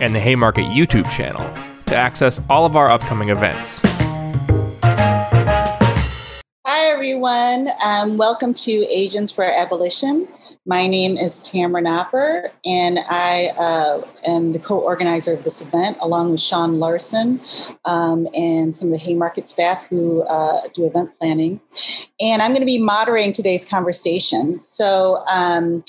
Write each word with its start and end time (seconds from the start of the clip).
and 0.00 0.14
the 0.14 0.20
Haymarket 0.20 0.64
YouTube 0.66 1.10
channel 1.10 1.42
to 1.86 1.96
access 1.96 2.40
all 2.48 2.66
of 2.66 2.76
our 2.76 2.90
upcoming 2.90 3.28
events. 3.28 3.80
Hi, 6.66 6.90
everyone. 6.90 7.68
Um, 7.84 8.16
welcome 8.16 8.54
to 8.54 8.72
Asians 8.88 9.30
for 9.30 9.44
Abolition. 9.44 10.28
My 10.66 10.86
name 10.86 11.16
is 11.16 11.42
Tamara 11.42 11.82
Knopper, 11.82 12.50
and 12.64 13.00
I 13.08 13.50
uh, 13.58 14.02
am 14.26 14.52
the 14.52 14.58
co 14.58 14.78
organizer 14.78 15.32
of 15.32 15.44
this 15.44 15.60
event, 15.60 15.98
along 16.00 16.30
with 16.30 16.40
Sean 16.40 16.78
Larson 16.78 17.40
um, 17.84 18.26
and 18.34 18.74
some 18.74 18.88
of 18.88 18.94
the 18.94 18.98
Haymarket 18.98 19.46
staff 19.46 19.86
who 19.88 20.22
uh, 20.22 20.62
do 20.74 20.86
event 20.86 21.10
planning. 21.18 21.60
And 22.20 22.42
I'm 22.42 22.50
going 22.50 22.60
to 22.60 22.66
be 22.66 22.78
moderating 22.78 23.32
today's 23.32 23.64
conversation. 23.64 24.58
So, 24.58 25.24
um, 25.26 25.84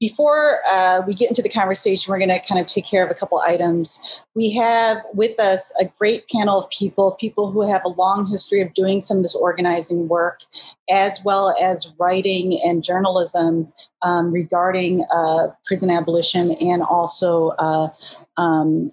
before 0.00 0.60
uh, 0.70 1.02
we 1.06 1.14
get 1.14 1.28
into 1.28 1.42
the 1.42 1.48
conversation, 1.48 2.10
we're 2.10 2.18
going 2.18 2.30
to 2.30 2.40
kind 2.40 2.60
of 2.60 2.66
take 2.66 2.86
care 2.86 3.04
of 3.04 3.10
a 3.10 3.14
couple 3.14 3.38
items. 3.40 4.22
We 4.34 4.52
have 4.52 4.98
with 5.12 5.38
us 5.38 5.72
a 5.78 5.84
great 5.84 6.26
panel 6.28 6.62
of 6.62 6.70
people, 6.70 7.12
people 7.20 7.50
who 7.50 7.68
have 7.70 7.82
a 7.84 7.90
long 7.90 8.30
history 8.30 8.60
of 8.62 8.72
doing 8.72 9.00
some 9.00 9.18
of 9.18 9.24
this 9.24 9.34
organizing 9.34 10.08
work, 10.08 10.40
as 10.90 11.20
well 11.24 11.54
as 11.60 11.92
writing 11.98 12.60
and 12.64 12.82
journalism 12.82 13.72
um, 14.02 14.32
regarding 14.32 15.04
uh, 15.14 15.48
prison 15.64 15.90
abolition 15.90 16.52
and 16.60 16.82
also 16.82 17.50
uh, 17.58 17.88
um, 18.36 18.90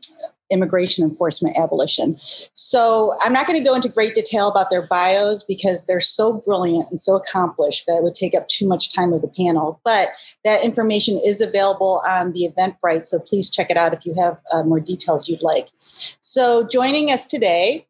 immigration 0.52 1.04
enforcement 1.04 1.58
abolition. 1.58 2.16
So 2.54 3.18
I'm 3.22 3.34
not 3.34 3.48
going 3.48 3.58
to 3.58 3.64
go 3.64 3.76
into 3.76 3.90
great 3.90 4.14
detail 4.14 4.50
about 4.50 4.70
their 4.70 4.86
bios 4.88 5.44
because 5.44 5.86
they're 5.86 6.00
so 6.00 6.40
brilliant 6.46 6.90
and 6.90 7.02
so 7.02 7.16
accomplished 7.16 7.86
that 7.88 7.98
it 7.98 8.04
would 8.04 8.16
take 8.16 8.36
up 8.36 8.48
too 8.48 8.68
much 8.68 8.94
time 8.94 9.12
of 9.12 9.22
the 9.22 9.28
panel. 9.28 9.82
But 9.84 10.10
that 10.44 10.64
information 10.64 11.20
is 11.24 11.42
available 11.42 12.02
on 12.08 12.34
the 12.34 12.50
Eventbrite, 12.50 13.06
so 13.06 13.20
please 13.20 13.50
check 13.50 13.72
it 13.72 13.78
out 13.78 13.94
if 13.94 14.06
you 14.06 14.14
have 14.22 14.38
uh, 14.54 14.64
more 14.64 14.80
details 14.80 15.28
you'd 15.28 15.42
like. 15.42 15.70
So 15.80 16.68
joining 16.68 17.10
us 17.10 17.26
today 17.26 17.88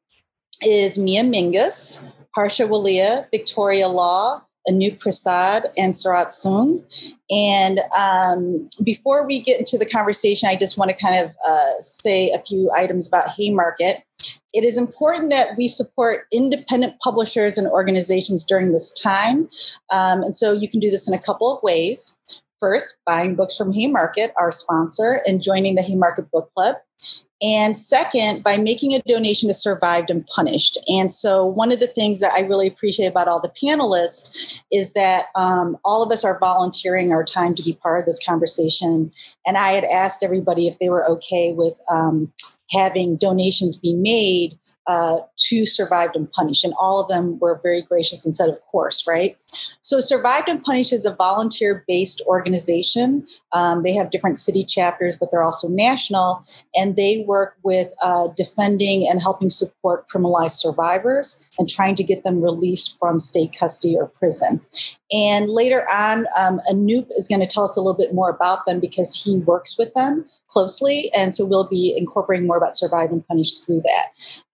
is 0.63 0.97
Mia 0.97 1.23
Mingus, 1.23 2.09
Harsha 2.35 2.63
Walia, 2.67 3.25
Victoria 3.31 3.87
Law, 3.87 4.41
Anoop 4.67 4.99
Prasad 4.99 5.67
and 5.77 5.93
Sarath 5.93 6.29
Suong. 6.29 6.83
And 7.29 7.79
um, 7.97 8.69
before 8.83 9.25
we 9.25 9.39
get 9.39 9.59
into 9.59 9.77
the 9.77 9.85
conversation, 9.85 10.49
I 10.49 10.55
just 10.55 10.77
want 10.77 10.89
to 10.89 10.97
kind 10.97 11.23
of 11.23 11.35
uh, 11.47 11.81
say 11.81 12.31
a 12.31 12.39
few 12.39 12.71
items 12.75 13.07
about 13.07 13.29
Haymarket. 13.37 14.03
It 14.53 14.63
is 14.63 14.77
important 14.77 15.29
that 15.31 15.57
we 15.57 15.67
support 15.67 16.25
independent 16.31 16.99
publishers 16.99 17.57
and 17.57 17.67
organizations 17.67 18.43
during 18.43 18.71
this 18.71 18.91
time. 18.99 19.49
Um, 19.91 20.23
and 20.23 20.35
so 20.35 20.51
you 20.51 20.69
can 20.69 20.79
do 20.79 20.89
this 20.89 21.07
in 21.07 21.13
a 21.13 21.19
couple 21.19 21.55
of 21.55 21.61
ways. 21.61 22.15
First, 22.59 22.97
buying 23.05 23.35
books 23.35 23.57
from 23.57 23.73
Haymarket, 23.73 24.33
our 24.39 24.51
sponsor, 24.51 25.21
and 25.27 25.43
joining 25.43 25.75
the 25.75 25.83
Haymarket 25.83 26.31
Book 26.31 26.49
Club. 26.51 26.77
And 27.41 27.75
second, 27.75 28.43
by 28.43 28.55
making 28.57 28.93
a 28.93 29.01
donation 29.01 29.49
to 29.49 29.53
Survived 29.53 30.09
and 30.09 30.25
Punished. 30.27 30.77
And 30.87 31.13
so, 31.13 31.45
one 31.45 31.71
of 31.71 31.81
the 31.81 31.87
things 31.87 32.21
that 32.21 32.31
I 32.31 32.41
really 32.41 32.67
appreciate 32.67 33.07
about 33.07 33.27
all 33.27 33.41
the 33.41 33.49
panelists 33.61 34.61
is 34.71 34.93
that 34.93 35.25
um, 35.35 35.77
all 35.83 36.01
of 36.01 36.11
us 36.11 36.23
are 36.23 36.39
volunteering 36.39 37.11
our 37.11 37.25
time 37.25 37.53
to 37.55 37.63
be 37.63 37.77
part 37.83 37.99
of 37.99 38.05
this 38.05 38.25
conversation. 38.25 39.11
And 39.45 39.57
I 39.57 39.71
had 39.71 39.83
asked 39.83 40.23
everybody 40.23 40.67
if 40.67 40.79
they 40.79 40.89
were 40.89 41.09
okay 41.09 41.51
with 41.51 41.73
um, 41.91 42.31
having 42.71 43.17
donations 43.17 43.75
be 43.75 43.93
made 43.93 44.57
uh, 44.87 45.17
to 45.37 45.65
Survived 45.65 46.15
and 46.15 46.31
Punished. 46.31 46.63
And 46.63 46.73
all 46.79 47.01
of 47.01 47.07
them 47.07 47.39
were 47.39 47.59
very 47.61 47.81
gracious 47.81 48.25
and 48.25 48.35
said, 48.35 48.49
of 48.49 48.59
course, 48.61 49.05
right? 49.07 49.37
So, 49.81 49.99
Survived 49.99 50.49
and 50.49 50.63
Punished 50.63 50.93
is 50.93 51.05
a 51.05 51.13
volunteer 51.15 51.83
based 51.87 52.21
organization. 52.27 53.25
Um, 53.53 53.83
they 53.83 53.93
have 53.93 54.11
different 54.11 54.39
city 54.39 54.63
chapters, 54.65 55.17
but 55.19 55.29
they're 55.31 55.43
also 55.43 55.67
national. 55.67 56.43
And 56.75 56.95
they 56.95 57.23
work 57.27 57.55
with 57.63 57.93
uh, 58.03 58.27
defending 58.35 59.07
and 59.07 59.21
helping 59.21 59.49
support 59.49 60.07
criminalized 60.07 60.59
survivors 60.59 61.49
and 61.57 61.69
trying 61.69 61.95
to 61.95 62.03
get 62.03 62.23
them 62.23 62.41
released 62.41 62.97
from 62.99 63.19
state 63.19 63.55
custody 63.57 63.95
or 63.95 64.07
prison. 64.07 64.61
And 65.11 65.49
later 65.49 65.87
on, 65.89 66.25
um, 66.39 66.59
Anoop 66.69 67.07
is 67.15 67.27
going 67.27 67.41
to 67.41 67.47
tell 67.47 67.65
us 67.65 67.77
a 67.77 67.81
little 67.81 67.97
bit 67.97 68.13
more 68.13 68.29
about 68.29 68.65
them 68.65 68.79
because 68.79 69.15
he 69.15 69.37
works 69.37 69.77
with 69.77 69.93
them 69.93 70.25
closely. 70.47 71.11
And 71.15 71.35
so 71.35 71.45
we'll 71.45 71.67
be 71.67 71.95
incorporating 71.95 72.47
more 72.47 72.57
about 72.57 72.75
Survive 72.75 73.11
and 73.11 73.25
Punish 73.27 73.53
through 73.59 73.81
that. 73.81 74.07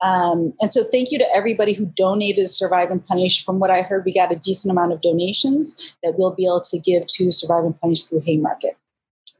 Um, 0.05 0.53
and 0.59 0.73
so 0.73 0.83
thank 0.83 1.11
you 1.11 1.17
to 1.19 1.27
everybody 1.33 1.73
who 1.73 1.85
donated 1.85 2.45
to 2.45 2.49
Survive 2.49 2.91
and 2.91 3.05
Punish. 3.05 3.45
From 3.45 3.59
what 3.59 3.71
I 3.71 3.81
heard, 3.81 4.03
we 4.05 4.13
got 4.13 4.31
a 4.31 4.35
decent 4.35 4.71
amount 4.71 4.91
of 4.91 5.01
donations 5.01 5.95
that 6.03 6.15
we'll 6.17 6.35
be 6.35 6.45
able 6.45 6.61
to 6.61 6.79
give 6.79 7.07
to 7.07 7.31
Survive 7.31 7.63
and 7.63 7.79
Punish 7.79 8.03
through 8.03 8.21
Haymarket. 8.25 8.77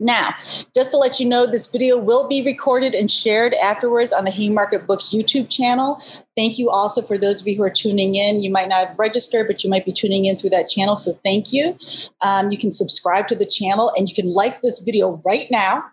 Now, 0.01 0.33
just 0.73 0.89
to 0.91 0.97
let 0.97 1.19
you 1.19 1.27
know, 1.27 1.45
this 1.45 1.71
video 1.71 1.95
will 1.95 2.27
be 2.27 2.43
recorded 2.43 2.95
and 2.95 3.09
shared 3.09 3.53
afterwards 3.53 4.11
on 4.11 4.25
the 4.25 4.31
Haymarket 4.31 4.87
Books 4.87 5.09
YouTube 5.09 5.47
channel. 5.47 6.01
Thank 6.35 6.57
you 6.57 6.71
also 6.71 7.03
for 7.03 7.19
those 7.19 7.41
of 7.41 7.47
you 7.47 7.55
who 7.55 7.61
are 7.61 7.69
tuning 7.69 8.15
in. 8.15 8.41
You 8.41 8.49
might 8.49 8.67
not 8.67 8.87
have 8.87 8.99
registered, 8.99 9.45
but 9.45 9.63
you 9.63 9.69
might 9.69 9.85
be 9.85 9.93
tuning 9.93 10.25
in 10.25 10.37
through 10.37 10.49
that 10.49 10.69
channel. 10.69 10.95
So 10.95 11.13
thank 11.23 11.53
you. 11.53 11.77
Um, 12.25 12.51
you 12.51 12.57
can 12.57 12.71
subscribe 12.71 13.27
to 13.27 13.35
the 13.35 13.45
channel 13.45 13.93
and 13.95 14.09
you 14.09 14.15
can 14.15 14.33
like 14.33 14.63
this 14.63 14.79
video 14.83 15.21
right 15.23 15.45
now 15.51 15.83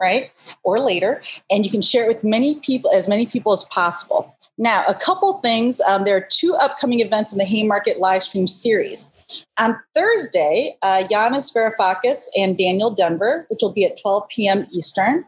right 0.00 0.30
or 0.62 0.78
later 0.78 1.20
and 1.50 1.64
you 1.64 1.70
can 1.72 1.82
share 1.82 2.04
it 2.04 2.08
with 2.08 2.22
many 2.22 2.60
people 2.60 2.88
as 2.92 3.08
many 3.08 3.26
people 3.26 3.52
as 3.52 3.64
possible 3.64 4.36
now 4.56 4.84
a 4.86 4.94
couple 4.94 5.40
things 5.40 5.80
um, 5.80 6.04
there 6.04 6.16
are 6.16 6.26
two 6.30 6.54
upcoming 6.60 7.00
events 7.00 7.32
in 7.32 7.38
the 7.38 7.44
haymarket 7.44 7.98
live 7.98 8.22
stream 8.22 8.46
series 8.46 9.08
on 9.58 9.78
Thursday, 9.94 10.76
uh, 10.82 11.04
Yanis 11.10 11.52
Varoufakis 11.54 12.26
and 12.36 12.56
Daniel 12.56 12.94
Denvir, 12.94 13.44
which 13.48 13.60
will 13.62 13.72
be 13.72 13.84
at 13.84 14.00
12 14.00 14.28
p.m. 14.28 14.66
Eastern. 14.72 15.24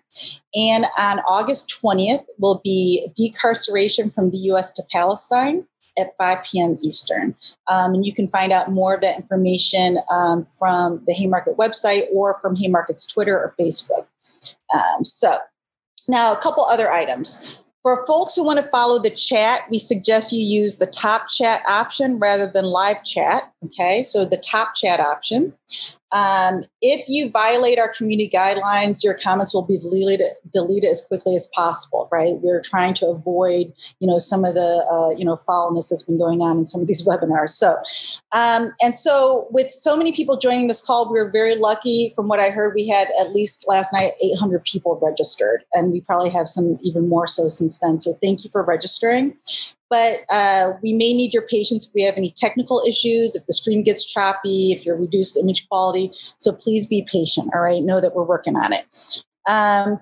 And 0.55 0.87
on 0.99 1.21
August 1.21 1.75
20th 1.83 2.25
will 2.39 2.61
be 2.65 3.09
Decarceration 3.19 4.15
from 4.15 4.31
the 4.31 4.39
U.S. 4.39 4.73
to 4.73 4.83
Palestine 4.91 5.67
at 5.99 6.17
5 6.17 6.39
p.m. 6.45 6.79
Eastern. 6.83 7.35
Um, 7.71 7.95
and 7.95 8.07
you 8.07 8.15
can 8.15 8.29
find 8.29 8.53
out 8.53 8.71
more 8.71 8.95
of 8.95 9.01
that 9.03 9.19
information 9.19 9.99
um, 10.11 10.45
from 10.45 11.03
the 11.07 11.13
Haymarket 11.13 11.57
website 11.57 12.05
or 12.13 12.39
from 12.41 12.57
Haymarket's 12.57 13.07
Twitter 13.07 13.37
or 13.37 13.55
Facebook. 13.59 14.07
Um, 14.75 15.05
so, 15.05 15.39
now 16.09 16.33
a 16.33 16.37
couple 16.37 16.65
other 16.65 16.91
items. 16.91 17.61
For 17.83 18.05
folks 18.07 18.37
who 18.37 18.45
want 18.45 18.63
to 18.63 18.71
follow 18.71 18.99
the 18.99 19.11
chat, 19.11 19.63
we 19.71 19.79
suggest 19.79 20.33
you 20.33 20.45
use 20.45 20.77
the 20.77 20.87
top 20.87 21.29
chat 21.29 21.63
option 21.67 22.19
rather 22.19 22.47
than 22.47 22.67
live 22.67 23.03
chat. 23.05 23.53
Okay, 23.65 24.03
so 24.03 24.27
the 24.27 24.37
top 24.37 24.75
chat 24.75 25.01
option. 25.01 25.55
Um, 26.13 26.63
if 26.81 27.05
you 27.09 27.31
violate 27.31 27.79
our 27.79 27.89
community 27.93 28.29
guidelines, 28.29 29.03
your 29.03 29.15
comments 29.15 29.55
will 29.55 29.63
be 29.63 29.79
deleted, 29.79 30.27
deleted 30.53 30.91
as 30.91 31.05
quickly 31.05 31.37
as 31.37 31.51
possible. 31.55 32.09
Right? 32.11 32.35
We're 32.41 32.63
trying 32.63 32.95
to 32.95 33.07
avoid, 33.07 33.73
you 34.01 34.07
know, 34.07 34.19
some 34.19 34.45
of 34.45 34.55
the, 34.55 34.87
uh, 34.91 35.17
you 35.17 35.25
know, 35.25 35.37
foulness 35.37 35.89
that's 35.89 36.05
been 36.05 36.19
going 36.19 36.41
on 36.41 36.59
in 36.59 36.67
some 36.67 36.81
of 36.81 36.87
these 36.87 37.07
webinars. 37.07 37.51
So, 37.51 37.77
um, 38.33 38.73
and 38.83 38.97
so 38.97 39.47
with 39.51 39.71
so 39.71 39.97
many 39.97 40.13
people 40.13 40.37
joining 40.37 40.69
this 40.69 40.85
call, 40.85 41.13
we 41.13 41.19
are 41.19 41.31
very 41.31 41.55
lucky. 41.55 42.13
From 42.15 42.29
what 42.29 42.41
I 42.41 42.51
heard, 42.51 42.75
we 42.75 42.89
had 42.89 43.09
at 43.21 43.33
least 43.33 43.65
last 43.69 43.93
night 43.93 44.13
800 44.23 44.65
people 44.65 44.99
registered, 45.03 45.65
and 45.73 45.93
we 45.93 46.01
probably 46.01 46.31
have 46.31 46.49
some 46.49 46.79
even 46.83 47.09
more 47.09 47.27
so 47.27 47.49
since 47.49 47.79
then. 47.79 47.99
So, 47.99 48.19
thank 48.23 48.45
you 48.45 48.51
for 48.51 48.63
registering 48.65 49.37
but 49.91 50.21
uh, 50.31 50.73
we 50.83 50.93
may 50.93 51.13
need 51.13 51.35
your 51.35 51.43
patience 51.43 51.87
if 51.87 51.93
we 51.95 52.03
have 52.03 52.17
any 52.17 52.31
technical 52.31 52.83
issues, 52.89 53.35
if 53.35 53.45
the 53.47 53.53
stream 53.53 53.83
gets 53.83 54.05
choppy, 54.05 54.73
if 54.73 54.87
you're 54.87 54.97
reduced 54.97 55.37
image 55.37 55.69
quality. 55.69 56.11
So 56.39 56.53
please 56.53 56.87
be 56.87 57.07
patient, 57.11 57.51
all 57.53 57.61
right? 57.61 57.83
Know 57.83 58.01
that 58.01 58.15
we're 58.15 58.25
working 58.25 58.57
on 58.57 58.73
it. 58.73 59.25
Um, 59.49 60.01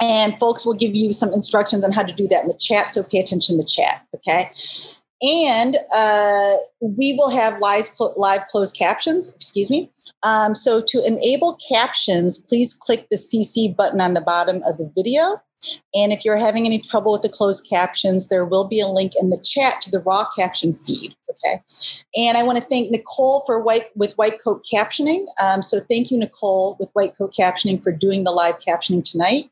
and 0.00 0.38
folks 0.38 0.64
will 0.64 0.74
give 0.74 0.94
you 0.94 1.12
some 1.12 1.32
instructions 1.32 1.84
on 1.84 1.92
how 1.92 2.02
to 2.02 2.12
do 2.12 2.26
that 2.28 2.42
in 2.42 2.48
the 2.48 2.58
chat, 2.58 2.92
so 2.92 3.02
pay 3.02 3.18
attention 3.18 3.56
to 3.56 3.62
the 3.62 3.68
chat, 3.68 4.06
okay? 4.14 4.50
And 5.22 5.76
uh, 5.94 6.54
we 6.80 7.14
will 7.14 7.30
have 7.30 7.58
live, 7.60 7.86
live 8.16 8.46
closed 8.48 8.76
captions, 8.76 9.34
excuse 9.34 9.70
me. 9.70 9.90
Um, 10.22 10.54
so 10.54 10.82
to 10.86 11.06
enable 11.06 11.58
captions, 11.68 12.38
please 12.38 12.74
click 12.74 13.08
the 13.10 13.16
CC 13.16 13.74
button 13.74 14.00
on 14.00 14.14
the 14.14 14.20
bottom 14.20 14.62
of 14.64 14.76
the 14.76 14.90
video. 14.94 15.40
And 15.94 16.12
if 16.12 16.24
you're 16.24 16.36
having 16.36 16.66
any 16.66 16.78
trouble 16.78 17.12
with 17.12 17.22
the 17.22 17.28
closed 17.28 17.66
captions, 17.68 18.28
there 18.28 18.44
will 18.44 18.64
be 18.64 18.80
a 18.80 18.86
link 18.86 19.12
in 19.20 19.30
the 19.30 19.40
chat 19.42 19.80
to 19.82 19.90
the 19.90 20.00
raw 20.00 20.26
caption 20.36 20.74
feed. 20.74 21.14
Okay. 21.30 21.62
And 22.16 22.36
I 22.36 22.42
want 22.42 22.58
to 22.58 22.64
thank 22.64 22.90
Nicole 22.90 23.42
for 23.46 23.62
white 23.62 23.86
with 23.94 24.14
White 24.14 24.42
Coat 24.42 24.64
Captioning. 24.72 25.26
Um, 25.42 25.62
so 25.62 25.80
thank 25.80 26.10
you, 26.10 26.18
Nicole, 26.18 26.76
with 26.78 26.88
White 26.92 27.16
Coat 27.16 27.34
Captioning 27.34 27.82
for 27.82 27.92
doing 27.92 28.24
the 28.24 28.30
live 28.30 28.58
captioning 28.58 29.04
tonight. 29.04 29.50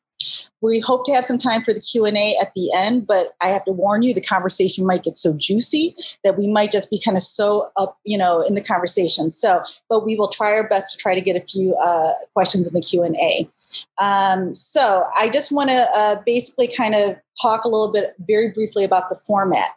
We 0.65 0.81
hope 0.81 1.05
to 1.05 1.13
have 1.13 1.25
some 1.25 1.39
time 1.39 1.63
for 1.63 1.73
the 1.73 1.81
q&a 1.81 2.37
at 2.41 2.53
the 2.55 2.73
end 2.75 3.07
but 3.07 3.35
i 3.41 3.49
have 3.49 3.65
to 3.65 3.73
warn 3.73 4.03
you 4.03 4.15
the 4.15 4.21
conversation 4.21 4.87
might 4.87 5.03
get 5.03 5.17
so 5.17 5.33
juicy 5.35 5.95
that 6.23 6.39
we 6.39 6.47
might 6.47 6.73
just 6.73 6.91
be 6.91 7.01
kind 7.01 7.17
of 7.17 7.23
so 7.23 7.71
up 7.77 7.99
you 8.05 8.19
know 8.19 8.43
in 8.43 8.55
the 8.55 8.61
conversation 8.61 9.31
so 9.31 9.63
but 9.89 10.05
we 10.05 10.17
will 10.17 10.29
try 10.29 10.53
our 10.53 10.69
best 10.69 10.93
to 10.93 10.99
try 10.99 11.15
to 11.15 11.21
get 11.21 11.37
a 11.37 11.47
few 11.47 11.75
uh, 11.77 12.13
questions 12.33 12.69
in 12.69 12.75
the 12.75 12.81
q&a 12.81 13.49
um, 13.99 14.55
so 14.55 15.05
I 15.19 15.29
just 15.29 15.53
want 15.53 15.71
to 15.71 15.87
uh, 15.95 16.17
basically 16.25 16.69
kind 16.69 16.95
of 16.95 17.17
talk 17.41 17.65
a 17.65 17.69
little 17.69 17.93
bit 17.93 18.15
very 18.27 18.51
briefly 18.51 18.85
about 18.85 19.09
the 19.09 19.17
format. 19.17 19.71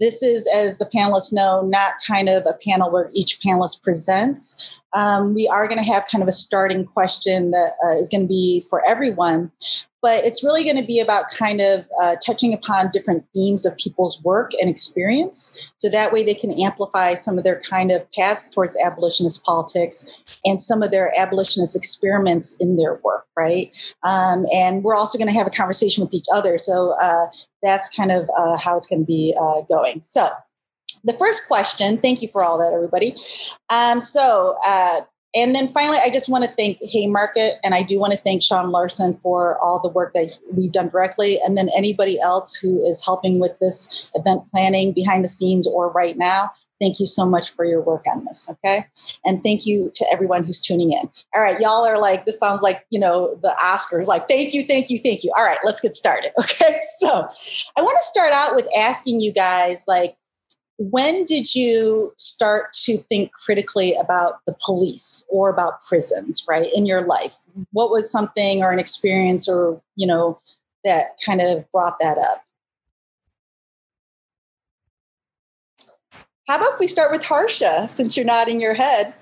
This 0.00 0.22
is, 0.22 0.48
as 0.54 0.78
the 0.78 0.86
panelists 0.86 1.32
know, 1.32 1.62
not 1.62 1.94
kind 2.06 2.28
of 2.28 2.44
a 2.46 2.54
panel 2.66 2.90
where 2.90 3.10
each 3.12 3.38
panelist 3.40 3.82
presents. 3.82 4.80
Um, 4.94 5.34
we 5.34 5.46
are 5.48 5.68
going 5.68 5.78
to 5.78 5.84
have 5.84 6.06
kind 6.10 6.22
of 6.22 6.28
a 6.28 6.32
starting 6.32 6.84
question 6.84 7.50
that 7.50 7.72
uh, 7.84 7.94
is 7.94 8.08
going 8.08 8.22
to 8.22 8.28
be 8.28 8.64
for 8.68 8.84
everyone, 8.86 9.52
but 10.02 10.24
it's 10.24 10.42
really 10.42 10.64
going 10.64 10.76
to 10.76 10.84
be 10.84 10.98
about 10.98 11.30
kind 11.30 11.60
of 11.60 11.86
uh, 12.02 12.16
touching 12.26 12.52
upon 12.52 12.90
different 12.90 13.24
themes 13.32 13.64
of 13.64 13.76
people's 13.76 14.20
work 14.22 14.50
and 14.60 14.68
experience. 14.68 15.72
So 15.76 15.88
that 15.88 16.12
way 16.12 16.24
they 16.24 16.34
can 16.34 16.50
amplify 16.60 17.14
some 17.14 17.38
of 17.38 17.44
their 17.44 17.60
kind 17.60 17.92
of 17.92 18.10
paths 18.12 18.50
towards 18.50 18.76
abolitionist 18.84 19.44
politics 19.44 20.04
and 20.44 20.60
some 20.60 20.82
of 20.82 20.90
their 20.90 21.12
abolitionist 21.16 21.76
experiments 21.76 22.56
in 22.58 22.76
their 22.76 23.00
work, 23.04 23.26
right? 23.38 23.72
Um, 24.02 24.44
and 24.52 24.82
we're 24.82 24.96
also 24.96 25.16
going 25.16 25.28
to 25.28 25.34
have 25.34 25.46
a 25.46 25.50
conversation 25.50 26.04
with 26.04 26.12
each 26.12 26.26
other. 26.34 26.58
So 26.58 26.94
uh, 27.00 27.26
that's 27.62 27.88
kind 27.88 28.10
of 28.10 28.28
uh, 28.36 28.58
how 28.58 28.76
it's 28.76 28.88
going 28.88 29.02
to 29.02 29.06
be 29.06 29.34
uh, 29.40 29.62
going. 29.68 30.02
So 30.02 30.28
the 31.04 31.12
first 31.14 31.46
question, 31.46 31.98
thank 31.98 32.22
you 32.22 32.28
for 32.28 32.42
all 32.42 32.58
that, 32.58 32.72
everybody. 32.72 33.14
Um, 33.70 34.00
so, 34.00 34.56
uh, 34.66 35.00
and 35.34 35.54
then 35.54 35.68
finally, 35.68 35.98
I 36.02 36.10
just 36.10 36.28
want 36.28 36.44
to 36.44 36.50
thank 36.50 36.78
Haymarket 36.82 37.54
and 37.64 37.74
I 37.74 37.82
do 37.82 37.98
want 37.98 38.12
to 38.12 38.18
thank 38.18 38.42
Sean 38.42 38.70
Larson 38.70 39.16
for 39.22 39.58
all 39.60 39.80
the 39.80 39.88
work 39.88 40.12
that 40.12 40.38
we've 40.52 40.72
done 40.72 40.90
directly. 40.90 41.38
And 41.44 41.56
then 41.56 41.70
anybody 41.74 42.20
else 42.20 42.54
who 42.54 42.84
is 42.84 43.02
helping 43.02 43.40
with 43.40 43.58
this 43.58 44.10
event 44.14 44.42
planning 44.50 44.92
behind 44.92 45.24
the 45.24 45.28
scenes 45.28 45.66
or 45.66 45.90
right 45.92 46.18
now. 46.18 46.50
Thank 46.80 46.98
you 46.98 47.06
so 47.06 47.24
much 47.24 47.50
for 47.52 47.64
your 47.64 47.80
work 47.80 48.04
on 48.12 48.24
this. 48.24 48.50
Okay. 48.50 48.84
And 49.24 49.42
thank 49.42 49.64
you 49.64 49.90
to 49.94 50.04
everyone 50.12 50.42
who's 50.42 50.60
tuning 50.60 50.92
in. 50.92 51.08
All 51.34 51.40
right. 51.40 51.58
Y'all 51.60 51.86
are 51.86 51.98
like, 51.98 52.26
this 52.26 52.40
sounds 52.40 52.60
like, 52.60 52.84
you 52.90 52.98
know, 52.98 53.38
the 53.40 53.56
Oscars, 53.62 54.06
like, 54.06 54.26
thank 54.26 54.52
you, 54.52 54.64
thank 54.66 54.90
you, 54.90 54.98
thank 54.98 55.22
you. 55.22 55.32
All 55.36 55.44
right. 55.44 55.58
Let's 55.64 55.80
get 55.80 55.94
started. 55.94 56.32
Okay. 56.42 56.80
So 56.98 57.08
I 57.08 57.82
want 57.82 57.96
to 57.96 58.04
start 58.04 58.32
out 58.32 58.54
with 58.54 58.66
asking 58.76 59.20
you 59.20 59.32
guys, 59.32 59.84
like, 59.86 60.14
when 60.78 61.24
did 61.24 61.54
you 61.54 62.12
start 62.16 62.72
to 62.72 62.96
think 62.96 63.32
critically 63.32 63.94
about 63.94 64.44
the 64.46 64.56
police 64.64 65.24
or 65.28 65.48
about 65.50 65.80
prisons 65.80 66.44
right 66.48 66.72
in 66.74 66.86
your 66.86 67.06
life? 67.06 67.34
What 67.72 67.90
was 67.90 68.10
something 68.10 68.62
or 68.62 68.72
an 68.72 68.78
experience 68.78 69.48
or 69.48 69.80
you 69.96 70.06
know 70.06 70.40
that 70.84 71.18
kind 71.24 71.40
of 71.40 71.70
brought 71.70 71.98
that 72.00 72.18
up? 72.18 72.44
How 76.48 76.56
about 76.56 76.78
we 76.80 76.86
start 76.86 77.12
with 77.12 77.22
harsha 77.22 77.88
since 77.92 78.16
you're 78.16 78.26
nodding 78.26 78.60
your 78.60 78.74
head? 78.74 79.14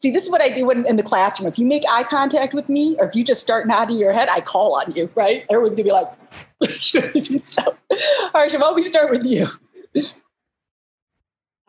See 0.00 0.12
this 0.12 0.24
is 0.24 0.30
what 0.30 0.40
i 0.40 0.48
do 0.48 0.64
when 0.64 0.86
in 0.86 0.96
the 0.96 1.02
classroom. 1.02 1.48
If 1.48 1.58
you 1.58 1.66
make 1.66 1.82
eye 1.90 2.04
contact 2.04 2.54
with 2.54 2.68
me 2.68 2.96
or 3.00 3.08
if 3.08 3.16
you 3.16 3.24
just 3.24 3.42
start 3.42 3.66
nodding 3.66 3.98
your 3.98 4.12
head 4.12 4.28
i 4.30 4.40
call 4.40 4.76
on 4.76 4.92
you 4.92 5.10
right? 5.16 5.44
Everyone's 5.50 5.74
gonna 5.74 5.84
be 5.84 5.92
like 5.92 6.08
so 7.44 7.76
harsha 8.32 8.58
why 8.58 8.66
don't 8.66 8.74
we 8.76 8.82
start 8.82 9.10
with 9.10 9.24
you 9.24 9.46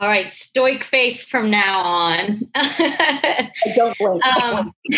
all 0.02 0.08
right, 0.08 0.32
stoic 0.32 0.84
face 0.86 1.26
from 1.26 1.52
now 1.52 1.82
on. 1.82 2.50
I 2.56 3.52
don't 3.76 3.98
blink. 3.98 4.24
Um, 4.42 4.74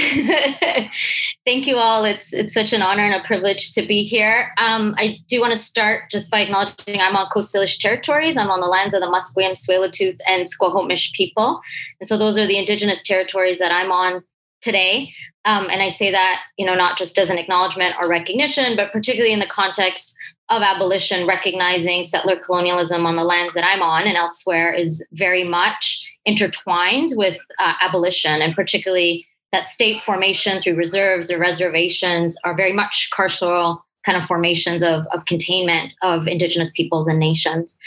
thank 1.46 1.66
you 1.66 1.78
all. 1.78 2.06
It's 2.06 2.34
it's 2.34 2.54
such 2.54 2.74
an 2.74 2.82
honor 2.82 3.04
and 3.04 3.16
a 3.16 3.26
privilege 3.26 3.74
to 3.74 3.82
be 3.82 4.04
here. 4.04 4.54
Um, 4.58 4.94
I 4.98 5.18
do 5.28 5.42
want 5.42 5.52
to 5.54 5.58
start 5.58 6.12
just 6.12 6.30
by 6.30 6.42
acknowledging 6.42 7.02
I'm 7.02 7.16
on 7.16 7.28
Coast 7.28 7.54
Salish 7.54 7.80
territories. 7.80 8.38
I'm 8.38 8.52
on 8.52 8.60
the 8.60 8.68
lands 8.68 8.94
of 8.94 9.02
the 9.02 9.08
Musqueam, 9.08 9.54
Tsleil-Waututh, 9.54 10.20
and 10.28 10.48
Squamish 10.48 11.14
people, 11.14 11.62
and 12.00 12.08
so 12.08 12.18
those 12.18 12.38
are 12.38 12.46
the 12.46 12.58
indigenous 12.58 13.02
territories 13.02 13.58
that 13.60 13.72
I'm 13.72 13.92
on 13.92 14.24
today. 14.62 15.14
Um, 15.46 15.68
and 15.72 15.82
I 15.82 15.90
say 15.90 16.12
that 16.12 16.44
you 16.58 16.66
know 16.66 16.76
not 16.76 16.98
just 16.98 17.18
as 17.18 17.32
an 17.32 17.40
acknowledgement 17.40 17.96
or 18.00 18.08
recognition, 18.08 18.76
but 18.76 18.92
particularly 18.92 19.34
in 19.34 19.40
the 19.40 19.48
context 19.48 20.16
of 20.52 20.62
abolition, 20.62 21.26
recognizing 21.26 22.04
settler 22.04 22.36
colonialism 22.36 23.06
on 23.06 23.16
the 23.16 23.24
lands 23.24 23.54
that 23.54 23.66
I'm 23.66 23.82
on 23.82 24.06
and 24.06 24.18
elsewhere 24.18 24.74
is 24.74 25.06
very 25.14 25.44
much 25.44 26.08
intertwined 26.26 27.10
with 27.16 27.40
uh, 27.58 27.74
abolition, 27.82 28.42
and 28.42 28.54
particularly 28.54 29.26
that 29.52 29.68
state 29.68 30.02
formation 30.02 30.62
through 30.62 30.76
reserves 30.76 31.32
or 31.32 31.38
reservations 31.38 32.38
are 32.44 32.56
very 32.56 32.74
much 32.74 33.10
carceral 33.14 33.82
kind 34.06 34.18
of 34.18 34.26
formations 34.26 34.84
of, 34.84 35.06
of 35.14 35.26
containment 35.26 35.94
of 36.02 36.28
indigenous 36.28 36.72
peoples 36.72 37.08
and 37.08 37.20
nations. 37.20 37.78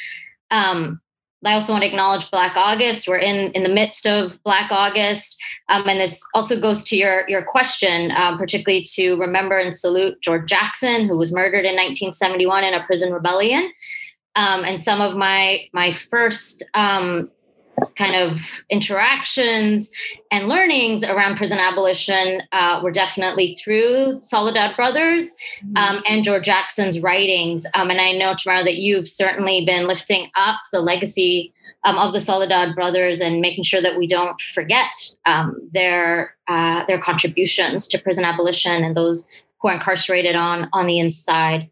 Um, 0.50 1.00
I 1.44 1.54
also 1.54 1.72
want 1.72 1.82
to 1.82 1.88
acknowledge 1.88 2.30
Black 2.30 2.56
August. 2.56 3.08
We're 3.08 3.18
in 3.18 3.52
in 3.52 3.62
the 3.62 3.68
midst 3.68 4.06
of 4.06 4.42
Black 4.42 4.70
August, 4.70 5.40
um, 5.68 5.88
and 5.88 6.00
this 6.00 6.22
also 6.34 6.60
goes 6.60 6.84
to 6.84 6.96
your 6.96 7.24
your 7.28 7.42
question, 7.42 8.12
um, 8.12 8.38
particularly 8.38 8.84
to 8.94 9.16
remember 9.16 9.58
and 9.58 9.74
salute 9.74 10.20
George 10.20 10.48
Jackson, 10.48 11.08
who 11.08 11.16
was 11.16 11.32
murdered 11.32 11.64
in 11.64 11.74
1971 11.74 12.64
in 12.64 12.74
a 12.74 12.84
prison 12.84 13.12
rebellion. 13.12 13.72
Um, 14.36 14.64
and 14.64 14.80
some 14.80 15.00
of 15.00 15.16
my 15.16 15.68
my 15.72 15.92
first 15.92 16.64
um, 16.74 17.30
kind 17.96 18.14
of 18.14 18.64
interactions 18.70 19.90
and 20.30 20.48
learnings 20.48 21.04
around 21.04 21.36
prison 21.36 21.58
abolition 21.58 22.42
uh, 22.52 22.80
were 22.82 22.90
definitely 22.90 23.54
through 23.54 24.18
Soledad 24.18 24.76
Brothers 24.76 25.32
mm-hmm. 25.64 25.76
um, 25.76 26.02
and 26.08 26.24
George 26.24 26.44
Jackson's 26.44 27.00
writings. 27.00 27.66
Um, 27.74 27.90
and 27.90 28.00
I 28.00 28.12
know, 28.12 28.34
Tamara, 28.34 28.64
that 28.64 28.76
you've 28.76 29.08
certainly 29.08 29.64
been 29.64 29.86
lifting 29.86 30.30
up 30.34 30.60
the 30.72 30.80
legacy 30.80 31.52
um, 31.84 31.98
of 31.98 32.12
the 32.12 32.20
Soledad 32.20 32.74
Brothers 32.74 33.20
and 33.20 33.40
making 33.40 33.64
sure 33.64 33.80
that 33.80 33.98
we 33.98 34.06
don't 34.06 34.40
forget 34.40 35.16
um, 35.26 35.56
their 35.72 36.34
uh, 36.46 36.84
their 36.86 36.98
contributions 36.98 37.88
to 37.88 37.98
prison 37.98 38.24
abolition 38.24 38.84
and 38.84 38.96
those 38.96 39.28
who 39.60 39.68
are 39.68 39.74
incarcerated 39.74 40.36
on 40.36 40.68
on 40.72 40.86
the 40.86 40.98
inside. 40.98 41.70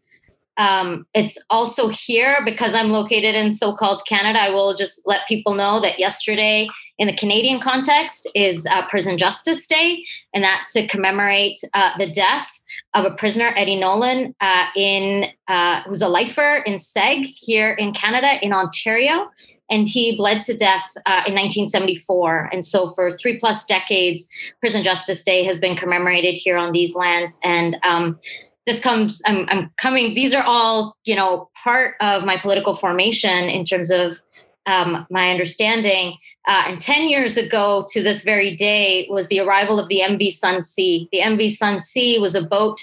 Um, 0.57 1.07
it's 1.13 1.37
also 1.49 1.87
here 1.87 2.37
because 2.45 2.73
I'm 2.73 2.89
located 2.89 3.35
in 3.35 3.53
so 3.53 3.73
called 3.73 4.01
Canada. 4.07 4.39
I 4.39 4.49
will 4.49 4.75
just 4.75 5.01
let 5.05 5.27
people 5.27 5.55
know 5.55 5.79
that 5.79 5.99
yesterday, 5.99 6.69
in 6.97 7.07
the 7.07 7.15
Canadian 7.15 7.59
context, 7.59 8.29
is 8.35 8.65
uh, 8.67 8.85
Prison 8.87 9.17
Justice 9.17 9.65
Day, 9.67 10.03
and 10.33 10.43
that's 10.43 10.73
to 10.73 10.87
commemorate 10.87 11.57
uh, 11.73 11.97
the 11.97 12.07
death 12.07 12.47
of 12.93 13.05
a 13.05 13.11
prisoner, 13.11 13.51
Eddie 13.55 13.79
Nalon, 13.79 14.33
uh, 14.41 14.67
in 14.75 15.25
uh, 15.47 15.81
who's 15.83 16.01
a 16.01 16.07
lifer 16.07 16.63
in 16.65 16.75
SEG 16.75 17.25
here 17.25 17.71
in 17.71 17.93
Canada, 17.93 18.43
in 18.43 18.53
Ontario. 18.53 19.29
And 19.69 19.87
he 19.87 20.15
bled 20.15 20.43
to 20.43 20.53
death 20.53 20.91
uh, 21.05 21.23
in 21.25 21.33
1974. 21.33 22.49
And 22.51 22.65
so, 22.65 22.91
for 22.91 23.09
three 23.09 23.37
plus 23.37 23.65
decades, 23.65 24.27
Prison 24.59 24.83
Justice 24.83 25.23
Day 25.23 25.43
has 25.45 25.57
been 25.57 25.75
commemorated 25.75 26.35
here 26.35 26.57
on 26.57 26.73
these 26.73 26.95
lands. 26.95 27.39
And 27.43 27.77
um, 27.83 28.19
this 28.65 28.79
comes 28.79 29.21
I'm, 29.25 29.45
I'm 29.49 29.71
coming 29.77 30.13
these 30.13 30.33
are 30.33 30.43
all 30.43 30.95
you 31.03 31.15
know 31.15 31.49
part 31.63 31.95
of 32.01 32.25
my 32.25 32.37
political 32.37 32.75
formation 32.75 33.45
in 33.45 33.65
terms 33.65 33.89
of 33.89 34.19
um, 34.65 35.05
my 35.09 35.29
understanding. 35.29 36.17
Uh, 36.47 36.63
and 36.67 36.79
10 36.79 37.09
years 37.09 37.35
ago 37.37 37.85
to 37.89 38.01
this 38.01 38.23
very 38.23 38.55
day 38.55 39.07
was 39.09 39.27
the 39.27 39.39
arrival 39.39 39.79
of 39.79 39.89
the 39.89 40.01
mv 40.03 40.31
sun 40.31 40.61
sea. 40.61 41.09
The 41.11 41.19
mv 41.19 41.51
sun 41.51 41.79
sea 41.79 42.19
was 42.19 42.35
a 42.35 42.43
boat 42.43 42.79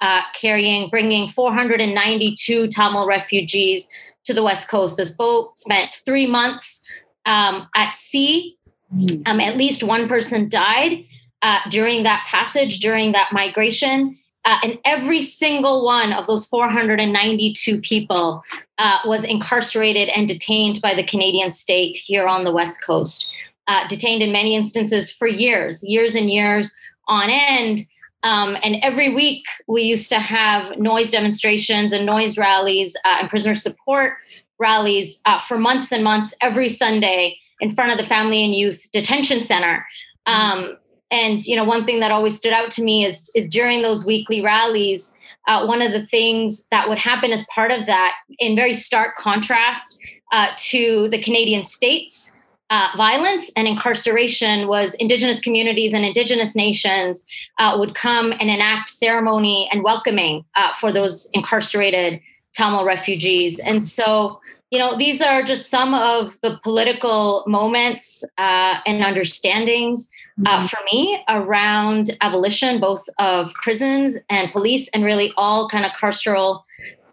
uh, 0.00 0.22
carrying 0.34 0.90
bringing 0.90 1.28
492 1.28 2.68
tamil 2.68 3.06
refugees 3.06 3.88
to 4.24 4.34
the 4.34 4.42
west 4.42 4.68
coast. 4.68 4.96
This 4.96 5.10
boat 5.10 5.58
spent 5.58 5.90
three 6.04 6.26
months 6.26 6.84
um, 7.26 7.68
at 7.74 7.94
sea. 7.94 8.56
Hmm. 8.90 9.06
um, 9.26 9.40
at 9.40 9.56
least 9.56 9.82
one 9.82 10.08
person 10.08 10.48
died 10.48 11.04
uh, 11.42 11.58
during 11.68 12.04
that 12.04 12.24
passage 12.28 12.78
during 12.78 13.12
that 13.12 13.30
migration 13.32 14.16
uh, 14.44 14.58
and 14.62 14.78
every 14.84 15.20
single 15.20 15.84
one 15.84 16.12
of 16.12 16.26
those 16.26 16.46
492 16.46 17.80
people 17.80 18.42
uh, 18.78 18.98
was 19.04 19.24
incarcerated 19.24 20.08
and 20.10 20.28
detained 20.28 20.80
by 20.80 20.94
the 20.94 21.02
Canadian 21.02 21.50
state 21.50 21.96
here 21.96 22.26
on 22.26 22.44
the 22.44 22.52
West 22.52 22.84
Coast. 22.84 23.32
Uh, 23.66 23.88
detained 23.88 24.22
in 24.22 24.30
many 24.30 24.54
instances 24.54 25.10
for 25.10 25.26
years, 25.26 25.82
years 25.82 26.14
and 26.14 26.30
years 26.30 26.76
on 27.08 27.28
end. 27.30 27.80
Um, 28.22 28.58
and 28.62 28.76
every 28.82 29.14
week 29.14 29.46
we 29.66 29.82
used 29.82 30.10
to 30.10 30.18
have 30.18 30.78
noise 30.78 31.10
demonstrations 31.10 31.92
and 31.92 32.04
noise 32.04 32.36
rallies 32.36 32.94
uh, 33.06 33.18
and 33.20 33.30
prisoner 33.30 33.54
support 33.54 34.18
rallies 34.58 35.20
uh, 35.24 35.38
for 35.38 35.58
months 35.58 35.92
and 35.92 36.04
months 36.04 36.34
every 36.42 36.68
Sunday 36.68 37.38
in 37.60 37.70
front 37.70 37.90
of 37.90 37.98
the 37.98 38.04
Family 38.04 38.44
and 38.44 38.54
Youth 38.54 38.90
Detention 38.92 39.44
Center. 39.44 39.86
Um, 40.26 40.76
and 41.14 41.44
you 41.46 41.56
know, 41.56 41.64
one 41.64 41.84
thing 41.84 42.00
that 42.00 42.10
always 42.10 42.36
stood 42.36 42.52
out 42.52 42.70
to 42.72 42.82
me 42.82 43.04
is 43.04 43.30
is 43.34 43.48
during 43.48 43.82
those 43.82 44.04
weekly 44.04 44.42
rallies, 44.42 45.14
uh, 45.46 45.64
one 45.64 45.80
of 45.80 45.92
the 45.92 46.06
things 46.06 46.66
that 46.70 46.88
would 46.88 46.98
happen 46.98 47.32
as 47.32 47.46
part 47.54 47.70
of 47.70 47.86
that, 47.86 48.12
in 48.38 48.56
very 48.56 48.74
stark 48.74 49.16
contrast 49.16 49.98
uh, 50.32 50.48
to 50.56 51.08
the 51.08 51.22
Canadian 51.22 51.64
states 51.64 52.36
uh, 52.70 52.88
violence 52.96 53.52
and 53.56 53.68
incarceration 53.68 54.66
was 54.66 54.94
indigenous 54.94 55.38
communities 55.38 55.92
and 55.92 56.04
indigenous 56.04 56.56
nations 56.56 57.26
uh, 57.58 57.76
would 57.78 57.94
come 57.94 58.32
and 58.32 58.50
enact 58.50 58.88
ceremony 58.88 59.68
and 59.72 59.84
welcoming 59.84 60.44
uh, 60.56 60.72
for 60.72 60.90
those 60.90 61.28
incarcerated 61.34 62.20
Tamil 62.54 62.84
refugees. 62.84 63.58
And 63.60 63.82
so, 63.82 64.40
you 64.70 64.78
know, 64.78 64.96
these 64.96 65.20
are 65.20 65.42
just 65.42 65.70
some 65.70 65.92
of 65.94 66.38
the 66.42 66.58
political 66.62 67.44
moments 67.46 68.24
uh, 68.38 68.78
and 68.86 69.04
understandings 69.04 70.10
uh, 70.46 70.58
mm-hmm. 70.58 70.66
for 70.66 70.78
me 70.92 71.22
around 71.28 72.10
abolition, 72.20 72.80
both 72.80 73.04
of 73.18 73.52
prisons 73.62 74.18
and 74.28 74.50
police, 74.50 74.88
and 74.88 75.04
really 75.04 75.32
all 75.36 75.68
kind 75.68 75.84
of 75.84 75.92
carceral 75.92 76.62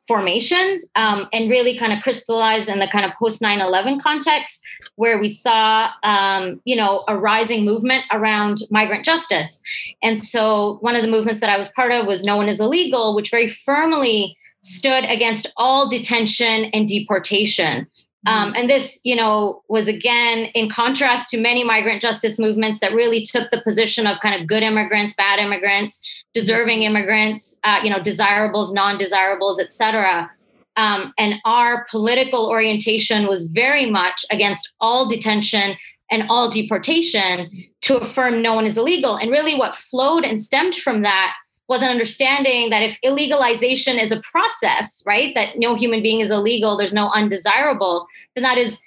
formations 0.07 0.89
um, 0.95 1.27
and 1.31 1.49
really 1.49 1.77
kind 1.77 1.93
of 1.93 2.01
crystallized 2.01 2.67
in 2.67 2.79
the 2.79 2.87
kind 2.87 3.05
of 3.05 3.11
post 3.17 3.41
9-11 3.41 4.01
context 4.01 4.61
where 4.95 5.17
we 5.19 5.29
saw 5.29 5.89
um, 6.03 6.59
you 6.65 6.75
know 6.75 7.05
a 7.07 7.17
rising 7.17 7.63
movement 7.63 8.03
around 8.11 8.57
migrant 8.69 9.05
justice 9.05 9.61
and 10.03 10.19
so 10.19 10.79
one 10.81 10.97
of 10.97 11.01
the 11.01 11.07
movements 11.07 11.39
that 11.39 11.49
i 11.49 11.57
was 11.57 11.69
part 11.69 11.93
of 11.93 12.05
was 12.07 12.25
no 12.25 12.35
one 12.35 12.49
is 12.49 12.59
illegal 12.59 13.15
which 13.15 13.31
very 13.31 13.47
firmly 13.47 14.35
stood 14.61 15.05
against 15.05 15.47
all 15.55 15.87
detention 15.87 16.65
and 16.73 16.89
deportation 16.89 17.87
um, 18.27 18.49
mm-hmm. 18.49 18.55
and 18.55 18.69
this, 18.69 18.99
you 19.03 19.15
know, 19.15 19.63
was 19.67 19.87
again 19.87 20.49
in 20.53 20.69
contrast 20.69 21.29
to 21.31 21.41
many 21.41 21.63
migrant 21.63 22.01
justice 22.01 22.37
movements 22.37 22.79
that 22.79 22.93
really 22.93 23.23
took 23.23 23.49
the 23.51 23.61
position 23.61 24.05
of 24.05 24.19
kind 24.19 24.39
of 24.39 24.47
good 24.47 24.63
immigrants, 24.63 25.13
bad 25.13 25.39
immigrants, 25.39 26.23
deserving 26.33 26.83
immigrants, 26.83 27.59
uh, 27.63 27.79
you 27.83 27.89
know, 27.89 27.99
desirables, 27.99 28.71
non-desirables, 28.71 29.59
et 29.59 29.73
cetera. 29.73 30.29
Um, 30.77 31.13
and 31.17 31.35
our 31.45 31.85
political 31.89 32.47
orientation 32.47 33.27
was 33.27 33.47
very 33.47 33.89
much 33.89 34.23
against 34.31 34.73
all 34.79 35.09
detention 35.09 35.75
and 36.09 36.25
all 36.29 36.49
deportation 36.49 37.49
to 37.81 37.97
affirm 37.97 38.41
no 38.41 38.53
one 38.53 38.65
is 38.65 38.77
illegal. 38.77 39.15
And 39.15 39.31
really, 39.31 39.55
what 39.55 39.75
flowed 39.75 40.25
and 40.25 40.39
stemmed 40.39 40.75
from 40.75 41.01
that 41.01 41.33
was 41.71 41.81
an 41.81 41.89
understanding 41.89 42.69
that 42.69 42.83
if 42.83 42.99
illegalization 42.99 43.97
is 43.97 44.11
a 44.11 44.19
process, 44.19 45.01
right, 45.07 45.33
that 45.35 45.57
no 45.57 45.73
human 45.73 46.03
being 46.03 46.19
is 46.19 46.29
illegal, 46.29 46.75
there's 46.75 46.93
no 46.93 47.09
undesirable, 47.11 48.07
then 48.35 48.43
that 48.43 48.57
is 48.57 48.77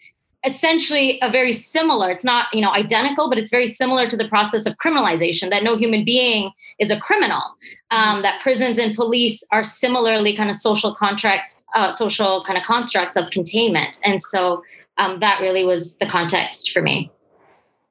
essentially 0.44 1.18
a 1.22 1.30
very 1.30 1.54
similar 1.54 2.10
it's 2.10 2.22
not 2.22 2.48
you 2.52 2.60
know 2.60 2.70
identical 2.72 3.30
but 3.30 3.38
it's 3.38 3.48
very 3.48 3.66
similar 3.66 4.06
to 4.06 4.14
the 4.14 4.28
process 4.28 4.66
of 4.66 4.76
criminalization 4.76 5.48
that 5.48 5.62
no 5.62 5.74
human 5.74 6.04
being 6.04 6.50
is 6.78 6.90
a 6.90 7.00
criminal. 7.00 7.42
Um, 7.90 8.20
that 8.20 8.42
prisons 8.42 8.76
and 8.76 8.94
police 8.94 9.42
are 9.50 9.64
similarly 9.64 10.36
kind 10.36 10.50
of 10.50 10.56
social 10.56 10.94
contracts 10.94 11.62
uh, 11.74 11.90
social 11.90 12.44
kind 12.44 12.58
of 12.58 12.64
constructs 12.64 13.16
of 13.16 13.30
containment. 13.30 13.98
And 14.04 14.20
so 14.20 14.62
um, 14.98 15.20
that 15.20 15.40
really 15.40 15.64
was 15.64 15.96
the 15.96 16.06
context 16.06 16.72
for 16.72 16.82
me 16.82 17.10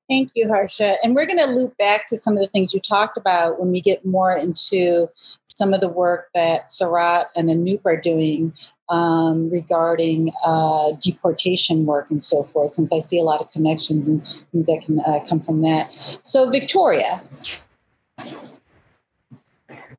Thank 0.10 0.31
you, 0.36 0.48
Harsha. 0.48 0.95
And 1.03 1.15
we're 1.15 1.25
going 1.25 1.39
to 1.39 1.45
loop 1.45 1.77
back 1.77 2.07
to 2.07 2.17
some 2.17 2.33
of 2.33 2.39
the 2.41 2.48
things 2.48 2.74
you 2.74 2.79
talked 2.79 3.17
about 3.17 3.60
when 3.60 3.72
we 3.72 3.81
get 3.81 4.05
more 4.05 4.38
into 4.38 5.07
some 5.45 5.74
of 5.74 5.81
the 5.81 5.89
work 5.89 6.29
that 6.33 6.67
Sarath 6.67 7.25
and 7.36 7.50
Anoop 7.50 7.81
are 7.86 8.00
doing 8.00 8.53
um, 8.89 9.50
regarding 9.50 10.31
uh, 10.45 10.91
deportation 11.00 11.86
work 11.86 12.12
and 12.12 12.22
so 12.22 12.43
forth, 12.43 12.74
since 12.74 12.91
I 12.91 13.00
see 13.00 13.19
a 13.19 13.24
lot 13.24 13.43
of 13.43 13.51
connections 13.51 14.07
and 14.07 14.25
things 14.51 14.65
that 14.65 14.83
can 14.86 15.00
uh, 15.07 15.19
come 15.27 15.39
from 15.39 15.62
that. 15.62 15.91
So, 16.24 16.50
Victoria. 16.50 17.22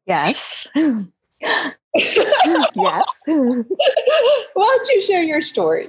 Yes. 0.06 0.68
yes. 2.74 3.22
Why 3.26 3.64
don't 4.56 4.88
you 4.88 5.02
share 5.02 5.22
your 5.22 5.40
story? 5.40 5.88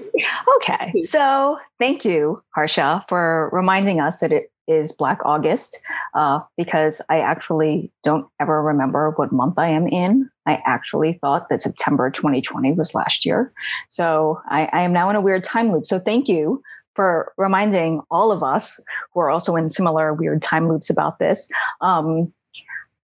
Okay. 0.58 1.02
So 1.04 1.60
thank 1.80 2.06
you, 2.06 2.38
Harsha, 2.54 3.04
for 3.10 3.50
reminding 3.52 4.00
us 4.00 4.20
that 4.20 4.32
it 4.32 4.52
is 4.68 4.92
Black 4.92 5.20
August 5.26 5.82
uh, 6.14 6.40
because 6.58 7.02
I 7.10 7.20
actually 7.20 7.92
don't 8.04 8.28
ever 8.40 8.62
remember 8.62 9.12
what 9.12 9.32
month 9.32 9.58
I 9.58 9.70
am 9.70 9.88
in. 9.88 10.30
I 10.46 10.62
actually 10.66 11.14
thought 11.22 11.50
that 11.50 11.62
September 11.62 12.10
2020 12.10 12.72
was 12.74 12.96
last 12.96 13.26
year. 13.26 13.52
So 13.88 14.42
I, 14.48 14.68
I 14.74 14.82
am 14.82 14.94
now 14.94 15.10
in 15.10 15.16
a 15.16 15.22
weird 15.22 15.44
time 15.44 15.72
loop. 15.72 15.86
So 15.86 16.00
thank 16.00 16.28
you 16.28 16.62
for 16.96 17.34
reminding 17.38 18.02
all 18.10 18.32
of 18.32 18.42
us 18.42 18.84
who 19.14 19.20
are 19.20 19.30
also 19.30 19.56
in 19.56 19.70
similar 19.70 20.14
weird 20.14 20.42
time 20.42 20.70
loops 20.70 20.90
about 20.90 21.20
this. 21.20 21.52
Um, 21.82 22.34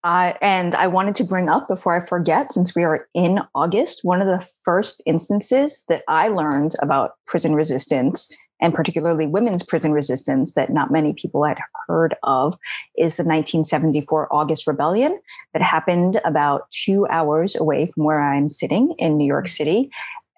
uh, 0.07 0.31
and 0.41 0.73
I 0.73 0.87
wanted 0.87 1.15
to 1.15 1.25
bring 1.25 1.49
up 1.49 1.67
before 1.67 1.93
I 1.93 1.99
forget, 1.99 2.53
since 2.53 2.73
we 2.73 2.85
are 2.85 3.09
in 3.13 3.41
August, 3.53 4.05
one 4.05 4.21
of 4.21 4.27
the 4.27 4.47
first 4.63 5.01
instances 5.05 5.83
that 5.89 6.03
I 6.07 6.29
learned 6.29 6.75
about 6.81 7.15
prison 7.25 7.53
resistance, 7.55 8.31
and 8.61 8.73
particularly 8.73 9.27
women's 9.27 9.63
prison 9.63 9.91
resistance, 9.91 10.53
that 10.53 10.71
not 10.71 10.91
many 10.91 11.11
people 11.11 11.43
had 11.43 11.59
heard 11.89 12.15
of, 12.23 12.53
is 12.97 13.17
the 13.17 13.23
1974 13.23 14.33
August 14.33 14.65
Rebellion 14.65 15.19
that 15.51 15.61
happened 15.61 16.21
about 16.23 16.71
two 16.71 17.05
hours 17.07 17.57
away 17.57 17.85
from 17.87 18.05
where 18.05 18.23
I'm 18.23 18.47
sitting 18.47 18.95
in 18.97 19.17
New 19.17 19.27
York 19.27 19.49
City 19.49 19.91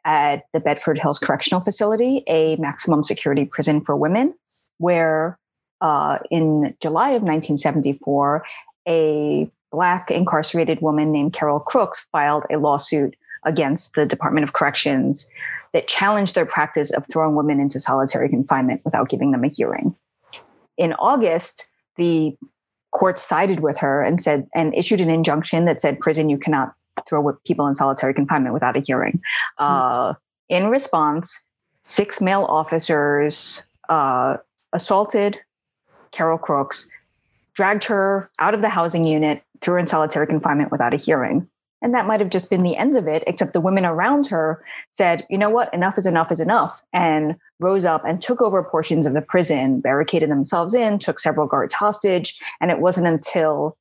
at 0.04 0.46
the 0.52 0.60
Bedford 0.60 0.98
Hills 0.98 1.20
Correctional 1.20 1.62
Facility, 1.62 2.24
a 2.26 2.56
maximum 2.56 3.04
security 3.04 3.46
prison 3.46 3.82
for 3.82 3.96
women, 3.96 4.34
where 4.80 5.38
uh, 5.80 6.18
in 6.32 6.76
July 6.82 7.10
of 7.10 7.22
1974, 7.22 8.44
a 8.88 9.52
Black 9.72 10.12
incarcerated 10.12 10.82
woman 10.82 11.12
named 11.12 11.34
Carol 11.34 11.60
Crooks 11.60 12.08
filed 12.12 12.46
a 12.50 12.58
lawsuit 12.58 13.16
against 13.44 13.94
the 13.94 14.06
Department 14.06 14.44
of 14.44 14.54
Corrections 14.54 15.30
that 15.74 15.88
challenged 15.88 16.36
their 16.36 16.46
practice 16.46 16.92
of 16.92 17.06
throwing 17.12 17.36
women 17.36 17.60
into 17.60 17.80
solitary 17.80 18.28
confinement 18.28 18.82
without 18.84 19.10
giving 19.10 19.32
them 19.32 19.44
a 19.44 19.50
hearing. 19.50 19.96
In 20.78 20.94
August, 20.94 21.70
the 21.98 22.36
court 22.92 23.20
sided 23.20 23.60
with 23.60 23.78
her 23.78 24.04
and 24.04 24.20
said 24.20 24.48
and 24.56 24.74
issued 24.74 25.00
an 25.00 25.10
injunction 25.10 25.66
that 25.66 25.80
said 25.80 26.00
prison 26.00 26.30
you 26.30 26.38
cannot 26.38 26.74
throw 27.08 27.32
people 27.46 27.68
in 27.68 27.76
solitary 27.76 28.14
confinement 28.14 28.54
without 28.54 28.76
a 28.76 28.80
hearing. 28.80 29.22
Uh, 29.58 30.14
in 30.50 30.70
response, 30.70 31.46
six 31.84 32.20
male 32.20 32.46
officers 32.46 33.68
uh, 33.90 34.38
assaulted 34.74 35.40
Carol 36.12 36.38
Crooks, 36.38 36.90
dragged 37.54 37.84
her 37.86 38.30
out 38.40 38.54
of 38.54 38.62
the 38.62 38.70
housing 38.70 39.06
unit, 39.06 39.44
threw 39.62 39.80
in 39.80 39.88
solitary 39.88 40.28
confinement 40.28 40.72
without 40.72 40.94
a 40.94 40.98
hearing. 40.98 41.48
And 41.82 41.94
that 41.94 42.06
might 42.06 42.20
have 42.20 42.30
just 42.30 42.50
been 42.50 42.64
the 42.64 42.76
end 42.76 42.96
of 42.96 43.08
it, 43.08 43.24
except 43.26 43.54
the 43.54 43.62
women 43.62 43.86
around 43.86 44.28
her 44.28 44.64
said, 44.90 45.26
you 45.30 45.38
know 45.38 45.50
what, 45.50 45.74
enough 45.74 45.98
is 45.98 46.06
enough 46.06 46.32
is 46.32 46.42
enough, 46.42 46.82
and 46.92 47.36
rose 47.62 47.86
up 47.86 48.04
and 48.06 48.22
took 48.22 48.42
over 48.42 48.62
portions 48.64 49.06
of 49.06 49.14
the 49.14 49.22
prison, 49.22 49.80
barricaded 49.80 50.30
themselves 50.30 50.74
in, 50.74 51.00
took 51.00 51.20
several 51.20 51.48
guards 51.48 51.74
hostage. 51.74 52.38
And 52.60 52.70
it 52.70 52.80
wasn't 52.80 53.08
until 53.08 53.78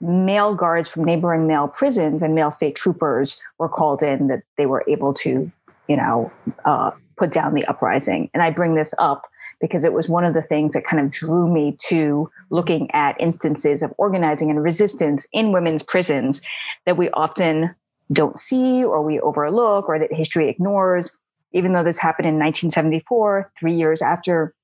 male 0.00 0.54
guards 0.54 0.90
from 0.90 1.04
neighboring 1.04 1.46
male 1.46 1.68
prisons 1.68 2.22
and 2.22 2.34
male 2.34 2.50
state 2.50 2.76
troopers 2.76 3.40
were 3.58 3.68
called 3.68 4.02
in 4.02 4.26
that 4.26 4.42
they 4.58 4.66
were 4.66 4.84
able 4.86 5.14
to, 5.14 5.50
you 5.88 5.96
know, 5.96 6.30
uh, 6.66 6.90
put 7.16 7.32
down 7.32 7.54
the 7.54 7.64
uprising. 7.64 8.28
And 8.34 8.42
I 8.42 8.50
bring 8.50 8.74
this 8.74 8.94
up 8.98 9.26
because 9.60 9.84
it 9.84 9.92
was 9.92 10.08
one 10.08 10.24
of 10.24 10.34
the 10.34 10.42
things 10.42 10.72
that 10.72 10.84
kind 10.84 11.04
of 11.04 11.10
drew 11.10 11.48
me 11.48 11.76
to 11.88 12.30
looking 12.50 12.90
at 12.92 13.20
instances 13.20 13.82
of 13.82 13.92
organizing 13.98 14.50
and 14.50 14.62
resistance 14.62 15.26
in 15.32 15.52
women's 15.52 15.82
prisons 15.82 16.42
that 16.84 16.96
we 16.96 17.08
often 17.10 17.74
don't 18.12 18.38
see 18.38 18.84
or 18.84 19.02
we 19.02 19.18
overlook 19.20 19.88
or 19.88 19.98
that 19.98 20.12
history 20.12 20.48
ignores. 20.48 21.18
Even 21.52 21.72
though 21.72 21.84
this 21.84 21.98
happened 21.98 22.26
in 22.26 22.34
1974, 22.34 23.52
three 23.58 23.74
years 23.74 24.02
after 24.02 24.54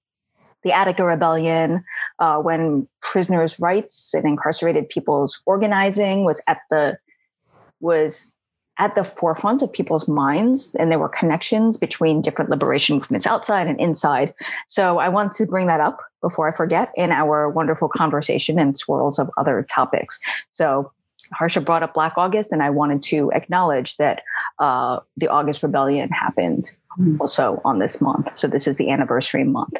the 0.62 0.72
Attica 0.72 1.04
Rebellion, 1.04 1.84
uh, 2.18 2.38
when 2.38 2.86
prisoners' 3.00 3.58
rights 3.58 4.14
and 4.14 4.24
incarcerated 4.24 4.88
people's 4.88 5.42
organizing 5.46 6.24
was 6.24 6.42
at 6.46 6.58
the 6.70 6.98
was 7.80 8.36
at 8.78 8.94
the 8.94 9.04
forefront 9.04 9.62
of 9.62 9.72
people's 9.72 10.08
minds 10.08 10.74
and 10.78 10.90
there 10.90 10.98
were 10.98 11.08
connections 11.08 11.76
between 11.76 12.20
different 12.20 12.50
liberation 12.50 12.96
movements 12.96 13.26
outside 13.26 13.66
and 13.66 13.78
inside. 13.80 14.34
So 14.68 14.98
i 14.98 15.08
want 15.08 15.32
to 15.32 15.46
bring 15.46 15.66
that 15.66 15.80
up 15.80 15.98
before 16.20 16.48
i 16.48 16.52
forget 16.52 16.92
in 16.96 17.12
our 17.12 17.48
wonderful 17.48 17.88
conversation 17.88 18.58
and 18.58 18.78
swirls 18.78 19.18
of 19.18 19.30
other 19.36 19.66
topics. 19.68 20.20
So 20.50 20.92
harsha 21.32 21.60
brought 21.60 21.82
up 21.82 21.94
black 21.94 22.14
august 22.16 22.52
and 22.52 22.62
i 22.62 22.70
wanted 22.70 23.02
to 23.02 23.30
acknowledge 23.32 23.96
that 23.96 24.22
uh, 24.58 25.00
the 25.16 25.28
august 25.28 25.62
rebellion 25.62 26.08
happened 26.10 26.76
mm-hmm. 26.98 27.20
also 27.20 27.60
on 27.64 27.78
this 27.78 28.00
month. 28.00 28.36
So 28.38 28.48
this 28.48 28.66
is 28.66 28.76
the 28.78 28.90
anniversary 28.90 29.44
month. 29.44 29.74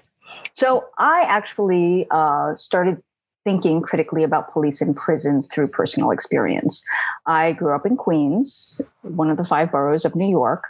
So 0.52 0.84
i 0.98 1.22
actually 1.22 2.06
uh, 2.10 2.54
started 2.56 3.02
thinking 3.44 3.82
critically 3.82 4.22
about 4.22 4.52
police 4.52 4.80
and 4.80 4.96
prisons 4.96 5.48
through 5.48 5.68
personal 5.68 6.10
experience. 6.10 6.84
I 7.26 7.52
grew 7.52 7.74
up 7.74 7.86
in 7.86 7.96
Queens, 7.96 8.80
one 9.02 9.30
of 9.30 9.36
the 9.36 9.44
five 9.44 9.72
boroughs 9.72 10.04
of 10.04 10.14
New 10.14 10.28
York. 10.28 10.64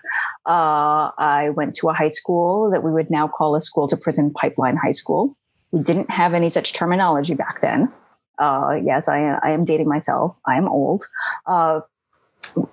Uh, 0.46 1.10
I 1.18 1.50
went 1.54 1.76
to 1.76 1.88
a 1.88 1.92
high 1.92 2.08
school 2.08 2.70
that 2.70 2.82
we 2.82 2.90
would 2.90 3.10
now 3.10 3.28
call 3.28 3.54
a 3.54 3.60
school 3.60 3.86
to 3.88 3.96
prison 3.96 4.32
pipeline 4.32 4.76
high 4.76 4.92
school. 4.92 5.36
We 5.70 5.80
didn't 5.80 6.10
have 6.10 6.34
any 6.34 6.48
such 6.48 6.72
terminology 6.72 7.34
back 7.34 7.60
then. 7.60 7.92
Uh, 8.38 8.78
yes, 8.82 9.08
I, 9.08 9.38
I, 9.42 9.50
am 9.50 9.64
dating 9.64 9.88
myself. 9.88 10.36
I 10.46 10.56
am 10.56 10.66
old. 10.66 11.04
Uh, 11.46 11.80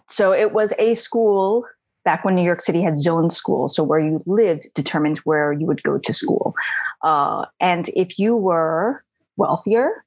so 0.08 0.34
it 0.34 0.52
was 0.52 0.74
a 0.80 0.96
school 0.96 1.66
back 2.04 2.26
when 2.26 2.34
New 2.34 2.44
York 2.44 2.62
City 2.62 2.82
had 2.82 2.98
zone 2.98 3.30
schools. 3.30 3.76
So 3.76 3.84
where 3.84 4.00
you 4.00 4.24
lived 4.26 4.74
determined 4.74 5.20
where 5.20 5.52
you 5.54 5.68
would 5.68 5.84
go 5.84 5.98
to 5.98 6.14
school. 6.14 6.56
Uh, 7.04 7.46
and 7.60 7.90
if 7.90 8.18
you 8.18 8.36
were 8.36 9.04
wealthier 9.40 10.04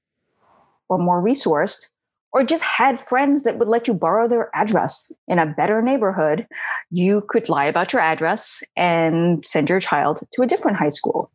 or 0.88 0.98
more 0.98 1.22
resourced, 1.22 1.88
or 2.32 2.44
just 2.44 2.62
had 2.62 3.00
friends 3.00 3.42
that 3.42 3.58
would 3.58 3.68
let 3.68 3.86
you 3.88 3.94
borrow 3.94 4.28
their 4.28 4.50
address 4.54 5.12
in 5.28 5.38
a 5.38 5.46
better 5.46 5.82
neighborhood, 5.82 6.46
you 6.90 7.22
could 7.28 7.48
lie 7.48 7.66
about 7.66 7.92
your 7.92 8.02
address 8.02 8.62
and 8.76 9.44
send 9.44 9.68
your 9.68 9.80
child 9.80 10.20
to 10.32 10.42
a 10.42 10.46
different 10.46 10.78
high 10.78 10.88
school. 10.88 11.30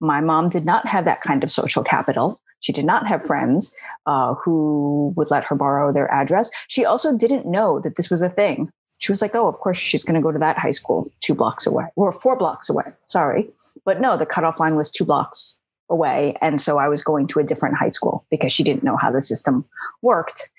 My 0.00 0.20
mom 0.20 0.48
did 0.48 0.66
not 0.66 0.86
have 0.86 1.04
that 1.06 1.22
kind 1.22 1.42
of 1.42 1.50
social 1.50 1.82
capital. 1.82 2.40
She 2.60 2.72
did 2.72 2.84
not 2.84 3.06
have 3.06 3.24
friends 3.24 3.74
uh, 4.06 4.34
who 4.34 5.12
would 5.16 5.30
let 5.30 5.44
her 5.44 5.54
borrow 5.54 5.92
their 5.92 6.10
address. 6.12 6.50
She 6.68 6.84
also 6.84 7.16
didn't 7.16 7.46
know 7.46 7.80
that 7.80 7.96
this 7.96 8.10
was 8.10 8.22
a 8.22 8.28
thing. 8.28 8.70
She 8.98 9.12
was 9.12 9.20
like, 9.20 9.34
oh, 9.34 9.48
of 9.48 9.58
course, 9.58 9.76
she's 9.76 10.04
going 10.04 10.14
to 10.14 10.22
go 10.22 10.32
to 10.32 10.38
that 10.38 10.58
high 10.58 10.70
school 10.70 11.06
two 11.20 11.34
blocks 11.34 11.66
away 11.66 11.86
or 11.96 12.12
four 12.12 12.38
blocks 12.38 12.70
away. 12.70 12.92
Sorry. 13.06 13.50
But 13.84 14.00
no, 14.00 14.16
the 14.16 14.26
cutoff 14.26 14.60
line 14.60 14.76
was 14.76 14.90
two 14.90 15.04
blocks 15.04 15.58
away. 15.90 16.36
And 16.40 16.60
so 16.60 16.78
I 16.78 16.88
was 16.88 17.02
going 17.02 17.26
to 17.28 17.40
a 17.40 17.44
different 17.44 17.76
high 17.76 17.90
school 17.90 18.24
because 18.30 18.52
she 18.52 18.64
didn't 18.64 18.82
know 18.82 18.96
how 18.96 19.10
the 19.10 19.22
system 19.22 19.64
worked. 20.02 20.50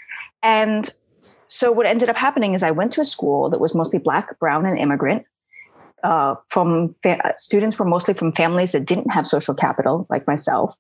And 0.44 0.90
so 1.48 1.72
what 1.72 1.86
ended 1.86 2.10
up 2.10 2.16
happening 2.16 2.54
is 2.54 2.64
I 2.64 2.72
went 2.72 2.92
to 2.94 3.02
a 3.02 3.06
school 3.06 3.50
that 3.50 3.60
was 3.60 3.74
mostly 3.74 4.00
black, 4.00 4.40
brown, 4.40 4.66
and 4.66 4.78
immigrant. 4.78 5.26
Uh, 6.04 6.36
from 6.50 6.94
fa- 7.02 7.34
students 7.38 7.80
were 7.80 7.86
mostly 7.86 8.14
from 8.14 8.32
families 8.32 8.74
that 8.74 8.86
didn't 8.86 9.10
have 9.10 9.26
social 9.26 9.56
capital, 9.56 10.06
like 10.10 10.28
myself. 10.28 10.76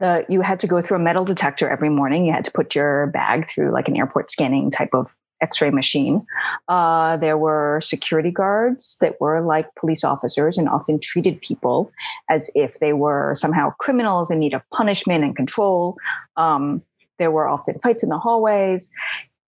The, 0.00 0.26
you 0.28 0.40
had 0.40 0.60
to 0.60 0.66
go 0.66 0.80
through 0.80 0.96
a 0.96 1.00
metal 1.00 1.24
detector 1.24 1.68
every 1.68 1.88
morning. 1.88 2.26
You 2.26 2.32
had 2.32 2.44
to 2.46 2.50
put 2.52 2.74
your 2.74 3.06
bag 3.08 3.48
through 3.48 3.72
like 3.72 3.88
an 3.88 3.96
airport 3.96 4.30
scanning 4.30 4.70
type 4.70 4.90
of 4.92 5.14
x-ray 5.40 5.70
machine. 5.70 6.22
Uh, 6.68 7.16
there 7.16 7.38
were 7.38 7.80
security 7.82 8.30
guards 8.30 8.98
that 9.00 9.20
were 9.20 9.40
like 9.40 9.74
police 9.74 10.04
officers 10.04 10.58
and 10.58 10.68
often 10.68 10.98
treated 10.98 11.40
people 11.40 11.92
as 12.30 12.50
if 12.54 12.78
they 12.78 12.92
were 12.92 13.34
somehow 13.34 13.70
criminals 13.78 14.30
in 14.30 14.38
need 14.38 14.54
of 14.54 14.68
punishment 14.70 15.24
and 15.24 15.36
control. 15.36 15.96
Um, 16.36 16.82
there 17.18 17.30
were 17.30 17.48
often 17.48 17.78
fights 17.80 18.02
in 18.02 18.08
the 18.08 18.18
hallways. 18.18 18.92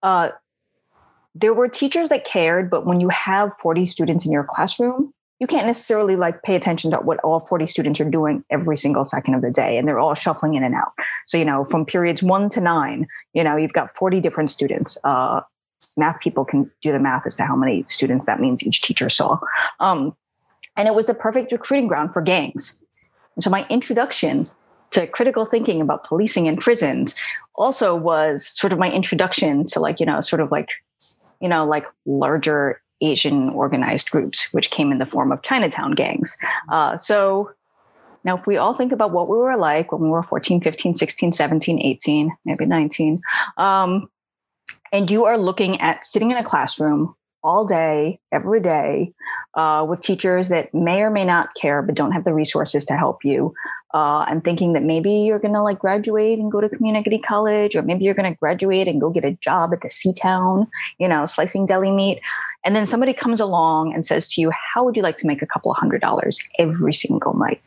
Uh, 0.02 0.30
there 1.35 1.54
were 1.54 1.68
teachers 1.68 2.09
that 2.09 2.25
cared 2.25 2.71
but 2.71 2.87
when 2.87 3.00
you 3.00 3.09
have 3.09 3.52
40 3.54 3.85
students 3.85 4.26
in 4.26 4.33
your 4.33 4.45
classroom 4.45 5.12
you 5.38 5.47
can't 5.47 5.66
necessarily 5.66 6.16
like 6.16 6.42
pay 6.42 6.57
attention 6.57 6.90
to 6.90 6.99
what 6.99 7.21
all 7.21 7.40
40 7.40 7.66
students 7.66 8.00
are 8.00 8.11
doing 8.11 8.45
every 8.50 8.76
single 8.76 9.04
second 9.04 9.35
of 9.35 9.42
the 9.42 9.50
day 9.50 9.78
and 9.78 9.87
they're 9.87 9.99
all 9.99 10.14
shuffling 10.14 10.54
in 10.54 10.64
and 10.64 10.75
out. 10.75 10.92
So 11.26 11.38
you 11.38 11.45
know 11.45 11.64
from 11.64 11.87
periods 11.87 12.23
one 12.23 12.49
to 12.50 12.61
nine 12.61 13.07
you 13.35 13.45
know 13.45 13.57
you've 13.57 13.73
got 13.73 13.90
40 13.90 14.21
different 14.21 14.50
students 14.50 14.99
uh, 15.04 15.40
math 15.97 16.21
people 16.21 16.45
can 16.45 16.71
do 16.83 16.93
the 16.93 16.99
math 16.99 17.27
as 17.27 17.37
to 17.37 17.45
how 17.45 17.57
many 17.57 17.83
students 17.83 18.27
that 18.27 18.41
means 18.41 18.67
each 18.67 18.83
teacher 18.83 19.11
saw. 19.11 19.39
Um, 19.81 20.17
and 20.77 20.87
it 20.87 20.95
was 20.95 21.07
the 21.07 21.15
perfect 21.15 21.53
recruiting 21.53 21.89
ground 21.89 22.13
for 22.13 22.23
gangs. 22.23 22.85
And 23.35 23.43
so 23.43 23.51
my 23.51 23.67
introduction 23.69 24.47
to 24.93 25.07
critical 25.07 25.45
thinking 25.45 25.81
about 25.81 26.05
policing 26.05 26.47
in 26.47 26.57
prisons 26.57 27.15
also 27.57 27.95
was 27.95 28.47
sort 28.47 28.73
of 28.73 28.79
my 28.79 28.89
introduction 28.89 29.67
to 29.67 29.81
like, 29.81 30.01
you 30.01 30.07
know, 30.07 30.21
sort 30.21 30.41
of 30.41 30.51
like, 30.51 30.69
you 31.41 31.49
know, 31.49 31.67
like 31.67 31.85
larger 32.07 32.81
Asian 33.01 33.51
organized 33.51 34.11
groups, 34.11 34.49
which 34.53 34.71
came 34.71 34.91
in 34.91 34.99
the 34.99 35.07
form 35.07 35.31
of 35.31 35.43
Chinatown 35.43 35.93
gangs. 35.93 36.39
Uh, 36.69 36.97
so 36.97 37.51
now, 38.25 38.37
if 38.37 38.47
we 38.47 38.57
all 38.57 38.75
think 38.75 38.93
about 38.93 39.13
what 39.13 39.29
we 39.29 39.37
were 39.37 39.57
like 39.57 39.93
when 39.93 40.03
we 40.03 40.09
were 40.09 40.23
14, 40.23 40.61
15, 40.61 40.95
16, 40.95 41.33
17, 41.33 41.81
18, 41.81 42.37
maybe 42.45 42.67
19, 42.67 43.19
um, 43.57 44.09
and 44.92 45.11
you 45.11 45.25
are 45.25 45.38
looking 45.38 45.80
at 45.80 46.07
sitting 46.07 46.30
in 46.30 46.37
a 46.37 46.45
classroom 46.45 47.14
all 47.42 47.64
day, 47.64 48.21
every 48.33 48.61
day, 48.61 49.12
uh, 49.54 49.85
with 49.88 50.00
teachers 50.00 50.49
that 50.49 50.75
may 50.75 51.02
or 51.02 51.11
may 51.11 51.25
not 51.25 51.54
care, 51.54 51.83
but 51.83 51.95
don't 51.95 52.12
have 52.12 52.25
the 52.25 52.35
resources 52.35 52.85
to 52.87 52.97
help 52.97 53.25
you. 53.25 53.54
Uh, 53.95 54.23
and 54.28 54.45
thinking 54.45 54.75
that 54.75 54.83
maybe 54.83 55.11
you're 55.11 55.38
going 55.38 55.54
to 55.54 55.62
like 55.62 55.78
graduate 55.78 56.38
and 56.38 56.52
go 56.52 56.61
to 56.61 56.68
community 56.68 57.18
college, 57.18 57.75
or 57.75 57.83
maybe 57.83 58.04
you're 58.04 58.14
going 58.14 58.30
to 58.30 58.38
graduate 58.38 58.87
and 58.87 59.00
go 59.00 59.09
get 59.09 59.25
a 59.25 59.33
job 59.40 59.73
at 59.73 59.80
the 59.80 59.90
C 59.90 60.12
Town, 60.12 60.66
you 60.99 61.09
know, 61.09 61.25
slicing 61.25 61.64
deli 61.64 61.90
meat. 61.90 62.20
And 62.64 62.77
then 62.77 62.85
somebody 62.85 63.14
comes 63.14 63.40
along 63.40 63.94
and 63.94 64.05
says 64.05 64.29
to 64.35 64.42
you, 64.42 64.51
How 64.74 64.85
would 64.85 64.96
you 64.96 65.03
like 65.03 65.16
to 65.18 65.27
make 65.27 65.40
a 65.40 65.46
couple 65.46 65.70
of 65.70 65.79
hundred 65.79 66.03
dollars 66.03 66.38
every 66.59 66.92
single 66.92 67.33
night? 67.33 67.64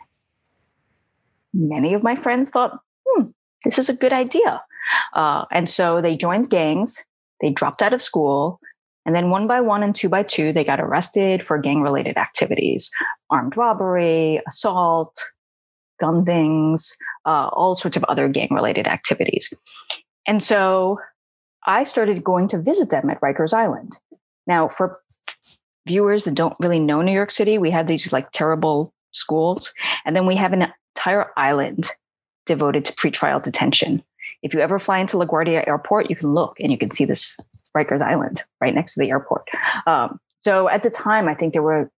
Many 1.55 1.95
of 1.95 2.03
my 2.03 2.15
friends 2.15 2.51
thought, 2.51 2.79
Hmm, 3.07 3.29
this 3.63 3.79
is 3.79 3.89
a 3.89 3.95
good 3.95 4.13
idea. 4.13 4.61
Uh, 5.13 5.45
and 5.51 5.67
so 5.67 6.01
they 6.01 6.15
joined 6.15 6.51
gangs 6.51 7.03
they 7.41 7.49
dropped 7.49 7.81
out 7.81 7.93
of 7.93 8.01
school. 8.01 8.59
And 9.05 9.15
then 9.15 9.31
one 9.31 9.47
by 9.47 9.61
one 9.61 9.81
and 9.83 9.95
two 9.95 10.09
by 10.09 10.23
two, 10.23 10.53
they 10.53 10.63
got 10.63 10.79
arrested 10.79 11.43
for 11.43 11.57
gang 11.57 11.81
related 11.81 12.17
activities 12.17 12.91
armed 13.29 13.57
robbery, 13.57 14.41
assault, 14.47 15.15
gun 15.99 16.25
things, 16.25 16.95
uh, 17.25 17.49
all 17.53 17.75
sorts 17.75 17.97
of 17.97 18.03
other 18.05 18.27
gang 18.27 18.49
related 18.51 18.87
activities. 18.87 19.53
And 20.27 20.43
so 20.43 20.99
I 21.65 21.83
started 21.83 22.23
going 22.23 22.47
to 22.49 22.61
visit 22.61 22.89
them 22.89 23.09
at 23.09 23.21
Rikers 23.21 23.53
Island. 23.53 23.93
Now, 24.47 24.67
for 24.67 24.99
viewers 25.87 26.23
that 26.25 26.35
don't 26.35 26.55
really 26.59 26.79
know 26.79 27.01
New 27.01 27.13
York 27.13 27.31
City, 27.31 27.57
we 27.57 27.71
have 27.71 27.87
these 27.87 28.11
like 28.11 28.31
terrible 28.31 28.93
schools, 29.11 29.73
and 30.05 30.15
then 30.15 30.25
we 30.25 30.35
have 30.35 30.53
an 30.53 30.73
entire 30.95 31.31
island 31.37 31.87
devoted 32.45 32.85
to 32.85 32.93
pretrial 32.93 33.41
detention. 33.41 34.03
If 34.43 34.53
you 34.53 34.59
ever 34.59 34.79
fly 34.79 34.99
into 34.99 35.17
LaGuardia 35.17 35.67
Airport, 35.67 36.09
you 36.09 36.15
can 36.15 36.33
look 36.33 36.59
and 36.59 36.71
you 36.71 36.77
can 36.77 36.89
see 36.89 37.05
this 37.05 37.39
Rikers 37.75 38.01
Island 38.01 38.43
right 38.59 38.73
next 38.73 38.95
to 38.95 38.99
the 38.99 39.09
airport. 39.09 39.47
Um, 39.85 40.19
so 40.39 40.67
at 40.69 40.83
the 40.83 40.89
time, 40.89 41.27
I 41.27 41.35
think 41.35 41.53
there 41.53 41.61
were 41.61 41.91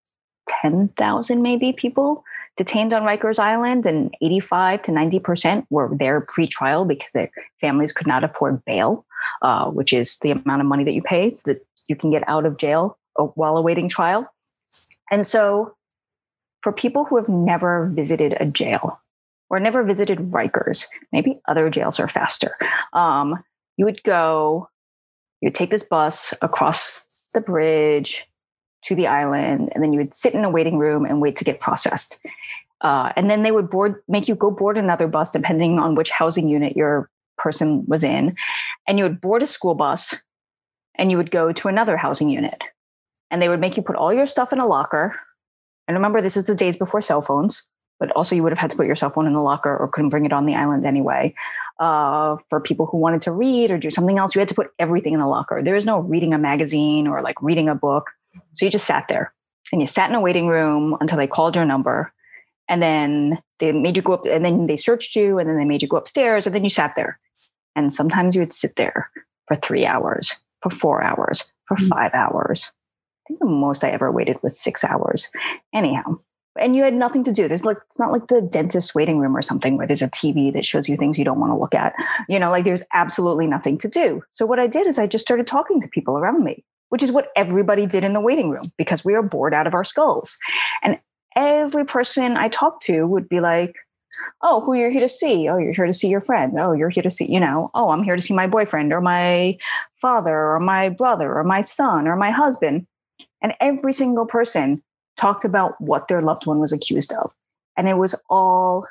10,000 0.47 1.41
maybe 1.41 1.73
people 1.73 2.23
detained 2.57 2.93
on 2.93 3.03
Rikers 3.03 3.39
Island, 3.39 3.85
and 3.85 4.13
85 4.21 4.81
to 4.83 4.91
90% 4.91 5.65
were 5.69 5.89
there 5.97 6.21
pre 6.21 6.47
trial 6.47 6.85
because 6.85 7.11
their 7.13 7.29
families 7.59 7.91
could 7.91 8.07
not 8.07 8.23
afford 8.23 8.63
bail, 8.65 9.05
uh, 9.41 9.69
which 9.69 9.93
is 9.93 10.17
the 10.19 10.31
amount 10.31 10.61
of 10.61 10.67
money 10.67 10.83
that 10.83 10.93
you 10.93 11.01
pay 11.01 11.29
so 11.29 11.41
that 11.45 11.65
you 11.87 11.95
can 11.95 12.11
get 12.11 12.27
out 12.27 12.45
of 12.45 12.57
jail 12.57 12.97
uh, 13.17 13.23
while 13.23 13.57
awaiting 13.57 13.89
trial. 13.89 14.31
And 15.11 15.25
so, 15.25 15.75
for 16.61 16.71
people 16.71 17.05
who 17.05 17.17
have 17.17 17.29
never 17.29 17.91
visited 17.93 18.37
a 18.39 18.45
jail, 18.45 18.99
or 19.53 19.59
never 19.59 19.83
visited 19.83 20.17
Rikers, 20.31 20.87
maybe 21.11 21.39
other 21.47 21.69
jails 21.69 21.99
are 21.99 22.07
faster. 22.07 22.55
Um, 22.91 23.43
you 23.77 23.85
would 23.85 24.01
go, 24.01 24.67
you 25.41 25.47
would 25.47 25.55
take 25.55 25.69
this 25.69 25.83
bus 25.83 26.33
across 26.41 27.19
the 27.35 27.39
bridge 27.39 28.27
to 28.85 28.95
the 28.95 29.05
island, 29.05 29.69
and 29.71 29.83
then 29.83 29.93
you 29.93 29.99
would 29.99 30.15
sit 30.15 30.33
in 30.33 30.43
a 30.43 30.49
waiting 30.49 30.79
room 30.79 31.05
and 31.05 31.21
wait 31.21 31.35
to 31.35 31.43
get 31.43 31.59
processed. 31.59 32.19
Uh, 32.81 33.13
and 33.15 33.29
then 33.29 33.43
they 33.43 33.51
would 33.51 33.69
board, 33.69 34.01
make 34.07 34.27
you 34.27 34.33
go 34.33 34.49
board 34.49 34.75
another 34.75 35.07
bus 35.07 35.29
depending 35.29 35.77
on 35.77 35.93
which 35.93 36.09
housing 36.09 36.47
unit 36.47 36.75
your 36.75 37.11
person 37.37 37.85
was 37.87 38.03
in. 38.03 38.35
And 38.87 38.97
you 38.97 39.03
would 39.03 39.21
board 39.21 39.43
a 39.43 39.47
school 39.47 39.75
bus 39.75 40.23
and 40.95 41.11
you 41.11 41.17
would 41.17 41.29
go 41.29 41.53
to 41.53 41.67
another 41.67 41.95
housing 41.95 42.29
unit. 42.29 42.59
And 43.29 43.39
they 43.39 43.49
would 43.49 43.59
make 43.59 43.77
you 43.77 43.83
put 43.83 43.95
all 43.97 44.11
your 44.11 44.25
stuff 44.25 44.51
in 44.51 44.59
a 44.59 44.65
locker. 44.65 45.15
And 45.87 45.95
remember, 45.95 46.21
this 46.21 46.37
is 46.37 46.45
the 46.45 46.55
days 46.55 46.75
before 46.75 47.01
cell 47.01 47.21
phones 47.21 47.69
but 48.03 48.11
also 48.17 48.35
you 48.35 48.43
would 48.43 48.51
have 48.51 48.59
had 48.59 48.69
to 48.69 48.75
put 48.75 48.85
your 48.85 48.97
cell 48.97 49.09
phone 49.09 49.27
in 49.27 49.31
the 49.31 49.39
locker 49.39 49.77
or 49.77 49.87
couldn't 49.87 50.09
bring 50.09 50.25
it 50.25 50.33
on 50.33 50.45
the 50.45 50.55
island 50.55 50.85
anyway. 50.85 51.33
Uh, 51.79 52.35
for 52.49 52.59
people 52.59 52.85
who 52.85 52.97
wanted 52.97 53.21
to 53.21 53.31
read 53.31 53.71
or 53.71 53.77
do 53.77 53.89
something 53.89 54.17
else, 54.17 54.35
you 54.35 54.39
had 54.39 54.49
to 54.49 54.53
put 54.53 54.71
everything 54.77 55.13
in 55.13 55.21
the 55.21 55.25
locker. 55.25 55.63
There 55.63 55.73
was 55.73 55.85
no 55.85 55.99
reading 55.99 56.33
a 56.33 56.37
magazine 56.37 57.07
or 57.07 57.21
like 57.21 57.41
reading 57.41 57.69
a 57.69 57.75
book. 57.75 58.11
So 58.55 58.65
you 58.65 58.71
just 58.71 58.85
sat 58.85 59.05
there 59.07 59.33
and 59.71 59.79
you 59.79 59.87
sat 59.87 60.09
in 60.09 60.17
a 60.17 60.19
waiting 60.19 60.49
room 60.49 60.97
until 60.99 61.17
they 61.17 61.27
called 61.27 61.55
your 61.55 61.63
number. 61.63 62.11
And 62.67 62.81
then 62.81 63.41
they 63.59 63.71
made 63.71 63.95
you 63.95 64.01
go 64.01 64.15
up 64.15 64.25
and 64.25 64.43
then 64.43 64.67
they 64.67 64.75
searched 64.75 65.15
you 65.15 65.39
and 65.39 65.49
then 65.49 65.57
they 65.57 65.63
made 65.63 65.81
you 65.81 65.87
go 65.87 65.95
upstairs 65.95 66.45
and 66.45 66.53
then 66.53 66.65
you 66.65 66.69
sat 66.69 66.95
there. 66.97 67.19
And 67.73 67.93
sometimes 67.93 68.35
you 68.35 68.41
would 68.41 68.51
sit 68.51 68.75
there 68.75 69.09
for 69.47 69.55
three 69.55 69.85
hours, 69.85 70.41
for 70.61 70.71
four 70.71 71.01
hours, 71.01 71.53
for 71.69 71.77
mm-hmm. 71.77 71.87
five 71.87 72.13
hours. 72.13 72.69
I 73.23 73.23
think 73.29 73.39
the 73.39 73.45
most 73.45 73.85
I 73.85 73.91
ever 73.91 74.11
waited 74.11 74.43
was 74.43 74.59
six 74.59 74.83
hours. 74.83 75.31
Anyhow, 75.73 76.17
and 76.59 76.75
you 76.75 76.83
had 76.83 76.93
nothing 76.93 77.23
to 77.23 77.31
do. 77.31 77.47
There's 77.47 77.65
like 77.65 77.77
it's 77.85 77.99
not 77.99 78.11
like 78.11 78.27
the 78.27 78.41
dentist 78.41 78.93
waiting 78.93 79.19
room 79.19 79.35
or 79.35 79.41
something 79.41 79.77
where 79.77 79.87
there's 79.87 80.01
a 80.01 80.09
TV 80.09 80.53
that 80.53 80.65
shows 80.65 80.87
you 80.87 80.97
things 80.97 81.17
you 81.17 81.25
don't 81.25 81.39
want 81.39 81.51
to 81.51 81.57
look 81.57 81.73
at. 81.73 81.93
You 82.29 82.39
know, 82.39 82.51
like 82.51 82.63
there's 82.63 82.83
absolutely 82.93 83.47
nothing 83.47 83.77
to 83.79 83.87
do. 83.87 84.23
So 84.31 84.45
what 84.45 84.59
I 84.59 84.67
did 84.67 84.87
is 84.87 84.99
I 84.99 85.07
just 85.07 85.25
started 85.25 85.47
talking 85.47 85.81
to 85.81 85.87
people 85.87 86.17
around 86.17 86.43
me, 86.43 86.63
which 86.89 87.03
is 87.03 87.11
what 87.11 87.29
everybody 87.35 87.85
did 87.85 88.03
in 88.03 88.13
the 88.13 88.21
waiting 88.21 88.49
room 88.49 88.65
because 88.77 89.03
we 89.03 89.15
are 89.15 89.23
bored 89.23 89.53
out 89.53 89.67
of 89.67 89.73
our 89.73 89.83
skulls. 89.83 90.37
And 90.83 90.99
every 91.35 91.85
person 91.85 92.37
I 92.37 92.49
talked 92.49 92.83
to 92.83 93.07
would 93.07 93.27
be 93.27 93.39
like, 93.39 93.75
"Oh, 94.41 94.61
who 94.61 94.75
you're 94.75 94.91
here 94.91 95.01
to 95.01 95.09
see? 95.09 95.49
Oh, 95.49 95.57
you're 95.57 95.73
here 95.73 95.87
to 95.87 95.93
see 95.93 96.07
your 96.07 96.21
friend. 96.21 96.53
Oh, 96.59 96.73
you're 96.73 96.89
here 96.89 97.03
to 97.03 97.09
see, 97.09 97.31
you 97.31 97.39
know, 97.39 97.71
oh, 97.73 97.89
I'm 97.89 98.03
here 98.03 98.15
to 98.15 98.21
see 98.21 98.35
my 98.35 98.45
boyfriend 98.45 98.93
or 98.93 99.01
my 99.01 99.57
father 99.99 100.37
or 100.37 100.59
my 100.59 100.89
brother 100.89 101.33
or 101.33 101.43
my 101.43 101.61
son 101.61 102.07
or 102.07 102.15
my 102.15 102.29
husband." 102.29 102.85
And 103.41 103.53
every 103.59 103.91
single 103.91 104.25
person 104.25 104.83
talked 105.17 105.45
about 105.45 105.79
what 105.79 106.07
their 106.07 106.21
loved 106.21 106.45
one 106.45 106.59
was 106.59 106.73
accused 106.73 107.13
of. 107.13 107.33
And 107.77 107.87
it 107.87 107.97
was 107.97 108.15
all 108.29 108.85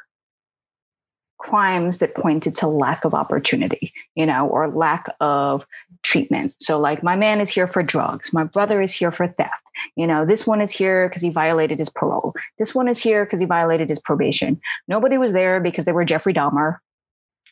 crimes 1.43 1.99
that 1.99 2.15
pointed 2.15 2.55
to 2.55 2.69
lack 2.69 3.05
of 3.05 3.15
opportunity, 3.15 3.93
you 4.15 4.25
know, 4.25 4.47
or 4.47 4.71
lack 4.71 5.07
of 5.21 5.67
treatment. 6.03 6.55
So, 6.61 6.79
like, 6.79 7.03
my 7.03 7.17
man 7.17 7.41
is 7.41 7.51
here 7.51 7.67
for 7.67 7.83
drugs, 7.83 8.33
my 8.33 8.45
brother 8.45 8.81
is 8.81 8.93
here 8.93 9.11
for 9.11 9.27
theft. 9.27 9.63
You 9.97 10.07
know, 10.07 10.25
this 10.25 10.47
one 10.47 10.61
is 10.61 10.71
here 10.71 11.09
because 11.09 11.23
he 11.23 11.31
violated 11.31 11.79
his 11.79 11.91
parole. 11.91 12.33
This 12.59 12.75
one 12.75 12.89
is 12.89 13.03
here 13.03 13.25
because 13.25 13.41
he 13.41 13.47
violated 13.47 13.89
his 13.89 14.01
probation. 14.01 14.61
Nobody 14.87 15.19
was 15.19 15.33
there 15.33 15.61
because 15.61 15.85
they 15.85 15.93
were 15.93 16.05
Jeffrey 16.05 16.33
Dahmer. 16.33 16.79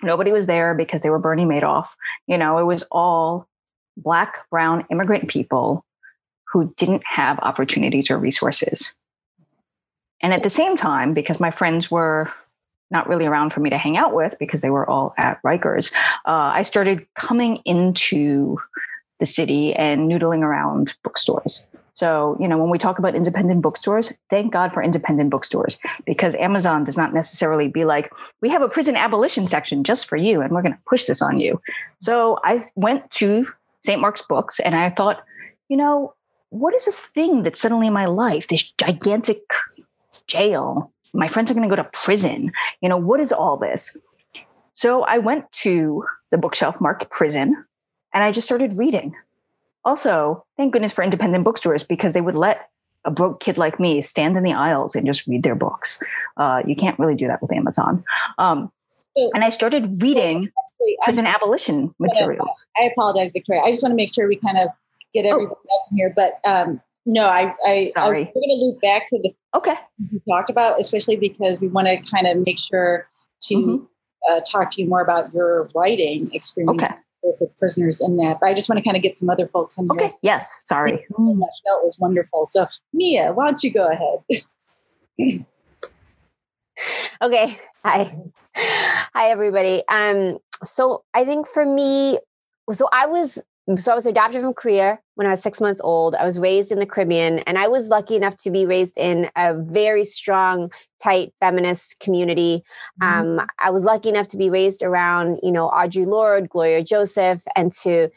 Nobody 0.03 0.33
was 0.33 0.47
there 0.47 0.75
because 0.75 1.03
they 1.03 1.11
were 1.11 1.19
Bernie 1.19 1.45
Madoff. 1.45 1.89
You 2.27 2.39
know, 2.39 2.59
it 2.59 2.65
was 2.65 2.85
all 2.91 3.49
Black, 3.97 4.49
brown, 4.51 4.87
immigrant 4.91 5.29
people 5.29 5.85
who 6.53 6.73
didn't 6.77 7.03
have 7.07 7.39
opportunities 7.41 8.11
or 8.11 8.19
resources. 8.19 8.93
And 10.23 10.33
at 10.33 10.43
the 10.43 10.51
same 10.51 10.77
time, 10.77 11.15
because 11.15 11.41
my 11.41 11.51
friends 11.51 11.91
were 11.91 12.31
not 12.91 13.09
really 13.09 13.27
around 13.27 13.53
for 13.53 13.61
me 13.61 13.71
to 13.71 13.79
hang 13.79 13.97
out 13.97 14.15
with 14.15 14.37
because 14.39 14.61
they 14.61 14.71
were 14.71 14.89
all 14.89 15.15
at 15.17 15.41
Rikers, 15.43 15.95
uh, 16.27 16.53
I 16.55 16.63
started 16.63 17.07
coming 17.15 17.57
into 17.65 18.59
the 19.21 19.27
city 19.27 19.73
and 19.75 20.11
noodling 20.11 20.43
around 20.43 20.97
bookstores. 21.05 21.67
So, 21.93 22.37
you 22.41 22.49
know, 22.49 22.57
when 22.57 22.71
we 22.71 22.79
talk 22.79 22.99
about 22.99 23.15
independent 23.15 23.63
bookstores, 23.63 24.13
thank 24.31 24.53
God 24.53 24.73
for 24.73 24.83
independent 24.83 25.31
bookstores 25.31 25.79
because 26.07 26.35
Amazon 26.37 26.85
does 26.85 26.97
not 26.97 27.13
necessarily 27.13 27.69
be 27.69 27.85
like, 27.85 28.11
we 28.41 28.49
have 28.49 28.63
a 28.63 28.69
prison 28.69 28.97
abolition 28.97 29.47
section 29.47 29.85
just 29.85 30.07
for 30.07 30.17
you 30.17 30.41
and 30.41 30.53
we're 30.53 30.63
going 30.63 30.75
to 30.75 30.83
push 30.89 31.05
this 31.05 31.21
on 31.21 31.39
you. 31.39 31.61
So 32.01 32.39
I 32.43 32.61
went 32.75 33.11
to 33.13 33.47
St. 33.85 34.01
Mark's 34.01 34.23
Books 34.23 34.61
and 34.61 34.75
I 34.75 34.89
thought, 34.89 35.23
you 35.69 35.77
know, 35.77 36.15
what 36.51 36.75
is 36.75 36.85
this 36.85 37.01
thing 37.01 37.43
that's 37.43 37.61
suddenly 37.61 37.87
in 37.87 37.93
my 37.93 38.07
life, 38.07 38.49
this 38.49 38.71
gigantic 38.73 39.43
jail? 40.27 40.93
My 41.13 41.29
friends 41.29 41.51
are 41.51 41.55
going 41.55 41.69
to 41.69 41.75
go 41.75 41.83
to 41.83 41.89
prison. 41.93 42.53
You 42.81 42.89
know, 42.89 42.97
what 42.97 43.21
is 43.21 43.33
all 43.33 43.57
this? 43.57 43.97
So 44.75 45.03
I 45.03 45.19
went 45.19 45.51
to 45.53 46.05
the 46.31 46.39
bookshelf 46.39 46.81
marked 46.81 47.11
prison 47.11 47.65
and 48.13 48.25
I 48.25 48.33
just 48.33 48.47
started 48.47 48.79
reading. 48.79 49.15
Also, 49.85 50.45
thank 50.57 50.73
goodness 50.73 50.93
for 50.93 51.03
independent 51.03 51.45
bookstores 51.45 51.85
because 51.85 52.13
they 52.13 52.21
would 52.21 52.35
let 52.35 52.69
a 53.05 53.11
broke 53.11 53.41
kid 53.41 53.57
like 53.57 53.81
me 53.81 54.01
stand 54.01 54.37
in 54.37 54.43
the 54.43 54.53
aisles 54.53 54.95
and 54.95 55.07
just 55.07 55.27
read 55.27 55.43
their 55.43 55.55
books. 55.55 56.03
Uh, 56.37 56.63
you 56.67 56.77
can't 56.77 56.99
really 56.99 57.15
do 57.15 57.27
that 57.27 57.41
with 57.41 57.53
Amazon. 57.53 58.05
Um, 58.39 58.71
and 59.17 59.43
I 59.43 59.51
started 59.51 60.03
reading 60.03 60.51
prison 61.05 61.27
abolition 61.27 61.95
materials. 61.99 62.67
I 62.79 62.85
apologize, 62.85 63.31
Victoria. 63.33 63.63
I 63.63 63.71
just 63.71 63.83
want 63.83 63.93
to 63.93 63.97
make 63.97 64.13
sure 64.13 64.29
we 64.29 64.37
kind 64.37 64.59
of 64.59 64.69
get 65.13 65.27
oh. 65.27 65.31
everybody 65.31 65.61
oh. 65.61 65.75
else 65.75 65.89
in 65.91 65.97
here. 65.97 66.13
But 66.15 66.41
um, 66.47 66.81
no, 67.07 67.27
I, 67.27 67.55
I, 67.65 67.93
I 67.97 68.09
we're 68.09 68.15
going 68.15 68.33
to 68.35 68.59
loop 68.61 68.81
back 68.81 69.09
to 69.09 69.19
the 69.23 69.35
okay 69.55 69.75
we 70.13 70.21
talked 70.29 70.51
about, 70.51 70.81
especially 70.81 71.17
because 71.17 71.59
we 71.61 71.69
want 71.69 71.89
to 71.89 71.97
kind 72.11 72.27
of 72.27 72.45
make 72.45 72.59
sure 72.71 73.09
to 73.43 73.55
mm-hmm. 73.55 73.85
uh, 74.31 74.41
talk 74.51 74.71
to 74.73 74.83
you 74.83 74.89
more 74.89 75.03
about 75.03 75.33
your 75.33 75.69
writing 75.75 76.31
experience. 76.33 76.83
Okay 76.83 76.95
with 77.23 77.55
prisoners 77.57 78.01
in 78.01 78.17
that. 78.17 78.39
But 78.41 78.49
I 78.49 78.55
just 78.55 78.69
want 78.69 78.79
to 78.79 78.85
kind 78.85 78.97
of 78.97 79.03
get 79.03 79.17
some 79.17 79.29
other 79.29 79.47
folks 79.47 79.79
in 79.79 79.91
okay. 79.91 80.11
Yes. 80.23 80.63
Sorry. 80.65 80.93
Thank 80.93 81.07
so 81.17 81.35
much. 81.35 81.51
That 81.67 81.81
was 81.83 81.99
wonderful. 82.01 82.47
So 82.47 82.67
Mia, 82.93 83.33
why 83.33 83.47
don't 83.47 83.63
you 83.63 83.73
go 83.73 83.89
ahead? 83.89 85.45
okay. 87.23 87.59
Hi. 87.85 88.17
Hi 88.57 89.31
everybody. 89.31 89.83
Um, 89.89 90.39
so 90.65 91.05
I 91.15 91.25
think 91.25 91.47
for 91.47 91.65
me, 91.65 92.19
so 92.73 92.89
I 92.93 93.07
was 93.07 93.43
so 93.79 93.93
I 93.93 93.95
was 93.95 94.07
adopted 94.07 94.43
from 94.43 94.55
Korea 94.55 94.99
when 95.15 95.27
I 95.27 95.31
was 95.31 95.43
six 95.43 95.61
months 95.61 95.81
old. 95.85 96.15
I 96.15 96.25
was 96.25 96.39
raised 96.39 96.73
in 96.73 96.79
the 96.79 96.87
Caribbean, 96.87 97.41
and 97.41 97.59
I 97.59 97.69
was 97.69 97.89
lucky 97.89 98.17
enough 98.17 98.37
to 98.39 98.51
be 98.51 98.65
raised 98.65 98.97
in 98.97 99.29
a 99.37 99.55
very 99.55 100.05
strong, 100.05 100.73
tight 101.03 101.33
feminist 101.41 102.01
community. 102.01 102.63
Mm-hmm. 103.03 103.41
Um, 103.41 103.47
I 103.59 103.71
was 103.71 103.85
lucky 103.85 104.09
enough 104.09 104.29
to 104.29 104.37
be 104.37 104.51
raised 104.51 104.83
around, 104.83 105.41
you 105.43 105.53
know, 105.53 105.69
Audre 105.71 106.07
Lorde, 106.07 106.49
Gloria 106.49 106.83
Joseph, 106.83 107.43
and 107.55 107.71
to 107.83 108.09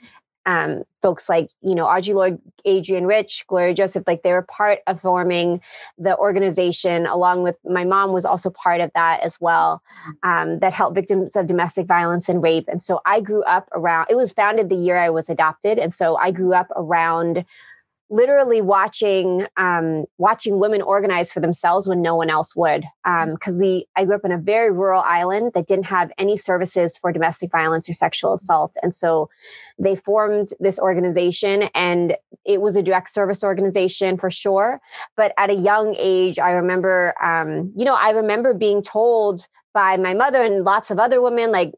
um, 0.45 0.83
folks 1.01 1.29
like 1.29 1.49
you 1.61 1.75
know 1.75 1.85
Audre 1.85 2.13
Lorde, 2.13 2.39
Adrienne 2.67 3.05
Rich, 3.05 3.45
Gloria 3.47 3.73
Joseph, 3.73 4.03
like 4.05 4.23
they 4.23 4.33
were 4.33 4.41
part 4.41 4.79
of 4.87 5.01
forming 5.01 5.61
the 5.97 6.17
organization. 6.17 7.05
Along 7.05 7.43
with 7.43 7.55
my 7.65 7.83
mom 7.83 8.11
was 8.11 8.25
also 8.25 8.49
part 8.49 8.81
of 8.81 8.91
that 8.95 9.21
as 9.21 9.39
well. 9.39 9.81
Um, 10.23 10.59
that 10.59 10.73
helped 10.73 10.95
victims 10.95 11.35
of 11.35 11.47
domestic 11.47 11.87
violence 11.87 12.29
and 12.29 12.43
rape. 12.43 12.65
And 12.67 12.81
so 12.81 13.01
I 13.05 13.21
grew 13.21 13.43
up 13.43 13.69
around. 13.73 14.07
It 14.09 14.15
was 14.15 14.33
founded 14.33 14.69
the 14.69 14.75
year 14.75 14.97
I 14.97 15.09
was 15.09 15.29
adopted, 15.29 15.79
and 15.79 15.93
so 15.93 16.15
I 16.17 16.31
grew 16.31 16.53
up 16.53 16.67
around 16.75 17.45
literally 18.13 18.61
watching 18.61 19.47
um, 19.57 20.05
watching 20.19 20.59
women 20.59 20.83
organize 20.83 21.33
for 21.33 21.39
themselves 21.39 21.87
when 21.87 22.01
no 22.01 22.15
one 22.15 22.29
else 22.29 22.55
would. 22.55 22.85
Because 23.03 23.57
um, 23.57 23.61
we 23.61 23.87
i 23.95 24.05
grew 24.05 24.15
up 24.15 24.23
in 24.23 24.31
a 24.31 24.37
very 24.37 24.71
rural 24.71 25.01
island 25.01 25.51
that 25.55 25.67
didn't 25.67 25.85
have 25.85 26.11
any 26.19 26.37
services 26.37 26.95
for 26.97 27.11
domestic 27.11 27.51
violence 27.51 27.89
or 27.89 27.93
sexual 27.93 28.33
assault. 28.33 28.75
And 28.83 28.93
so 28.93 29.29
they 29.79 29.95
formed 29.95 30.49
this 30.59 30.79
organization 30.79 31.63
and 31.73 32.15
it 32.45 32.61
was 32.61 32.75
a 32.75 32.83
direct 32.83 33.09
service 33.09 33.43
organization 33.43 34.17
for 34.17 34.29
sure. 34.29 34.79
But 35.17 35.33
at 35.37 35.49
a 35.49 35.55
young 35.55 35.95
age 35.97 36.37
i 36.37 36.51
remember 36.51 37.15
um, 37.21 37.73
you 37.75 37.85
know 37.85 37.95
i 37.95 38.11
remember 38.11 38.53
being 38.53 38.81
told 38.83 39.47
by 39.73 39.97
my 39.97 40.13
mother 40.13 40.41
and 40.43 40.63
lots 40.63 40.91
of 40.91 40.99
other 40.99 41.19
women 41.19 41.51
like 41.51 41.73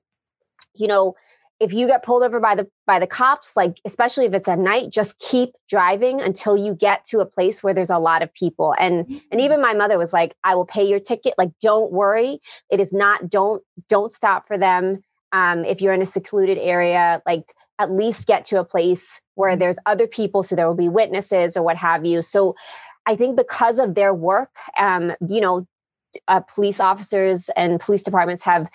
you 0.75 0.87
know 0.87 1.15
if 1.59 1.73
you 1.73 1.87
get 1.87 2.03
pulled 2.03 2.23
over 2.23 2.39
by 2.39 2.55
the 2.55 2.67
by 2.85 2.99
the 2.99 3.07
cops 3.07 3.55
like 3.55 3.79
especially 3.85 4.25
if 4.25 4.33
it's 4.33 4.47
at 4.47 4.59
night 4.59 4.89
just 4.89 5.17
keep 5.19 5.51
driving 5.69 6.21
until 6.21 6.57
you 6.57 6.75
get 6.75 7.05
to 7.05 7.19
a 7.19 7.25
place 7.25 7.63
where 7.63 7.73
there's 7.73 7.89
a 7.89 7.97
lot 7.97 8.21
of 8.21 8.33
people. 8.33 8.73
And 8.79 8.95
and 8.95 9.07
mm-hmm. 9.07 9.39
even 9.39 9.61
my 9.61 9.73
mother 9.73 9.97
was 9.97 10.13
like 10.13 10.35
i 10.43 10.55
will 10.55 10.65
pay 10.65 10.83
your 10.83 10.99
ticket. 10.99 11.33
Like 11.37 11.51
don't 11.61 11.91
worry. 11.91 12.39
It 12.69 12.79
is 12.79 12.91
not 12.91 13.29
don't 13.29 13.63
don't 13.89 14.11
stop 14.11 14.47
for 14.47 14.57
them. 14.57 15.03
Um, 15.31 15.65
if 15.65 15.81
you're 15.81 15.93
in 15.93 16.01
a 16.01 16.05
secluded 16.05 16.57
area 16.57 17.21
like 17.25 17.53
at 17.77 17.91
least 17.91 18.25
get 18.25 18.45
to 18.45 18.59
a 18.59 18.63
place 18.63 19.21
where 19.35 19.51
mm-hmm. 19.51 19.59
there's 19.59 19.79
other 19.85 20.07
people 20.07 20.43
so 20.43 20.55
there 20.55 20.67
will 20.67 20.75
be 20.75 20.89
witnesses 20.89 21.57
or 21.57 21.63
what 21.63 21.77
have 21.77 22.05
you. 22.05 22.21
So 22.21 22.55
i 23.05 23.15
think 23.15 23.37
because 23.37 23.79
of 23.79 23.95
their 23.95 24.13
work 24.13 24.55
um, 24.77 25.13
you 25.27 25.39
know 25.41 25.67
uh, 26.27 26.39
police 26.39 26.79
officers 26.79 27.49
and 27.57 27.79
police 27.79 28.03
departments 28.03 28.43
have 28.43 28.69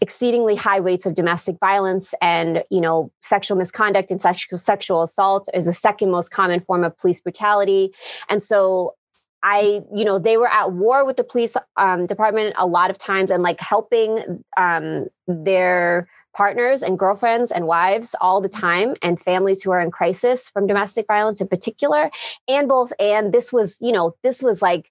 exceedingly 0.00 0.54
high 0.54 0.76
rates 0.76 1.06
of 1.06 1.14
domestic 1.14 1.56
violence 1.58 2.14
and 2.20 2.62
you 2.70 2.80
know 2.80 3.10
sexual 3.22 3.56
misconduct 3.56 4.10
and 4.10 4.20
sexual 4.20 4.58
sexual 4.58 5.02
assault 5.02 5.48
is 5.54 5.66
the 5.66 5.72
second 5.72 6.10
most 6.10 6.30
common 6.30 6.60
form 6.60 6.84
of 6.84 6.96
police 6.96 7.20
brutality 7.20 7.92
and 8.28 8.42
so 8.42 8.94
I, 9.42 9.82
you 9.94 10.04
know, 10.04 10.18
they 10.18 10.36
were 10.36 10.48
at 10.48 10.72
war 10.72 11.04
with 11.04 11.16
the 11.16 11.24
police 11.24 11.56
um, 11.76 12.06
department 12.06 12.54
a 12.58 12.66
lot 12.66 12.90
of 12.90 12.98
times 12.98 13.30
and 13.30 13.42
like 13.42 13.60
helping 13.60 14.42
um, 14.56 15.06
their 15.28 16.08
partners 16.36 16.82
and 16.82 16.98
girlfriends 16.98 17.50
and 17.50 17.66
wives 17.66 18.14
all 18.20 18.40
the 18.40 18.48
time 18.48 18.94
and 19.02 19.20
families 19.20 19.62
who 19.62 19.70
are 19.70 19.80
in 19.80 19.90
crisis 19.90 20.48
from 20.48 20.66
domestic 20.66 21.06
violence 21.06 21.40
in 21.40 21.48
particular. 21.48 22.10
And 22.48 22.68
both, 22.68 22.92
and 22.98 23.32
this 23.32 23.52
was, 23.52 23.78
you 23.80 23.92
know, 23.92 24.16
this 24.22 24.42
was 24.42 24.60
like 24.60 24.90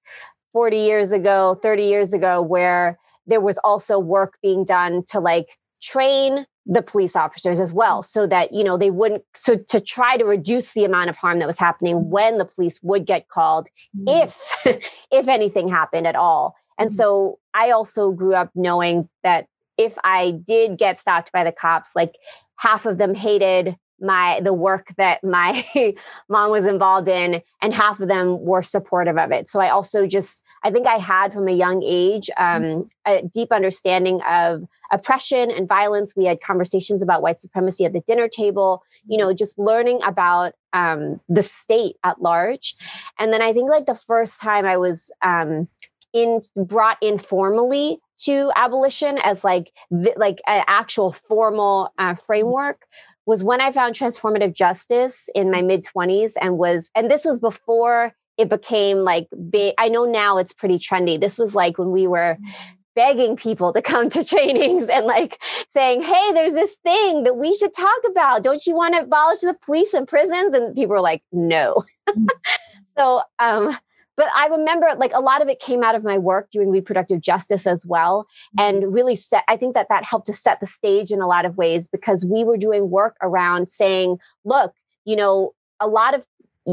40 0.51 0.77
years 0.77 1.11
ago, 1.11 1.59
30 1.61 1.83
years 1.83 2.13
ago, 2.13 2.41
where 2.41 2.97
there 3.27 3.41
was 3.41 3.57
also 3.59 3.99
work 3.99 4.37
being 4.41 4.63
done 4.63 5.03
to 5.09 5.19
like 5.19 5.57
train 5.81 6.45
the 6.65 6.81
police 6.81 7.15
officers 7.15 7.59
as 7.59 7.71
well 7.71 8.03
so 8.03 8.27
that 8.27 8.53
you 8.53 8.63
know 8.63 8.77
they 8.77 8.91
wouldn't 8.91 9.23
so 9.33 9.55
to 9.55 9.79
try 9.79 10.17
to 10.17 10.25
reduce 10.25 10.73
the 10.73 10.83
amount 10.83 11.09
of 11.09 11.15
harm 11.15 11.39
that 11.39 11.47
was 11.47 11.59
happening 11.59 12.09
when 12.09 12.37
the 12.37 12.45
police 12.45 12.79
would 12.83 13.05
get 13.05 13.29
called 13.29 13.67
mm-hmm. 13.95 14.23
if 14.23 14.97
if 15.11 15.27
anything 15.27 15.69
happened 15.69 16.05
at 16.05 16.15
all 16.15 16.55
and 16.77 16.89
mm-hmm. 16.89 16.95
so 16.95 17.39
i 17.53 17.71
also 17.71 18.11
grew 18.11 18.33
up 18.33 18.49
knowing 18.53 19.07
that 19.23 19.47
if 19.77 19.97
i 20.03 20.31
did 20.45 20.77
get 20.77 20.99
stopped 20.99 21.31
by 21.31 21.43
the 21.43 21.51
cops 21.51 21.91
like 21.95 22.15
half 22.57 22.85
of 22.85 22.97
them 22.97 23.15
hated 23.15 23.77
my 23.99 24.39
the 24.43 24.53
work 24.53 24.93
that 24.97 25.23
my 25.23 25.65
mom 26.29 26.51
was 26.51 26.65
involved 26.65 27.07
in 27.07 27.41
and 27.61 27.73
half 27.73 27.99
of 27.99 28.07
them 28.07 28.39
were 28.41 28.63
supportive 28.63 29.17
of 29.17 29.31
it. 29.31 29.47
So 29.49 29.59
i 29.59 29.69
also 29.69 30.05
just 30.07 30.43
i 30.63 30.71
think 30.71 30.87
i 30.87 30.97
had 30.97 31.33
from 31.33 31.47
a 31.47 31.51
young 31.51 31.81
age 31.83 32.29
um, 32.37 32.63
mm-hmm. 32.63 32.81
a 33.05 33.21
deep 33.23 33.51
understanding 33.51 34.21
of 34.27 34.63
oppression 34.91 35.51
and 35.51 35.67
violence. 35.67 36.15
We 36.15 36.25
had 36.25 36.39
conversations 36.39 37.01
about 37.01 37.21
white 37.21 37.39
supremacy 37.39 37.83
at 37.85 37.93
the 37.93 38.01
dinner 38.01 38.27
table 38.27 38.83
you 39.07 39.17
know 39.17 39.33
just 39.33 39.57
learning 39.57 39.99
about 40.05 40.53
um, 40.73 41.21
the 41.29 41.43
state 41.43 41.95
at 42.03 42.21
large. 42.21 42.75
And 43.19 43.33
then 43.33 43.41
i 43.41 43.53
think 43.53 43.69
like 43.69 43.85
the 43.85 43.95
first 43.95 44.41
time 44.41 44.65
i 44.65 44.77
was 44.77 45.11
um, 45.21 45.67
in 46.13 46.41
brought 46.55 46.97
informally 47.01 47.99
to 48.17 48.51
abolition 48.55 49.17
as 49.19 49.43
like 49.43 49.71
like 49.91 50.41
an 50.47 50.63
actual 50.67 51.11
formal 51.11 51.93
uh, 51.97 52.15
framework 52.15 52.85
was 53.27 53.43
when 53.43 53.61
I 53.61 53.71
found 53.71 53.93
transformative 53.93 54.55
justice 54.55 55.29
in 55.35 55.51
my 55.51 55.61
mid 55.61 55.83
20s 55.83 56.33
and 56.41 56.57
was, 56.57 56.89
and 56.95 57.11
this 57.11 57.25
was 57.25 57.39
before 57.39 58.13
it 58.37 58.49
became 58.49 58.99
like 58.99 59.27
big. 59.49 59.73
I 59.77 59.89
know 59.89 60.05
now 60.05 60.37
it's 60.37 60.53
pretty 60.53 60.79
trendy. 60.79 61.19
This 61.19 61.37
was 61.37 61.53
like 61.53 61.77
when 61.77 61.91
we 61.91 62.07
were 62.07 62.37
begging 62.95 63.35
people 63.35 63.73
to 63.73 63.81
come 63.81 64.09
to 64.09 64.23
trainings 64.25 64.89
and 64.89 65.05
like 65.05 65.39
saying, 65.71 66.01
hey, 66.01 66.31
there's 66.33 66.53
this 66.53 66.77
thing 66.83 67.23
that 67.23 67.35
we 67.35 67.53
should 67.53 67.73
talk 67.73 67.99
about. 68.07 68.43
Don't 68.43 68.65
you 68.65 68.75
want 68.75 68.95
to 68.95 69.01
abolish 69.01 69.41
the 69.41 69.55
police 69.63 69.93
and 69.93 70.07
prisons? 70.07 70.53
And 70.53 70.73
people 70.73 70.95
were 70.95 71.01
like, 71.01 71.21
no. 71.31 71.83
Mm. 72.07 72.27
so, 72.97 73.21
um, 73.39 73.77
but 74.17 74.27
I 74.35 74.47
remember 74.47 74.87
like 74.97 75.13
a 75.13 75.21
lot 75.21 75.41
of 75.41 75.47
it 75.47 75.59
came 75.59 75.83
out 75.83 75.95
of 75.95 76.03
my 76.03 76.17
work 76.17 76.49
doing 76.49 76.69
reproductive 76.69 77.21
justice 77.21 77.67
as 77.67 77.85
well. 77.85 78.27
Mm-hmm. 78.57 78.85
And 78.85 78.93
really 78.93 79.15
set, 79.15 79.43
I 79.47 79.55
think 79.55 79.75
that 79.75 79.87
that 79.89 80.03
helped 80.03 80.25
to 80.25 80.33
set 80.33 80.59
the 80.59 80.67
stage 80.67 81.11
in 81.11 81.21
a 81.21 81.27
lot 81.27 81.45
of 81.45 81.55
ways 81.55 81.87
because 81.87 82.25
we 82.25 82.43
were 82.43 82.57
doing 82.57 82.89
work 82.89 83.15
around 83.21 83.69
saying, 83.69 84.17
look, 84.43 84.73
you 85.05 85.15
know, 85.15 85.53
a 85.79 85.87
lot 85.87 86.15
of 86.15 86.25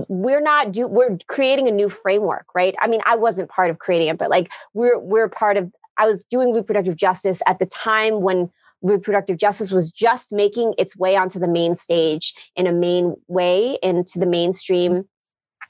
we're 0.09 0.41
not 0.41 0.73
do 0.73 0.89
we're 0.89 1.17
creating 1.29 1.69
a 1.69 1.71
new 1.71 1.89
framework 1.89 2.47
right 2.53 2.75
i 2.81 2.89
mean 2.89 3.01
i 3.07 3.15
wasn't 3.15 3.49
part 3.49 3.71
of 3.71 3.79
creating 3.79 4.09
it 4.09 4.19
but 4.19 4.29
like 4.29 4.51
we're 4.73 4.99
we're 4.99 5.29
part 5.29 5.57
of 5.57 5.71
i 5.99 6.05
was 6.05 6.25
doing 6.25 6.53
reproductive 6.53 6.97
justice 6.97 7.41
at 7.47 7.61
the 7.61 7.67
time 7.67 8.21
when 8.21 8.51
reproductive 8.83 9.39
justice 9.39 9.71
was 9.71 9.93
just 9.93 10.33
making 10.33 10.75
its 10.79 10.97
way 10.97 11.15
onto 11.15 11.39
the 11.39 11.47
main 11.47 11.77
stage 11.77 12.35
in 12.57 12.67
a 12.67 12.73
main 12.73 13.15
way 13.29 13.79
into 13.85 14.19
the 14.19 14.27
mainstream 14.27 15.05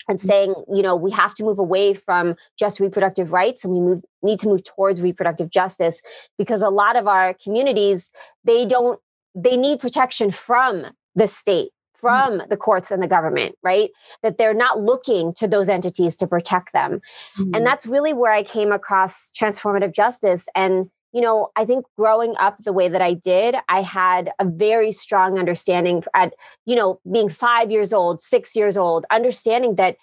and 0.09 0.19
mm-hmm. 0.19 0.29
saying 0.29 0.55
you 0.73 0.83
know 0.83 0.97
we 0.97 1.11
have 1.11 1.35
to 1.35 1.45
move 1.45 1.59
away 1.59 1.95
from 1.95 2.35
just 2.59 2.81
reproductive 2.81 3.33
rights 3.33 3.64
and 3.64 3.73
we 3.73 3.81
move, 3.81 4.03
need 4.23 4.38
to 4.38 4.49
move 4.49 4.64
towards 4.64 5.03
reproductive 5.03 5.51
justice 5.51 6.01
because 6.38 6.62
a 6.62 6.71
lot 6.71 6.97
of 6.97 7.07
our 7.07 7.35
communities 7.35 8.11
they 8.45 8.67
don't 8.67 9.01
they 9.35 9.57
need 9.57 9.81
protection 9.81 10.31
from 10.31 10.87
the 11.14 11.27
state 11.27 11.71
mm-hmm. 11.71 12.40
from 12.40 12.49
the 12.49 12.57
courts 12.57 12.90
and 12.90 13.03
the 13.03 13.09
government 13.09 13.57
right 13.62 13.90
that 14.23 14.38
they're 14.38 14.55
not 14.55 14.81
looking 14.81 15.33
to 15.35 15.49
those 15.49 15.69
entities 15.69 16.17
to 16.17 16.27
protect 16.27 16.73
them 16.73 17.01
mm-hmm. 17.38 17.51
and 17.55 17.67
that's 17.67 17.87
really 17.87 18.12
where 18.12 18.33
i 18.33 18.43
came 18.43 18.73
across 18.73 19.31
transformative 19.31 19.95
justice 19.95 20.49
and 20.55 20.90
you 21.14 21.20
know, 21.20 21.50
I 21.55 21.64
think 21.64 21.87
growing 21.96 22.35
up 22.40 22.59
the 22.59 22.72
way 22.72 22.88
that 22.88 23.00
I 23.00 23.14
did, 23.14 23.55
I 23.68 23.83
had 23.83 24.33
a 24.40 24.44
very 24.44 24.90
strong 24.90 25.38
understanding 25.38 26.03
at, 26.12 26.35
you 26.66 26.74
know, 26.74 27.00
being 27.11 27.29
five 27.29 27.70
years 27.70 27.92
old, 27.92 28.20
six 28.20 28.57
years 28.57 28.77
old, 28.77 29.07
understanding 29.12 29.77
that 29.77 29.96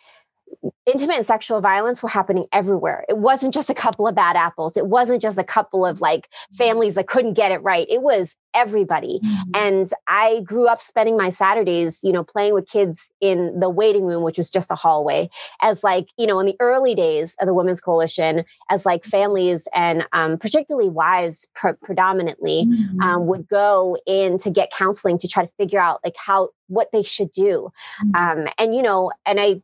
intimate 0.86 1.18
and 1.18 1.26
sexual 1.26 1.62
violence 1.62 2.02
were 2.02 2.10
happening 2.10 2.48
everywhere. 2.52 3.06
It 3.08 3.18
wasn't 3.18 3.54
just 3.54 3.70
a 3.70 3.74
couple 3.74 4.08
of 4.08 4.16
bad 4.16 4.36
apples. 4.36 4.76
It 4.76 4.88
wasn't 4.88 5.22
just 5.22 5.38
a 5.38 5.44
couple 5.44 5.86
of 5.86 6.02
like 6.02 6.28
families 6.54 6.96
that 6.96 7.08
couldn't 7.08 7.34
get 7.34 7.52
it 7.52 7.60
right. 7.60 7.88
It 7.90 8.02
was 8.02 8.36
everybody. 8.54 9.20
Mm-hmm. 9.24 9.52
And 9.56 9.88
I 10.08 10.42
grew 10.44 10.68
up 10.68 10.82
spending 10.82 11.16
my 11.16 11.30
Saturdays, 11.30 12.04
you 12.04 12.12
know, 12.12 12.24
playing 12.24 12.54
with 12.54 12.68
kids 12.68 13.10
in 13.22 13.60
the 13.60 13.70
waiting 13.70 14.06
room, 14.06 14.24
which 14.24 14.38
was 14.38 14.50
just 14.50 14.72
a 14.72 14.76
hallway, 14.76 15.30
as 15.62 15.84
like, 15.84 16.08
you 16.18 16.28
know, 16.28 16.40
in 16.40 16.48
the 16.48 16.58
early 16.60 16.96
days 16.96 17.36
of 17.40 17.46
the 17.46 17.54
Women's 17.54 17.80
Coalition, 17.80 18.44
as 18.70 18.86
like 18.86 19.06
families 19.06 19.68
and 19.74 20.06
um, 20.14 20.38
particularly 20.38 20.90
wives 20.90 21.48
pr- 21.56 21.70
predominantly 21.84 22.62
um, 22.62 22.72
mm-hmm. 22.72 23.02
um, 23.02 23.28
would 23.28 23.48
go 23.48 23.98
in 24.06 24.38
to 24.40 24.50
get 24.50 24.72
counseling 24.72 25.18
to 25.20 25.28
try 25.28 25.46
to 25.46 25.52
figure 25.58 25.80
out 25.80 26.00
like 26.04 26.16
how 26.18 26.50
what 26.68 26.92
they 26.92 27.04
should 27.04 27.32
do. 27.32 27.72
Mm-hmm. 28.04 28.42
Um, 28.42 28.48
and, 28.58 28.76
you 28.76 28.82
know, 28.82 29.12
and 29.26 29.40
I 29.40 29.62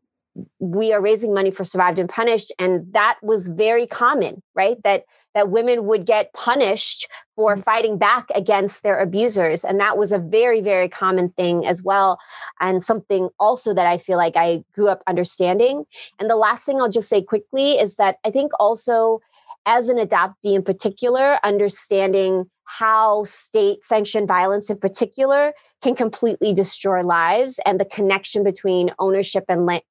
we 0.60 0.94
are 0.94 1.02
raising 1.02 1.34
money 1.34 1.52
for 1.52 1.64
survived 1.64 2.00
and 2.00 2.10
punished. 2.10 2.54
And 2.60 2.94
that 2.94 3.18
was 3.22 3.48
very 3.48 3.88
common 3.88 4.42
right? 4.58 4.82
That 4.84 5.06
that 5.36 5.52
women 5.52 5.86
would 5.86 6.08
get 6.08 6.34
punished 6.34 7.08
for 7.36 7.54
mm-hmm. 7.54 7.62
fighting 7.62 7.98
back 8.00 8.26
against 8.34 8.82
their 8.82 9.00
abusers. 9.00 9.64
And 9.64 9.80
that 9.80 9.98
was 9.98 10.12
a 10.12 10.18
very 10.18 10.60
very 10.60 10.90
common 10.90 11.30
thing 11.30 11.66
as 11.66 11.82
well. 11.82 12.20
And 12.60 12.84
something 12.84 13.30
also 13.40 13.74
that 13.74 13.88
i 13.88 13.98
feel 13.98 14.18
like 14.18 14.36
i 14.36 14.64
grew 14.74 14.90
up 14.90 15.04
understanding. 15.08 15.86
And 16.20 16.30
the 16.30 16.36
last 16.36 16.66
thing 16.66 16.82
i'll 16.82 16.90
just 16.90 17.08
say 17.08 17.22
quickly 17.22 17.74
is 17.74 17.96
that 17.96 18.18
i 18.26 18.32
think 18.32 18.52
also 18.60 19.20
as 19.66 19.90
an 19.90 19.98
adoptee 19.98 20.56
in 20.56 20.64
particular 20.64 21.40
understanding 21.44 22.50
how 22.70 23.24
state 23.24 23.84
sanctioned 23.84 24.28
violence 24.28 24.70
in 24.70 24.78
particular 24.78 25.54
can 25.82 25.96
completely 25.96 26.54
destroy 26.54 27.02
lives 27.02 27.60
and 27.66 27.80
the 27.80 27.86
connection 27.86 28.44
between 28.44 28.92
ownership 29.00 29.46
and 29.48 29.66
land, 29.66 29.84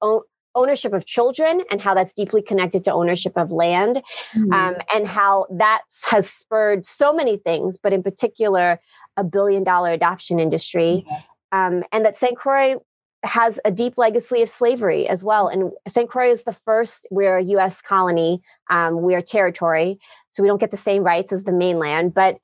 ownership 0.56 0.92
of 0.92 1.06
children 1.06 1.62
and 1.70 1.80
how 1.80 1.94
that's 1.94 2.12
deeply 2.12 2.42
connected 2.42 2.82
to 2.84 2.92
ownership 2.92 3.32
of 3.36 3.52
land 3.52 4.02
mm-hmm. 4.32 4.52
um, 4.52 4.74
and 4.94 5.06
how 5.06 5.46
that 5.50 5.82
has 6.10 6.28
spurred 6.28 6.84
so 6.84 7.12
many 7.12 7.36
things 7.36 7.78
but 7.78 7.92
in 7.92 8.02
particular 8.02 8.80
a 9.16 9.22
billion 9.22 9.62
dollar 9.62 9.92
adoption 9.92 10.40
industry 10.40 11.04
mm-hmm. 11.06 11.58
um, 11.58 11.84
and 11.92 12.04
that 12.04 12.16
st 12.16 12.36
croix 12.36 12.74
has 13.22 13.58
a 13.64 13.70
deep 13.70 13.98
legacy 13.98 14.42
of 14.42 14.48
slavery 14.48 15.08
as 15.08 15.22
well 15.22 15.48
and 15.48 15.70
st 15.86 16.08
croix 16.08 16.30
is 16.30 16.44
the 16.44 16.52
first 16.52 17.06
we're 17.10 17.38
a 17.38 17.44
us 17.44 17.80
colony 17.80 18.40
um, 18.70 19.02
we 19.02 19.14
are 19.14 19.20
territory 19.20 19.98
so 20.30 20.42
we 20.42 20.48
don't 20.48 20.60
get 20.60 20.70
the 20.70 20.76
same 20.76 21.02
rights 21.02 21.32
as 21.32 21.44
the 21.44 21.52
mainland 21.52 22.14
but 22.14 22.38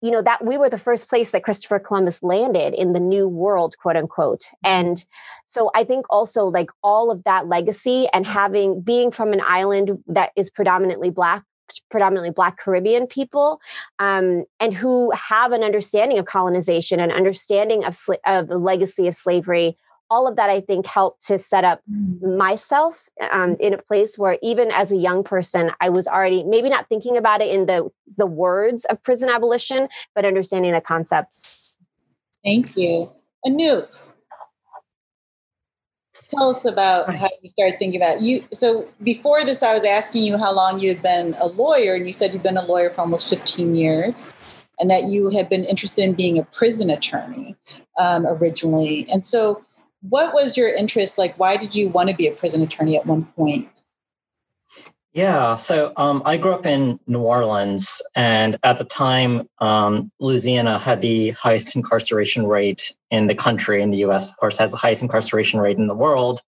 you 0.00 0.10
know 0.10 0.22
that 0.22 0.44
we 0.44 0.56
were 0.56 0.68
the 0.68 0.78
first 0.78 1.08
place 1.08 1.30
that 1.30 1.42
christopher 1.42 1.78
columbus 1.78 2.22
landed 2.22 2.74
in 2.74 2.92
the 2.92 3.00
new 3.00 3.28
world 3.28 3.76
quote 3.78 3.96
unquote 3.96 4.40
mm-hmm. 4.40 4.66
and 4.66 5.04
so 5.46 5.70
i 5.74 5.84
think 5.84 6.06
also 6.10 6.46
like 6.46 6.70
all 6.82 7.10
of 7.10 7.24
that 7.24 7.48
legacy 7.48 8.08
and 8.12 8.26
having 8.26 8.80
being 8.80 9.10
from 9.10 9.32
an 9.32 9.42
island 9.44 10.02
that 10.06 10.30
is 10.36 10.50
predominantly 10.50 11.10
black 11.10 11.44
predominantly 11.90 12.30
black 12.30 12.56
caribbean 12.58 13.06
people 13.06 13.60
um, 13.98 14.44
and 14.58 14.72
who 14.72 15.10
have 15.10 15.52
an 15.52 15.62
understanding 15.62 16.18
of 16.18 16.24
colonization 16.24 16.98
and 16.98 17.12
understanding 17.12 17.84
of, 17.84 17.94
sl- 17.94 18.14
of 18.24 18.48
the 18.48 18.56
legacy 18.56 19.06
of 19.06 19.14
slavery 19.14 19.76
all 20.10 20.26
of 20.26 20.36
that 20.36 20.48
i 20.48 20.60
think 20.60 20.86
helped 20.86 21.26
to 21.26 21.38
set 21.38 21.64
up 21.64 21.82
mm. 21.90 22.36
myself 22.38 23.08
um, 23.30 23.56
in 23.60 23.74
a 23.74 23.78
place 23.78 24.16
where 24.16 24.38
even 24.42 24.70
as 24.70 24.90
a 24.90 24.96
young 24.96 25.22
person 25.22 25.70
i 25.80 25.88
was 25.88 26.06
already 26.06 26.42
maybe 26.44 26.70
not 26.70 26.88
thinking 26.88 27.16
about 27.16 27.42
it 27.42 27.54
in 27.54 27.66
the 27.66 27.88
the 28.18 28.26
words 28.26 28.84
of 28.86 29.02
prison 29.02 29.28
abolition 29.28 29.88
but 30.14 30.24
understanding 30.24 30.72
the 30.72 30.80
concepts. 30.80 31.74
Thank 32.44 32.76
you. 32.76 33.10
Anoop 33.46 33.88
tell 36.26 36.50
us 36.50 36.66
about 36.66 37.16
how 37.16 37.28
you 37.42 37.48
started 37.48 37.78
thinking 37.78 37.98
about 37.98 38.18
it. 38.18 38.22
you 38.22 38.44
so 38.52 38.86
before 39.02 39.42
this 39.46 39.62
i 39.62 39.72
was 39.72 39.82
asking 39.86 40.22
you 40.22 40.36
how 40.36 40.54
long 40.54 40.78
you 40.78 40.88
had 40.90 41.02
been 41.02 41.34
a 41.40 41.46
lawyer 41.46 41.94
and 41.94 42.06
you 42.06 42.12
said 42.12 42.34
you've 42.34 42.42
been 42.42 42.58
a 42.58 42.66
lawyer 42.66 42.90
for 42.90 43.00
almost 43.00 43.30
15 43.30 43.74
years 43.74 44.30
and 44.78 44.90
that 44.90 45.04
you 45.04 45.30
had 45.30 45.48
been 45.48 45.64
interested 45.64 46.04
in 46.04 46.14
being 46.14 46.38
a 46.38 46.44
prison 46.44 46.90
attorney 46.90 47.56
um, 47.98 48.26
originally. 48.26 49.06
And 49.10 49.24
so 49.24 49.64
what 50.02 50.32
was 50.32 50.56
your 50.56 50.72
interest 50.72 51.18
like 51.18 51.36
why 51.38 51.56
did 51.56 51.74
you 51.74 51.88
want 51.88 52.08
to 52.08 52.14
be 52.14 52.28
a 52.28 52.32
prison 52.32 52.62
attorney 52.62 52.96
at 52.96 53.04
one 53.04 53.24
point 53.36 53.68
yeah 55.18 55.56
so 55.56 55.92
um, 55.96 56.22
i 56.24 56.36
grew 56.36 56.52
up 56.52 56.64
in 56.64 57.00
new 57.08 57.20
orleans 57.20 58.00
and 58.14 58.56
at 58.62 58.78
the 58.78 58.84
time 58.84 59.48
um, 59.58 60.08
louisiana 60.20 60.78
had 60.78 61.00
the 61.00 61.30
highest 61.30 61.74
incarceration 61.74 62.46
rate 62.46 62.94
in 63.10 63.26
the 63.26 63.34
country 63.34 63.82
in 63.82 63.90
the 63.90 63.98
us 63.98 64.30
of 64.30 64.36
course 64.36 64.58
has 64.58 64.70
the 64.70 64.76
highest 64.76 65.02
incarceration 65.02 65.58
rate 65.58 65.76
in 65.76 65.88
the 65.88 65.94
world. 65.94 66.40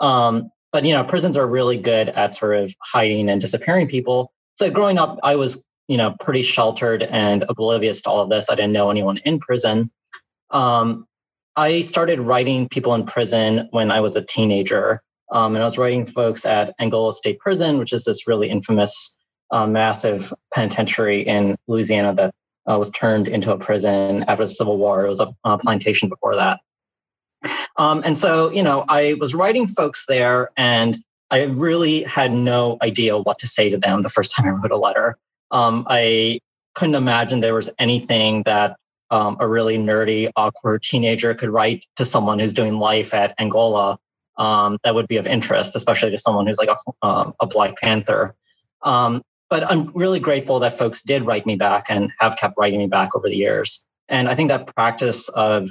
Um, 0.00 0.50
but 0.72 0.84
you 0.86 0.94
know 0.94 1.04
prisons 1.04 1.36
are 1.36 1.46
really 1.46 1.78
good 1.78 2.08
at 2.08 2.34
sort 2.34 2.56
of 2.56 2.74
hiding 2.80 3.28
and 3.28 3.38
disappearing 3.40 3.86
people. 3.86 4.32
So 4.54 4.70
growing 4.70 4.98
up 4.98 5.18
i 5.22 5.36
was 5.36 5.62
you 5.88 5.98
know 5.98 6.16
pretty 6.18 6.42
sheltered 6.42 7.02
and 7.02 7.44
oblivious 7.50 8.00
to 8.02 8.10
all 8.10 8.20
of 8.20 8.30
this. 8.30 8.48
I 8.48 8.54
didn't 8.54 8.72
know 8.72 8.90
anyone 8.90 9.18
in 9.18 9.38
prison. 9.38 9.90
Um, 10.50 11.06
I 11.56 11.82
started 11.82 12.20
writing 12.20 12.68
people 12.68 12.94
in 12.94 13.04
prison 13.04 13.68
when 13.72 13.90
I 13.90 14.00
was 14.00 14.16
a 14.16 14.22
teenager. 14.22 15.02
Um, 15.32 15.54
and 15.54 15.62
I 15.62 15.66
was 15.66 15.78
writing 15.78 16.06
folks 16.06 16.44
at 16.44 16.74
Angola 16.80 17.12
State 17.12 17.38
Prison, 17.38 17.78
which 17.78 17.92
is 17.92 18.04
this 18.04 18.26
really 18.26 18.48
infamous, 18.48 19.18
uh, 19.50 19.66
massive 19.66 20.32
penitentiary 20.54 21.22
in 21.22 21.56
Louisiana 21.66 22.14
that 22.14 22.34
uh, 22.70 22.78
was 22.78 22.90
turned 22.90 23.28
into 23.28 23.52
a 23.52 23.58
prison 23.58 24.24
after 24.28 24.44
the 24.44 24.48
Civil 24.48 24.78
War. 24.78 25.04
It 25.04 25.08
was 25.08 25.20
a, 25.20 25.34
a 25.44 25.58
plantation 25.58 26.08
before 26.08 26.34
that. 26.36 26.60
Um, 27.76 28.02
and 28.04 28.16
so, 28.16 28.50
you 28.50 28.62
know, 28.62 28.84
I 28.88 29.14
was 29.20 29.34
writing 29.34 29.68
folks 29.68 30.06
there, 30.06 30.50
and 30.56 30.98
I 31.30 31.44
really 31.44 32.02
had 32.02 32.32
no 32.32 32.78
idea 32.82 33.18
what 33.18 33.38
to 33.40 33.46
say 33.46 33.68
to 33.70 33.78
them 33.78 34.02
the 34.02 34.08
first 34.08 34.32
time 34.32 34.46
I 34.46 34.50
wrote 34.50 34.72
a 34.72 34.76
letter. 34.76 35.16
Um, 35.50 35.86
I 35.88 36.40
couldn't 36.74 36.94
imagine 36.94 37.40
there 37.40 37.54
was 37.54 37.70
anything 37.78 38.42
that 38.46 38.76
um, 39.10 39.36
a 39.38 39.46
really 39.46 39.78
nerdy, 39.78 40.30
awkward 40.36 40.82
teenager 40.82 41.34
could 41.34 41.50
write 41.50 41.86
to 41.96 42.04
someone 42.04 42.38
who's 42.38 42.54
doing 42.54 42.78
life 42.78 43.14
at 43.14 43.34
Angola 43.38 43.98
um, 44.38 44.78
that 44.84 44.94
would 44.94 45.08
be 45.08 45.16
of 45.16 45.26
interest, 45.26 45.76
especially 45.76 46.10
to 46.10 46.18
someone 46.18 46.46
who's 46.46 46.58
like 46.58 46.68
a, 46.68 46.76
uh, 47.02 47.32
a 47.40 47.46
Black 47.46 47.76
Panther. 47.78 48.34
Um, 48.82 49.22
but 49.48 49.68
I'm 49.70 49.90
really 49.94 50.20
grateful 50.20 50.58
that 50.60 50.76
folks 50.76 51.02
did 51.02 51.22
write 51.22 51.46
me 51.46 51.56
back 51.56 51.86
and 51.88 52.12
have 52.18 52.36
kept 52.36 52.54
writing 52.58 52.78
me 52.78 52.86
back 52.86 53.14
over 53.14 53.28
the 53.28 53.36
years. 53.36 53.84
And 54.08 54.28
I 54.28 54.34
think 54.34 54.48
that 54.48 54.74
practice 54.74 55.28
of 55.30 55.70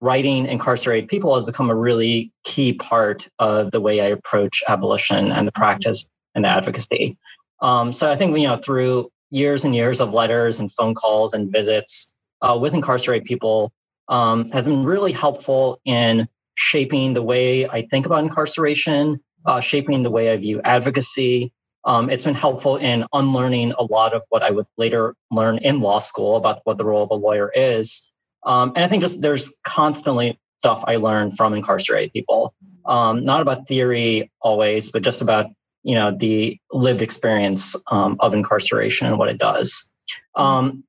writing 0.00 0.46
incarcerated 0.46 1.08
people 1.08 1.34
has 1.34 1.44
become 1.44 1.70
a 1.70 1.74
really 1.74 2.30
key 2.44 2.74
part 2.74 3.28
of 3.38 3.70
the 3.70 3.80
way 3.80 4.00
I 4.00 4.06
approach 4.06 4.62
abolition 4.68 5.32
and 5.32 5.48
the 5.48 5.52
practice 5.52 6.04
and 6.34 6.44
the 6.44 6.48
advocacy. 6.48 7.16
Um, 7.62 7.92
so 7.92 8.10
I 8.10 8.16
think 8.16 8.36
you 8.36 8.46
know 8.46 8.56
through 8.56 9.10
years 9.30 9.64
and 9.64 9.74
years 9.74 10.00
of 10.00 10.12
letters 10.12 10.60
and 10.60 10.70
phone 10.72 10.94
calls 10.94 11.32
and 11.32 11.50
visits, 11.50 12.14
uh, 12.42 12.56
with 12.60 12.74
incarcerated 12.74 13.26
people 13.26 13.72
um, 14.08 14.48
has 14.50 14.66
been 14.66 14.84
really 14.84 15.12
helpful 15.12 15.80
in 15.84 16.28
shaping 16.56 17.14
the 17.14 17.22
way 17.22 17.68
I 17.68 17.82
think 17.82 18.06
about 18.06 18.24
incarceration, 18.24 19.20
uh, 19.44 19.60
shaping 19.60 20.02
the 20.02 20.10
way 20.10 20.32
I 20.32 20.36
view 20.36 20.60
advocacy. 20.64 21.52
Um, 21.84 22.10
it's 22.10 22.24
been 22.24 22.34
helpful 22.34 22.76
in 22.76 23.06
unlearning 23.12 23.72
a 23.78 23.84
lot 23.84 24.12
of 24.12 24.24
what 24.30 24.42
I 24.42 24.50
would 24.50 24.66
later 24.76 25.14
learn 25.30 25.58
in 25.58 25.80
law 25.80 26.00
school 26.00 26.34
about 26.34 26.60
what 26.64 26.78
the 26.78 26.84
role 26.84 27.04
of 27.04 27.10
a 27.10 27.14
lawyer 27.14 27.52
is. 27.54 28.10
Um, 28.44 28.72
and 28.74 28.84
I 28.84 28.88
think 28.88 29.02
just 29.02 29.22
there's 29.22 29.56
constantly 29.64 30.40
stuff 30.58 30.82
I 30.86 30.96
learn 30.96 31.30
from 31.30 31.54
incarcerated 31.54 32.12
people, 32.12 32.54
um, 32.86 33.24
not 33.24 33.40
about 33.40 33.68
theory 33.68 34.30
always, 34.40 34.90
but 34.90 35.02
just 35.02 35.22
about 35.22 35.46
you 35.84 35.94
know 35.94 36.10
the 36.10 36.58
lived 36.72 37.02
experience 37.02 37.76
um, 37.92 38.16
of 38.18 38.34
incarceration 38.34 39.06
and 39.06 39.18
what 39.18 39.28
it 39.28 39.38
does. 39.38 39.90
Um, 40.34 40.82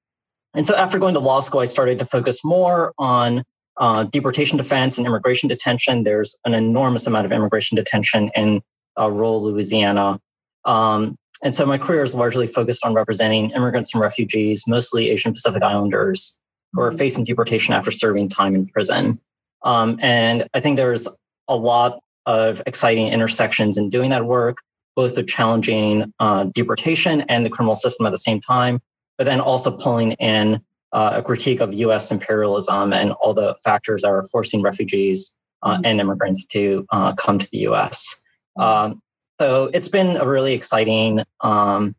and 0.55 0.65
so 0.65 0.75
after 0.75 0.97
going 0.97 1.13
to 1.13 1.19
law 1.19 1.39
school, 1.39 1.59
I 1.59 1.65
started 1.65 1.99
to 1.99 2.05
focus 2.05 2.43
more 2.43 2.93
on 2.97 3.43
uh, 3.77 4.03
deportation 4.03 4.57
defense 4.57 4.97
and 4.97 5.05
immigration 5.05 5.49
detention. 5.49 6.03
There's 6.03 6.37
an 6.45 6.53
enormous 6.53 7.07
amount 7.07 7.25
of 7.25 7.31
immigration 7.31 7.75
detention 7.75 8.31
in 8.35 8.61
uh, 8.99 9.11
rural 9.11 9.43
Louisiana. 9.43 10.19
Um, 10.65 11.15
and 11.43 11.53
so 11.53 11.65
my 11.65 11.77
career 11.77 12.03
is 12.03 12.15
largely 12.15 12.47
focused 12.47 12.83
on 12.83 12.93
representing 12.93 13.51
immigrants 13.51 13.93
and 13.93 14.01
refugees, 14.01 14.63
mostly 14.67 15.09
Asian 15.09 15.33
Pacific 15.33 15.61
Islanders, 15.61 16.37
who 16.73 16.81
are 16.81 16.89
mm-hmm. 16.89 16.97
facing 16.97 17.25
deportation 17.25 17.73
after 17.73 17.91
serving 17.91 18.29
time 18.29 18.55
in 18.55 18.67
prison. 18.67 19.19
Um, 19.63 19.99
and 20.01 20.47
I 20.53 20.59
think 20.59 20.77
there's 20.77 21.07
a 21.47 21.55
lot 21.55 21.99
of 22.25 22.61
exciting 22.65 23.07
intersections 23.07 23.77
in 23.77 23.89
doing 23.89 24.09
that 24.09 24.25
work, 24.25 24.57
both 24.95 25.15
with 25.15 25.27
challenging 25.27 26.13
uh, 26.19 26.45
deportation 26.55 27.21
and 27.21 27.45
the 27.45 27.49
criminal 27.49 27.75
system 27.75 28.05
at 28.05 28.09
the 28.09 28.17
same 28.17 28.41
time, 28.41 28.79
but 29.17 29.25
then 29.25 29.39
also 29.39 29.71
pulling 29.71 30.13
in 30.13 30.61
uh, 30.97 31.17
a 31.17 31.21
critique 31.21 31.59
of 31.59 31.71
US 31.75 32.11
imperialism 32.11 32.91
and 32.91 33.11
all 33.11 33.31
the 33.31 33.55
factors 33.63 34.01
that 34.01 34.07
are 34.07 34.23
forcing 34.23 34.63
refugees 34.63 35.35
uh, 35.61 35.75
mm-hmm. 35.75 35.85
and 35.85 35.99
immigrants 36.01 36.41
to 36.53 36.87
uh, 36.91 37.13
come 37.13 37.37
to 37.37 37.47
the 37.51 37.59
US. 37.69 38.23
Um, 38.57 38.99
so 39.39 39.69
it's 39.75 39.89
been 39.89 40.17
a 40.17 40.25
really 40.25 40.53
exciting 40.53 41.23
um, 41.41 41.95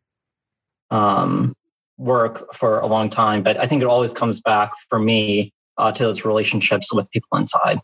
um, 0.91 1.53
work 1.97 2.53
for 2.53 2.81
a 2.81 2.87
long 2.87 3.09
time, 3.09 3.41
but 3.41 3.57
I 3.57 3.67
think 3.67 3.81
it 3.81 3.87
always 3.87 4.13
comes 4.13 4.41
back 4.41 4.73
for 4.89 4.99
me 4.99 5.53
uh, 5.77 5.93
to 5.93 6.03
those 6.03 6.25
relationships 6.25 6.93
with 6.93 7.09
people 7.11 7.37
inside. 7.37 7.77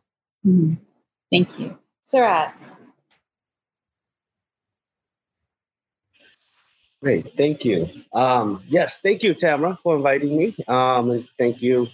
Mm-hmm. 0.45 0.73
Thank 1.31 1.57
you. 1.57 1.77
Sarath. 2.05 2.51
Great, 7.05 7.37
thank 7.37 7.63
you. 7.63 7.87
Um, 8.13 8.63
yes, 8.67 8.99
thank 8.99 9.23
you, 9.23 9.35
Tamara, 9.35 9.77
for 9.83 9.95
inviting 9.95 10.35
me. 10.35 10.55
Um, 10.67 11.11
and 11.11 11.29
thank 11.37 11.61
you 11.61 11.87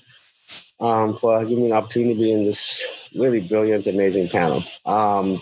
um, 0.80 1.18
for 1.18 1.44
giving 1.44 1.66
me 1.66 1.72
an 1.72 1.76
opportunity 1.76 2.14
to 2.14 2.20
be 2.22 2.32
in 2.32 2.46
this 2.46 2.86
really 3.14 3.42
brilliant, 3.42 3.88
amazing 3.88 4.30
panel. 4.30 4.64
Um, 4.86 5.42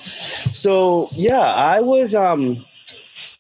so, 0.53 1.10
yeah, 1.12 1.53
I 1.53 1.82
was, 1.82 2.15
um, 2.15 2.65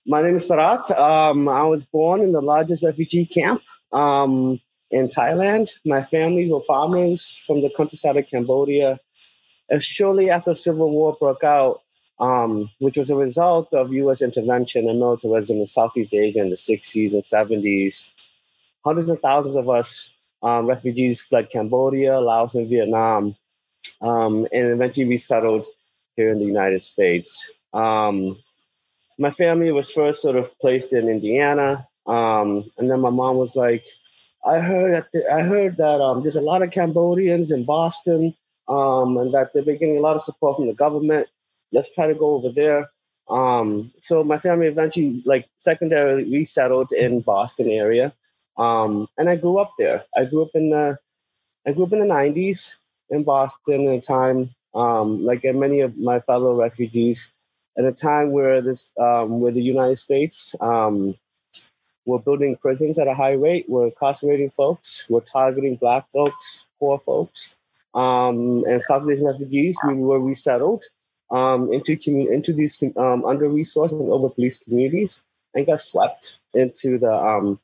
my 0.05 0.21
name 0.21 0.35
is 0.35 0.47
Sarath. 0.47 0.91
Um, 0.91 1.49
I 1.49 1.63
was 1.63 1.87
born 1.87 2.21
in 2.21 2.31
the 2.31 2.41
largest 2.41 2.83
refugee 2.83 3.25
camp 3.25 3.63
in 3.91 5.07
Thailand. 5.07 5.71
My 5.83 6.03
family 6.03 6.47
were 6.47 6.61
farmers 6.61 7.43
from 7.47 7.63
the 7.63 7.71
countryside 7.75 8.17
of 8.17 8.27
Cambodia. 8.27 8.99
And 9.67 9.81
shortly 9.81 10.29
after 10.29 10.51
the 10.51 10.55
Civil 10.55 10.91
War 10.91 11.17
broke 11.19 11.43
out, 11.43 11.81
um, 12.19 12.69
which 12.79 12.97
was 12.97 13.09
a 13.09 13.15
result 13.15 13.73
of 13.73 13.93
U.S. 13.93 14.21
intervention 14.21 14.89
and 14.89 14.99
militarism 14.99 15.57
in 15.57 15.65
Southeast 15.65 16.13
Asia 16.13 16.41
in 16.41 16.49
the 16.49 16.55
60s 16.55 17.13
and 17.13 17.23
70s. 17.23 18.09
Hundreds 18.83 19.09
of 19.09 19.19
thousands 19.21 19.55
of 19.55 19.69
us 19.69 20.09
um, 20.41 20.65
refugees 20.65 21.21
fled 21.21 21.49
Cambodia, 21.49 22.19
Laos, 22.19 22.55
and 22.55 22.69
Vietnam, 22.69 23.35
um, 24.01 24.47
and 24.53 24.71
eventually 24.71 25.07
resettled 25.07 25.65
here 26.15 26.29
in 26.31 26.39
the 26.39 26.45
United 26.45 26.81
States. 26.81 27.51
Um, 27.73 28.37
my 29.17 29.29
family 29.31 29.71
was 29.71 29.91
first 29.91 30.21
sort 30.21 30.37
of 30.37 30.57
placed 30.59 30.93
in 30.93 31.09
Indiana, 31.09 31.87
um, 32.07 32.63
and 32.77 32.89
then 32.89 33.01
my 33.01 33.09
mom 33.09 33.37
was 33.37 33.55
like, 33.55 33.85
"I 34.45 34.59
heard 34.59 34.93
that 34.93 35.07
the, 35.11 35.29
I 35.31 35.41
heard 35.41 35.77
that 35.77 36.01
um, 36.01 36.23
there's 36.23 36.37
a 36.37 36.41
lot 36.41 36.61
of 36.61 36.71
Cambodians 36.71 37.51
in 37.51 37.65
Boston, 37.65 38.33
and 38.67 39.33
that 39.33 39.51
they've 39.53 39.65
been 39.65 39.77
getting 39.77 39.99
a 39.99 40.01
lot 40.01 40.15
of 40.15 40.21
support 40.21 40.57
from 40.57 40.67
the 40.67 40.73
government." 40.73 41.27
Let's 41.71 41.93
try 41.93 42.07
to 42.07 42.15
go 42.15 42.35
over 42.35 42.49
there. 42.49 42.89
Um, 43.29 43.91
so 43.99 44.23
my 44.23 44.37
family 44.37 44.67
eventually 44.67 45.21
like 45.25 45.47
secondarily 45.57 46.23
resettled 46.23 46.91
in 46.91 47.21
Boston 47.21 47.69
area. 47.69 48.13
Um, 48.57 49.07
and 49.17 49.29
I 49.29 49.35
grew 49.35 49.59
up 49.59 49.73
there. 49.77 50.05
I 50.17 50.25
grew 50.25 50.41
up 50.41 50.51
in 50.53 50.69
the 50.71 50.97
I 51.67 51.73
grew 51.73 51.85
up 51.85 51.93
in 51.93 51.99
the 51.99 52.05
nineties 52.05 52.77
in 53.09 53.23
Boston 53.23 53.87
at 53.87 53.95
a 53.95 54.01
time, 54.01 54.55
um, 54.73 55.23
like 55.25 55.43
many 55.43 55.81
of 55.81 55.97
my 55.97 56.19
fellow 56.19 56.55
refugees, 56.55 57.31
at 57.77 57.85
a 57.85 57.91
time 57.91 58.31
where 58.31 58.61
this 58.61 58.93
um, 58.97 59.39
where 59.39 59.51
the 59.51 59.61
United 59.61 59.97
States 59.97 60.55
um, 60.61 61.15
were 62.05 62.21
building 62.21 62.57
prisons 62.59 62.97
at 62.97 63.07
a 63.07 63.13
high 63.13 63.33
rate, 63.33 63.69
were 63.69 63.85
incarcerating 63.85 64.49
folks, 64.49 65.07
were 65.09 65.21
targeting 65.21 65.75
black 65.75 66.07
folks, 66.09 66.65
poor 66.79 66.97
folks, 66.99 67.55
um, 67.93 68.63
and 68.65 68.81
South 68.81 69.03
Asian 69.09 69.25
refugees. 69.27 69.77
We 69.87 69.95
were 69.95 70.19
resettled 70.19 70.83
um, 71.31 71.71
into 71.71 71.95
commun- 71.97 72.33
into 72.33 72.53
these 72.53 72.81
um, 72.97 73.25
under 73.25 73.49
resourced 73.49 73.99
and 73.99 74.11
over 74.11 74.29
policed 74.29 74.63
communities 74.63 75.21
and 75.53 75.65
got 75.65 75.79
swept 75.79 76.39
into 76.53 76.97
the 76.97 77.13
um, 77.13 77.59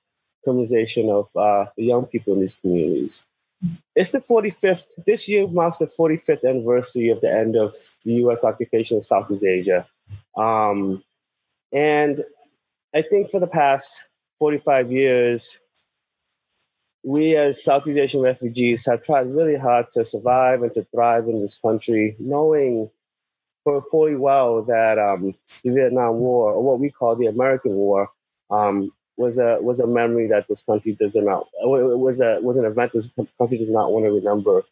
criminalization 0.45 1.09
of 1.09 1.35
uh, 1.35 1.69
the 1.77 1.85
young 1.85 2.05
people 2.05 2.33
in 2.33 2.41
these 2.41 2.55
communities. 2.55 3.25
It's 3.95 4.11
the 4.11 4.19
45th, 4.19 5.03
this 5.05 5.27
year 5.27 5.47
marks 5.47 5.77
the 5.77 5.85
45th 5.85 6.47
anniversary 6.47 7.09
of 7.09 7.21
the 7.21 7.31
end 7.31 7.55
of 7.55 7.73
the 8.03 8.13
US 8.25 8.43
occupation 8.43 8.97
of 8.97 9.03
Southeast 9.03 9.45
Asia. 9.45 9.87
Um, 10.37 11.03
and 11.71 12.21
I 12.93 13.01
think 13.01 13.29
for 13.29 13.39
the 13.39 13.47
past 13.47 14.07
45 14.39 14.91
years, 14.91 15.59
we 17.03 17.37
as 17.37 17.63
Southeast 17.63 17.97
Asian 17.97 18.21
refugees 18.21 18.85
have 18.87 19.03
tried 19.03 19.33
really 19.33 19.57
hard 19.57 19.89
to 19.91 20.03
survive 20.03 20.63
and 20.63 20.73
to 20.73 20.83
thrive 20.93 21.27
in 21.27 21.39
this 21.41 21.57
country, 21.57 22.15
knowing 22.19 22.89
for 23.65 23.81
fully 23.81 24.15
well 24.15 24.61
that 24.63 24.97
um, 24.97 25.33
the 25.63 25.71
Vietnam 25.71 26.19
War, 26.19 26.53
or 26.53 26.63
what 26.63 26.79
we 26.79 26.89
call 26.89 27.15
the 27.15 27.25
American 27.25 27.73
War, 27.73 28.09
um, 28.49 28.91
was 29.17 29.39
a 29.39 29.57
was 29.59 29.79
a 29.79 29.87
memory 29.87 30.27
that 30.27 30.47
this 30.47 30.61
country 30.61 30.93
does 30.93 31.15
not 31.15 31.47
was 31.61 32.21
a 32.21 32.39
was 32.41 32.57
an 32.57 32.65
event 32.65 32.91
this 32.93 33.11
country 33.37 33.57
does 33.57 33.71
not 33.71 33.91
want 33.91 34.05
to 34.05 34.11
remember. 34.11 34.63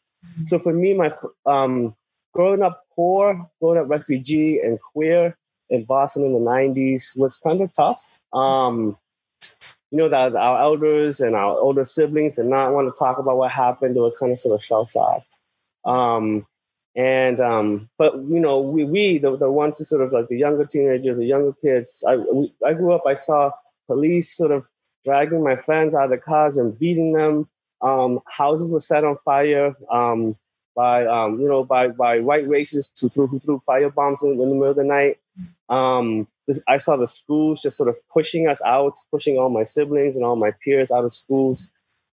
So 0.44 0.60
for 0.60 0.74
me, 0.74 0.94
my 0.94 1.12
um, 1.46 1.96
growing 2.34 2.62
up 2.62 2.86
poor, 2.96 3.50
growing 3.60 3.80
up 3.80 3.90
refugee 3.90 4.60
and 4.60 4.80
queer 4.80 5.38
in 5.70 5.86
Boston 5.86 6.26
in 6.26 6.34
the 6.34 6.40
'90s 6.40 7.18
was 7.18 7.36
kind 7.38 7.62
of 7.62 7.74
tough. 7.74 8.20
Um, 8.32 8.98
you 9.92 9.98
know 9.98 10.10
that 10.10 10.36
our 10.36 10.62
elders 10.62 11.20
and 11.20 11.36
our 11.36 11.60
older 11.60 11.86
siblings 11.86 12.36
did 12.36 12.46
not 12.46 12.74
want 12.74 12.88
to 12.88 12.98
talk 12.98 13.18
about 13.18 13.38
what 13.38 13.52
happened. 13.52 13.96
They 13.96 14.02
were 14.02 14.12
kind 14.12 14.32
of 14.32 14.40
sort 14.40 14.56
of 14.56 14.64
shell 14.64 14.86
shocked. 14.86 15.34
Um, 15.86 16.46
and 16.96 17.42
um, 17.42 17.90
but 17.98 18.16
you 18.16 18.40
know, 18.40 18.60
we 18.60 18.84
we 18.84 19.18
the, 19.18 19.36
the 19.36 19.52
ones 19.52 19.80
who 19.80 19.86
sort 19.86 20.02
of 20.02 20.12
like 20.12 20.28
the 20.28 20.38
younger 20.38 20.66
teenagers, 20.66 21.18
the 21.18 21.26
younger 21.26 21.54
kids. 21.54 22.04
I 22.08 22.18
we, 22.18 22.54
I 22.66 22.74
grew 22.74 22.94
up. 22.94 23.04
I 23.08 23.16
saw 23.16 23.52
police 23.88 24.36
sort 24.36 24.52
of 24.52 24.70
dragging 25.04 25.44
my 25.44 25.56
friends 25.56 25.96
out 25.96 26.06
of 26.06 26.10
the 26.12 26.18
cars 26.18 26.58
and 26.58 26.78
beating 26.78 27.14
them. 27.14 27.50
Um, 27.82 28.20
houses 28.28 28.72
were 28.72 28.80
set 28.80 29.04
on 29.04 29.16
fire 29.18 29.74
um, 29.92 30.38
by 30.76 31.06
um, 31.08 31.40
you 31.40 31.48
know 31.48 31.64
by 31.64 31.88
by 31.88 32.20
white 32.20 32.48
racists 32.48 33.02
who 33.02 33.10
threw 33.10 33.28
who 33.28 33.40
threw 33.40 33.60
fire 33.60 33.90
bombs 33.90 34.24
in, 34.24 34.32
in 34.32 34.38
the 34.38 34.46
middle 34.46 34.70
of 34.70 34.76
the 34.76 34.84
night. 34.84 35.18
Um, 35.70 36.28
this, 36.48 36.62
I 36.68 36.78
saw 36.78 36.96
the 36.96 37.08
schools 37.08 37.64
just 37.64 37.78
sort 37.78 37.90
of 37.90 37.96
pushing 38.14 38.48
us 38.48 38.62
out, 38.64 38.94
pushing 39.10 39.38
all 39.38 39.50
my 39.50 39.64
siblings 39.64 40.16
and 40.16 40.24
all 40.24 40.36
my 40.36 40.52
peers 40.64 40.92
out 40.92 41.06
of 41.06 41.12
schools. 41.14 41.70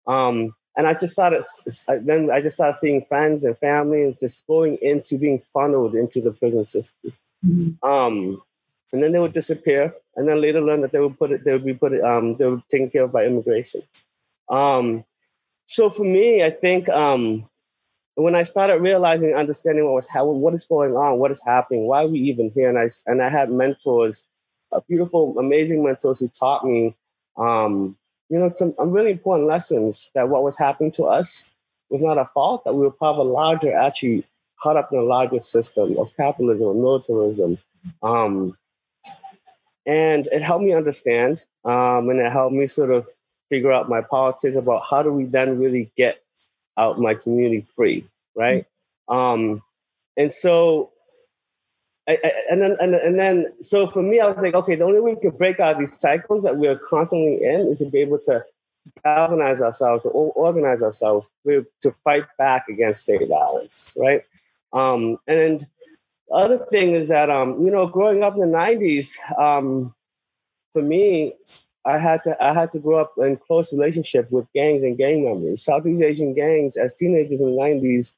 Um, 0.08 0.54
and 0.80 0.88
I 0.88 0.94
just 0.94 1.12
started 1.12 1.44
then 2.06 2.32
I 2.32 2.40
just 2.40 2.56
started 2.56 2.76
seeing 2.76 3.02
friends 3.02 3.44
and 3.44 3.58
family 3.58 4.02
and 4.06 4.16
just 4.18 4.48
going 4.48 4.78
into 4.82 5.18
being 5.18 5.38
funneled 5.38 5.94
into 5.94 6.22
the 6.22 6.32
prison 6.32 6.64
system. 6.64 7.12
Mm-hmm. 7.46 7.86
Um, 7.88 8.42
and 8.94 9.04
then 9.04 9.12
they 9.12 9.20
would 9.20 9.34
disappear, 9.34 9.94
and 10.16 10.28
then 10.28 10.40
later 10.40 10.62
learn 10.62 10.80
that 10.80 10.94
they 10.94 11.02
would 11.02 11.20
put 11.20 11.32
it, 11.32 11.44
they 11.44 11.52
would 11.52 11.66
be 11.66 11.74
put 11.74 11.92
it, 11.92 12.02
um, 12.02 12.38
they 12.38 12.48
were 12.48 12.64
taken 12.72 12.90
care 12.90 13.04
of 13.04 13.12
by 13.12 13.26
immigration. 13.26 13.82
Um, 14.48 15.04
so 15.66 15.90
for 15.90 16.06
me, 16.06 16.46
I 16.46 16.50
think 16.50 16.88
um, 16.88 17.50
when 18.16 18.34
I 18.34 18.44
started 18.44 18.82
realizing, 18.82 19.36
understanding 19.36 19.84
what 19.84 19.96
was 19.96 20.10
how, 20.10 20.28
what 20.28 20.54
is 20.54 20.64
going 20.64 20.94
on, 20.94 21.20
what 21.20 21.30
is 21.30 21.44
happening, 21.46 21.88
why 21.88 22.04
are 22.04 22.08
we 22.08 22.20
even 22.20 22.52
here, 22.56 22.70
and 22.70 22.80
I 22.80 22.88
and 23.06 23.22
I 23.22 23.28
had 23.28 23.52
mentors, 23.52 24.26
uh, 24.72 24.80
beautiful, 24.88 25.36
amazing 25.38 25.84
mentors 25.84 26.22
who 26.22 26.30
taught 26.30 26.64
me 26.64 26.96
um, 27.36 27.98
you 28.30 28.40
know, 28.40 28.52
some 28.56 28.74
really 28.78 29.12
important 29.12 29.48
lessons 29.48 30.12
that 30.14 30.30
what 30.30 30.44
was 30.44 30.58
happening 30.58 30.92
to 30.92 31.06
us 31.06 31.52
was 31.90 32.04
not 32.04 32.18
our 32.18 32.26
fault, 32.26 32.64
that 32.66 32.74
we 32.74 32.82
were 32.82 32.92
part 32.92 33.18
of 33.18 33.26
a 33.26 33.30
larger, 33.30 33.74
actually 33.74 34.24
caught 34.62 34.78
up 34.78 34.92
in 34.92 35.00
a 35.00 35.04
larger 35.04 35.40
system 35.40 35.98
of 35.98 36.16
capitalism 36.16 36.70
and 36.70 36.82
militarism. 36.82 37.58
Um, 38.04 38.58
and 39.86 40.28
it 40.28 40.42
helped 40.44 40.64
me 40.64 40.74
understand, 40.74 41.46
um, 41.66 42.10
and 42.10 42.20
it 42.20 42.32
helped 42.32 42.54
me 42.54 42.68
sort 42.68 42.92
of 42.92 43.08
figure 43.50 43.72
out 43.72 43.90
my 43.90 44.02
politics 44.02 44.56
about 44.56 44.84
how 44.88 45.02
do 45.02 45.12
we 45.12 45.26
then 45.26 45.58
really 45.58 45.92
get 45.98 46.22
out 46.78 47.00
my 47.00 47.16
community 47.16 47.62
free, 47.62 48.06
right? 48.36 48.66
Um, 49.08 49.64
and 50.16 50.32
so 50.32 50.92
And 52.50 52.62
then 52.62 52.76
and, 52.80 52.96
and 52.96 53.20
then 53.20 53.48
so 53.62 53.86
for 53.86 54.02
me, 54.02 54.20
I 54.20 54.28
was 54.28 54.42
like, 54.42 54.56
okay, 54.56 54.76
the 54.76 54.84
only 54.84 55.00
way 55.00 55.14
we 55.14 55.22
can 55.22 55.38
break 55.38 55.60
out 55.60 55.78
these 55.78 56.00
cycles 56.00 56.44
that 56.44 56.58
we're 56.58 56.78
constantly 56.78 57.44
in 57.44 57.68
is 57.68 57.80
to 57.80 57.90
be 57.90 58.00
able 58.00 58.20
to 58.20 58.44
galvanize 59.04 59.62
ourselves, 59.62 60.04
to 60.04 60.10
organize 60.10 60.82
ourselves 60.82 61.30
to 61.46 61.92
fight 62.04 62.26
back 62.38 62.68
against 62.68 63.04
state 63.04 63.28
violence, 63.28 63.96
right? 64.00 64.24
Um, 64.74 65.18
and 65.28 65.66
other 66.32 66.58
thing 66.58 66.92
is 66.92 67.08
that 67.10 67.30
um, 67.30 67.62
you 67.64 67.72
know, 67.72 67.88
growing 67.88 68.24
up 68.24 68.36
in 68.36 68.42
the 68.42 68.58
'90s, 68.58 69.16
um, 69.38 69.94
for 70.72 70.82
me, 70.82 71.34
I 71.86 71.98
had 71.98 72.24
to 72.24 72.44
I 72.44 72.54
had 72.54 72.72
to 72.72 72.80
grow 72.80 73.00
up 73.02 73.14
in 73.18 73.38
close 73.38 73.74
relationship 73.74 74.32
with 74.32 74.52
gangs 74.54 74.84
and 74.84 74.98
gang 74.98 75.24
members. 75.24 75.64
Southeast 75.64 76.02
Asian 76.02 76.34
gangs 76.34 76.78
as 76.78 76.94
teenagers 76.94 77.42
in 77.42 77.56
the 77.56 77.62
'90s. 77.62 78.16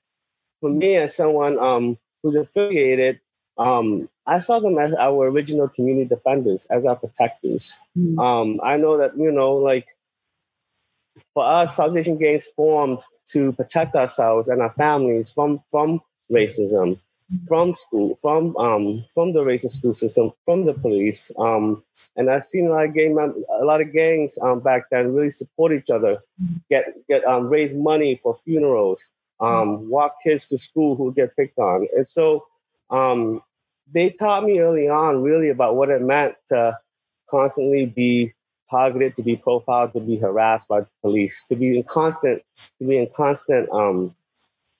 For 0.60 0.70
me, 0.70 0.96
as 0.98 1.16
someone 1.16 1.58
um, 1.60 1.98
who's 2.22 2.36
affiliated, 2.36 3.20
um, 3.62 4.10
I 4.26 4.40
saw 4.40 4.60
them 4.60 4.78
as 4.78 4.94
our 4.94 5.28
original 5.28 5.68
community 5.68 6.08
defenders, 6.08 6.66
as 6.68 6.86
our 6.86 6.96
protectors. 6.96 7.80
Mm. 7.98 8.20
Um, 8.20 8.60
I 8.64 8.78
know 8.78 8.98
that 8.98 9.18
you 9.18 9.32
know, 9.32 9.54
like 9.54 9.86
for 11.34 11.46
us, 11.46 11.78
South 11.78 11.96
Asian 11.96 12.18
gangs 12.18 12.48
formed 12.48 13.02
to 13.28 13.52
protect 13.54 13.96
ourselves 13.96 14.48
and 14.48 14.62
our 14.62 14.70
families 14.72 15.32
from 15.32 15.60
from 15.60 16.02
racism, 16.32 17.00
from 17.48 17.74
school, 17.74 18.16
from 18.16 18.56
um, 18.58 19.04
from 19.14 19.34
the 19.34 19.42
racist 19.42 19.78
school 19.80 19.94
system, 19.94 20.32
from 20.46 20.66
the 20.66 20.74
police. 20.74 21.32
Um, 21.38 21.84
and 22.16 22.30
I've 22.30 22.44
seen 22.44 22.68
a 22.68 22.72
lot 22.72 22.86
of 22.86 22.94
gang 22.94 23.18
a 23.18 23.66
lot 23.66 23.82
of 23.82 23.92
gangs 23.94 24.38
um, 24.42 24.60
back 24.60 24.84
then 24.92 25.14
really 25.14 25.30
support 25.30 25.72
each 25.72 25.90
other, 25.90 26.20
get 26.70 26.86
get 27.08 27.26
um, 27.26 27.50
raise 27.50 27.74
money 27.74 28.16
for 28.16 28.34
funerals, 28.34 29.10
um, 29.40 29.90
walk 29.90 30.18
kids 30.24 30.46
to 30.48 30.58
school 30.58 30.96
who 30.96 31.14
get 31.14 31.36
picked 31.36 31.60
on, 31.60 31.88
and 31.96 32.08
so 32.08 32.46
um, 32.90 33.42
they 33.94 34.10
taught 34.10 34.44
me 34.44 34.60
early 34.60 34.88
on 34.88 35.22
really 35.22 35.50
about 35.50 35.76
what 35.76 35.90
it 35.90 36.02
meant 36.02 36.36
to 36.48 36.78
constantly 37.30 37.86
be 37.86 38.34
targeted, 38.70 39.16
to 39.16 39.24
be 39.24 39.36
profiled, 39.36 39.94
to 39.94 40.00
be 40.00 40.18
harassed 40.18 40.68
by 40.68 40.82
the 40.82 40.88
police, 41.02 41.44
to 41.46 41.56
be 41.56 41.78
in 41.78 41.84
constant, 41.84 42.42
to 42.80 42.88
be 42.88 42.98
in 42.98 43.08
constant, 43.14 43.70
um, 43.72 44.16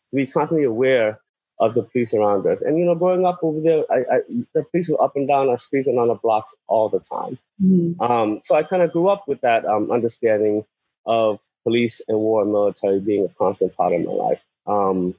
to 0.10 0.16
be 0.16 0.26
constantly 0.26 0.66
aware 0.66 1.20
of 1.60 1.76
the 1.76 1.84
police 1.84 2.14
around 2.14 2.46
us. 2.48 2.62
And 2.62 2.80
you 2.80 2.86
know, 2.86 2.96
growing 2.96 3.26
up 3.26 3.40
over 3.44 3.60
there, 3.60 3.84
I, 3.92 3.98
I, 4.00 4.20
the 4.56 4.64
police 4.72 4.90
were 4.90 5.02
up 5.02 5.16
and 5.16 5.28
down 5.28 5.50
our 5.50 5.58
streets 5.58 5.88
and 5.88 6.00
on 6.00 6.08
the 6.08 6.16
blocks 6.16 6.56
all 6.68 6.90
the 6.90 7.00
time. 7.00 7.38
Mm-hmm. 7.64 8.02
Um, 8.02 8.40
so 8.42 8.56
I 8.56 8.64
kind 8.64 8.82
of 8.82 8.92
grew 8.92 9.10
up 9.10 9.28
with 9.28 9.42
that 9.42 9.66
um, 9.66 9.92
understanding 9.92 10.66
of 11.06 11.40
police 11.64 12.02
and 12.08 12.18
war 12.18 12.42
and 12.42 12.52
military 12.52 13.00
being 13.00 13.26
a 13.26 13.30
constant 13.30 13.76
part 13.76 13.94
of 13.94 14.02
my 14.02 14.12
life. 14.12 14.42
Um, 14.66 15.16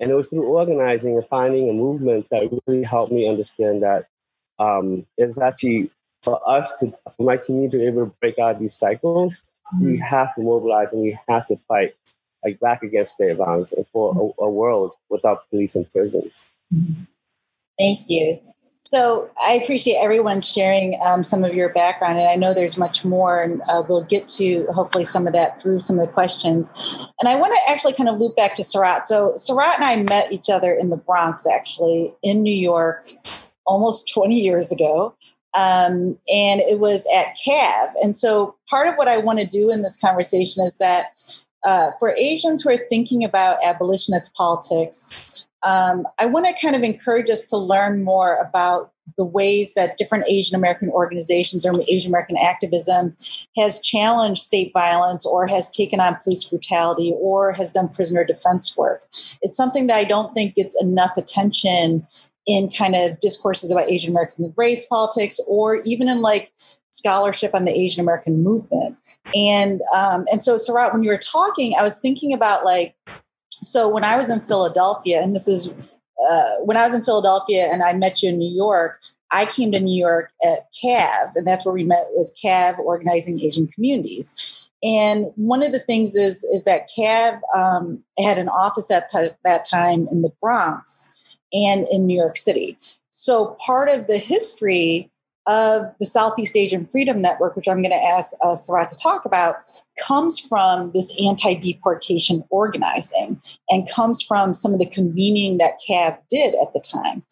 and 0.00 0.10
it 0.10 0.14
was 0.14 0.28
through 0.28 0.44
organizing 0.44 1.14
and 1.14 1.26
finding 1.26 1.68
a 1.68 1.72
movement 1.72 2.26
that 2.30 2.50
really 2.66 2.82
helped 2.82 3.12
me 3.12 3.28
understand 3.28 3.82
that 3.82 4.06
um, 4.58 5.06
it's 5.16 5.40
actually 5.40 5.90
for 6.22 6.40
us 6.48 6.74
to, 6.80 6.92
for 7.16 7.24
my 7.24 7.36
community 7.36 7.78
to 7.78 7.78
be 7.78 7.86
able 7.86 8.06
to 8.06 8.14
break 8.20 8.38
out 8.38 8.58
these 8.58 8.74
cycles, 8.74 9.42
mm-hmm. 9.74 9.84
we 9.84 9.98
have 9.98 10.34
to 10.34 10.42
mobilize 10.42 10.92
and 10.92 11.02
we 11.02 11.18
have 11.28 11.46
to 11.46 11.56
fight 11.56 11.94
like 12.44 12.58
back 12.60 12.82
against 12.82 13.14
state 13.14 13.36
violence 13.36 13.72
and 13.72 13.86
for 13.86 14.34
a, 14.38 14.42
a 14.44 14.50
world 14.50 14.94
without 15.08 15.48
police 15.50 15.76
and 15.76 15.90
prisons. 15.90 16.50
Thank 17.78 18.00
you. 18.08 18.38
So 18.86 19.30
I 19.40 19.54
appreciate 19.54 19.96
everyone 19.96 20.42
sharing 20.42 20.98
um, 21.02 21.24
some 21.24 21.42
of 21.42 21.54
your 21.54 21.70
background, 21.70 22.18
and 22.18 22.28
I 22.28 22.36
know 22.36 22.52
there's 22.52 22.76
much 22.76 23.04
more, 23.04 23.42
and 23.42 23.62
uh, 23.68 23.82
we'll 23.88 24.04
get 24.04 24.28
to 24.28 24.66
hopefully 24.72 25.04
some 25.04 25.26
of 25.26 25.32
that 25.32 25.60
through 25.60 25.80
some 25.80 25.98
of 25.98 26.06
the 26.06 26.12
questions. 26.12 26.70
And 27.20 27.28
I 27.28 27.36
want 27.36 27.52
to 27.54 27.72
actually 27.72 27.94
kind 27.94 28.08
of 28.08 28.20
loop 28.20 28.36
back 28.36 28.54
to 28.56 28.62
Sarath. 28.62 29.06
So 29.06 29.32
Sarath 29.32 29.76
and 29.76 29.84
I 29.84 29.96
met 30.08 30.30
each 30.32 30.50
other 30.50 30.72
in 30.72 30.90
the 30.90 30.96
Bronx, 30.96 31.46
actually 31.46 32.14
in 32.22 32.42
New 32.42 32.54
York, 32.54 33.06
almost 33.66 34.12
20 34.12 34.38
years 34.38 34.70
ago. 34.70 35.14
Um, 35.54 36.18
and 36.32 36.60
it 36.60 36.78
was 36.78 37.06
at 37.14 37.36
CAAAV. 37.46 37.92
And 38.02 38.16
so 38.16 38.56
part 38.68 38.88
of 38.88 38.96
what 38.96 39.08
I 39.08 39.18
want 39.18 39.38
to 39.38 39.46
do 39.46 39.70
in 39.70 39.82
this 39.82 39.96
conversation 39.96 40.64
is 40.64 40.78
that 40.78 41.06
uh, 41.64 41.90
for 41.98 42.14
Asians 42.16 42.62
who 42.62 42.70
are 42.70 42.88
thinking 42.90 43.24
about 43.24 43.58
abolitionist 43.64 44.34
politics, 44.34 45.43
um, 45.64 46.06
I 46.18 46.26
want 46.26 46.46
to 46.46 46.54
kind 46.60 46.76
of 46.76 46.82
encourage 46.82 47.30
us 47.30 47.44
to 47.46 47.56
learn 47.56 48.04
more 48.04 48.36
about 48.36 48.92
the 49.16 49.24
ways 49.24 49.74
that 49.74 49.96
different 49.98 50.24
Asian 50.28 50.56
American 50.56 50.88
organizations 50.90 51.66
or 51.66 51.72
Asian 51.88 52.10
American 52.10 52.36
activism 52.38 53.14
has 53.56 53.80
challenged 53.80 54.40
state 54.40 54.72
violence 54.72 55.26
or 55.26 55.46
has 55.46 55.70
taken 55.70 56.00
on 56.00 56.16
police 56.22 56.44
brutality 56.44 57.12
or 57.18 57.52
has 57.52 57.70
done 57.70 57.88
prisoner 57.88 58.24
defense 58.24 58.76
work. 58.76 59.04
It's 59.42 59.56
something 59.56 59.86
that 59.88 59.96
I 59.96 60.04
don't 60.04 60.32
think 60.34 60.54
gets 60.54 60.80
enough 60.80 61.16
attention 61.16 62.06
in 62.46 62.70
kind 62.70 62.94
of 62.94 63.18
discourses 63.20 63.70
about 63.70 63.90
Asian 63.90 64.10
American 64.10 64.52
race 64.56 64.86
politics 64.86 65.40
or 65.46 65.76
even 65.84 66.08
in 66.08 66.20
like 66.20 66.52
scholarship 66.90 67.54
on 67.54 67.64
the 67.64 67.76
Asian 67.76 68.00
American 68.00 68.42
movement. 68.42 68.96
And 69.34 69.80
um, 69.94 70.26
and 70.30 70.42
so 70.42 70.56
Sarath, 70.56 70.92
when 70.92 71.02
you 71.02 71.10
were 71.10 71.18
talking, 71.18 71.74
I 71.78 71.82
was 71.82 71.98
thinking 71.98 72.32
about 72.32 72.64
like 72.64 72.94
so 73.66 73.88
when 73.88 74.04
I 74.04 74.16
was 74.16 74.28
in 74.28 74.40
Philadelphia, 74.40 75.22
and 75.22 75.34
this 75.34 75.48
is 75.48 75.72
uh, 76.30 76.50
when 76.64 76.76
I 76.76 76.86
was 76.86 76.94
in 76.94 77.04
Philadelphia 77.04 77.68
and 77.70 77.82
I 77.82 77.92
met 77.92 78.22
you 78.22 78.28
in 78.30 78.38
New 78.38 78.54
York, 78.54 79.00
I 79.30 79.46
came 79.46 79.72
to 79.72 79.80
New 79.80 79.98
York 79.98 80.30
at 80.44 80.72
CAAAV, 80.82 81.32
and 81.34 81.46
that's 81.46 81.64
where 81.64 81.74
we 81.74 81.84
met 81.84 82.06
was 82.12 82.34
CAAAV 82.42 82.78
organizing 82.78 83.40
Asian 83.40 83.66
communities. 83.66 84.68
And 84.82 85.26
one 85.36 85.62
of 85.62 85.72
the 85.72 85.80
things 85.80 86.14
is 86.14 86.44
is 86.44 86.64
that 86.64 86.88
CAAAV 86.96 87.40
um, 87.54 88.04
had 88.18 88.38
an 88.38 88.48
office 88.48 88.90
at 88.90 89.10
th- 89.10 89.32
that 89.44 89.68
time 89.68 90.06
in 90.10 90.22
the 90.22 90.32
Bronx, 90.40 91.12
and 91.52 91.86
in 91.90 92.06
New 92.06 92.16
York 92.16 92.36
City. 92.36 92.76
So 93.10 93.56
part 93.64 93.88
of 93.88 94.08
the 94.08 94.18
history 94.18 95.10
of 95.46 95.86
the 96.00 96.06
Southeast 96.06 96.56
Asian 96.56 96.86
Freedom 96.86 97.20
Network, 97.20 97.56
which 97.56 97.68
I'm 97.68 97.82
going 97.82 97.90
to 97.90 98.04
ask 98.04 98.32
uh, 98.42 98.48
Sarath 98.48 98.88
to 98.88 98.96
talk 98.96 99.24
about, 99.24 99.56
comes 100.06 100.38
from 100.40 100.90
this 100.92 101.14
anti 101.22 101.54
deportation 101.54 102.44
organizing 102.50 103.40
and 103.68 103.88
comes 103.90 104.22
from 104.22 104.54
some 104.54 104.72
of 104.72 104.78
the 104.78 104.86
convening 104.86 105.58
that 105.58 105.78
CAAAV 105.88 106.18
did 106.30 106.54
at 106.54 106.72
the 106.72 106.80
time. 106.80 107.22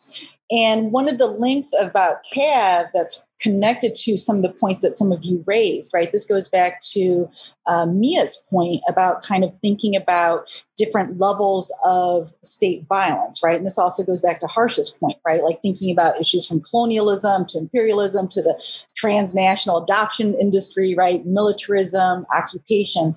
And 0.51 0.93
one 0.93 1.09
of 1.09 1.19
the 1.19 1.27
links 1.27 1.73
about 1.81 2.25
CAAAV 2.35 2.91
that's 2.93 3.25
connected 3.43 3.95
to 3.95 4.17
some 4.17 4.37
of 4.37 4.43
the 4.43 4.59
points 4.61 4.81
that 4.81 4.95
some 4.95 5.11
of 5.11 5.25
you 5.25 5.43
raised, 5.47 5.91
right? 5.93 6.13
This 6.13 6.25
goes 6.25 6.49
back 6.49 6.81
to 6.93 7.29
uh, 7.67 7.87
Mia's 7.87 8.43
point 8.49 8.83
about 8.89 9.23
kind 9.23 9.43
of 9.43 9.53
thinking 9.61 9.97
about 9.97 10.63
different 10.77 11.19
levels 11.21 11.75
of 11.85 12.33
state 12.43 12.87
violence, 12.89 13.43
right? 13.43 13.57
And 13.57 13.67
this 13.67 13.79
also 13.79 14.05
goes 14.05 14.21
back 14.21 14.41
to 14.41 14.47
Harsha's 14.47 14.91
point, 14.91 15.19
right? 15.27 15.43
Like 15.43 15.61
thinking 15.61 15.91
about 15.91 16.21
issues 16.21 16.47
from 16.47 16.61
colonialism 16.61 17.47
to 17.47 17.59
imperialism 17.59 18.29
to 18.29 18.43
the 18.43 18.63
transnational 18.95 19.83
adoption 19.83 20.35
industry, 20.35 20.95
right? 20.95 21.25
Militarism, 21.27 22.25
occupation. 22.35 23.17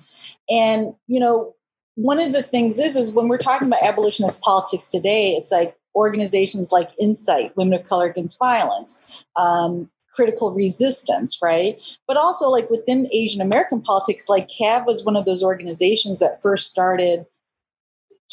And, 0.50 0.94
you 1.06 1.20
know, 1.20 1.54
one 1.94 2.20
of 2.20 2.32
the 2.32 2.42
things 2.42 2.78
is, 2.78 2.94
is 2.94 3.12
when 3.12 3.28
we're 3.28 3.38
talking 3.38 3.68
about 3.68 3.82
abolitionist 3.82 4.42
politics 4.42 4.88
today, 4.88 5.30
it's 5.30 5.50
like 5.50 5.76
organizations 5.94 6.70
like 6.70 6.90
INCITE, 6.98 7.56
Women 7.56 7.74
of 7.74 7.82
Color 7.84 8.06
Against 8.06 8.38
Violence, 8.38 9.24
um, 9.36 9.90
Critical 10.16 10.52
Resistance, 10.52 11.38
right? 11.42 11.80
But 12.08 12.16
also, 12.16 12.48
like 12.48 12.70
within 12.70 13.08
Asian 13.12 13.40
American 13.42 13.82
politics, 13.82 14.28
like 14.28 14.48
CAAAV 14.48 14.86
was 14.86 15.04
one 15.04 15.16
of 15.16 15.26
those 15.26 15.42
organizations 15.42 16.18
that 16.18 16.42
first 16.42 16.68
started 16.68 17.26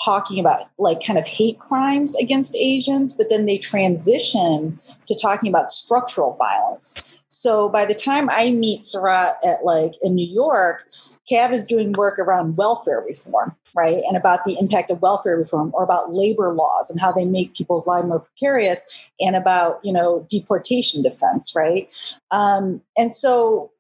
talking 0.03 0.39
about 0.39 0.69
like 0.79 1.05
kind 1.05 1.19
of 1.19 1.27
hate 1.27 1.59
crimes 1.59 2.15
against 2.17 2.55
Asians, 2.55 3.13
but 3.13 3.29
then 3.29 3.45
they 3.45 3.57
transition 3.57 4.79
to 5.07 5.15
talking 5.21 5.49
about 5.49 5.71
structural 5.71 6.35
violence. 6.37 7.19
So 7.27 7.67
by 7.67 7.85
the 7.85 7.95
time 7.95 8.29
I 8.31 8.51
meet 8.51 8.81
Sarath 8.81 9.35
at 9.45 9.65
like 9.65 9.93
in 10.01 10.15
New 10.15 10.27
York, 10.27 10.87
CAAAV 11.29 11.51
is 11.51 11.65
doing 11.65 11.91
work 11.93 12.19
around 12.19 12.57
welfare 12.57 13.03
reform, 13.05 13.55
right? 13.75 14.01
And 14.07 14.15
about 14.15 14.45
the 14.45 14.57
impact 14.59 14.91
of 14.91 15.01
welfare 15.01 15.37
reform 15.37 15.71
or 15.73 15.83
about 15.83 16.13
labor 16.13 16.53
laws 16.53 16.89
and 16.89 17.01
how 17.01 17.11
they 17.11 17.25
make 17.25 17.55
people's 17.55 17.87
lives 17.87 18.07
more 18.07 18.19
precarious 18.19 19.09
and 19.19 19.35
about, 19.35 19.79
you 19.83 19.91
know, 19.91 20.25
deportation 20.29 21.01
defense, 21.01 21.53
right? 21.55 21.91
Um, 22.31 22.81
and 22.97 23.13
so 23.13 23.71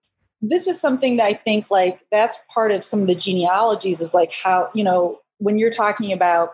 this 0.41 0.67
is 0.67 0.79
something 0.79 1.15
that 1.17 1.25
I 1.25 1.33
think 1.33 1.71
like 1.71 2.01
that's 2.11 2.43
part 2.53 2.71
of 2.73 2.83
some 2.83 3.01
of 3.01 3.07
the 3.07 3.15
genealogies 3.15 4.01
is 4.01 4.13
like 4.13 4.33
how, 4.33 4.69
you 4.73 4.83
know, 4.83 5.19
when 5.43 5.57
you're 5.57 5.69
talking 5.69 6.11
about 6.13 6.53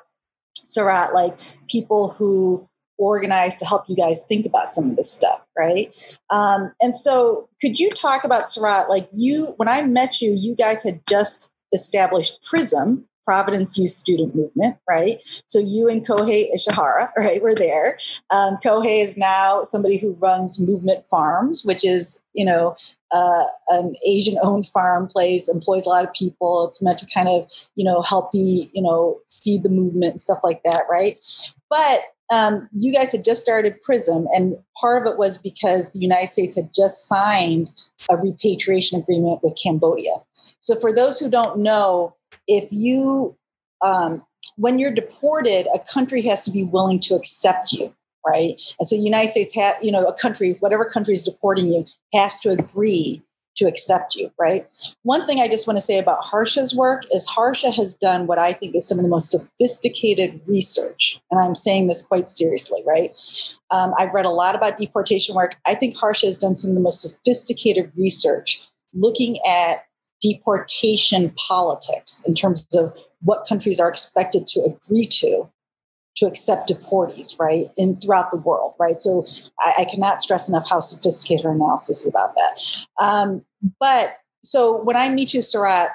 Sarath, 0.57 1.13
like 1.13 1.39
people 1.69 2.09
who 2.09 2.67
organize 2.97 3.57
to 3.57 3.65
help 3.65 3.87
you 3.87 3.95
guys 3.95 4.23
think 4.27 4.45
about 4.45 4.73
some 4.73 4.89
of 4.89 4.97
this 4.97 5.11
stuff, 5.11 5.45
right? 5.57 5.93
Um, 6.29 6.73
and 6.81 6.97
so, 6.97 7.47
could 7.61 7.79
you 7.79 7.89
talk 7.89 8.23
about 8.23 8.45
Sarath? 8.45 8.89
Like 8.89 9.07
you, 9.13 9.53
when 9.57 9.69
I 9.69 9.81
met 9.83 10.21
you, 10.21 10.33
you 10.37 10.55
guys 10.55 10.83
had 10.83 11.01
just 11.07 11.49
established 11.73 12.41
PrYSM, 12.41 13.03
Providence 13.23 13.77
Youth 13.77 13.91
Student 13.91 14.35
Movement, 14.35 14.77
right? 14.89 15.21
So 15.45 15.59
you 15.59 15.87
and 15.87 16.05
Kohei 16.05 16.47
Ishihara, 16.53 17.11
right, 17.17 17.41
were 17.41 17.53
there. 17.53 17.99
Um, 18.31 18.57
Kohei 18.63 19.03
is 19.03 19.15
now 19.15 19.61
somebody 19.63 19.97
who 19.97 20.13
runs 20.13 20.59
Movement 20.59 21.05
Farms, 21.05 21.63
which 21.63 21.85
is, 21.85 22.19
you 22.33 22.43
know, 22.43 22.75
uh, 23.11 23.45
an 23.69 23.95
Asian-owned 24.05 24.67
farm 24.67 25.07
place, 25.07 25.49
employs 25.49 25.85
a 25.85 25.89
lot 25.89 26.03
of 26.03 26.13
people. 26.13 26.65
It's 26.67 26.83
meant 26.83 26.99
to 26.99 27.07
kind 27.13 27.29
of, 27.29 27.49
you 27.75 27.83
know, 27.83 28.01
help 28.01 28.29
you, 28.33 28.67
you 28.73 28.81
know, 28.81 29.19
feed 29.27 29.63
the 29.63 29.69
movement 29.69 30.11
and 30.11 30.21
stuff 30.21 30.39
like 30.43 30.61
that, 30.63 30.83
right? 30.89 31.17
But 31.69 32.01
um, 32.31 32.69
you 32.73 32.93
guys 32.93 33.11
had 33.11 33.23
just 33.23 33.41
started 33.41 33.79
PrYSM, 33.87 34.25
and 34.35 34.55
part 34.79 35.01
of 35.01 35.11
it 35.11 35.17
was 35.17 35.37
because 35.37 35.91
the 35.91 35.99
United 35.99 36.29
States 36.29 36.55
had 36.55 36.69
just 36.75 37.07
signed 37.07 37.71
a 38.09 38.17
repatriation 38.17 38.99
agreement 38.99 39.39
with 39.41 39.57
Cambodia. 39.61 40.11
So, 40.59 40.79
for 40.79 40.93
those 40.93 41.19
who 41.19 41.29
don't 41.29 41.59
know, 41.59 42.15
if 42.47 42.67
you 42.71 43.35
um, 43.81 44.23
when 44.57 44.77
you're 44.77 44.91
deported, 44.91 45.67
a 45.73 45.79
country 45.91 46.21
has 46.23 46.43
to 46.43 46.51
be 46.51 46.63
willing 46.63 46.99
to 46.99 47.15
accept 47.15 47.71
you, 47.71 47.95
right? 48.25 48.61
And 48.79 48.87
so 48.87 48.95
the 48.95 49.01
United 49.01 49.31
States 49.31 49.53
had, 49.53 49.75
you 49.81 49.91
know, 49.91 50.05
a 50.05 50.13
country, 50.13 50.57
whatever 50.59 50.85
country 50.85 51.13
is 51.13 51.23
deporting 51.23 51.71
you, 51.71 51.85
has 52.13 52.39
to 52.41 52.49
agree 52.49 53.23
to 53.59 53.67
accept 53.67 54.15
you, 54.15 54.31
right? 54.39 54.65
One 55.03 55.27
thing 55.27 55.41
I 55.41 55.47
just 55.47 55.67
want 55.67 55.77
to 55.77 55.83
say 55.83 55.99
about 55.99 56.23
Harsha's 56.23 56.73
work 56.73 57.03
is 57.11 57.27
Harsha 57.27 57.71
has 57.71 57.93
done 57.93 58.25
what 58.25 58.39
I 58.39 58.53
think 58.53 58.73
is 58.73 58.87
some 58.87 58.97
of 58.97 59.03
the 59.03 59.09
most 59.09 59.29
sophisticated 59.29 60.41
research. 60.47 61.19
And 61.29 61.39
I'm 61.39 61.55
saying 61.55 61.87
this 61.87 62.01
quite 62.01 62.29
seriously, 62.29 62.81
right? 62.87 63.11
Um, 63.69 63.93
I've 63.97 64.13
read 64.13 64.25
a 64.25 64.29
lot 64.29 64.55
about 64.55 64.77
deportation 64.77 65.35
work. 65.35 65.57
I 65.65 65.75
think 65.75 65.97
Harsha 65.97 66.27
has 66.27 66.37
done 66.37 66.55
some 66.55 66.71
of 66.71 66.75
the 66.75 66.81
most 66.81 67.01
sophisticated 67.01 67.91
research 67.97 68.61
looking 68.93 69.37
at 69.45 69.83
deportation 70.21 71.31
politics 71.31 72.23
in 72.25 72.35
terms 72.35 72.65
of 72.73 72.93
what 73.21 73.45
countries 73.47 73.79
are 73.79 73.89
expected 73.89 74.47
to 74.47 74.61
agree 74.61 75.05
to 75.05 75.49
to 76.19 76.25
accept 76.25 76.69
deportees, 76.69 77.39
right, 77.39 77.67
in 77.77 77.99
throughout 77.99 78.31
the 78.31 78.37
world, 78.37 78.73
right? 78.77 78.99
So 78.99 79.25
I, 79.59 79.73
I 79.79 79.85
cannot 79.85 80.21
stress 80.21 80.49
enough 80.49 80.69
how 80.69 80.81
sophisticated 80.81 81.45
her 81.45 81.51
analysis 81.51 82.01
is 82.01 82.07
about 82.07 82.35
that. 82.35 83.03
Um, 83.03 83.45
but 83.79 84.17
so 84.43 84.81
when 84.83 84.95
I 84.95 85.09
meet 85.09 85.33
you, 85.33 85.39
Sarath, 85.39 85.89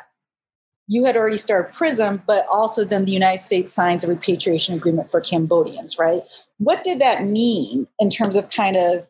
you 0.87 1.05
had 1.05 1.17
already 1.17 1.39
started 1.39 1.75
PrYSM, 1.75 2.23
but 2.27 2.47
also 2.53 2.85
then 2.85 3.05
the 3.05 3.13
United 3.13 3.41
States 3.41 3.73
signs 3.73 4.05
a 4.05 4.09
repatriation 4.09 4.75
agreement 4.75 5.11
for 5.11 5.21
Cambodians, 5.21 5.99
right? 5.99 6.23
What 6.59 6.85
did 6.85 7.01
that 7.01 7.25
mean 7.25 7.87
in 7.99 8.11
terms 8.11 8.37
of 8.37 8.51
kind 8.51 8.77
of 8.77 9.07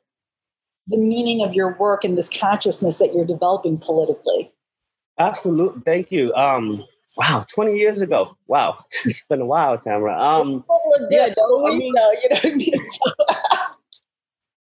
the 0.86 0.98
meaning 0.98 1.44
of 1.44 1.54
your 1.54 1.76
work 1.78 2.04
and 2.04 2.16
this 2.16 2.28
consciousness 2.28 2.98
that 2.98 3.14
you're 3.14 3.24
developing 3.24 3.78
politically? 3.78 4.52
Absolutely. 5.18 5.80
Thank 5.84 6.12
you. 6.12 6.32
Um, 6.34 6.84
wow, 7.16 7.44
20 7.54 7.76
years 7.76 8.00
ago. 8.00 8.36
Wow. 8.46 8.78
It's 9.04 9.24
been 9.26 9.42
a 9.42 9.46
while, 9.46 9.76
Tamara. 9.78 10.18
Um, 10.18 10.64
yeah, 11.10 11.28
so, 11.30 11.68
I 11.68 11.76
mean, 11.76 11.94
so, 11.94 12.12
you 12.12 12.28
know 12.30 12.36
what 12.36 12.44
I 12.46 12.54
mean? 12.54 12.74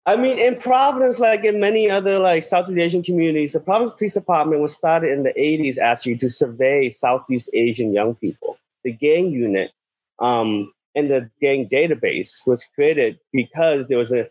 I 0.05 0.17
mean, 0.17 0.37
in 0.37 0.55
Providence, 0.55 1.19
like 1.19 1.45
in 1.45 1.61
many 1.61 1.89
other 1.89 2.19
like 2.19 2.43
Southeast 2.43 2.77
Asian 2.77 3.03
communities, 3.03 3.53
the 3.53 3.61
Providence 3.61 3.95
Police 3.97 4.13
Department 4.13 4.61
was 4.61 4.75
started 4.75 5.11
in 5.11 5.23
the 5.23 5.33
80s 5.33 5.77
actually 5.77 6.17
to 6.17 6.29
survey 6.29 6.89
Southeast 6.89 7.49
Asian 7.53 7.93
young 7.93 8.15
people. 8.15 8.57
The 8.83 8.91
gang 8.91 9.31
unit 9.31 9.71
um, 10.19 10.73
and 10.93 11.09
the 11.09 11.29
gang 11.39 11.69
database 11.69 12.45
was 12.45 12.65
created 12.65 13.17
because 13.31 13.87
there 13.87 13.97
was 13.97 14.11
a 14.11 14.27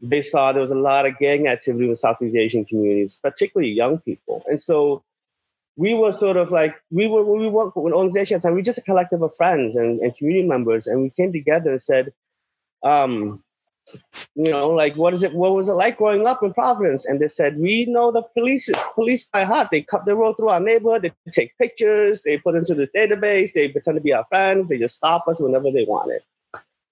they 0.00 0.22
saw 0.22 0.52
there 0.52 0.60
was 0.60 0.70
a 0.70 0.78
lot 0.78 1.06
of 1.06 1.18
gang 1.18 1.48
activity 1.48 1.88
in 1.88 1.94
Southeast 1.96 2.36
Asian 2.36 2.64
communities, 2.64 3.18
particularly 3.20 3.72
young 3.72 3.98
people. 3.98 4.44
And 4.46 4.60
so 4.60 5.02
we 5.76 5.94
were 5.94 6.12
sort 6.12 6.36
of 6.36 6.50
like 6.50 6.74
we 6.90 7.06
were 7.06 7.24
we 7.24 7.48
worked 7.48 7.76
with 7.76 7.92
organizations 7.92 8.42
time, 8.42 8.54
we 8.54 8.62
just 8.62 8.78
a 8.78 8.82
collective 8.82 9.22
of 9.22 9.34
friends 9.34 9.76
and, 9.76 10.00
and 10.00 10.16
community 10.16 10.46
members, 10.46 10.86
and 10.86 11.02
we 11.02 11.10
came 11.10 11.32
together 11.32 11.70
and 11.70 11.82
said, 11.82 12.12
um, 12.82 13.42
you 14.34 14.50
know, 14.50 14.70
like 14.70 14.96
what 14.96 15.14
is 15.14 15.22
it? 15.22 15.34
What 15.34 15.54
was 15.54 15.68
it 15.68 15.74
like 15.74 15.98
growing 15.98 16.26
up 16.26 16.42
in 16.42 16.52
Providence? 16.52 17.06
And 17.06 17.20
they 17.20 17.28
said, 17.28 17.58
we 17.58 17.84
know 17.86 18.10
the 18.10 18.22
police 18.34 18.70
police 18.94 19.26
by 19.26 19.44
heart. 19.44 19.68
They 19.70 19.82
cut 19.82 20.06
the 20.06 20.16
road 20.16 20.34
through 20.36 20.48
our 20.48 20.60
neighborhood. 20.60 21.02
They 21.02 21.12
take 21.30 21.56
pictures. 21.58 22.22
They 22.22 22.38
put 22.38 22.54
into 22.54 22.74
this 22.74 22.90
database. 22.96 23.52
They 23.52 23.68
pretend 23.68 23.96
to 23.96 24.00
be 24.00 24.12
our 24.12 24.24
friends. 24.24 24.68
They 24.68 24.78
just 24.78 24.96
stop 24.96 25.28
us 25.28 25.40
whenever 25.40 25.70
they 25.70 25.84
wanted. 25.84 26.22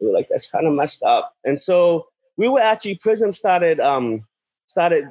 We 0.01 0.09
were 0.09 0.13
like, 0.13 0.29
that's 0.29 0.51
kind 0.51 0.67
of 0.67 0.75
messed 0.75 1.03
up. 1.03 1.35
And 1.45 1.59
so 1.59 2.07
we 2.37 2.49
were 2.49 2.61
actually 2.61 2.97
PrYSM 2.97 3.35
started 3.35 3.81
um, 3.81 4.27
started 4.67 5.05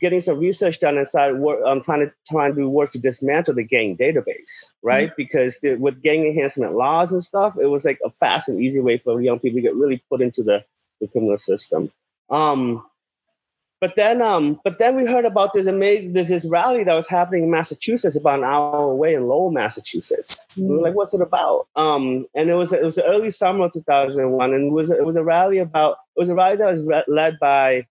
getting 0.00 0.20
some 0.20 0.38
research 0.38 0.80
done 0.80 0.96
and 0.96 1.06
started 1.06 1.38
work, 1.38 1.64
um, 1.66 1.80
trying 1.80 2.00
to 2.00 2.12
trying 2.28 2.54
to 2.54 2.62
do 2.62 2.68
work 2.68 2.90
to 2.90 2.98
dismantle 2.98 3.54
the 3.54 3.64
gang 3.64 3.96
database, 3.96 4.72
right? 4.82 5.08
Mm-hmm. 5.08 5.14
Because 5.16 5.58
the, 5.58 5.74
with 5.76 6.02
gang 6.02 6.26
enhancement 6.26 6.74
laws 6.74 7.12
and 7.12 7.22
stuff, 7.22 7.56
it 7.60 7.66
was 7.66 7.84
like 7.84 7.98
a 8.04 8.10
fast 8.10 8.48
and 8.48 8.62
easy 8.62 8.80
way 8.80 8.98
for 8.98 9.20
young 9.20 9.38
people 9.38 9.58
to 9.58 9.62
get 9.62 9.74
really 9.74 10.02
put 10.08 10.20
into 10.20 10.42
the, 10.42 10.64
the 11.00 11.08
criminal 11.08 11.38
system. 11.38 11.90
Um, 12.30 12.84
but 13.80 13.96
then, 13.96 14.20
um, 14.20 14.60
but 14.62 14.76
then 14.76 14.94
we 14.94 15.06
heard 15.06 15.24
about 15.24 15.54
this 15.54 15.66
amazing 15.66 16.12
there's 16.12 16.28
this 16.28 16.46
rally 16.50 16.84
that 16.84 16.94
was 16.94 17.08
happening 17.08 17.44
in 17.44 17.50
Massachusetts, 17.50 18.14
about 18.14 18.40
an 18.40 18.44
hour 18.44 18.90
away 18.90 19.14
in 19.14 19.26
Lowell, 19.26 19.50
Massachusetts. 19.50 20.38
Mm-hmm. 20.50 20.68
We 20.68 20.76
were 20.76 20.82
like, 20.82 20.94
"What's 20.94 21.14
it 21.14 21.22
about?" 21.22 21.66
Um, 21.76 22.26
and 22.34 22.50
it 22.50 22.54
was 22.54 22.74
it 22.74 22.84
was 22.84 22.96
the 22.96 23.04
early 23.04 23.30
summer 23.30 23.64
of 23.64 23.72
2001, 23.72 24.52
and 24.52 24.66
it 24.66 24.70
was 24.70 24.90
it 24.90 25.06
was 25.06 25.16
a 25.16 25.24
rally 25.24 25.58
about 25.58 25.96
it 26.14 26.20
was 26.20 26.28
a 26.28 26.34
rally 26.34 26.56
that 26.56 26.70
was 26.70 26.86
re- 26.86 27.04
led 27.08 27.38
by 27.40 27.86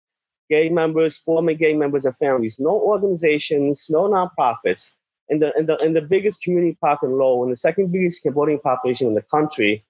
gay 0.50 0.70
members, 0.70 1.18
former 1.18 1.54
gay 1.54 1.74
members 1.74 2.06
and 2.06 2.16
families, 2.16 2.58
no 2.60 2.72
organizations, 2.72 3.88
no 3.90 4.10
nonprofits. 4.10 4.96
In 5.32 5.38
the, 5.38 5.54
in 5.56 5.68
the, 5.68 5.76
in 5.78 5.94
the 5.94 6.02
biggest 6.02 6.42
community 6.42 6.76
park 6.82 7.02
in 7.04 7.12
Lowell, 7.12 7.44
in 7.44 7.52
the 7.52 7.56
second 7.56 7.92
biggest 7.92 8.24
Cambodian 8.24 8.60
population 8.60 9.08
in 9.08 9.14
the 9.14 9.22
country. 9.22 9.84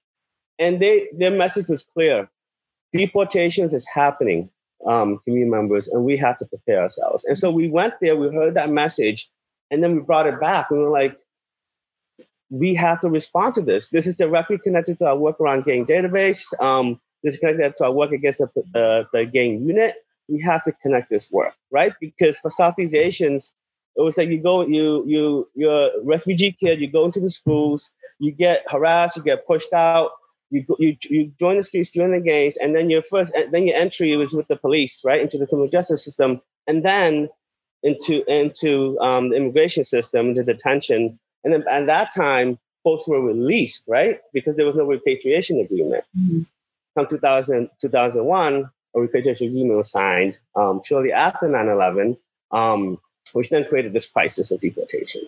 And 0.59 0.81
they, 0.81 1.07
their 1.17 1.31
message 1.31 1.67
was 1.69 1.81
clear. 1.81 2.29
Deportations 2.91 3.73
is 3.73 3.87
happening, 3.87 4.49
um, 4.85 5.19
community 5.23 5.49
members, 5.49 5.87
and 5.87 6.03
we 6.03 6.17
have 6.17 6.35
to 6.39 6.45
prepare 6.45 6.81
ourselves. 6.81 7.23
And 7.23 7.37
so 7.37 7.51
we 7.51 7.69
went 7.69 7.93
there, 8.01 8.17
we 8.17 8.27
heard 8.35 8.55
that 8.55 8.69
message, 8.69 9.29
and 9.71 9.81
then 9.81 9.95
we 9.95 10.01
brought 10.01 10.27
it 10.27 10.41
back. 10.41 10.69
We 10.69 10.79
were 10.79 10.89
like, 10.89 11.15
we 12.49 12.73
have 12.73 12.99
to 13.01 13.09
respond 13.09 13.55
to 13.55 13.61
this. 13.61 13.91
This 13.91 14.07
is 14.07 14.17
directly 14.17 14.57
connected 14.57 14.97
to 14.97 15.05
our 15.05 15.17
work 15.17 15.39
around 15.39 15.63
gang 15.63 15.85
database. 15.85 16.59
Um, 16.61 16.99
this 17.23 17.35
is 17.35 17.39
connected 17.39 17.77
to 17.77 17.85
our 17.85 17.91
work 17.93 18.11
against 18.11 18.39
the, 18.39 18.63
uh, 18.75 19.07
the 19.13 19.25
gang 19.25 19.61
unit 19.61 19.95
we 20.29 20.41
have 20.41 20.63
to 20.63 20.71
connect 20.81 21.09
this 21.09 21.31
work, 21.31 21.53
right? 21.71 21.93
Because 21.99 22.39
for 22.39 22.49
Southeast 22.49 22.95
Asians, 22.95 23.53
it 23.95 24.01
was 24.01 24.17
like 24.17 24.29
you 24.29 24.41
go, 24.41 24.65
you 24.65 25.03
you 25.05 25.47
you're 25.55 25.87
a 25.87 26.03
refugee 26.03 26.55
kid, 26.57 26.79
you 26.79 26.89
go 26.89 27.05
into 27.05 27.19
the 27.19 27.29
schools, 27.29 27.91
you 28.19 28.31
get 28.31 28.63
harassed, 28.69 29.17
you 29.17 29.23
get 29.23 29.45
pushed 29.45 29.73
out, 29.73 30.11
you 30.49 30.63
you 30.79 30.95
you 31.09 31.31
join 31.39 31.57
the 31.57 31.63
streets, 31.63 31.89
join 31.89 32.11
the 32.11 32.21
gangs, 32.21 32.57
and 32.57 32.75
then 32.75 32.89
your 32.89 33.01
first, 33.01 33.33
then 33.51 33.67
your 33.67 33.75
entry 33.75 34.15
was 34.15 34.33
with 34.33 34.47
the 34.47 34.55
police, 34.55 35.01
right, 35.05 35.21
into 35.21 35.37
the 35.37 35.47
criminal 35.47 35.69
justice 35.69 36.03
system, 36.03 36.41
and 36.67 36.83
then 36.83 37.29
into 37.83 38.23
into 38.31 38.99
um, 38.99 39.29
the 39.29 39.35
immigration 39.35 39.83
system, 39.83 40.29
into 40.29 40.43
detention, 40.43 41.19
and 41.43 41.53
then 41.53 41.63
at 41.69 41.85
that 41.87 42.09
time, 42.15 42.57
folks 42.83 43.07
were 43.07 43.21
released, 43.21 43.85
right, 43.87 44.19
because 44.33 44.57
there 44.57 44.65
was 44.65 44.75
no 44.75 44.85
repatriation 44.85 45.59
agreement. 45.59 46.03
Mm-hmm. 46.17 46.41
Come 46.97 47.07
2000, 47.07 47.69
2001, 47.79 48.65
a 48.95 48.99
repatriation 48.99 49.47
agreement 49.47 49.77
was 49.77 49.91
signed 49.91 50.39
um, 50.55 50.81
shortly 50.83 51.11
after 51.11 51.47
9-11, 51.47 52.17
um, 52.51 52.97
which 53.33 53.49
then 53.49 53.65
created 53.65 53.93
this 53.93 54.07
crisis 54.07 54.51
of 54.51 54.61
deportation. 54.61 55.21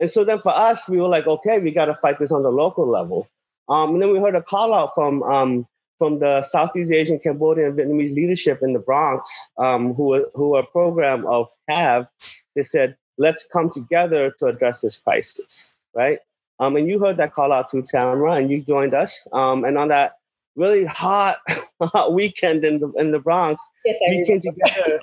And 0.00 0.10
so 0.10 0.24
then 0.24 0.38
for 0.38 0.52
us, 0.52 0.88
we 0.88 1.00
were 1.00 1.08
like, 1.08 1.26
okay, 1.26 1.58
we 1.58 1.70
got 1.70 1.86
to 1.86 1.94
fight 1.94 2.18
this 2.18 2.32
on 2.32 2.42
the 2.42 2.50
local 2.50 2.86
level. 2.86 3.28
Um, 3.68 3.94
and 3.94 4.02
then 4.02 4.12
we 4.12 4.20
heard 4.20 4.34
a 4.34 4.42
call 4.42 4.74
out 4.74 4.90
from 4.94 5.22
um, 5.22 5.66
from 5.98 6.18
the 6.18 6.42
Southeast 6.42 6.92
Asian, 6.92 7.18
Cambodian, 7.18 7.74
Vietnamese 7.74 8.14
leadership 8.14 8.60
in 8.62 8.74
the 8.74 8.78
Bronx, 8.78 9.50
um, 9.58 9.94
who 9.94 10.28
who 10.34 10.54
are 10.54 10.60
a 10.60 10.66
program 10.66 11.26
of 11.26 11.48
CAAAV. 11.68 12.06
They 12.54 12.62
said, 12.62 12.96
let's 13.18 13.46
come 13.50 13.70
together 13.70 14.32
to 14.38 14.46
address 14.46 14.82
this 14.82 14.98
crisis, 14.98 15.74
right? 15.94 16.18
Um, 16.58 16.76
and 16.76 16.86
you 16.86 16.98
heard 17.00 17.16
that 17.16 17.32
call 17.32 17.52
out 17.52 17.68
to 17.70 17.82
Tamara, 17.82 18.32
and 18.32 18.50
you 18.50 18.62
joined 18.62 18.94
us. 18.94 19.26
And 19.32 19.76
on 19.78 19.88
that 19.88 20.16
really 20.56 20.86
hot, 20.86 21.36
hot 21.80 22.12
weekend 22.12 22.64
in 22.64 22.80
the 22.80 22.92
in 22.96 23.12
the 23.12 23.18
Bronx, 23.18 23.66
we 23.84 24.24
came 24.26 24.40
together 24.40 25.00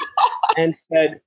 and 0.57 0.75
said, 0.75 1.21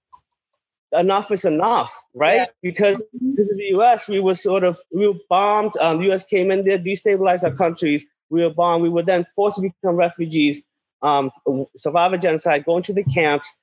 enough 0.92 1.30
is 1.30 1.44
enough, 1.44 2.04
right? 2.14 2.36
Yeah. 2.36 2.46
Because 2.62 3.02
because 3.12 3.50
of 3.50 3.58
the 3.58 3.68
U.S., 3.70 4.08
we 4.08 4.20
were 4.20 4.34
sort 4.34 4.64
of 4.64 4.78
we 4.92 5.08
were 5.08 5.18
bombed. 5.28 5.76
Um, 5.80 5.98
the 5.98 6.06
U.S. 6.06 6.22
came 6.22 6.50
in 6.50 6.64
there, 6.64 6.78
destabilized 6.78 7.44
our 7.44 7.54
countries. 7.54 8.04
We 8.30 8.42
were 8.42 8.52
bombed. 8.52 8.82
We 8.82 8.88
were 8.88 9.02
then 9.02 9.24
forced 9.24 9.56
to 9.56 9.62
become 9.62 9.96
refugees, 9.96 10.62
um, 11.02 11.30
survive 11.76 12.12
a 12.12 12.18
genocide, 12.18 12.64
go 12.64 12.76
into 12.76 12.92
the 12.92 13.04
camps, 13.04 13.54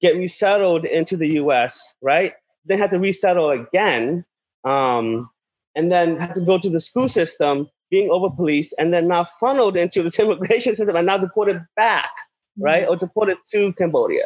get 0.00 0.16
resettled 0.16 0.84
into 0.84 1.16
the 1.16 1.28
U.S. 1.34 1.94
Right? 2.02 2.34
Then 2.64 2.78
had 2.78 2.90
to 2.90 2.98
resettle 2.98 3.50
again, 3.50 4.24
um, 4.64 5.30
and 5.74 5.90
then 5.90 6.16
had 6.18 6.34
to 6.34 6.40
go 6.40 6.58
to 6.58 6.70
the 6.70 6.80
school 6.80 7.08
system 7.08 7.68
being 7.92 8.10
over 8.10 8.30
policed 8.30 8.74
and 8.78 8.92
then 8.92 9.06
now 9.06 9.22
funneled 9.22 9.76
into 9.76 10.02
this 10.02 10.18
immigration 10.18 10.74
system 10.74 10.96
and 10.96 11.06
now 11.06 11.18
deported 11.18 11.64
back, 11.76 12.10
mm-hmm. 12.58 12.64
right? 12.64 12.88
Or 12.88 12.96
deported 12.96 13.36
to 13.50 13.72
Cambodia. 13.74 14.24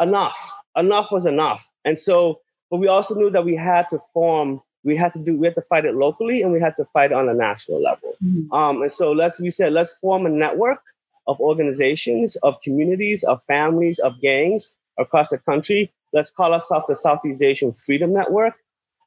Enough. 0.00 0.58
Enough 0.76 1.12
was 1.12 1.24
enough. 1.24 1.70
And 1.84 1.96
so, 1.96 2.40
but 2.70 2.78
we 2.78 2.88
also 2.88 3.14
knew 3.14 3.30
that 3.30 3.44
we 3.44 3.54
had 3.54 3.88
to 3.90 3.98
form, 4.12 4.60
we 4.82 4.96
had 4.96 5.12
to 5.12 5.22
do, 5.22 5.38
we 5.38 5.46
had 5.46 5.54
to 5.54 5.62
fight 5.62 5.84
it 5.84 5.94
locally 5.94 6.42
and 6.42 6.52
we 6.52 6.60
had 6.60 6.74
to 6.76 6.84
fight 6.84 7.12
it 7.12 7.14
on 7.14 7.28
a 7.28 7.34
national 7.34 7.80
level. 7.80 8.14
Mm-hmm. 8.22 8.52
Um, 8.52 8.82
and 8.82 8.90
so 8.92 9.12
let's, 9.12 9.40
we 9.40 9.50
said, 9.50 9.72
let's 9.72 9.96
form 9.98 10.26
a 10.26 10.30
network 10.30 10.80
of 11.28 11.38
organizations, 11.38 12.36
of 12.42 12.60
communities, 12.60 13.22
of 13.22 13.40
families, 13.42 14.00
of 14.00 14.20
gangs 14.20 14.74
across 14.98 15.28
the 15.28 15.38
country. 15.38 15.92
Let's 16.12 16.30
call 16.30 16.52
ourselves 16.52 16.86
the 16.88 16.96
Southeast 16.96 17.40
Asian 17.40 17.72
Freedom 17.72 18.12
Network. 18.12 18.54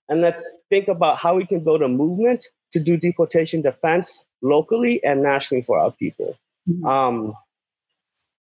And 0.08 0.22
let's 0.22 0.58
think 0.70 0.88
about 0.88 1.18
how 1.18 1.36
we 1.36 1.46
can 1.46 1.64
build 1.64 1.82
a 1.82 1.90
movement 1.90 2.46
to 2.74 2.80
do 2.80 2.98
deportation 2.98 3.62
defense 3.62 4.26
locally 4.42 5.04
and 5.04 5.24
nationally 5.24 5.62
for 5.62 5.80
our 5.80 5.92
people. 5.92 6.38
Mm-hmm. 6.70 6.86
Um, 6.86 7.34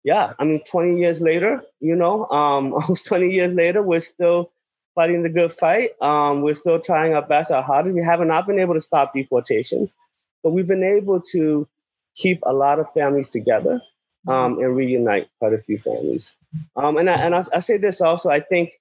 yeah, 0.03 0.33
I 0.39 0.45
mean, 0.45 0.61
20 0.63 0.97
years 0.97 1.21
later, 1.21 1.63
you 1.79 1.95
know, 1.95 2.25
um, 2.29 2.73
almost 2.73 3.05
20 3.05 3.29
years 3.29 3.53
later, 3.53 3.81
we're 3.81 3.99
still 3.99 4.49
fighting 4.95 5.23
the 5.23 5.29
good 5.29 5.51
fight. 5.51 5.89
Um, 6.01 6.41
we're 6.41 6.55
still 6.55 6.79
trying 6.79 7.13
our 7.13 7.21
best, 7.21 7.51
our 7.51 7.63
hardest. 7.63 7.95
We 7.95 8.03
haven't 8.03 8.29
been 8.47 8.59
able 8.59 8.73
to 8.73 8.79
stop 8.79 9.13
deportation, 9.13 9.89
but 10.43 10.51
we've 10.51 10.67
been 10.67 10.83
able 10.83 11.21
to 11.31 11.67
keep 12.15 12.39
a 12.43 12.53
lot 12.53 12.79
of 12.79 12.89
families 12.91 13.29
together. 13.29 13.81
um, 14.27 14.59
and 14.59 14.75
reunite 14.75 15.29
quite 15.39 15.53
a 15.53 15.57
few 15.57 15.77
families. 15.77 16.35
Um, 16.75 16.97
and 16.97 17.09
I, 17.09 17.13
and 17.13 17.35
I, 17.35 17.41
I 17.53 17.59
say 17.59 17.77
this 17.77 18.01
also, 18.01 18.29
I 18.29 18.39
think 18.39 18.73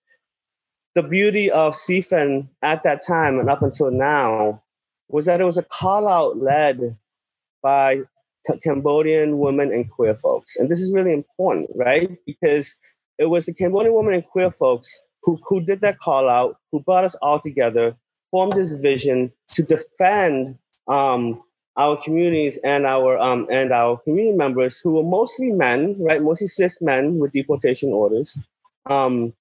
the 0.94 1.02
beauty 1.02 1.50
of 1.50 1.74
SEAFN 1.74 2.48
at 2.62 2.82
that 2.82 3.02
time 3.06 3.38
and 3.38 3.48
up 3.48 3.62
until 3.62 3.90
now 3.90 4.62
was 5.08 5.26
that 5.26 5.40
it 5.40 5.44
was 5.44 5.58
a 5.58 5.62
call 5.62 6.06
out 6.08 6.38
led 6.38 6.96
by 7.62 8.02
Cambodian 8.62 9.38
women 9.38 9.72
and 9.72 9.90
queer 9.90 10.14
folks. 10.14 10.56
And 10.56 10.70
this 10.70 10.80
is 10.80 10.92
really 10.92 11.12
important, 11.12 11.70
right? 11.74 12.10
Because 12.26 12.74
it 13.18 13.26
was 13.26 13.46
the 13.46 13.54
Cambodian 13.54 13.94
women 13.94 14.14
and 14.14 14.24
queer 14.24 14.50
folks 14.50 15.00
who, 15.22 15.38
who 15.44 15.64
did 15.64 15.80
that 15.80 15.98
call 15.98 16.28
out, 16.28 16.56
who 16.72 16.80
brought 16.80 17.04
us 17.04 17.14
all 17.16 17.40
together, 17.40 17.96
formed 18.30 18.54
this 18.54 18.78
vision 18.80 19.32
to 19.54 19.62
defend 19.62 20.56
um, 20.86 21.42
our 21.76 21.96
communities 22.02 22.58
and 22.64 22.86
our 22.86 23.18
um, 23.18 23.46
and 23.50 23.72
our 23.72 23.98
community 23.98 24.36
members 24.36 24.80
who 24.80 24.96
were 24.96 25.08
mostly 25.08 25.52
men, 25.52 25.96
right? 26.00 26.22
Mostly 26.22 26.48
cis 26.48 26.80
men 26.82 27.18
with 27.18 27.32
deportation 27.32 27.92
orders. 27.92 28.38
Um, 28.86 29.32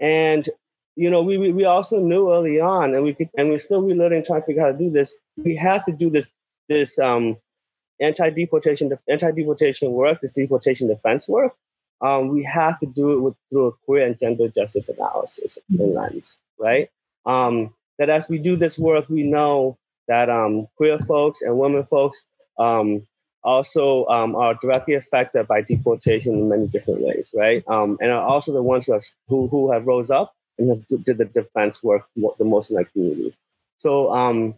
and 0.00 0.48
you 0.96 1.10
know, 1.10 1.22
we, 1.22 1.52
we 1.52 1.64
also 1.64 2.00
knew 2.00 2.32
early 2.32 2.58
on, 2.58 2.94
and 2.94 3.04
we 3.04 3.12
could, 3.12 3.28
and 3.36 3.50
we're 3.50 3.58
still 3.58 3.82
relearning, 3.82 4.24
trying 4.24 4.40
to 4.40 4.46
figure 4.46 4.62
out 4.62 4.72
how 4.72 4.78
to 4.78 4.84
do 4.84 4.90
this. 4.90 5.14
We 5.36 5.54
have 5.56 5.84
to 5.84 5.92
do 5.92 6.10
this 6.10 6.28
this 6.68 6.98
um, 6.98 7.36
anti-deportation 8.00 8.90
anti-deportation 9.08 9.92
work, 9.92 10.20
this 10.20 10.34
deportation 10.34 10.88
defense 10.88 11.28
work. 11.28 11.54
Um, 12.00 12.28
we 12.28 12.42
have 12.44 12.80
to 12.80 12.86
do 12.86 13.12
it 13.12 13.20
with 13.20 13.34
through 13.50 13.66
a 13.68 13.72
queer 13.84 14.06
and 14.06 14.18
gender 14.18 14.48
justice 14.48 14.88
analysis 14.88 15.58
and 15.70 15.94
lens, 15.94 16.38
right? 16.58 16.88
Um, 17.26 17.74
that 17.98 18.10
as 18.10 18.28
we 18.28 18.38
do 18.38 18.56
this 18.56 18.78
work, 18.78 19.08
we 19.08 19.22
know 19.22 19.78
that 20.08 20.30
um, 20.30 20.66
queer 20.76 20.98
folks 20.98 21.42
and 21.42 21.58
women 21.58 21.84
folks 21.84 22.24
um, 22.58 23.06
also 23.42 24.06
um, 24.06 24.34
are 24.34 24.54
directly 24.60 24.94
affected 24.94 25.46
by 25.46 25.62
deportation 25.62 26.34
in 26.34 26.48
many 26.48 26.66
different 26.68 27.00
ways, 27.00 27.32
right? 27.34 27.64
And 27.66 28.02
are 28.02 28.26
also 28.26 28.52
the 28.52 28.62
ones 28.62 28.86
who 28.86 28.92
have, 28.92 29.02
who, 29.28 29.48
who 29.48 29.72
have 29.72 29.86
rose 29.86 30.10
up 30.10 30.35
and 30.58 30.70
have 30.70 30.86
did 30.86 31.18
the 31.18 31.24
defense 31.24 31.82
work 31.82 32.06
the 32.16 32.44
most 32.44 32.70
in 32.70 32.78
our 32.78 32.84
community. 32.84 33.34
So, 33.76 34.12
um, 34.12 34.54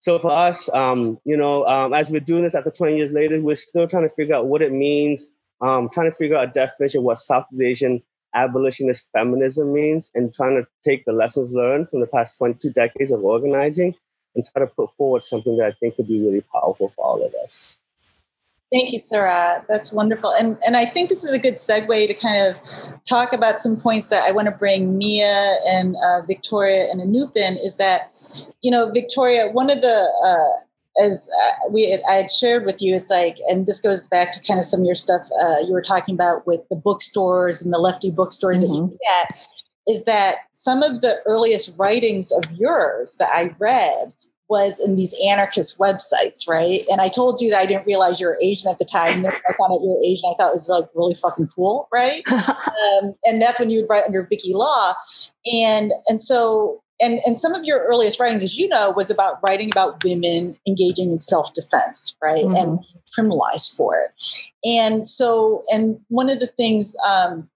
so 0.00 0.18
for 0.18 0.30
us, 0.30 0.72
um, 0.72 1.18
you 1.24 1.36
know, 1.36 1.66
um, 1.66 1.92
as 1.92 2.10
we're 2.10 2.20
doing 2.20 2.42
this 2.42 2.54
after 2.54 2.70
20 2.70 2.96
years 2.96 3.12
later, 3.12 3.40
we're 3.40 3.56
still 3.56 3.86
trying 3.86 4.08
to 4.08 4.14
figure 4.14 4.34
out 4.34 4.46
what 4.46 4.62
it 4.62 4.72
means, 4.72 5.30
um, 5.60 5.88
trying 5.92 6.10
to 6.10 6.16
figure 6.16 6.36
out 6.36 6.48
a 6.48 6.52
definition 6.52 7.00
of 7.00 7.04
what 7.04 7.18
Southeast 7.18 7.62
Asian 7.62 8.02
abolitionist 8.34 9.10
feminism 9.12 9.72
means, 9.72 10.10
and 10.14 10.32
trying 10.32 10.62
to 10.62 10.66
take 10.84 11.04
the 11.06 11.12
lessons 11.12 11.52
learned 11.52 11.88
from 11.88 12.00
the 12.00 12.06
past 12.06 12.38
22 12.38 12.70
decades 12.70 13.10
of 13.10 13.24
organizing 13.24 13.94
and 14.34 14.44
try 14.44 14.60
to 14.60 14.66
put 14.66 14.90
forward 14.90 15.22
something 15.22 15.56
that 15.56 15.66
I 15.66 15.72
think 15.72 15.96
could 15.96 16.08
be 16.08 16.20
really 16.20 16.42
powerful 16.52 16.88
for 16.88 17.04
all 17.04 17.24
of 17.24 17.34
us. 17.42 17.78
Thank 18.72 18.92
you, 18.92 19.00
Sarath. 19.00 19.64
That's 19.68 19.92
wonderful. 19.92 20.32
And 20.32 20.58
and 20.66 20.76
I 20.76 20.86
think 20.86 21.08
this 21.08 21.22
is 21.22 21.32
a 21.32 21.38
good 21.38 21.54
segue 21.54 22.08
to 22.08 22.14
kind 22.14 22.46
of 22.48 22.60
talk 23.08 23.32
about 23.32 23.60
some 23.60 23.76
points 23.76 24.08
that 24.08 24.24
I 24.24 24.32
want 24.32 24.46
to 24.46 24.52
bring 24.52 24.98
Mia 24.98 25.56
and 25.66 25.94
uh, 26.04 26.22
Victoria 26.26 26.88
and 26.90 27.00
Anoop 27.00 27.36
in 27.36 27.56
is 27.58 27.76
that, 27.76 28.10
you 28.62 28.70
know, 28.72 28.90
Victoria, 28.90 29.48
one 29.52 29.70
of 29.70 29.82
the, 29.82 30.10
uh, 30.24 31.04
as 31.04 31.28
uh, 31.44 31.68
we 31.70 31.96
I 32.08 32.14
had 32.14 32.30
shared 32.30 32.64
with 32.64 32.82
you, 32.82 32.92
it's 32.94 33.10
like, 33.10 33.38
and 33.48 33.66
this 33.68 33.80
goes 33.80 34.08
back 34.08 34.32
to 34.32 34.40
kind 34.42 34.58
of 34.58 34.64
some 34.64 34.80
of 34.80 34.86
your 34.86 34.96
stuff 34.96 35.28
uh, 35.40 35.58
you 35.64 35.72
were 35.72 35.82
talking 35.82 36.16
about 36.16 36.44
with 36.44 36.62
the 36.68 36.76
bookstores 36.76 37.62
and 37.62 37.72
the 37.72 37.78
lefty 37.78 38.10
bookstores 38.10 38.58
mm-hmm. 38.58 38.66
that 38.66 38.74
you 38.74 38.82
mm-hmm. 38.82 39.30
get, 39.30 39.46
is 39.86 40.04
that 40.04 40.38
some 40.50 40.82
of 40.82 41.02
the 41.02 41.20
earliest 41.26 41.78
writings 41.78 42.32
of 42.32 42.50
yours 42.50 43.14
that 43.20 43.28
I 43.32 43.54
read 43.60 44.12
was 44.48 44.78
in 44.78 44.96
these 44.96 45.14
anarchist 45.24 45.78
websites, 45.78 46.48
right? 46.48 46.84
And 46.90 47.00
I 47.00 47.08
told 47.08 47.40
you 47.40 47.50
that 47.50 47.60
I 47.60 47.66
didn't 47.66 47.86
realize 47.86 48.20
you 48.20 48.26
were 48.26 48.38
Asian 48.40 48.70
at 48.70 48.78
the 48.78 48.84
time. 48.84 49.18
And 49.18 49.28
I 49.28 49.30
found 49.30 49.72
out 49.72 49.82
you 49.82 49.90
were 49.90 50.04
Asian. 50.04 50.30
I 50.30 50.34
thought 50.38 50.50
it 50.50 50.54
was 50.54 50.68
like 50.68 50.88
really 50.94 51.14
fucking 51.14 51.48
cool, 51.48 51.88
right? 51.92 52.22
um, 52.32 53.14
and 53.24 53.42
that's 53.42 53.58
when 53.58 53.70
you 53.70 53.80
would 53.80 53.90
write 53.90 54.04
under 54.04 54.26
Vikki 54.28 54.52
Law, 54.54 54.94
and 55.52 55.92
and 56.08 56.22
so 56.22 56.82
and 57.00 57.20
and 57.26 57.38
some 57.38 57.54
of 57.54 57.64
your 57.64 57.80
earliest 57.84 58.18
writings, 58.20 58.42
as 58.42 58.56
you 58.56 58.68
know, 58.68 58.90
was 58.90 59.10
about 59.10 59.38
writing 59.42 59.70
about 59.70 60.02
women 60.04 60.56
engaging 60.66 61.12
in 61.12 61.20
self 61.20 61.52
defense, 61.54 62.16
right, 62.22 62.44
mm-hmm. 62.44 62.56
and 62.56 62.78
criminalized 63.16 63.76
for 63.76 63.94
it. 63.98 64.10
And 64.64 65.06
so, 65.06 65.62
and 65.72 66.00
one 66.08 66.30
of 66.30 66.40
the 66.40 66.46
things 66.46 66.96
um, 67.06 67.48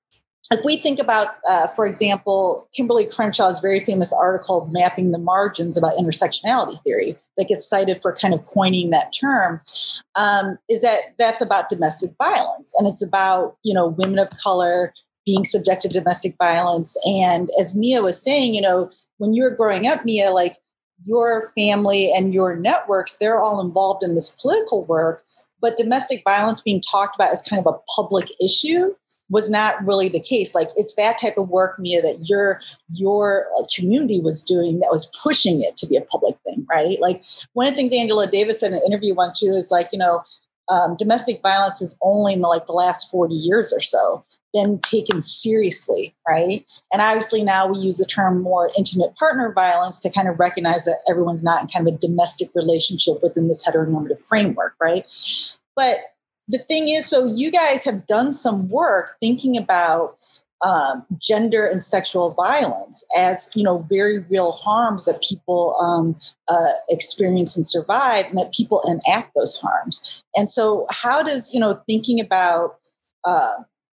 if 0.52 0.64
we 0.64 0.76
think 0.76 0.98
about, 0.98 1.28
uh, 1.48 1.68
for 1.68 1.86
example, 1.86 2.68
Kimberlé 2.76 3.14
Crenshaw's 3.14 3.60
very 3.60 3.80
famous 3.80 4.12
article, 4.12 4.68
Mapping 4.72 5.12
the 5.12 5.18
Margins 5.18 5.78
about 5.78 5.96
intersectionality 5.96 6.82
theory, 6.82 7.16
that 7.36 7.46
gets 7.46 7.68
cited 7.68 8.02
for 8.02 8.12
kind 8.12 8.34
of 8.34 8.44
coining 8.44 8.90
that 8.90 9.12
term, 9.12 9.60
um, 10.16 10.58
is 10.68 10.80
that 10.82 11.14
that's 11.18 11.40
about 11.40 11.68
domestic 11.68 12.10
violence. 12.20 12.74
And 12.78 12.88
it's 12.88 13.02
about, 13.02 13.56
you 13.62 13.72
know, 13.72 13.86
women 13.86 14.18
of 14.18 14.28
color 14.42 14.92
being 15.24 15.44
subjected 15.44 15.92
to 15.92 16.00
domestic 16.00 16.34
violence. 16.36 16.96
And 17.04 17.48
as 17.60 17.76
Mia 17.76 18.02
was 18.02 18.20
saying, 18.20 18.54
you 18.54 18.60
know, 18.60 18.90
when 19.18 19.32
you 19.32 19.44
were 19.44 19.50
growing 19.50 19.86
up, 19.86 20.04
Mia, 20.04 20.32
like 20.32 20.56
your 21.04 21.52
family 21.54 22.12
and 22.12 22.34
your 22.34 22.56
networks, 22.56 23.18
they're 23.18 23.40
all 23.40 23.60
involved 23.60 24.02
in 24.02 24.16
this 24.16 24.34
political 24.42 24.84
work. 24.86 25.22
But 25.60 25.76
domestic 25.76 26.22
violence 26.24 26.60
being 26.60 26.82
talked 26.82 27.14
about 27.14 27.30
as 27.30 27.42
kind 27.42 27.64
of 27.64 27.72
a 27.72 27.78
public 27.94 28.26
issue 28.42 28.94
was 29.30 29.48
not 29.48 29.84
really 29.86 30.08
the 30.08 30.20
case. 30.20 30.54
Like 30.54 30.68
it's 30.76 30.94
that 30.96 31.18
type 31.18 31.38
of 31.38 31.48
work, 31.48 31.78
Mia, 31.78 32.02
that 32.02 32.28
your 32.28 32.60
your 32.92 33.46
uh, 33.58 33.64
community 33.74 34.20
was 34.20 34.42
doing 34.42 34.80
that 34.80 34.90
was 34.90 35.10
pushing 35.22 35.62
it 35.62 35.76
to 35.78 35.86
be 35.86 35.96
a 35.96 36.02
public 36.02 36.36
thing, 36.44 36.66
right? 36.70 37.00
Like 37.00 37.22
one 37.54 37.66
of 37.66 37.74
the 37.74 37.76
things 37.76 37.94
Angela 37.94 38.26
Davis 38.26 38.60
said 38.60 38.72
in 38.72 38.78
an 38.78 38.82
interview 38.86 39.14
once, 39.14 39.38
she 39.38 39.48
was 39.48 39.70
like, 39.70 39.88
you 39.92 39.98
know, 39.98 40.22
um, 40.68 40.96
domestic 40.96 41.40
violence 41.42 41.80
is 41.80 41.96
only 42.02 42.34
in 42.34 42.42
the, 42.42 42.48
like 42.48 42.66
the 42.66 42.72
last 42.72 43.10
40 43.10 43.34
years 43.34 43.72
or 43.72 43.80
so 43.80 44.24
been 44.52 44.80
taken 44.80 45.22
seriously, 45.22 46.14
right? 46.28 46.64
And 46.92 47.00
obviously 47.00 47.44
now 47.44 47.68
we 47.68 47.78
use 47.78 47.98
the 47.98 48.04
term 48.04 48.42
more 48.42 48.70
intimate 48.76 49.14
partner 49.16 49.52
violence 49.52 49.98
to 50.00 50.10
kind 50.10 50.28
of 50.28 50.40
recognize 50.40 50.84
that 50.84 50.98
everyone's 51.08 51.42
not 51.42 51.62
in 51.62 51.68
kind 51.68 51.88
of 51.88 51.94
a 51.94 51.98
domestic 51.98 52.50
relationship 52.54 53.22
within 53.22 53.48
this 53.48 53.66
heteronormative 53.66 54.20
framework, 54.20 54.74
right? 54.80 55.04
But 55.76 55.98
the 56.50 56.58
thing 56.58 56.88
is, 56.88 57.06
so 57.06 57.24
you 57.24 57.50
guys 57.50 57.84
have 57.84 58.06
done 58.06 58.32
some 58.32 58.68
work 58.68 59.16
thinking 59.20 59.56
about 59.56 60.16
um, 60.62 61.06
gender 61.18 61.64
and 61.64 61.82
sexual 61.82 62.32
violence 62.32 63.04
as 63.16 63.50
you 63.54 63.62
know 63.62 63.86
very 63.88 64.18
real 64.18 64.52
harms 64.52 65.06
that 65.06 65.22
people 65.22 65.74
um, 65.80 66.16
uh, 66.48 66.72
experience 66.90 67.56
and 67.56 67.66
survive, 67.66 68.26
and 68.26 68.36
that 68.36 68.52
people 68.52 68.82
enact 68.86 69.32
those 69.34 69.58
harms. 69.58 70.22
And 70.34 70.50
so, 70.50 70.86
how 70.90 71.22
does 71.22 71.54
you 71.54 71.60
know 71.60 71.80
thinking 71.86 72.20
about 72.20 72.76
uh, 73.24 73.52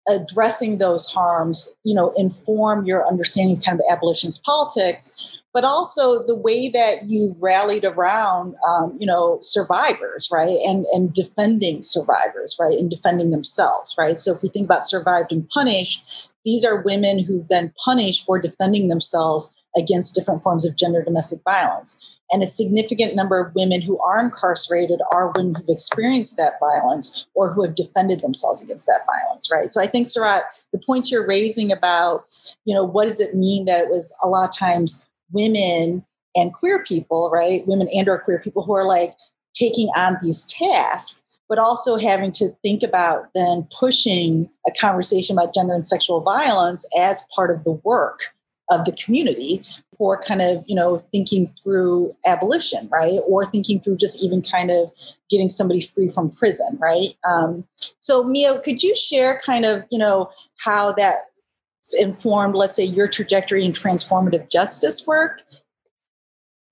addressing 0.08 0.78
those 0.78 1.06
harms, 1.06 1.68
you 1.84 1.94
know, 1.94 2.12
inform 2.16 2.84
your 2.84 3.06
understanding 3.06 3.60
kind 3.60 3.78
of 3.80 3.84
abolitionist 3.90 4.44
politics, 4.44 5.41
but 5.54 5.64
also 5.64 6.24
the 6.26 6.34
way 6.34 6.68
that 6.68 7.04
you've 7.06 7.40
rallied 7.42 7.84
around, 7.84 8.54
um, 8.66 8.96
you 8.98 9.06
know, 9.06 9.38
survivors, 9.42 10.28
right, 10.32 10.58
and 10.66 10.84
and 10.94 11.12
defending 11.12 11.82
survivors, 11.82 12.56
right, 12.58 12.78
and 12.78 12.90
defending 12.90 13.30
themselves, 13.30 13.94
right. 13.98 14.18
So 14.18 14.32
if 14.34 14.42
we 14.42 14.48
think 14.48 14.66
about 14.66 14.84
survived 14.84 15.32
and 15.32 15.48
punished, 15.48 16.32
these 16.44 16.64
are 16.64 16.82
women 16.82 17.18
who've 17.18 17.48
been 17.48 17.72
punished 17.84 18.24
for 18.24 18.40
defending 18.40 18.88
themselves 18.88 19.52
against 19.76 20.14
different 20.14 20.42
forms 20.42 20.66
of 20.66 20.76
gender 20.76 21.02
domestic 21.02 21.40
violence. 21.44 21.98
And 22.30 22.42
a 22.42 22.46
significant 22.46 23.14
number 23.14 23.38
of 23.38 23.54
women 23.54 23.82
who 23.82 23.98
are 24.00 24.22
incarcerated 24.22 25.00
are 25.12 25.32
women 25.34 25.54
who've 25.54 25.68
experienced 25.68 26.36
that 26.38 26.54
violence 26.60 27.26
or 27.34 27.52
who 27.52 27.62
have 27.62 27.74
defended 27.74 28.20
themselves 28.20 28.62
against 28.62 28.86
that 28.86 29.02
violence, 29.06 29.50
right? 29.52 29.72
So 29.72 29.82
I 29.82 29.86
think, 29.86 30.06
Sarath, 30.06 30.42
the 30.72 30.78
point 30.78 31.10
you're 31.10 31.26
raising 31.26 31.70
about, 31.70 32.24
you 32.64 32.74
know, 32.74 32.84
what 32.84 33.04
does 33.04 33.20
it 33.20 33.34
mean 33.34 33.66
that 33.66 33.80
it 33.80 33.88
was 33.88 34.14
a 34.22 34.28
lot 34.28 34.48
of 34.48 34.56
times 34.56 35.06
women 35.32 36.04
and 36.34 36.52
queer 36.52 36.82
people, 36.84 37.30
right? 37.32 37.66
Women 37.66 37.88
and 37.94 38.08
or 38.08 38.18
queer 38.18 38.38
people 38.38 38.62
who 38.62 38.74
are 38.74 38.86
like 38.86 39.14
taking 39.54 39.88
on 39.96 40.16
these 40.22 40.44
tasks, 40.44 41.22
but 41.48 41.58
also 41.58 41.96
having 41.96 42.32
to 42.32 42.50
think 42.62 42.82
about 42.82 43.26
then 43.34 43.66
pushing 43.78 44.48
a 44.66 44.72
conversation 44.80 45.36
about 45.36 45.54
gender 45.54 45.74
and 45.74 45.86
sexual 45.86 46.20
violence 46.20 46.86
as 46.98 47.26
part 47.34 47.50
of 47.50 47.64
the 47.64 47.72
work 47.84 48.32
of 48.70 48.84
the 48.84 48.92
community 48.92 49.62
for 49.98 50.20
kind 50.20 50.40
of 50.40 50.64
you 50.66 50.74
know 50.74 51.04
thinking 51.12 51.46
through 51.62 52.12
abolition 52.26 52.88
right 52.90 53.18
or 53.26 53.44
thinking 53.44 53.80
through 53.80 53.96
just 53.96 54.22
even 54.22 54.40
kind 54.40 54.70
of 54.70 54.90
getting 55.28 55.48
somebody 55.48 55.80
free 55.80 56.08
from 56.08 56.30
prison 56.30 56.78
right 56.80 57.14
um, 57.28 57.64
so 57.98 58.24
mia 58.24 58.60
could 58.60 58.82
you 58.82 58.94
share 58.96 59.38
kind 59.44 59.64
of 59.64 59.84
you 59.90 59.98
know 59.98 60.30
how 60.58 60.92
that 60.92 61.24
informed 61.98 62.54
let's 62.54 62.76
say 62.76 62.84
your 62.84 63.08
trajectory 63.08 63.64
in 63.64 63.72
transformative 63.72 64.50
justice 64.50 65.06
work 65.06 65.42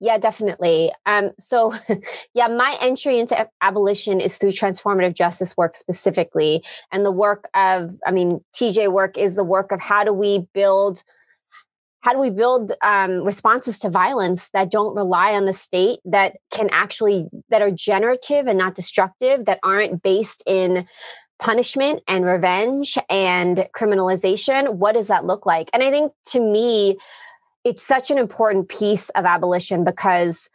yeah, 0.03 0.17
definitely. 0.17 0.91
Um, 1.05 1.29
so, 1.37 1.75
yeah, 2.33 2.47
my 2.47 2.75
entry 2.81 3.19
into 3.19 3.47
abolition 3.61 4.19
is 4.19 4.39
through 4.39 4.53
transformative 4.53 5.13
justice 5.15 5.55
work 5.55 5.75
specifically. 5.75 6.63
And 6.91 7.05
the 7.05 7.11
work 7.11 7.47
of, 7.53 7.95
I 8.03 8.09
mean, 8.09 8.43
TJ 8.51 8.91
work 8.91 9.15
is 9.15 9.35
the 9.35 9.43
work 9.43 9.71
of 9.71 9.79
how 9.79 10.03
do 10.03 10.11
we 10.11 10.47
build 10.55 11.03
how 12.01 12.13
do 12.13 12.19
we 12.19 12.31
build 12.31 12.71
um, 12.83 13.23
responses 13.23 13.77
to 13.77 13.87
violence 13.87 14.49
that 14.55 14.71
don't 14.71 14.95
rely 14.95 15.33
on 15.33 15.45
the 15.45 15.53
state 15.53 15.99
that 16.03 16.37
can 16.49 16.67
actually 16.71 17.25
that 17.49 17.61
are 17.61 17.69
generative 17.69 18.47
and 18.47 18.57
not 18.57 18.73
destructive 18.73 19.45
that 19.45 19.59
aren't 19.61 20.01
based 20.01 20.41
in 20.47 20.87
punishment 21.41 22.01
and 22.07 22.23
revenge 22.23 22.97
and 23.09 23.67
criminalization. 23.75 24.75
What 24.75 24.93
does 24.93 25.07
that 25.07 25.25
look 25.25 25.45
like? 25.45 25.69
And 25.73 25.83
I 25.83 25.89
think 25.89 26.13
to 26.27 26.39
me, 26.39 26.97
it's 27.65 27.85
such 27.85 28.11
an 28.11 28.17
important 28.17 28.69
piece 28.69 29.09
of 29.09 29.25
abolition 29.25 29.83
because 29.83 30.49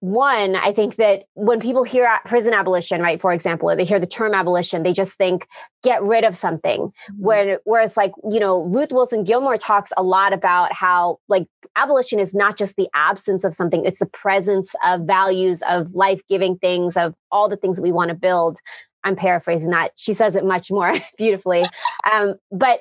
one, 0.00 0.56
I 0.56 0.72
think 0.72 0.96
that 0.96 1.24
when 1.34 1.60
people 1.60 1.84
hear 1.84 2.08
prison 2.24 2.54
abolition, 2.54 3.02
right, 3.02 3.20
for 3.20 3.34
example, 3.34 3.68
or 3.68 3.76
they 3.76 3.84
hear 3.84 4.00
the 4.00 4.06
term 4.06 4.32
abolition, 4.32 4.82
they 4.82 4.94
just 4.94 5.18
think 5.18 5.46
get 5.82 6.02
rid 6.02 6.24
of 6.24 6.34
something. 6.34 6.80
Mm-hmm. 6.80 7.22
Where, 7.22 7.60
whereas, 7.64 7.98
like, 7.98 8.12
you 8.30 8.40
know, 8.40 8.64
Ruth 8.64 8.92
Wilson 8.92 9.24
Gilmore 9.24 9.58
talks 9.58 9.92
a 9.98 10.02
lot 10.02 10.32
about 10.32 10.72
how, 10.72 11.18
like, 11.28 11.46
abolition 11.76 12.18
is 12.18 12.34
not 12.34 12.56
just 12.56 12.76
the 12.76 12.88
absence 12.94 13.44
of 13.44 13.52
something, 13.52 13.84
it's 13.84 13.98
the 13.98 14.06
presence 14.06 14.74
of 14.86 15.02
values, 15.02 15.62
of 15.68 15.94
life 15.94 16.22
giving 16.30 16.56
things, 16.56 16.96
of 16.96 17.14
all 17.30 17.48
the 17.50 17.56
things 17.56 17.76
that 17.76 17.82
we 17.82 17.92
want 17.92 18.08
to 18.08 18.14
build. 18.14 18.58
I'm 19.04 19.16
paraphrasing 19.16 19.70
that. 19.70 19.92
She 19.96 20.14
says 20.14 20.36
it 20.36 20.44
much 20.44 20.70
more 20.70 20.94
beautifully. 21.18 21.64
Um, 22.10 22.34
but 22.50 22.80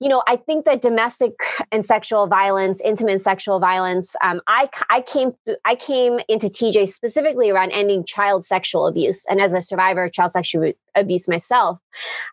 you 0.00 0.08
know, 0.08 0.22
I 0.26 0.36
think 0.36 0.64
that 0.64 0.82
domestic 0.82 1.34
and 1.70 1.84
sexual 1.84 2.26
violence, 2.26 2.80
intimate 2.84 3.20
sexual 3.20 3.60
violence, 3.60 4.16
um, 4.22 4.40
I, 4.46 4.68
I 4.90 5.00
came 5.00 5.32
I 5.64 5.76
came 5.76 6.20
into 6.28 6.48
TJ 6.48 6.88
specifically 6.88 7.48
around 7.50 7.70
ending 7.70 8.04
child 8.04 8.44
sexual 8.44 8.86
abuse, 8.86 9.24
and 9.30 9.40
as 9.40 9.52
a 9.52 9.62
survivor 9.62 10.04
of 10.04 10.12
child 10.12 10.32
sexual 10.32 10.72
abuse 10.94 11.28
myself, 11.28 11.80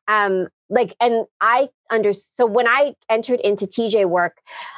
um, 0.08 0.48
like, 0.70 0.96
and 1.00 1.26
I 1.40 1.70
under 1.90 2.14
so 2.14 2.46
when 2.46 2.68
I 2.68 2.96
entered 3.10 3.40
into 3.42 3.66
TJ 3.66 4.10
work, 4.10 4.38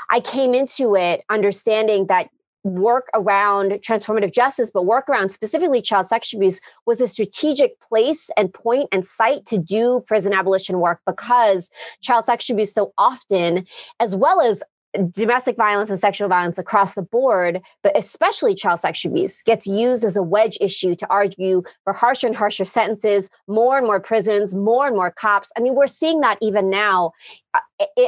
I 0.10 0.20
came 0.20 0.54
into 0.54 0.96
it 0.96 1.24
understanding 1.30 2.08
that 2.08 2.30
work 2.64 3.10
around 3.14 3.72
transformative 3.74 4.34
justice, 4.34 4.72
but 4.74 4.86
work 4.86 5.10
around 5.10 5.30
specifically 5.30 5.82
child 5.82 6.08
sexual 6.08 6.40
abuse 6.40 6.62
was 6.86 7.02
a 7.02 7.08
strategic 7.08 7.80
place 7.82 8.30
and 8.38 8.54
point 8.54 8.88
and 8.92 9.06
site 9.06 9.46
to 9.46 9.58
do 9.58 10.02
prison 10.08 10.34
abolition 10.34 10.80
work 10.80 11.00
because 11.06 11.70
child 12.02 12.26
sexual 12.26 12.56
abuse 12.56 12.74
so 12.74 12.94
often, 12.98 13.66
as 14.00 14.16
well 14.16 14.42
as 14.42 14.64
domestic 15.12 15.56
violence 15.56 15.90
and 15.90 16.00
sexual 16.00 16.28
violence 16.28 16.58
across 16.58 16.96
the 16.96 17.02
board, 17.02 17.62
but 17.82 17.98
especially 17.98 18.54
child 18.56 18.80
sexual 18.80 19.12
abuse, 19.12 19.42
gets 19.44 19.66
used 19.66 20.04
as 20.04 20.16
a 20.16 20.24
wedge 20.24 20.58
issue 20.62 20.96
to 20.96 21.08
argue 21.10 21.64
for 21.84 21.94
harsher 21.94 22.28
and 22.28 22.36
harsher 22.36 22.66
sentences, 22.66 23.30
more 23.48 23.78
and 23.78 23.86
more 23.86 24.00
prisons, 24.00 24.54
more 24.54 24.88
and 24.88 24.96
more 24.96 25.12
cops. 25.12 25.52
I 25.58 25.62
mean, 25.62 25.76
we're 25.76 25.88
seeing 25.88 26.22
that 26.22 26.38
even 26.42 26.70
now, 26.70 27.12
uh, 27.54 27.60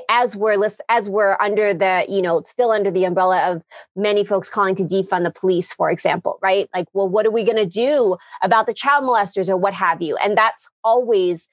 as 0.09 0.35
we're 0.35 0.57
as 0.89 1.09
we're 1.09 1.37
under 1.39 1.73
the 1.73 2.05
you 2.09 2.21
know 2.21 2.41
still 2.45 2.71
under 2.71 2.89
the 2.89 3.03
umbrella 3.03 3.51
of 3.51 3.61
many 3.95 4.23
folks 4.23 4.49
calling 4.49 4.75
to 4.75 4.83
defund 4.83 5.23
the 5.23 5.31
police, 5.31 5.73
for 5.73 5.91
example, 5.91 6.39
right? 6.41 6.67
Like, 6.73 6.87
well, 6.93 7.07
what 7.07 7.25
are 7.25 7.31
we 7.31 7.43
going 7.43 7.57
to 7.57 7.65
do 7.65 8.17
about 8.41 8.65
the 8.65 8.73
child 8.73 9.03
molesters 9.03 9.49
or 9.49 9.57
what 9.57 9.73
have 9.73 10.01
you? 10.01 10.17
And 10.17 10.37
that's 10.37 10.67
always 10.83 11.47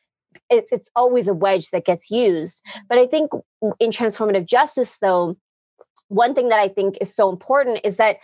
it's, 0.52 0.72
it's 0.72 0.90
always 0.94 1.28
a 1.28 1.34
wedge 1.34 1.70
that 1.70 1.84
gets 1.84 2.10
used. 2.10 2.62
But 2.88 2.98
I 2.98 3.06
think 3.06 3.30
in 3.80 3.90
transformative 3.90 4.46
justice, 4.46 4.98
though, 5.00 5.36
one 6.08 6.34
thing 6.34 6.48
that 6.50 6.60
I 6.60 6.68
think 6.68 6.98
is 7.00 7.14
so 7.14 7.30
important 7.30 7.80
is 7.84 7.96
that 7.96 8.16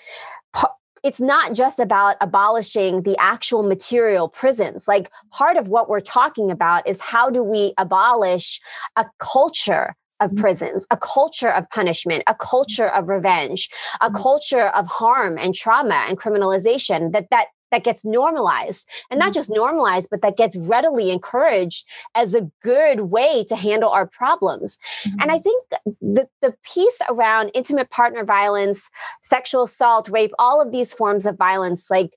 it's 1.05 1.20
not 1.20 1.55
just 1.55 1.79
about 1.79 2.16
abolishing 2.20 3.03
the 3.03 3.16
actual 3.18 3.62
material 3.62 4.29
prisons. 4.29 4.89
Like 4.89 5.11
part 5.31 5.57
of 5.57 5.68
what 5.68 5.89
we're 5.89 6.01
talking 6.01 6.51
about 6.51 6.87
is 6.89 7.01
how 7.01 7.31
do 7.31 7.43
we 7.43 7.72
abolish 7.79 8.61
a 8.97 9.07
culture 9.18 9.95
of 10.20 10.31
mm-hmm. 10.31 10.41
prisons, 10.41 10.87
a 10.91 10.97
culture 10.97 11.51
of 11.51 11.70
punishment, 11.70 12.24
a 12.26 12.35
culture 12.35 12.89
of 12.89 13.09
revenge, 13.09 13.68
a 14.01 14.07
mm-hmm. 14.07 14.16
culture 14.16 14.68
of 14.68 14.87
harm 14.89 15.39
and 15.39 15.55
trauma 15.55 16.05
and 16.09 16.18
criminalization 16.18 17.12
that 17.12 17.29
that 17.31 17.47
that 17.71 17.85
gets 17.85 18.05
normalized 18.05 18.89
and 19.11 19.19
not 19.19 19.27
mm-hmm. 19.27 19.35
just 19.35 19.51
normalized 19.51 20.09
but 20.11 20.23
that 20.23 20.37
gets 20.37 20.57
readily 20.57 21.11
encouraged 21.11 21.87
as 22.14 22.35
a 22.35 22.51
good 22.62 23.03
way 23.03 23.45
to 23.45 23.57
handle 23.57 23.91
our 23.91 24.07
problems 24.07 24.79
mm-hmm. 25.05 25.21
and 25.21 25.31
i 25.31 25.39
think 25.39 25.64
the, 26.01 26.29
the 26.43 26.55
piece 26.62 27.01
around 27.09 27.51
intimate 27.55 27.91
partner 27.91 28.25
violence 28.25 28.91
sexual 29.21 29.64
assault 29.64 30.09
rape 30.09 30.33
all 30.39 30.61
of 30.61 30.73
these 30.73 30.93
forms 30.93 31.27
of 31.27 31.37
violence 31.37 31.91
like 31.91 32.11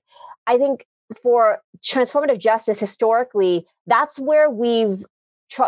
i 0.46 0.56
think 0.56 0.86
for 1.20 1.60
transformative 1.82 2.38
justice 2.38 2.78
historically 2.78 3.66
that's 3.86 4.18
where 4.18 4.48
we've 4.48 5.04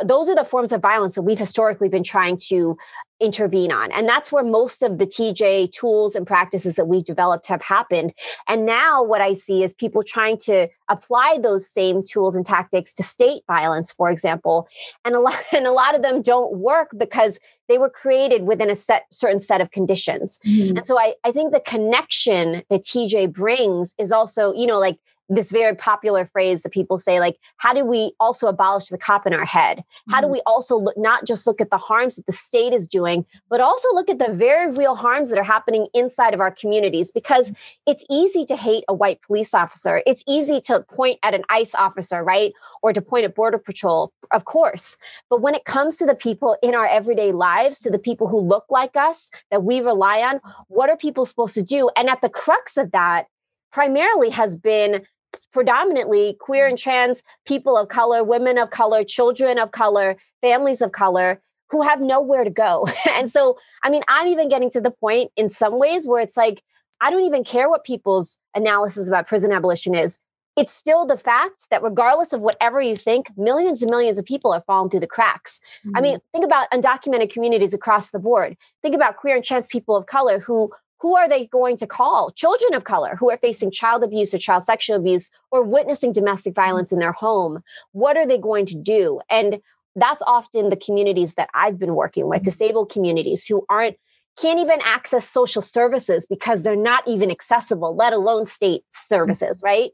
those 0.05 0.29
are 0.29 0.35
the 0.35 0.45
forms 0.45 0.73
of 0.73 0.81
violence 0.81 1.15
that 1.15 1.23
we've 1.23 1.39
historically 1.39 1.89
been 1.89 2.05
trying 2.05 2.37
to 2.49 2.77
intervene 3.21 3.73
on. 3.73 3.93
And 3.93 4.09
that's 4.09 4.33
where 4.33 4.45
most 4.45 4.83
of 4.83 4.99
the 4.99 5.07
TJ 5.07 5.73
tools 5.73 6.15
and 6.15 6.27
practices 6.27 6.77
that 6.77 6.87
we've 6.87 7.05
developed 7.05 7.47
have 7.47 7.63
happened. 7.63 8.13
And 8.49 8.67
now 8.67 9.03
what 9.03 9.21
I 9.21 9.33
see 9.33 9.63
is 9.63 9.73
people 9.73 10.03
trying 10.03 10.37
to 10.45 10.69
apply 10.89 11.39
those 11.43 11.69
same 11.69 12.03
tools 12.03 12.35
and 12.37 12.45
tactics 12.45 12.93
to 12.95 13.03
state 13.03 13.43
violence, 13.47 13.93
for 13.93 14.11
example. 14.11 14.69
And 15.05 15.15
a 15.15 15.21
lot, 15.21 15.39
and 15.53 15.67
a 15.67 15.73
lot 15.73 15.95
of 15.95 16.03
them 16.03 16.23
don't 16.23 16.59
work 16.59 16.91
because 16.97 17.39
they 17.69 17.79
were 17.79 17.91
created 17.91 18.43
within 18.43 18.69
a 18.69 18.77
set 18.77 19.07
certain 19.11 19.41
set 19.41 19.61
of 19.61 19.71
conditions. 19.71 20.39
Mm-hmm. 20.45 20.79
And 20.79 20.87
so 20.87 20.99
I, 20.99 21.15
I 21.25 21.33
think 21.33 21.53
the 21.53 21.61
connection 21.61 22.63
that 22.69 22.83
TJ 22.83 23.33
brings 23.33 23.95
is 23.99 24.13
also, 24.13 24.53
you 24.53 24.67
know, 24.67 24.79
like 24.79 24.99
this 25.29 25.51
very 25.51 25.75
popular 25.75 26.25
phrase 26.25 26.63
that 26.63 26.73
people 26.73 26.99
say 26.99 27.19
like 27.21 27.39
how 27.57 27.73
do 27.73 27.85
we 27.85 28.13
also 28.21 28.47
abolish 28.47 28.87
the 28.87 28.99
cop 28.99 29.27
in 29.27 29.33
our 29.33 29.45
head? 29.45 29.83
How 30.11 30.21
do 30.21 30.27
mm-hmm. 30.27 30.35
we 30.35 30.43
also 30.47 30.77
look, 30.77 30.97
not 30.97 31.27
just 31.27 31.47
look 31.47 31.61
at 31.61 31.71
the 31.71 31.79
harms 31.79 32.17
that 32.17 32.27
the 32.27 32.33
state 32.33 32.73
is 32.73 32.87
doing 32.87 33.25
but 33.49 33.61
also 33.61 33.89
look 33.93 34.11
at 34.11 34.19
the 34.19 34.33
very 34.33 34.71
real 34.73 34.95
harms 34.95 35.31
that 35.31 35.39
are 35.39 35.45
happening 35.45 35.89
inside 35.95 36.35
of 36.35 36.41
our 36.41 36.51
communities 36.51 37.11
because 37.13 37.53
it's 37.87 38.05
easy 38.11 38.45
to 38.45 38.57
hate 38.57 38.85
a 38.89 38.95
white 38.95 39.21
police 39.23 39.55
officer. 39.55 40.03
It's 40.07 40.25
easy 40.29 40.61
to 40.63 40.85
point 40.93 41.19
at 41.23 41.35
an 41.35 41.45
ice 41.49 41.75
officer 41.75 42.23
right? 42.23 42.53
Or 42.83 42.93
to 42.93 43.01
point 43.01 43.25
at 43.25 43.35
border 43.35 43.59
patrol 43.59 44.13
of 44.33 44.45
course. 44.45 44.97
But 45.31 45.41
when 45.41 45.55
it 45.55 45.65
comes 45.65 45.97
to 45.97 46.07
the 46.07 46.15
people 46.15 46.57
in 46.63 46.75
our 46.75 46.87
everyday 46.87 47.33
lives 47.33 47.79
to 47.81 47.91
the 47.91 47.99
people 47.99 48.29
who 48.29 48.39
look 48.41 48.67
like 48.69 48.97
us 48.97 49.31
that 49.51 49.65
we 49.65 49.81
rely 49.81 50.21
on 50.21 50.41
what 50.69 50.91
are 50.91 50.97
people 50.97 51.25
supposed 51.27 51.55
to 51.55 51.63
do? 51.63 51.91
And 51.97 52.09
at 52.09 52.21
the 52.21 52.29
crux 52.29 52.77
of 52.77 52.93
that 52.93 53.27
primarily 53.73 54.31
has 54.31 54.57
been 54.57 55.05
predominantly 55.53 56.37
queer 56.41 56.67
and 56.67 56.79
trans 56.79 57.23
people 57.47 57.77
of 57.77 57.89
color, 57.89 58.23
women 58.23 58.59
of 58.59 58.71
color, 58.71 59.05
children 59.05 59.59
of 59.59 59.73
color, 59.73 60.17
families 60.41 60.81
of 60.81 60.93
color 60.93 61.41
who 61.71 61.83
have 61.83 62.01
nowhere 62.01 62.45
to 62.45 62.51
go. 62.51 62.87
and 63.11 63.31
so, 63.31 63.59
I 63.83 63.91
mean, 63.91 64.03
I'm 64.09 64.29
even 64.29 64.49
getting 64.49 64.71
to 64.71 64.81
the 64.81 64.91
point 64.91 65.31
in 65.37 65.51
some 65.51 65.79
ways 65.79 66.07
where 66.07 66.21
it's 66.21 66.37
like, 66.37 66.63
I 67.01 67.11
don't 67.11 67.25
even 67.25 67.45
care 67.45 67.69
what 67.69 67.85
people's 67.85 68.39
analysis 68.55 69.09
about 69.09 69.27
prison 69.27 69.53
abolition 69.53 69.95
is. 69.95 70.19
It's 70.57 70.73
still 70.73 71.05
the 71.05 71.17
fact 71.17 71.69
that 71.71 71.83
regardless 71.83 72.33
of 72.33 72.41
whatever 72.41 72.81
you 72.81 72.95
think, 72.95 73.27
millions 73.37 73.83
and 73.83 73.91
millions 73.91 74.19
of 74.19 74.25
people 74.25 74.53
are 74.53 74.63
falling 74.63 74.89
through 74.89 75.01
the 75.01 75.09
cracks. 75.09 75.61
Mm-hmm. 75.85 75.97
I 75.97 76.01
mean, 76.01 76.19
think 76.33 76.45
about 76.45 76.71
undocumented 76.71 77.33
communities 77.33 77.75
across 77.75 78.13
the 78.13 78.21
board. 78.21 78.57
Think 78.81 78.95
about 78.95 79.17
queer 79.17 79.35
and 79.35 79.45
trans 79.45 79.67
people 79.67 79.97
of 79.97 80.07
color 80.07 80.39
who 80.39 80.71
who 81.01 81.17
are 81.17 81.29
they 81.29 81.47
going 81.47 81.77
to 81.79 81.87
call? 81.87 82.31
Children 82.31 82.75
of 82.75 82.85
color 82.85 83.17
who 83.17 83.31
are 83.31 83.39
facing 83.39 83.71
child 83.71 84.03
abuse 84.03 84.33
or 84.33 84.39
child 84.39 84.65
sexual 84.65 84.97
abuse 84.97 85.31
or 85.51 85.63
witnessing 85.63 86.13
domestic 86.13 86.55
violence 86.55 86.93
in 86.93 86.99
their 86.99 87.13
home. 87.13 87.63
What 87.93 88.17
are 88.17 88.27
they 88.27 88.39
going 88.39 88.67
to 88.67 88.77
do? 88.77 89.21
And 89.31 89.61
that's 89.97 90.23
often 90.27 90.71
the 90.71 90.77
communities 90.77 91.35
that 91.35 91.51
I've 91.55 91.79
been 91.79 91.95
working 91.95 92.29
with, 92.29 92.43
disabled 92.43 92.91
communities 92.91 93.47
who 93.47 93.65
aren't 93.69 93.97
can't 94.37 94.59
even 94.59 94.81
access 94.83 95.29
social 95.29 95.63
services 95.63 96.27
because 96.27 96.63
they're 96.63 96.75
not 96.75 97.07
even 97.07 97.31
accessible, 97.31 97.95
let 97.95 98.13
alone 98.13 98.47
state 98.47 98.83
services, 98.89 99.61
right? 99.63 99.93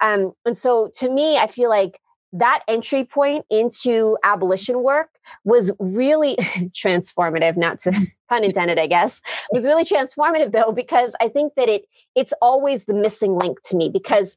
Um, 0.00 0.32
and 0.44 0.56
so 0.56 0.90
to 0.96 1.08
me, 1.08 1.38
I 1.38 1.46
feel 1.46 1.70
like 1.70 2.00
that 2.32 2.62
entry 2.68 3.04
point 3.04 3.44
into 3.50 4.18
abolition 4.22 4.82
work 4.82 5.10
was 5.44 5.72
really 5.78 6.36
transformative 6.74 7.56
not 7.56 7.80
to 7.80 7.92
pun 8.28 8.44
intended 8.44 8.78
i 8.78 8.86
guess 8.86 9.22
was 9.52 9.64
really 9.64 9.84
transformative 9.84 10.52
though 10.52 10.72
because 10.72 11.14
i 11.20 11.28
think 11.28 11.54
that 11.54 11.68
it 11.68 11.86
it's 12.14 12.32
always 12.42 12.84
the 12.84 12.94
missing 12.94 13.38
link 13.38 13.58
to 13.62 13.76
me 13.76 13.88
because 13.88 14.36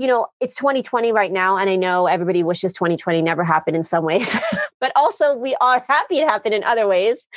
you 0.00 0.06
know 0.06 0.26
it's 0.40 0.56
2020 0.56 1.12
right 1.12 1.30
now 1.30 1.58
and 1.58 1.68
i 1.68 1.76
know 1.76 2.06
everybody 2.06 2.42
wishes 2.42 2.72
2020 2.72 3.20
never 3.20 3.44
happened 3.44 3.76
in 3.76 3.84
some 3.84 4.02
ways 4.02 4.34
but 4.80 4.90
also 4.96 5.36
we 5.36 5.54
are 5.60 5.84
happy 5.88 6.18
it 6.18 6.26
happened 6.26 6.54
in 6.54 6.64
other 6.64 6.88
ways 6.88 7.28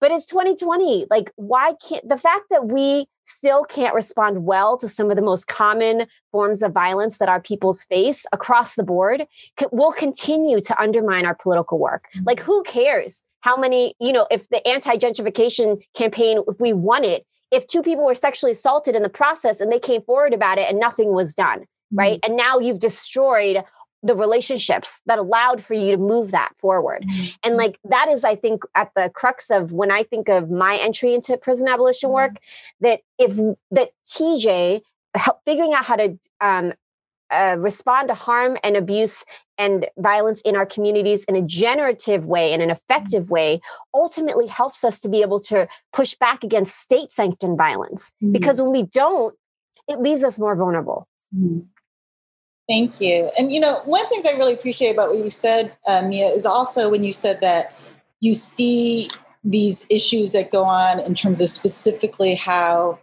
but 0.00 0.10
it's 0.10 0.24
2020 0.26 1.06
like 1.10 1.30
why 1.36 1.74
can't 1.86 2.08
the 2.08 2.16
fact 2.16 2.44
that 2.50 2.68
we 2.68 3.06
still 3.24 3.64
can't 3.64 3.94
respond 3.94 4.44
well 4.44 4.76
to 4.78 4.88
some 4.88 5.10
of 5.10 5.16
the 5.16 5.22
most 5.22 5.46
common 5.46 6.06
forms 6.32 6.62
of 6.62 6.72
violence 6.72 7.18
that 7.18 7.28
our 7.28 7.40
peoples 7.40 7.84
face 7.84 8.26
across 8.32 8.74
the 8.74 8.82
board 8.82 9.26
will 9.70 9.92
continue 9.92 10.60
to 10.60 10.80
undermine 10.80 11.24
our 11.24 11.34
political 11.34 11.78
work. 11.78 12.06
Mm-hmm. 12.14 12.24
Like, 12.26 12.40
who 12.40 12.62
cares 12.64 13.22
how 13.42 13.56
many, 13.56 13.94
you 14.00 14.12
know, 14.12 14.26
if 14.30 14.48
the 14.48 14.66
anti 14.66 14.96
gentrification 14.96 15.80
campaign, 15.94 16.42
if 16.48 16.58
we 16.60 16.72
won 16.72 17.04
it, 17.04 17.24
if 17.50 17.66
two 17.66 17.82
people 17.82 18.04
were 18.04 18.14
sexually 18.14 18.52
assaulted 18.52 18.94
in 18.94 19.02
the 19.02 19.08
process 19.08 19.60
and 19.60 19.72
they 19.72 19.78
came 19.78 20.02
forward 20.02 20.34
about 20.34 20.58
it 20.58 20.68
and 20.68 20.78
nothing 20.78 21.12
was 21.12 21.34
done, 21.34 21.64
right? 21.92 22.20
Mm-hmm. 22.20 22.32
And 22.32 22.36
now 22.36 22.58
you've 22.58 22.78
destroyed 22.78 23.64
the 24.02 24.14
relationships 24.14 25.02
that 25.06 25.18
allowed 25.18 25.62
for 25.62 25.74
you 25.74 25.92
to 25.92 25.98
move 25.98 26.30
that 26.30 26.52
forward. 26.58 27.04
Mm-hmm. 27.04 27.26
And 27.44 27.56
like 27.56 27.78
that 27.84 28.08
is, 28.08 28.24
I 28.24 28.34
think, 28.34 28.62
at 28.74 28.90
the 28.96 29.10
crux 29.14 29.50
of 29.50 29.72
when 29.72 29.90
I 29.90 30.02
think 30.02 30.28
of 30.28 30.50
my 30.50 30.76
entry 30.76 31.14
into 31.14 31.36
prison 31.36 31.68
abolition 31.68 32.08
mm-hmm. 32.08 32.14
work, 32.14 32.36
that 32.80 33.00
if 33.18 33.36
that 33.70 33.90
TJ 34.06 34.80
help 35.14 35.40
figuring 35.44 35.74
out 35.74 35.84
how 35.84 35.96
to 35.96 36.18
um, 36.40 36.72
uh, 37.30 37.56
respond 37.58 38.08
to 38.08 38.14
harm 38.14 38.56
and 38.64 38.76
abuse 38.76 39.24
and 39.58 39.86
violence 39.98 40.40
in 40.42 40.56
our 40.56 40.66
communities 40.66 41.24
in 41.24 41.36
a 41.36 41.42
generative 41.42 42.26
way, 42.26 42.52
in 42.52 42.60
an 42.60 42.70
effective 42.70 43.30
way, 43.30 43.60
ultimately 43.92 44.46
helps 44.46 44.82
us 44.82 44.98
to 45.00 45.08
be 45.08 45.20
able 45.20 45.40
to 45.40 45.68
push 45.92 46.14
back 46.14 46.42
against 46.42 46.80
state 46.80 47.12
sanctioned 47.12 47.58
violence. 47.58 48.12
Mm-hmm. 48.22 48.32
Because 48.32 48.60
when 48.60 48.72
we 48.72 48.84
don't, 48.84 49.34
it 49.88 50.00
leaves 50.00 50.24
us 50.24 50.38
more 50.38 50.56
vulnerable. 50.56 51.06
Thank 52.70 53.00
you. 53.00 53.28
And, 53.36 53.50
you 53.50 53.58
know, 53.58 53.82
one 53.84 54.00
of 54.00 54.08
the 54.08 54.14
things 54.14 54.28
I 54.28 54.38
really 54.38 54.54
appreciate 54.54 54.92
about 54.92 55.08
what 55.08 55.18
you 55.18 55.28
said, 55.28 55.76
uh, 55.88 56.02
Mia, 56.02 56.28
is 56.28 56.46
also 56.46 56.88
when 56.88 57.02
you 57.02 57.12
said 57.12 57.40
that 57.40 57.74
you 58.20 58.32
see 58.32 59.10
these 59.42 59.84
issues 59.90 60.30
that 60.30 60.52
go 60.52 60.62
on 60.62 61.00
in 61.00 61.14
terms 61.14 61.40
of 61.40 61.48
specifically 61.48 62.36
how 62.36 63.00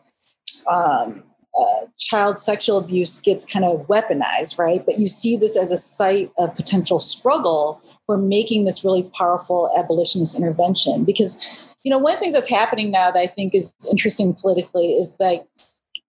um, 0.70 1.22
uh, 1.60 1.86
child 1.98 2.40
sexual 2.40 2.78
abuse 2.78 3.20
gets 3.20 3.44
kind 3.44 3.66
of 3.66 3.86
weaponized, 3.88 4.58
right? 4.58 4.86
But 4.86 5.00
you 5.00 5.08
see 5.08 5.36
this 5.36 5.58
as 5.58 5.70
a 5.70 5.78
site 5.78 6.32
of 6.38 6.56
potential 6.56 6.98
struggle 6.98 7.82
for 8.06 8.18
making 8.18 8.64
this 8.64 8.86
really 8.86 9.12
powerful 9.18 9.70
abolitionist 9.78 10.38
intervention. 10.38 11.04
Because, 11.04 11.76
you 11.84 11.92
know, 11.92 11.98
one 11.98 12.14
of 12.14 12.20
the 12.20 12.22
things 12.22 12.36
that's 12.36 12.50
happening 12.50 12.90
now 12.90 13.12
that 13.12 13.20
I 13.20 13.28
think 13.28 13.54
is 13.54 13.76
interesting 13.92 14.34
politically 14.34 14.94
is 14.94 15.18
that 15.18 15.46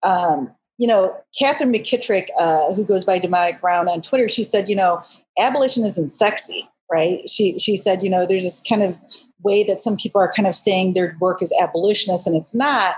um, 0.05 0.55
you 0.79 0.87
know, 0.87 1.15
Katherine 1.39 1.73
McKittrick, 1.73 2.29
uh, 2.39 2.73
who 2.73 2.85
goes 2.85 3.05
by 3.05 3.19
Demonic 3.19 3.61
Ground 3.61 3.89
on 3.89 4.01
Twitter, 4.01 4.29
she 4.29 4.45
said, 4.45 4.69
you 4.69 4.77
know, 4.77 5.03
abolition 5.39 5.85
isn't 5.85 6.11
sexy, 6.11 6.69
right? 6.91 7.29
She 7.29 7.59
she 7.59 7.77
said, 7.77 8.03
you 8.03 8.09
know, 8.09 8.27
there's 8.27 8.45
this 8.45 8.63
kind 8.67 8.85
of 8.85 8.97
way 9.43 9.65
that 9.65 9.83
some 9.83 9.97
people 9.97 10.21
are 10.21 10.33
kind 10.33 10.47
of 10.47 10.55
saying 10.55 10.95
their 10.95 11.17
work 11.21 11.43
is 11.43 11.53
abolitionist 11.61 12.27
and 12.27 12.37
it's 12.37 12.55
not. 12.55 12.95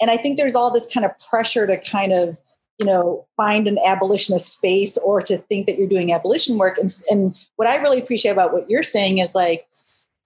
And 0.00 0.10
I 0.10 0.16
think 0.16 0.38
there's 0.38 0.54
all 0.54 0.72
this 0.72 0.92
kind 0.92 1.04
of 1.04 1.12
pressure 1.28 1.66
to 1.66 1.76
kind 1.78 2.12
of, 2.12 2.38
you 2.78 2.86
know, 2.86 3.26
find 3.36 3.66
an 3.66 3.78
abolitionist 3.84 4.52
space 4.52 4.96
or 4.98 5.20
to 5.22 5.36
think 5.36 5.66
that 5.66 5.76
you're 5.76 5.88
doing 5.88 6.12
abolition 6.12 6.56
work. 6.56 6.78
And, 6.78 6.88
and 7.10 7.46
what 7.56 7.68
I 7.68 7.76
really 7.76 8.00
appreciate 8.00 8.32
about 8.32 8.52
what 8.52 8.68
you're 8.70 8.82
saying 8.82 9.18
is 9.18 9.34
like, 9.34 9.66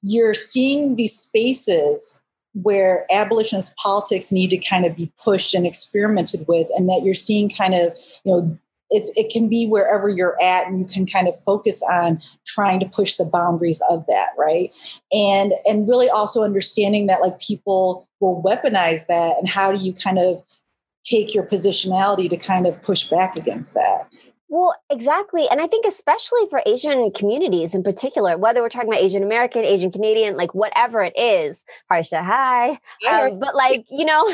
you're 0.03 0.35
seeing 0.35 0.97
these 0.97 1.19
spaces 1.19 2.21
where 2.55 3.07
abolitionist 3.11 3.77
politics 3.77 4.33
need 4.33 4.51
to 4.51 4.59
kind 4.59 4.85
of 4.85 4.97
be 4.97 5.13
pushed 5.23 5.55
and 5.55 5.67
experimented 5.67 6.47
with 6.49 6.67
and 6.77 6.89
that 6.89 7.03
you're 7.05 7.15
seeing 7.15 7.49
kind 7.49 7.75
of 7.75 7.97
you 8.25 8.37
know 8.37 8.59
it's 8.91 9.13
it 9.17 9.31
can 9.31 9.49
be 9.49 9.67
wherever 9.67 10.09
you're 10.09 10.41
at 10.43 10.67
and 10.67 10.81
you 10.81 10.87
can 10.87 11.07
kind 11.07 11.29
of 11.29 11.35
focus 11.45 11.83
on 11.91 12.19
trying 12.47 12.81
to 12.81 12.89
push 12.89 13.17
the 13.17 13.25
boundaries 13.25 13.83
of 13.91 14.05
that 14.07 14.31
right? 14.37 14.73
And 15.13 15.53
and 15.67 15.89
really 15.89 16.09
also 16.09 16.43
understanding 16.43 17.07
that 17.07 17.21
like 17.21 17.39
people 17.41 18.09
will 18.21 18.43
weaponize 18.43 19.07
that 19.07 19.37
and 19.39 19.49
how 19.49 19.73
do 19.73 19.85
you 19.85 19.93
kind 19.93 20.19
of 20.19 20.43
take 21.05 21.35
your 21.35 21.45
positionality 21.45 22.29
to 22.29 22.37
kind 22.37 22.67
of 22.67 22.81
push 22.83 23.09
back 23.09 23.37
against 23.37 23.75
that 23.75 24.05
well, 24.49 24.75
exactly. 24.91 25.47
And 25.51 25.61
I 25.61 25.67
think 25.67 25.85
especially 25.85 26.41
for 26.49 26.63
Asian 26.65 27.11
communities 27.11 27.75
in 27.75 27.83
particular, 27.83 28.39
whether 28.39 28.63
we're 28.63 28.71
talking 28.71 28.89
about 28.89 29.01
Asian 29.01 29.23
American, 29.23 29.65
Asian 29.65 29.93
Canadian, 29.93 30.37
like 30.37 30.55
whatever 30.55 31.03
it 31.03 31.13
is, 31.19 31.65
Harsha, 31.91 32.23
hi. 32.23 32.79
Um, 33.11 33.39
but 33.39 33.55
like, 33.55 33.85
you 33.91 34.07
know, 34.07 34.25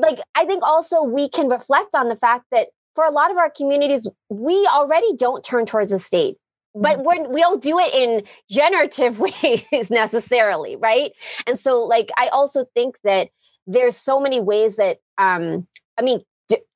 like 0.00 0.18
I 0.34 0.44
think 0.44 0.64
also 0.64 1.02
we 1.02 1.28
can 1.28 1.48
reflect 1.48 1.94
on 1.94 2.08
the 2.08 2.16
fact 2.16 2.46
that 2.50 2.68
for 2.96 3.04
a 3.04 3.12
lot 3.12 3.30
of 3.30 3.36
our 3.36 3.50
communities, 3.50 4.08
we 4.28 4.68
already 4.72 5.14
don't 5.16 5.44
turn 5.44 5.66
towards 5.66 5.92
the 5.92 6.00
state 6.00 6.36
but 6.74 6.98
mm-hmm. 6.98 7.06
we're, 7.06 7.28
we 7.32 7.40
don't 7.40 7.62
do 7.62 7.78
it 7.78 7.94
in 7.94 8.22
generative 8.50 9.18
ways 9.42 9.90
necessarily 9.90 10.76
right 10.76 11.12
and 11.46 11.58
so 11.58 11.82
like 11.82 12.10
i 12.16 12.28
also 12.28 12.66
think 12.74 12.96
that 13.04 13.30
there's 13.66 13.96
so 13.96 14.20
many 14.20 14.38
ways 14.38 14.76
that 14.76 14.98
um 15.16 15.66
i 15.98 16.02
mean 16.02 16.20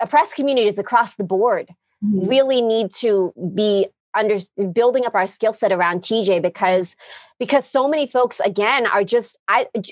oppressed 0.00 0.34
communities 0.34 0.78
across 0.78 1.16
the 1.16 1.24
board 1.24 1.68
mm-hmm. 2.04 2.28
really 2.28 2.62
need 2.62 2.92
to 2.94 3.32
be 3.54 3.88
under 4.14 4.36
building 4.72 5.06
up 5.06 5.14
our 5.14 5.26
skill 5.26 5.52
set 5.52 5.72
around 5.72 6.00
TJ 6.00 6.42
because 6.42 6.96
because 7.38 7.68
so 7.68 7.88
many 7.88 8.06
folks 8.06 8.40
again 8.40 8.86
are 8.86 9.04
just 9.04 9.38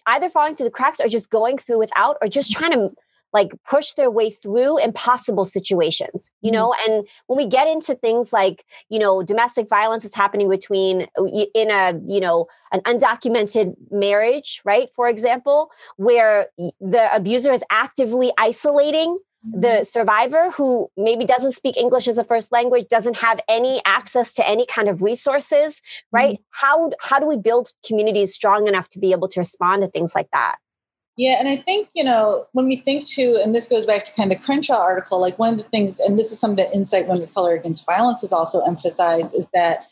either 0.07 0.31
falling 0.31 0.55
through 0.55 0.65
the 0.65 0.71
cracks 0.71 1.01
or 1.01 1.09
just 1.09 1.31
going 1.31 1.59
through 1.59 1.79
without 1.79 2.17
or 2.23 2.29
just 2.29 2.53
trying 2.53 2.73
to 2.73 2.93
like 3.33 3.53
push 3.69 3.93
their 3.93 4.11
way 4.11 4.31
through 4.31 4.79
impossible 4.79 5.45
situations 5.45 6.31
you 6.43 6.51
mm-hmm. 6.51 6.57
know 6.57 6.75
and 6.87 7.07
when 7.27 7.37
we 7.37 7.47
get 7.47 7.69
into 7.69 7.95
things 7.95 8.33
like 8.33 8.65
you 8.89 8.99
know 8.99 9.23
domestic 9.23 9.69
violence 9.69 10.05
is 10.05 10.15
happening 10.15 10.49
between 10.49 11.07
uh, 11.19 11.25
in 11.55 11.71
a 11.71 11.99
you 12.07 12.21
know 12.21 12.47
an 12.73 12.81
undocumented 12.81 13.75
marriage 13.91 14.61
right 14.65 14.91
for 14.95 15.09
example 15.09 15.71
where 15.97 16.49
the 16.81 17.09
abuser 17.15 17.53
is 17.53 17.65
actively 17.71 18.33
isolating 18.39 19.19
the 19.43 19.69
mm-hmm. 19.69 19.83
survivor 19.85 20.51
who 20.51 20.91
maybe 20.97 21.25
doesn't 21.25 21.53
speak 21.53 21.77
English 21.77 22.09
as 22.09 22.19
a 22.19 22.25
first 22.25 22.53
language, 22.53 22.89
doesn't 22.89 23.17
have 23.17 23.41
any 23.49 23.81
access 23.85 24.33
to 24.35 24.49
any 24.49 24.67
kind 24.67 24.89
of 24.89 25.03
resources, 25.03 25.81
right? 26.13 26.35
Mm-hmm. 26.35 26.43
How 26.51 26.91
how 27.01 27.19
do 27.19 27.27
we 27.27 27.37
build 27.37 27.73
communities 27.87 28.35
strong 28.35 28.67
enough 28.67 28.89
to 28.91 28.99
be 28.99 29.13
able 29.13 29.29
to 29.29 29.41
respond 29.41 29.83
to 29.83 29.89
things 29.89 30.15
like 30.15 30.29
that? 30.33 30.57
Yeah, 31.17 31.37
and 31.39 31.49
I 31.49 31.57
think, 31.57 31.89
you 31.95 32.03
know, 32.03 32.47
when 32.53 32.67
we 32.67 32.77
think 32.77 33.07
to, 33.11 33.39
and 33.43 33.55
this 33.55 33.67
goes 33.67 33.85
back 33.85 34.05
to 34.05 34.15
kind 34.15 34.33
of 34.33 34.39
the 34.39 34.45
Crenshaw 34.45 34.81
article, 34.81 35.21
like 35.21 35.39
one 35.39 35.53
of 35.53 35.59
the 35.59 35.69
things, 35.69 36.01
and 36.01 36.19
this 36.19 36.33
is 36.33 36.41
something 36.41 36.65
that 36.65 36.75
INCITE 36.75 37.09
Women 37.09 37.23
of 37.23 37.35
Color 37.35 37.55
Against 37.57 37.85
Violence 37.85 38.23
has 38.23 38.33
also 38.33 38.61
emphasized, 38.61 39.35
is 39.35 39.47
that 39.53 39.87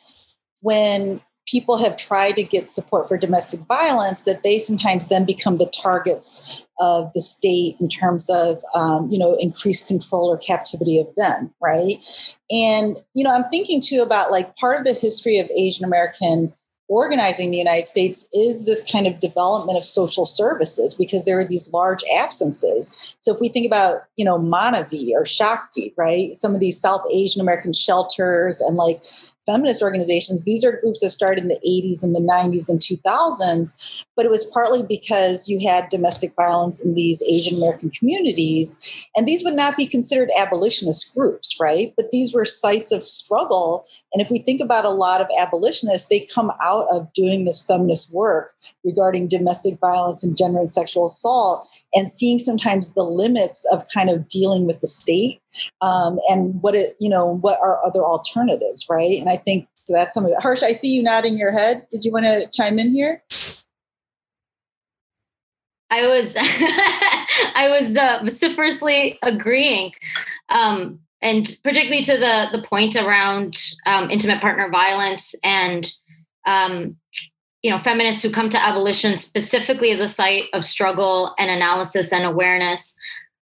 when 0.61 1.21
people 1.49 1.79
have 1.79 1.97
tried 1.97 2.37
to 2.37 2.43
get 2.43 2.71
support 2.71 3.09
for 3.09 3.17
domestic 3.17 3.61
violence 3.61 4.23
that 4.23 4.43
they 4.43 4.59
sometimes 4.59 5.07
then 5.07 5.25
become 5.25 5.57
the 5.57 5.73
targets 5.83 6.67
of 6.81 7.11
the 7.15 7.21
state 7.21 7.77
in 7.81 7.89
terms 7.89 8.29
of 8.31 8.63
um, 8.75 9.11
you 9.11 9.19
know 9.19 9.37
increased 9.41 9.89
control 9.89 10.29
or 10.29 10.37
captivity 10.37 10.99
of 10.99 11.09
them 11.17 11.53
right 11.61 12.05
and 12.51 12.99
you 13.15 13.25
know 13.25 13.35
i'm 13.35 13.49
thinking 13.51 13.81
too 13.81 14.03
about 14.03 14.31
like 14.31 14.55
part 14.57 14.79
of 14.79 14.85
the 14.85 14.95
history 15.01 15.39
of 15.39 15.51
asian 15.57 15.85
american 15.85 16.53
organizing 16.89 17.51
the 17.51 17.59
United 17.59 17.87
States 17.87 18.27
is 18.33 18.65
this 18.65 18.91
kind 18.91 19.07
of 19.07 19.21
development 19.21 19.77
of 19.77 19.85
social 19.85 20.25
services 20.25 20.95
because 20.95 21.25
there 21.25 21.39
are 21.39 21.45
these 21.45 21.71
large 21.71 22.03
absences. 22.17 23.17
So 23.21 23.33
if 23.33 23.41
we 23.41 23.51
think 23.51 23.67
about, 23.67 24.05
you 24.17 24.25
know, 24.25 24.39
Manavi 24.39 25.13
or 25.15 25.27
Shakti, 25.27 25.93
right? 25.99 26.35
Some 26.35 26.55
of 26.55 26.61
these 26.61 26.81
South 26.81 27.03
Asian 27.13 27.43
American 27.43 27.75
shelters 27.75 28.61
and 28.63 28.77
like 28.77 29.03
feminist 29.49 29.83
organizations, 29.83 30.45
these 30.45 30.65
are 30.65 30.79
groups 30.81 31.01
that 31.01 31.11
started 31.11 31.43
in 31.43 31.49
the 31.49 31.61
80s 31.67 32.03
and 32.03 32.15
the 32.15 32.21
90s 32.21 32.69
and 32.69 32.81
2000s, 32.81 34.05
but 34.15 34.27
it 34.27 34.31
was 34.31 34.45
partly 34.45 34.83
because 34.83 35.49
you 35.49 35.67
had 35.67 35.89
domestic 35.89 36.35
violence 36.37 36.85
in 36.85 36.95
these 36.95 37.23
Asian 37.23 37.57
American 37.57 37.89
communities. 37.91 39.09
And 39.17 39.27
these 39.27 39.43
would 39.45 39.55
not 39.55 39.77
be 39.77 39.87
considered 39.87 40.31
abolitionist 40.39 41.15
groups, 41.15 41.57
right? 41.59 41.95
But 41.97 42.11
these 42.11 42.35
were 42.35 42.45
sites 42.45 42.93
of 42.93 43.03
struggle. 43.03 43.87
And 44.13 44.21
if 44.21 44.31
we 44.31 44.39
think 44.39 44.61
about 44.61 44.85
a 44.85 44.91
lot 44.91 45.23
of 45.23 45.29
abolitionists, 45.39 46.09
they 46.09 46.21
come 46.21 46.53
out 46.63 46.87
of 46.93 47.11
doing 47.15 47.45
this 47.45 47.65
feminist 47.65 48.15
work 48.15 48.55
regarding 48.85 49.29
domestic 49.29 49.79
violence 49.81 50.23
and 50.23 50.37
gender 50.37 50.59
and 50.61 50.73
sexual 50.73 51.07
assault 51.07 51.67
and 51.95 52.11
seeing 52.13 52.39
sometimes 52.39 52.93
the 52.93 53.03
limits 53.03 53.67
of 53.73 53.85
kind 53.95 54.11
of 54.11 54.29
dealing 54.29 54.67
with 54.67 54.81
the 54.81 54.87
state 54.87 55.41
um, 55.81 56.19
and 56.29 56.61
what 56.63 56.75
it, 56.75 56.97
you 57.01 57.09
know, 57.09 57.39
what 57.39 57.59
are 57.63 57.85
other 57.85 58.05
alternatives, 58.05 58.87
right? 58.91 59.19
And 59.19 59.29
I 59.29 59.37
think 59.37 59.69
so 59.75 59.95
that's 59.95 60.13
some 60.13 60.27
of 60.27 60.31
it. 60.31 60.41
Harsh, 60.41 60.63
I 60.63 60.73
see 60.73 60.89
you 60.89 61.03
nodding 61.03 61.39
your 61.39 61.53
head. 61.53 61.87
Did 61.91 62.05
you 62.05 62.13
want 62.13 62.27
to 62.27 62.49
chime 62.53 62.79
in 62.79 62.93
here? 62.93 63.23
I 65.91 66.07
was 66.07 66.37
I 67.55 67.69
was 67.71 67.97
uh, 67.97 68.21
vociferously 68.23 69.19
agreeing, 69.23 69.93
um, 70.51 71.01
and 71.23 71.57
particularly 71.65 72.05
to 72.05 72.19
the 72.19 72.49
the 72.53 72.63
point 72.63 72.97
around 72.97 73.57
um, 73.87 74.11
intimate 74.11 74.43
partner 74.43 74.69
violence 74.69 75.35
and 75.43 75.91
um, 76.45 76.97
you 77.63 77.71
know 77.71 77.79
feminists 77.79 78.23
who 78.23 78.31
come 78.31 78.49
to 78.49 78.63
abolition 78.63 79.17
specifically 79.19 79.91
as 79.91 80.01
a 80.01 80.09
site 80.09 80.45
of 80.53 80.65
struggle 80.65 81.35
and 81.39 81.51
analysis 81.51 82.13
and 82.13 82.25
awareness 82.25 82.97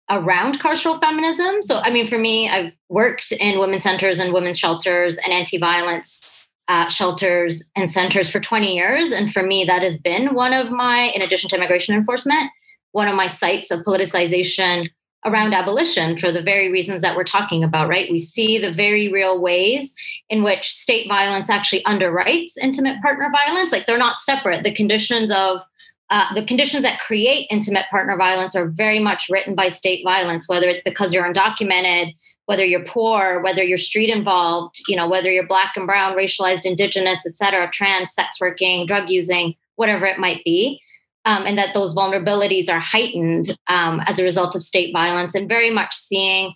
around 0.10 0.60
carceral 0.60 1.00
feminism. 1.00 1.62
So 1.62 1.80
i 1.80 1.90
mean 1.90 2.08
for 2.08 2.18
me 2.18 2.50
i've 2.50 2.76
worked 2.90 3.32
in 3.32 3.60
women's 3.60 3.84
centers 3.84 4.20
and 4.20 4.34
women's 4.34 4.60
shelters 4.60 5.18
and 5.18 5.34
anti-violence 5.34 6.46
uh, 6.68 6.90
shelters 6.90 7.70
and 7.76 7.88
centers 7.88 8.28
for 8.32 8.40
20 8.40 8.76
years. 8.76 9.12
And 9.12 9.32
for 9.32 9.44
me 9.44 9.66
that 9.66 9.84
has 9.84 10.00
been 10.00 10.34
one 10.34 10.52
of 10.52 10.72
my 10.72 11.12
in 11.16 11.22
addition 11.22 11.50
to 11.50 11.56
immigration 11.56 11.96
enforcement 11.96 12.50
one 12.96 13.10
of 13.10 13.16
my 13.16 13.28
sites 13.28 13.72
of 13.72 13.82
politicization 13.82 14.90
around 15.26 15.54
abolition 15.54 16.16
for 16.16 16.32
the 16.32 16.42
very 16.42 16.72
reasons 16.72 17.02
that 17.02 17.16
we're 17.16 17.24
talking 17.24 17.64
about, 17.64 17.90
right? 17.90 18.12
We 18.12 18.20
see 18.20 18.58
the 18.58 18.72
very 18.72 19.12
real 19.12 19.42
ways 19.42 19.94
in 20.30 20.44
which 20.44 20.72
state 20.72 21.08
violence 21.08 21.50
actually 21.50 21.84
underwrites 21.84 22.52
intimate 22.62 23.02
partner 23.02 23.32
violence. 23.32 23.72
Like 23.72 23.86
they're 23.86 23.98
not 23.98 24.20
separate. 24.20 24.64
The 24.64 24.74
conditions 24.74 25.32
of 25.32 25.64
uh, 26.12 26.32
the 26.36 26.46
conditions 26.46 26.84
that 26.84 27.00
create 27.00 27.48
intimate 27.50 27.86
partner 27.90 28.16
violence 28.16 28.56
are 28.56 28.68
very 28.68 29.00
much 29.00 29.26
written 29.28 29.56
by 29.56 29.70
state 29.70 30.04
violence, 30.04 30.48
whether 30.48 30.70
it's 30.70 30.84
because 30.84 31.12
you're 31.12 31.24
undocumented, 31.24 32.14
whether 32.46 32.64
you're 32.64 32.86
poor, 32.86 33.42
whether 33.42 33.64
you're 33.64 33.80
street 33.80 34.12
involved, 34.12 34.76
you 34.88 34.96
know, 34.96 35.10
whether 35.10 35.32
you're 35.32 35.48
black 35.48 35.74
and 35.76 35.88
brown, 35.88 36.16
racialized, 36.16 36.64
indigenous, 36.64 37.26
et 37.26 37.36
cetera, 37.36 37.68
trans, 37.72 38.14
sex 38.14 38.40
working, 38.40 38.86
drug 38.86 39.10
using, 39.10 39.56
whatever 39.78 40.06
it 40.06 40.20
might 40.20 40.44
be 40.44 40.80
um, 41.26 41.46
and 41.46 41.58
that 41.58 41.74
those 41.74 41.96
vulnerabilities 41.96 42.70
are 42.70 42.80
heightened 42.80 43.58
um, 43.68 44.02
as 44.08 44.20
a 44.20 44.24
result 44.24 44.56
of 44.56 44.62
state 44.62 44.94
violence, 44.94 45.36
and 45.36 45.50
very 45.50 45.70
much 45.70 45.94
seeing 45.94 46.54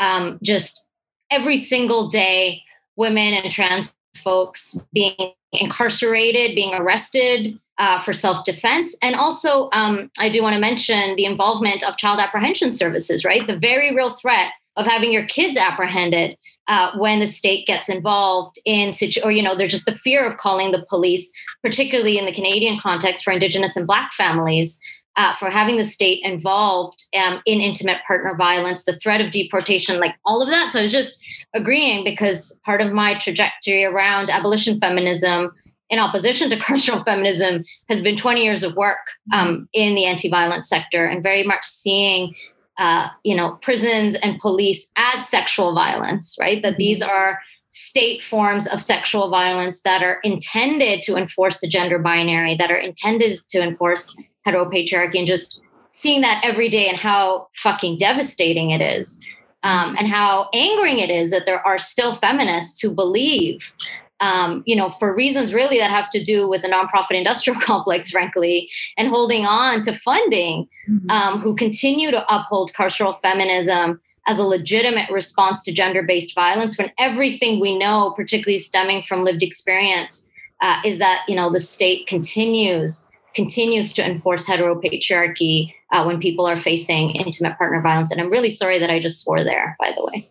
um, 0.00 0.38
just 0.42 0.88
every 1.30 1.56
single 1.56 2.08
day 2.08 2.62
women 2.96 3.34
and 3.34 3.50
trans 3.50 3.94
folks 4.16 4.78
being 4.92 5.14
incarcerated, 5.52 6.54
being 6.54 6.74
arrested 6.74 7.58
uh, 7.78 7.98
for 7.98 8.12
self 8.12 8.44
defense. 8.44 8.96
And 9.02 9.16
also, 9.16 9.68
um, 9.72 10.10
I 10.18 10.28
do 10.28 10.42
want 10.42 10.54
to 10.54 10.60
mention 10.60 11.16
the 11.16 11.24
involvement 11.24 11.86
of 11.86 11.96
child 11.96 12.20
apprehension 12.20 12.72
services, 12.72 13.24
right? 13.24 13.46
The 13.46 13.58
very 13.58 13.94
real 13.94 14.10
threat 14.10 14.52
of 14.76 14.86
having 14.86 15.12
your 15.12 15.26
kids 15.26 15.56
apprehended 15.56 16.36
uh, 16.68 16.96
when 16.96 17.20
the 17.20 17.26
state 17.26 17.66
gets 17.66 17.88
involved 17.88 18.56
in 18.64 18.92
situ- 18.92 19.20
or 19.22 19.30
you 19.30 19.42
know 19.42 19.54
there's 19.54 19.72
just 19.72 19.86
the 19.86 19.94
fear 19.94 20.26
of 20.26 20.36
calling 20.36 20.72
the 20.72 20.84
police 20.88 21.30
particularly 21.62 22.18
in 22.18 22.24
the 22.24 22.32
canadian 22.32 22.78
context 22.78 23.24
for 23.24 23.32
indigenous 23.32 23.76
and 23.76 23.86
black 23.86 24.12
families 24.12 24.80
uh, 25.16 25.34
for 25.34 25.50
having 25.50 25.76
the 25.76 25.84
state 25.84 26.20
involved 26.22 27.04
um, 27.18 27.40
in 27.44 27.60
intimate 27.60 27.98
partner 28.06 28.34
violence 28.34 28.84
the 28.84 28.96
threat 28.96 29.20
of 29.20 29.30
deportation 29.30 30.00
like 30.00 30.14
all 30.24 30.42
of 30.42 30.48
that. 30.48 30.70
So 30.70 30.78
i 30.78 30.82
was 30.82 30.92
just 30.92 31.24
agreeing 31.54 32.04
because 32.04 32.58
part 32.64 32.80
of 32.80 32.92
my 32.92 33.14
trajectory 33.14 33.84
around 33.84 34.30
abolition 34.30 34.80
feminism 34.80 35.52
in 35.90 35.98
opposition 35.98 36.48
to 36.50 36.56
carceral 36.58 37.04
feminism 37.04 37.64
has 37.88 38.00
been 38.00 38.16
20 38.16 38.42
years 38.42 38.62
of 38.62 38.74
work 38.74 38.96
um, 39.32 39.68
in 39.72 39.94
the 39.94 40.06
anti-violence 40.06 40.68
sector 40.68 41.04
and 41.04 41.22
very 41.22 41.42
much 41.42 41.64
seeing 41.64 42.34
uh, 42.78 43.08
you 43.24 43.36
know, 43.36 43.58
prisons 43.62 44.16
and 44.16 44.38
police 44.38 44.90
as 44.96 45.28
sexual 45.28 45.74
violence, 45.74 46.36
right? 46.40 46.62
That 46.62 46.76
these 46.76 47.00
mm-hmm. 47.00 47.10
are 47.10 47.40
state 47.70 48.22
forms 48.22 48.66
of 48.66 48.80
sexual 48.80 49.30
violence 49.30 49.80
that 49.82 50.02
are 50.02 50.20
intended 50.22 51.02
to 51.02 51.16
enforce 51.16 51.60
the 51.60 51.68
gender 51.68 51.98
binary, 51.98 52.54
that 52.54 52.70
are 52.70 52.76
intended 52.76 53.32
to 53.48 53.62
enforce 53.62 54.14
heteropatriarchy, 54.46 55.18
and 55.18 55.26
just 55.26 55.62
seeing 55.90 56.20
that 56.20 56.40
every 56.44 56.68
day 56.68 56.88
and 56.88 56.98
how 56.98 57.48
fucking 57.56 57.96
devastating 57.98 58.70
it 58.70 58.80
is. 58.80 59.20
Um, 59.64 59.94
and 59.96 60.08
how 60.08 60.48
angering 60.52 60.98
it 60.98 61.08
is 61.08 61.30
that 61.30 61.46
there 61.46 61.64
are 61.64 61.78
still 61.78 62.16
feminists 62.16 62.80
who 62.80 62.90
believe 62.90 63.72
um, 64.22 64.62
you 64.66 64.76
know, 64.76 64.88
for 64.88 65.12
reasons 65.12 65.52
really 65.52 65.78
that 65.78 65.90
have 65.90 66.08
to 66.10 66.22
do 66.22 66.48
with 66.48 66.62
the 66.62 66.68
nonprofit 66.68 67.16
industrial 67.16 67.60
complex, 67.60 68.10
frankly, 68.10 68.70
and 68.96 69.08
holding 69.08 69.44
on 69.44 69.82
to 69.82 69.92
funding, 69.92 70.68
mm-hmm. 70.88 71.10
um, 71.10 71.40
who 71.40 71.54
continue 71.54 72.10
to 72.12 72.24
uphold 72.34 72.72
carceral 72.72 73.20
feminism 73.20 74.00
as 74.28 74.38
a 74.38 74.44
legitimate 74.44 75.10
response 75.10 75.64
to 75.64 75.72
gender 75.72 76.04
based 76.04 76.34
violence 76.36 76.78
when 76.78 76.92
everything 76.98 77.60
we 77.60 77.76
know, 77.76 78.14
particularly 78.16 78.60
stemming 78.60 79.02
from 79.02 79.24
lived 79.24 79.42
experience, 79.42 80.30
uh, 80.60 80.80
is 80.84 80.98
that, 81.00 81.24
you 81.26 81.34
know, 81.34 81.50
the 81.50 81.60
state 81.60 82.06
continues 82.06 83.08
continues 83.34 83.94
to 83.94 84.04
enforce 84.04 84.46
heteropatriarchy 84.46 85.72
uh, 85.90 86.04
when 86.04 86.20
people 86.20 86.44
are 86.44 86.56
facing 86.56 87.12
intimate 87.12 87.56
partner 87.56 87.80
violence. 87.80 88.12
And 88.12 88.20
I'm 88.20 88.30
really 88.30 88.50
sorry 88.50 88.78
that 88.78 88.90
I 88.90 88.98
just 88.98 89.24
swore 89.24 89.42
there, 89.42 89.74
by 89.80 89.90
the 89.96 90.04
way. 90.04 90.30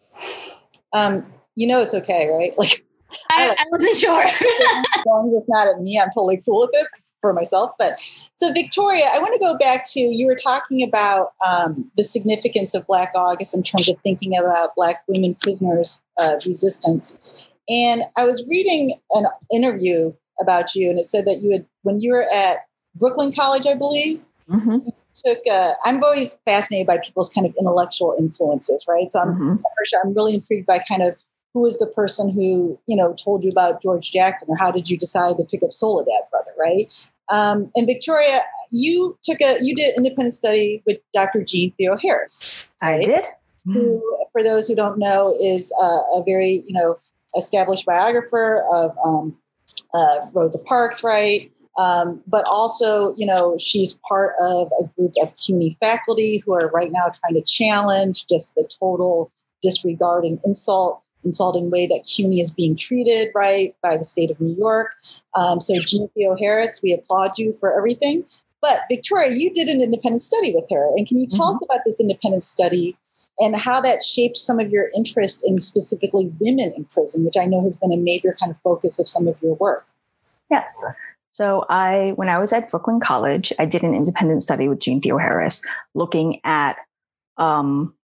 Um, 0.94 1.26
you 1.56 1.66
know, 1.66 1.82
it's 1.82 1.96
okay, 1.96 2.30
right? 2.30 2.54
Like, 2.60 2.86
I, 3.30 3.56
I 3.58 3.66
wasn't 3.72 3.98
sure. 3.98 4.22
as 4.24 5.06
long 5.06 5.30
as 5.30 5.42
it's 5.42 5.50
not 5.50 5.68
at 5.68 5.82
me, 5.82 6.00
I'm 6.00 6.10
totally 6.10 6.42
cool 6.46 6.62
with 6.62 6.72
it 6.74 6.88
for 7.22 7.34
myself. 7.34 7.72
But 7.80 8.00
so, 8.36 8.52
Victoria, 8.52 9.06
I 9.12 9.20
want 9.20 9.34
to 9.34 9.40
go 9.40 9.58
back 9.58 9.86
to 9.92 10.00
you 10.00 10.26
were 10.26 10.36
talking 10.36 10.84
about 10.84 11.34
um, 11.48 11.90
the 11.96 12.04
significance 12.04 12.74
of 12.74 12.86
Black 12.88 13.12
August 13.16 13.56
in 13.56 13.64
terms 13.64 13.90
of 13.90 13.98
thinking 14.04 14.38
about 14.38 14.76
Black 14.76 15.04
women 15.08 15.36
prisoners' 15.42 16.00
uh, 16.18 16.36
resistance. 16.46 17.48
And 17.70 18.04
I 18.18 18.26
was 18.26 18.46
reading 18.50 18.94
an 19.12 19.26
interview 19.54 20.12
about 20.42 20.76
you, 20.76 20.90
and 20.90 21.00
it 21.00 21.06
said 21.06 21.26
that 21.28 21.40
you 21.42 21.52
had, 21.52 21.66
when 21.84 22.00
you 22.00 22.12
were 22.12 22.26
at 22.34 22.66
Brooklyn 22.96 23.32
College, 23.32 23.68
I 23.68 23.76
believe, 23.76 24.20
mm-hmm. 24.50 24.80
took. 25.26 25.40
A, 25.50 25.74
I'm 25.86 26.04
always 26.04 26.38
fascinated 26.46 26.88
by 26.88 26.98
people's 26.98 27.30
kind 27.30 27.46
of 27.46 27.54
intellectual 27.58 28.16
influences, 28.18 28.86
right? 28.90 29.12
So 29.12 29.20
I'm, 29.20 29.36
mm-hmm. 29.36 29.56
I'm 30.04 30.14
really 30.14 30.36
intrigued 30.36 30.66
by 30.66 30.80
kind 30.80 31.04
of 31.04 31.18
who 31.54 31.62
was 31.62 31.78
the 31.80 31.88
person 31.88 32.30
who 32.30 32.80
you 32.88 32.96
know 32.96 33.14
told 33.14 33.44
you 33.44 33.52
about 33.52 33.82
George 33.82 34.12
Jackson, 34.12 34.50
or 34.50 34.58
how 34.58 34.72
did 34.72 34.90
you 34.90 34.98
decide 34.98 35.38
to 35.38 35.46
pick 35.46 35.64
up 35.64 35.74
Soledad 35.74 36.22
Brother, 36.30 36.52
right? 36.60 36.86
Um, 37.30 37.72
and 37.76 37.88
Victoria, 37.88 38.40
you 38.72 39.18
took 39.24 39.42
a 39.42 39.58
you 39.62 39.76
did 39.76 39.90
an 39.90 40.06
independent 40.06 40.34
study 40.34 40.84
with 40.86 40.98
Dr. 41.14 41.44
Jean 41.44 41.74
Theoharis. 41.80 42.68
Right? 42.84 43.02
I 43.02 43.06
did. 43.06 43.26
Who, 43.66 44.02
for 44.32 44.42
those 44.42 44.68
who 44.68 44.76
don't 44.76 44.98
know, 44.98 45.36
is 45.40 45.72
a, 45.80 45.86
a 45.86 46.24
very 46.26 46.64
you 46.68 46.74
know 46.74 46.98
established 47.38 47.86
biographer 47.86 48.66
of 48.74 48.98
um, 49.06 49.38
uh, 49.94 50.26
Rosa 50.34 50.60
Parks, 50.66 51.04
right? 51.04 51.52
Um, 51.78 52.22
but 52.28 52.46
also, 52.52 53.14
you 53.16 53.26
know, 53.26 53.58
she's 53.58 53.98
part 54.08 54.34
of 54.42 54.70
a 54.80 54.84
group 54.96 55.14
of 55.22 55.34
CUNY 55.38 55.78
faculty 55.80 56.44
who 56.46 56.54
are 56.54 56.70
right 56.72 56.92
now 56.92 57.14
trying 57.22 57.36
to 57.36 57.42
challenge 57.44 58.26
just 58.28 58.56
the 58.56 58.70
total 58.80 59.32
disregard 59.62 60.26
and 60.26 60.40
insult 60.44 61.02
insulting 61.24 61.70
way 61.70 61.88
that 61.88 62.04
CUNY 62.06 62.42
is 62.42 62.52
being 62.52 62.76
treated, 62.76 63.30
right, 63.36 63.76
by 63.82 63.98
the 63.98 64.04
state 64.04 64.32
of 64.32 64.40
New 64.40 64.56
York. 64.56 64.96
Um, 65.36 65.60
so, 65.60 65.80
Jean 65.80 66.10
Theoharis, 66.18 66.82
we 66.82 66.94
applaud 66.94 67.38
you 67.38 67.56
for 67.60 67.76
everything. 67.78 68.26
But 68.62 68.82
Victoria, 68.90 69.32
you 69.32 69.54
did 69.54 69.68
an 69.68 69.82
independent 69.82 70.22
study 70.22 70.54
with 70.54 70.66
her. 70.70 70.86
And 70.96 71.08
can 71.08 71.20
you 71.20 71.28
tell 71.28 71.48
mm-hmm. 71.48 71.56
us 71.56 71.62
about 71.64 71.80
this 71.86 72.00
independent 72.00 72.44
study 72.44 72.96
and 73.40 73.56
how 73.56 73.82
that 73.82 74.04
shaped 74.04 74.38
some 74.38 74.60
of 74.60 74.70
your 74.70 74.92
interest 74.96 75.42
in 75.44 75.60
specifically 75.60 76.32
women 76.40 76.72
in 76.76 76.86
prison, 76.86 77.26
which 77.26 77.36
I 77.40 77.46
know 77.46 77.64
has 77.64 77.76
been 77.76 77.92
a 77.92 77.98
major 77.98 78.38
kind 78.40 78.52
of 78.52 78.60
focus 78.60 79.00
of 79.00 79.10
some 79.10 79.28
of 79.28 79.42
your 79.42 79.56
work? 79.56 79.86
Yes. 80.50 80.86
So 81.32 81.66
I, 81.70 82.14
when 82.18 82.30
I 82.30 82.38
was 82.38 82.54
at 82.54 82.70
Brooklyn 82.70 83.00
College, 83.00 83.52
I 83.58 83.66
did 83.66 83.84
an 83.84 83.96
independent 83.96 84.44
study 84.44 84.68
with 84.68 84.80
Jean 84.80 85.02
Theoharis 85.02 85.66
looking 85.96 86.40
at 86.44 86.76
um, 87.38 87.96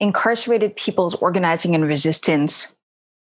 incarcerated 0.00 0.76
people's 0.76 1.14
organizing 1.16 1.74
and 1.74 1.86
resistance 1.86 2.76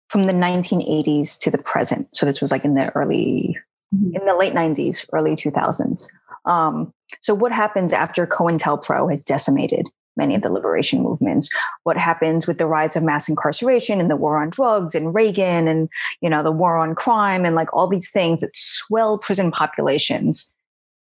from 0.09 0.25
the 0.25 0.33
1980s 0.33 1.39
to 1.41 1.51
the 1.51 1.59
present. 1.59 2.09
So 2.14 2.27
this 2.27 2.41
was 2.41 2.51
like 2.51 2.64
in 2.64 2.75
the 2.75 2.91
early, 2.95 3.57
mm-hmm. 3.95 4.16
in 4.16 4.27
the 4.27 4.35
late 4.35 4.53
90s, 4.53 5.09
early 5.12 5.33
2000s. 5.33 6.09
Um, 6.45 6.93
so 7.20 7.35
what 7.35 7.53
happens 7.53 7.93
after 7.93 8.27
COINTELPRO 8.27 9.11
has 9.11 9.23
decimated 9.23 9.87
many 10.16 10.35
of 10.35 10.43
the 10.43 10.53
liberation 10.53 11.03
movements? 11.03 11.49
What 11.85 11.97
happens 11.97 12.47
with 12.47 12.59
the 12.59 12.66
rise 12.66 12.97
of 12.97 13.03
mass 13.03 13.29
incarceration 13.29 14.01
and 14.01 14.11
the 14.11 14.16
war 14.16 14.43
on 14.43 14.51
drugs 14.51 14.95
and 14.95 15.14
Reagan 15.14 15.68
and 15.68 15.89
you 16.20 16.29
know 16.29 16.43
the 16.43 16.53
war 16.53 16.77
on 16.77 16.95
crime 16.95 17.45
and 17.45 17.55
like 17.55 17.73
all 17.73 17.87
these 17.87 18.11
things 18.11 18.41
that 18.41 18.55
swell 18.55 19.18
prison 19.18 19.51
populations 19.51 20.53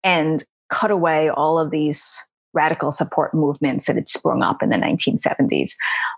and 0.03 0.43
cut 0.69 0.91
away 0.91 1.29
all 1.29 1.59
of 1.59 1.71
these 1.71 2.27
radical 2.59 2.91
support 2.91 3.33
movements 3.33 3.85
that 3.85 3.95
had 3.95 4.09
sprung 4.09 4.43
up 4.43 4.61
in 4.61 4.69
the 4.69 4.75
1970s. 4.75 5.71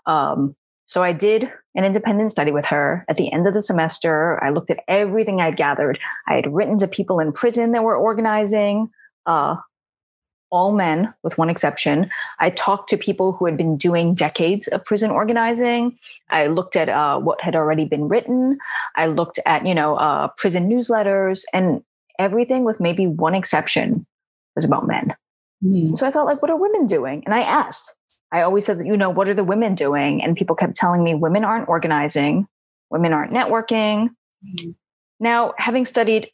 Um, 0.06 0.56
so 0.86 1.02
I 1.02 1.12
did 1.12 1.50
an 1.76 1.84
independent 1.84 2.32
study 2.32 2.50
with 2.50 2.66
her 2.66 3.04
at 3.08 3.16
the 3.16 3.32
end 3.32 3.46
of 3.46 3.54
the 3.54 3.62
semester. 3.62 4.42
I 4.42 4.50
looked 4.50 4.70
at 4.70 4.80
everything 4.88 5.40
I'd 5.40 5.56
gathered. 5.56 5.98
I 6.28 6.34
had 6.34 6.52
written 6.52 6.78
to 6.78 6.88
people 6.88 7.20
in 7.20 7.32
prison 7.32 7.72
that 7.72 7.84
were 7.84 7.96
organizing, 7.96 8.90
uh, 9.24 9.54
all 10.50 10.72
men 10.72 11.14
with 11.22 11.38
one 11.38 11.48
exception. 11.48 12.10
I 12.38 12.50
talked 12.50 12.90
to 12.90 12.98
people 12.98 13.32
who 13.32 13.46
had 13.46 13.56
been 13.56 13.78
doing 13.78 14.14
decades 14.14 14.68
of 14.68 14.84
prison 14.84 15.10
organizing. 15.10 15.96
I 16.28 16.48
looked 16.48 16.76
at 16.76 16.90
uh, 16.90 17.18
what 17.20 17.40
had 17.40 17.56
already 17.56 17.86
been 17.86 18.08
written. 18.08 18.58
I 18.94 19.06
looked 19.06 19.38
at, 19.46 19.64
you 19.64 19.74
know, 19.74 19.94
uh, 19.94 20.28
prison 20.36 20.68
newsletters 20.68 21.44
and 21.54 21.82
everything 22.18 22.64
with 22.64 22.80
maybe 22.80 23.06
one 23.06 23.34
exception 23.34 24.04
was 24.54 24.66
about 24.66 24.86
men. 24.86 25.14
Mm. 25.64 25.96
So 25.96 26.06
I 26.06 26.10
thought, 26.10 26.26
like, 26.26 26.42
what 26.42 26.50
are 26.50 26.56
women 26.56 26.86
doing? 26.86 27.22
And 27.24 27.34
I 27.34 27.40
asked. 27.40 27.94
I 28.32 28.42
always 28.42 28.64
said, 28.64 28.78
you 28.84 28.96
know, 28.96 29.10
what 29.10 29.28
are 29.28 29.34
the 29.34 29.44
women 29.44 29.74
doing? 29.74 30.22
And 30.22 30.36
people 30.36 30.56
kept 30.56 30.76
telling 30.76 31.04
me 31.04 31.14
women 31.14 31.44
aren't 31.44 31.68
organizing, 31.68 32.46
women 32.90 33.12
aren't 33.12 33.32
networking. 33.32 34.08
Mm. 34.44 34.74
Now, 35.20 35.54
having 35.58 35.84
studied 35.84 36.30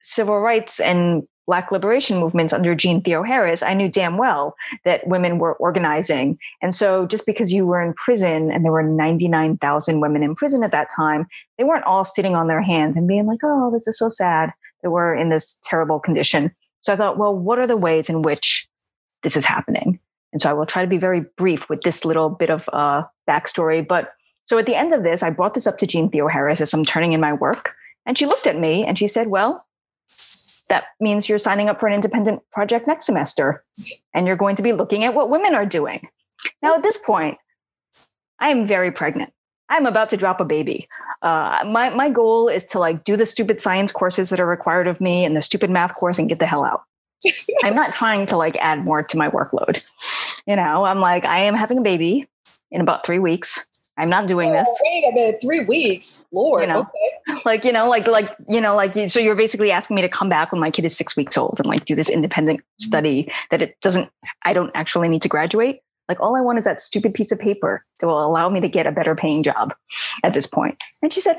civil 0.00 0.40
rights 0.40 0.78
and 0.78 1.22
Black 1.46 1.72
liberation 1.72 2.18
movements 2.18 2.52
under 2.52 2.74
Jean 2.74 3.02
Theoharis, 3.02 3.66
I 3.66 3.74
knew 3.74 3.88
damn 3.88 4.16
well 4.16 4.54
that 4.84 5.06
women 5.08 5.38
were 5.38 5.54
organizing. 5.54 6.38
And 6.60 6.74
so 6.74 7.06
just 7.06 7.26
because 7.26 7.52
you 7.52 7.66
were 7.66 7.82
in 7.82 7.94
prison 7.94 8.52
and 8.52 8.64
there 8.64 8.70
were 8.70 8.84
99,000 8.84 10.00
women 10.00 10.22
in 10.22 10.36
prison 10.36 10.62
at 10.62 10.70
that 10.70 10.88
time, 10.94 11.26
they 11.58 11.64
weren't 11.64 11.84
all 11.84 12.04
sitting 12.04 12.36
on 12.36 12.46
their 12.46 12.62
hands 12.62 12.96
and 12.96 13.08
being 13.08 13.26
like, 13.26 13.40
oh, 13.42 13.72
this 13.72 13.88
is 13.88 13.98
so 13.98 14.08
sad 14.08 14.52
that 14.82 14.90
we're 14.90 15.14
in 15.14 15.30
this 15.30 15.60
terrible 15.64 15.98
condition. 15.98 16.52
So 16.82 16.92
I 16.92 16.96
thought, 16.96 17.18
well, 17.18 17.34
what 17.34 17.58
are 17.58 17.66
the 17.66 17.76
ways 17.76 18.08
in 18.08 18.22
which 18.22 18.68
this 19.22 19.36
is 19.36 19.44
happening? 19.44 19.98
And 20.32 20.40
so 20.40 20.50
I 20.50 20.52
will 20.52 20.66
try 20.66 20.82
to 20.82 20.88
be 20.88 20.98
very 20.98 21.24
brief 21.36 21.68
with 21.68 21.82
this 21.82 22.04
little 22.04 22.28
bit 22.28 22.50
of 22.50 22.68
uh, 22.72 23.04
backstory. 23.28 23.86
But 23.86 24.10
so 24.44 24.58
at 24.58 24.66
the 24.66 24.74
end 24.74 24.92
of 24.92 25.02
this, 25.02 25.22
I 25.22 25.30
brought 25.30 25.54
this 25.54 25.66
up 25.66 25.78
to 25.78 25.86
Jean 25.86 26.10
Theoharis 26.10 26.60
as 26.60 26.74
I'm 26.74 26.84
turning 26.84 27.12
in 27.12 27.20
my 27.20 27.32
work. 27.32 27.76
And 28.06 28.18
she 28.18 28.26
looked 28.26 28.46
at 28.46 28.58
me 28.58 28.84
and 28.84 28.98
she 28.98 29.06
said, 29.06 29.28
well, 29.28 29.64
that 30.68 30.86
means 31.00 31.28
you're 31.28 31.38
signing 31.38 31.68
up 31.68 31.78
for 31.78 31.86
an 31.86 31.94
independent 31.94 32.42
project 32.50 32.86
next 32.86 33.06
semester 33.06 33.62
and 34.14 34.26
you're 34.26 34.36
going 34.36 34.56
to 34.56 34.62
be 34.62 34.72
looking 34.72 35.04
at 35.04 35.14
what 35.14 35.30
women 35.30 35.54
are 35.54 35.66
doing. 35.66 36.08
Now, 36.62 36.74
at 36.74 36.82
this 36.82 36.96
point, 36.96 37.38
I 38.40 38.48
am 38.48 38.66
very 38.66 38.90
pregnant. 38.90 39.32
I'm 39.72 39.86
about 39.86 40.10
to 40.10 40.18
drop 40.18 40.38
a 40.38 40.44
baby. 40.44 40.86
Uh, 41.22 41.64
my 41.70 41.88
my 41.90 42.10
goal 42.10 42.48
is 42.48 42.66
to 42.68 42.78
like 42.78 43.04
do 43.04 43.16
the 43.16 43.24
stupid 43.26 43.60
science 43.60 43.90
courses 43.90 44.28
that 44.28 44.38
are 44.38 44.46
required 44.46 44.86
of 44.86 45.00
me 45.00 45.24
and 45.24 45.34
the 45.34 45.40
stupid 45.40 45.70
math 45.70 45.94
course 45.94 46.18
and 46.18 46.28
get 46.28 46.38
the 46.38 46.46
hell 46.46 46.64
out. 46.64 46.82
I'm 47.64 47.74
not 47.74 47.92
trying 47.92 48.26
to 48.26 48.36
like 48.36 48.56
add 48.58 48.84
more 48.84 49.02
to 49.02 49.16
my 49.16 49.30
workload. 49.30 49.82
You 50.46 50.56
know, 50.56 50.84
I'm 50.84 51.00
like 51.00 51.24
I 51.24 51.40
am 51.40 51.54
having 51.54 51.78
a 51.78 51.82
baby 51.82 52.28
in 52.70 52.80
about 52.80 53.04
three 53.04 53.18
weeks. 53.18 53.66
I'm 53.96 54.10
not 54.10 54.26
doing 54.26 54.50
oh, 54.50 54.52
this. 54.52 54.68
Wait 54.84 55.04
a 55.10 55.14
minute, 55.14 55.40
three 55.40 55.64
weeks, 55.64 56.24
Lord. 56.32 56.62
You 56.62 56.68
know, 56.68 56.80
okay. 56.80 57.40
like 57.44 57.64
you 57.64 57.72
know, 57.72 57.88
like 57.88 58.06
like 58.06 58.30
you 58.48 58.60
know, 58.60 58.74
like 58.74 58.94
you, 58.94 59.08
so 59.08 59.20
you're 59.20 59.34
basically 59.34 59.70
asking 59.70 59.96
me 59.96 60.02
to 60.02 60.08
come 60.08 60.28
back 60.28 60.52
when 60.52 60.60
my 60.60 60.70
kid 60.70 60.84
is 60.84 60.96
six 60.96 61.16
weeks 61.16 61.38
old 61.38 61.58
and 61.58 61.66
like 61.66 61.84
do 61.84 61.94
this 61.94 62.10
independent 62.10 62.60
Mm-hmm. 62.82 62.88
study 62.88 63.32
that 63.50 63.62
it 63.62 63.80
doesn't. 63.80 64.10
I 64.44 64.52
don't 64.52 64.70
actually 64.74 65.08
need 65.08 65.22
to 65.22 65.28
graduate. 65.28 65.80
Like 66.08 66.20
all 66.20 66.36
I 66.36 66.40
want 66.40 66.58
is 66.58 66.64
that 66.64 66.80
stupid 66.80 67.14
piece 67.14 67.32
of 67.32 67.38
paper 67.38 67.82
that 68.00 68.06
will 68.06 68.24
allow 68.24 68.48
me 68.48 68.60
to 68.60 68.68
get 68.68 68.86
a 68.86 68.92
better 68.92 69.14
paying 69.14 69.42
job 69.42 69.74
at 70.24 70.34
this 70.34 70.46
point. 70.46 70.82
And 71.02 71.12
she 71.12 71.20
said, 71.20 71.38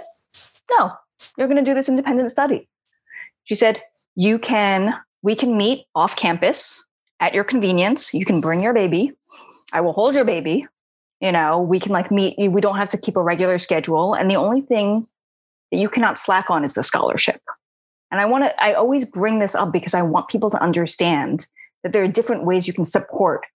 "No, 0.72 0.91
you're 1.38 1.47
going 1.47 1.64
to 1.64 1.70
do 1.70 1.74
this 1.74 1.89
independent 1.89 2.32
study." 2.32 2.68
She 3.43 3.55
said, 3.55 3.82
"You 4.16 4.39
can. 4.39 4.95
We 5.22 5.36
can 5.36 5.55
meet 5.55 5.86
off 5.95 6.16
campus 6.18 6.86
at 7.20 7.34
your 7.34 7.45
convenience. 7.45 8.14
You 8.14 8.26
can 8.26 8.41
bring 8.41 8.61
your 8.61 8.74
baby. 8.74 9.14
I 9.72 9.80
will 9.82 9.93
hold 9.93 10.16
your 10.16 10.26
baby 10.26 10.68
you 11.24 11.32
know 11.32 11.59
we 11.59 11.80
can 11.80 11.91
like 11.91 12.11
meet 12.11 12.36
we 12.38 12.61
don't 12.61 12.76
have 12.76 12.89
to 12.89 12.97
keep 12.97 13.16
a 13.16 13.24
regular 13.24 13.57
schedule 13.57 14.14
and 14.14 14.30
the 14.30 14.36
only 14.36 14.61
thing 14.61 15.05
that 15.72 15.78
you 15.78 15.89
cannot 15.89 16.20
slack 16.20 16.51
on 16.51 16.64
is 16.64 16.74
the 16.74 16.84
scholarship 16.84 17.41
and 18.11 18.20
i 18.22 18.26
want 18.26 18.43
to 18.43 18.64
i 18.64 18.74
always 18.74 19.05
bring 19.05 19.39
this 19.39 19.55
up 19.55 19.72
because 19.72 19.93
i 19.95 20.01
want 20.01 20.28
people 20.28 20.49
to 20.49 20.61
understand 20.61 21.47
that 21.82 21.93
there 21.93 22.03
are 22.03 22.07
different 22.07 22.45
ways 22.45 22.68
you 22.68 22.74
can 22.74 22.86
support 22.86 23.45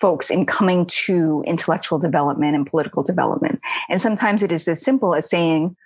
folks 0.00 0.30
in 0.30 0.46
coming 0.46 0.86
to 0.86 1.44
intellectual 1.46 1.98
development 1.98 2.54
and 2.54 2.66
political 2.66 3.02
development. 3.02 3.60
And 3.88 4.00
sometimes 4.00 4.42
it 4.42 4.50
is 4.50 4.66
as 4.66 4.82
simple 4.82 5.14
as 5.14 5.28
saying 5.28 5.76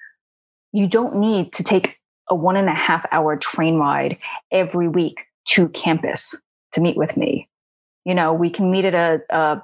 you 0.72 0.86
don't 0.86 1.16
need 1.16 1.52
to 1.54 1.64
take 1.64 1.96
a 2.30 2.34
one 2.34 2.56
and 2.56 2.68
a 2.68 2.74
half 2.74 3.04
hour 3.12 3.36
train 3.36 3.76
ride 3.76 4.16
every 4.50 4.88
week 4.88 5.26
to 5.46 5.68
campus 5.68 6.34
to 6.72 6.80
meet 6.80 6.96
with 6.96 7.16
me. 7.16 7.48
You 8.04 8.14
know 8.14 8.32
we 8.32 8.50
can 8.50 8.70
meet 8.70 8.84
at 8.84 8.94
a, 8.94 9.22
a 9.30 9.62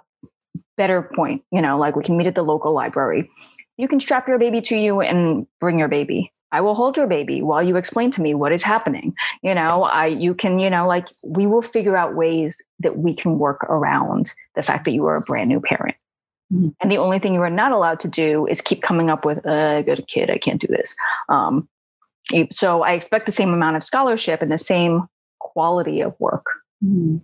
better 0.77 1.11
point 1.15 1.43
you 1.53 1.61
know 1.61 1.79
like 1.79 1.95
we 1.95 2.03
can 2.03 2.17
meet 2.17 2.27
at 2.27 2.35
the 2.35 2.43
local 2.43 2.73
library. 2.73 3.31
You 3.77 3.89
can 3.89 4.01
strap 4.01 4.29
your 4.29 4.39
baby 4.39 4.61
to 4.63 4.77
you 4.77 5.01
and 5.01 5.47
bring 5.61 5.79
your 5.79 5.89
baby 5.89 6.33
i 6.53 6.61
will 6.61 6.75
hold 6.75 6.97
your 6.97 7.07
baby 7.07 7.43
while 7.43 7.63
you 7.63 7.77
explain 7.77 8.11
to 8.11 8.21
me 8.23 8.35
what 8.35 8.53
is 8.53 8.63
happening 8.63 9.15
you 9.43 9.55
know 9.55 9.85
i 9.85 10.07
you 10.07 10.35
can 10.35 10.59
you 10.59 10.69
know 10.71 10.87
like 10.87 11.07
we 11.35 11.47
will 11.47 11.63
figure 11.63 11.97
out 11.97 12.15
ways 12.17 12.63
that 12.79 12.99
we 12.99 13.15
can 13.15 13.39
work 13.39 13.63
around 13.65 14.33
the 14.55 14.63
fact 14.63 14.85
that 14.85 14.93
you 14.93 15.07
are 15.07 15.17
a 15.17 15.23
brand 15.23 15.49
new 15.49 15.61
parent 15.61 15.97
Mhm. 16.53 16.75
and 16.81 16.91
the 16.91 16.99
only 16.99 17.21
thing 17.21 17.33
you 17.35 17.43
are 17.43 17.49
not 17.51 17.71
allowed 17.71 18.01
to 18.01 18.09
do 18.09 18.45
is 18.49 18.61
keep 18.61 18.83
coming 18.83 19.09
up 19.09 19.25
with 19.25 19.39
a 19.47 19.83
good 19.87 20.07
kid 20.09 20.31
i 20.31 20.39
can't 20.39 20.61
do 20.61 20.67
this 20.67 20.97
um, 21.29 21.69
so 22.51 22.83
i 22.83 22.93
expect 22.93 23.27
the 23.27 23.33
same 23.33 23.55
amount 23.55 23.77
of 23.77 23.85
scholarship 23.85 24.43
and 24.43 24.51
the 24.51 24.59
same 24.59 25.03
quality 25.39 26.01
of 26.01 26.19
work 26.19 26.45
Mhm. 26.85 27.21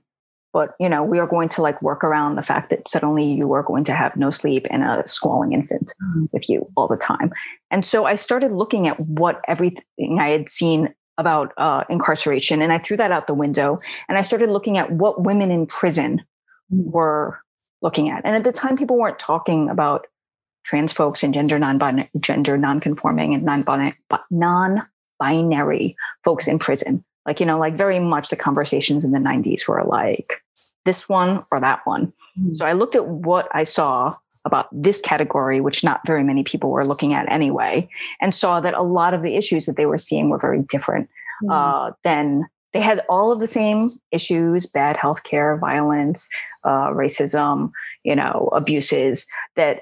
But 0.57 0.69
you 0.83 0.89
know 0.93 1.03
we 1.13 1.19
are 1.23 1.27
going 1.35 1.51
to 1.55 1.61
like 1.67 1.79
work 1.89 2.03
around 2.09 2.33
the 2.37 2.43
fact 2.51 2.67
that 2.71 2.89
suddenly 2.89 3.27
you 3.41 3.53
are 3.57 3.63
going 3.71 3.85
to 3.85 3.95
have 4.03 4.13
no 4.25 4.31
sleep 4.41 4.65
and 4.73 4.83
a 4.93 4.95
squalling 5.17 5.53
infant 5.59 5.89
Mhm. 6.03 6.29
with 6.33 6.45
you 6.51 6.59
all 6.77 6.89
the 6.95 7.03
time. 7.13 7.29
And 7.73 7.83
so 7.91 7.99
i 8.13 8.15
started 8.27 8.51
looking 8.63 8.89
at 8.91 8.97
what 9.23 9.37
everything 9.55 10.19
i 10.27 10.29
had 10.37 10.49
seen 10.49 10.81
about 11.25 11.49
uh, 11.67 11.83
incarceration 11.97 12.57
and 12.63 12.71
i 12.77 12.79
threw 12.85 12.97
that 13.03 13.13
out 13.15 13.27
the 13.27 13.41
window 13.45 13.69
and 14.09 14.15
i 14.21 14.23
started 14.31 14.51
looking 14.57 14.77
at 14.83 14.91
what 15.03 15.15
women 15.29 15.51
in 15.57 15.63
prison 15.81 16.23
were 16.97 17.27
looking 17.83 18.09
at. 18.15 18.21
And 18.25 18.35
at 18.39 18.45
the 18.45 18.53
time 18.53 18.77
people 18.77 18.99
weren't 18.99 19.19
talking 19.33 19.69
about 19.69 20.01
trans 20.69 20.93
folks 20.93 21.23
and 21.23 21.33
gender 21.35 21.59
non 21.59 21.79
gender 22.29 22.57
non-conforming 22.67 23.35
and 23.35 23.43
non-binary 23.45 23.95
non-binary 24.31 25.97
folks 26.25 26.49
in 26.49 26.59
prison. 26.59 27.03
Like 27.27 27.41
you 27.41 27.47
know 27.47 27.59
like 27.59 27.75
very 27.75 28.01
much 28.01 28.29
the 28.29 28.37
conversations 28.49 29.05
in 29.05 29.13
the 29.13 29.19
90s 29.19 29.67
were 29.69 29.85
like 29.85 30.27
this 30.85 31.09
one 31.09 31.43
or 31.53 31.61
that 31.61 31.81
one 31.85 32.13
Mhm. 32.39 32.57
so 32.57 32.65
i 32.67 32.73
looked 32.73 32.95
at 32.97 33.07
what 33.07 33.49
i 33.55 33.65
saw 33.65 34.13
about 34.45 34.69
this 34.73 35.01
category 35.01 35.61
which 35.61 35.83
not 35.85 36.01
very 36.07 36.23
many 36.25 36.43
people 36.45 36.71
were 36.71 36.87
looking 36.87 37.13
at 37.15 37.31
anyway 37.31 37.89
and 38.21 38.35
saw 38.35 38.61
that 38.61 38.75
a 38.75 38.83
lot 38.83 39.15
of 39.15 39.23
the 39.23 39.35
issues 39.37 39.67
that 39.67 39.77
they 39.77 39.87
were 39.87 39.99
seeing 39.99 40.29
were 40.29 40.39
very 40.39 40.61
different 40.69 41.09
Mhm. 41.45 41.53
uh, 41.53 41.93
than 42.05 42.47
they 42.73 42.81
had 42.81 43.01
all 43.09 43.33
of 43.33 43.41
the 43.41 43.47
same 43.47 43.89
issues 44.13 44.71
bad 44.73 44.97
healthcare 44.97 45.59
violence 45.59 46.29
uh, 46.65 46.89
racism 46.91 47.71
you 48.05 48.15
know 48.17 48.49
abuses 48.53 49.27
that 49.57 49.81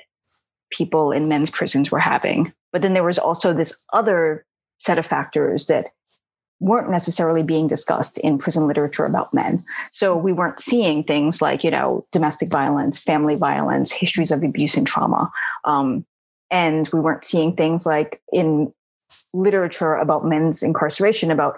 people 0.71 1.13
in 1.13 1.29
men's 1.29 1.51
prisons 1.51 1.91
were 1.91 1.99
having 2.01 2.53
but 2.73 2.83
then 2.83 2.95
there 2.95 3.05
was 3.05 3.19
also 3.19 3.53
this 3.53 3.87
other 3.93 4.45
set 4.79 4.99
of 4.99 5.07
factors 5.07 5.67
that 5.67 5.87
weren't 6.61 6.91
necessarily 6.91 7.43
being 7.43 7.67
discussed 7.67 8.19
in 8.19 8.39
prison 8.39 8.67
literature 8.67 9.05
about 9.05 9.35
men. 9.35 9.63
So 9.93 10.17
we 10.17 10.33
weren't 10.33 10.61
seeing 10.61 11.05
things 11.05 11.43
like, 11.43 11.65
you 11.65 11.71
know, 11.71 12.03
domestic 12.13 12.51
violence, 12.51 12.99
family 12.99 13.35
violence, 13.35 13.93
histories 13.93 14.31
of 14.31 14.43
abuse 14.43 14.77
and 14.77 14.87
trauma. 14.87 15.31
Um, 15.65 16.07
and 16.51 16.89
we 16.93 17.01
weren't 17.01 17.25
seeing 17.25 17.55
things 17.57 17.85
like 17.85 18.23
in 18.33 18.73
literature 19.33 19.95
about 19.95 20.25
men's 20.25 20.63
incarceration, 20.63 21.31
about 21.31 21.53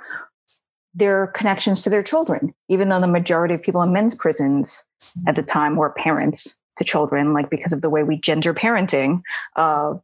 their 0.95 1.29
connections 1.29 1.83
to 1.83 1.91
their 1.91 2.03
children, 2.03 2.55
even 2.69 2.89
though 2.89 3.01
the 3.01 3.07
majority 3.07 3.55
of 3.55 3.63
people 3.63 3.83
in 3.83 3.93
men's 3.93 4.15
prisons 4.15 4.87
at 5.27 5.37
the 5.37 5.43
time 5.43 5.77
were 5.77 5.91
parents 5.91 6.59
to 6.79 6.85
children, 6.85 7.35
like 7.35 7.51
because 7.51 7.73
of 7.73 7.83
the 7.83 7.91
way 7.91 8.03
we 8.03 8.19
gender 8.19 8.55
parenting, 8.55 9.21
uh, 9.57 9.95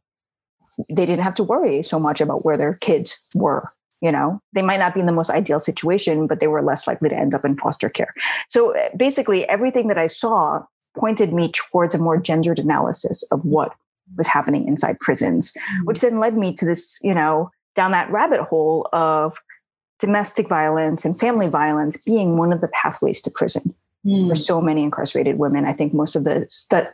they 0.89 1.05
didn't 1.05 1.23
have 1.23 1.35
to 1.35 1.43
worry 1.43 1.81
so 1.81 1.99
much 1.99 2.21
about 2.21 2.45
where 2.45 2.57
their 2.57 2.73
kids 2.75 3.31
were 3.35 3.63
you 4.03 4.11
know 4.11 4.27
they 4.53 4.61
might 4.61 4.77
not 4.83 4.93
be 4.93 4.99
in 4.99 5.05
the 5.07 5.11
most 5.19 5.29
ideal 5.31 5.59
situation 5.59 6.27
but 6.27 6.39
they 6.39 6.47
were 6.53 6.61
less 6.61 6.85
likely 6.87 7.09
to 7.09 7.15
end 7.23 7.33
up 7.33 7.45
in 7.45 7.55
foster 7.57 7.89
care 7.89 8.11
so 8.49 8.75
uh, 8.77 8.89
basically 9.05 9.47
everything 9.55 9.87
that 9.87 9.97
i 9.97 10.07
saw 10.07 10.61
pointed 10.95 11.33
me 11.33 11.51
towards 11.51 11.95
a 11.95 11.97
more 11.97 12.17
gendered 12.29 12.59
analysis 12.59 13.23
of 13.31 13.43
what 13.43 13.73
was 14.17 14.27
happening 14.27 14.67
inside 14.67 14.99
prisons 14.99 15.53
which 15.85 16.01
then 16.01 16.19
led 16.19 16.35
me 16.35 16.53
to 16.53 16.65
this 16.65 16.99
you 17.03 17.13
know 17.13 17.49
down 17.75 17.91
that 17.91 18.11
rabbit 18.11 18.41
hole 18.41 18.87
of 18.93 19.37
domestic 19.99 20.47
violence 20.49 21.05
and 21.05 21.17
family 21.17 21.47
violence 21.49 22.03
being 22.03 22.37
one 22.37 22.51
of 22.53 22.61
the 22.61 22.67
pathways 22.81 23.21
to 23.21 23.31
prison 23.33 23.73
Mhm. 24.05 24.27
for 24.29 24.35
so 24.35 24.59
many 24.59 24.83
incarcerated 24.83 25.37
women. 25.39 25.63
I 25.63 25.71
think 25.71 25.93
most 25.93 26.17
of 26.17 26.25
the 26.25 26.43
stu- 26.49 26.87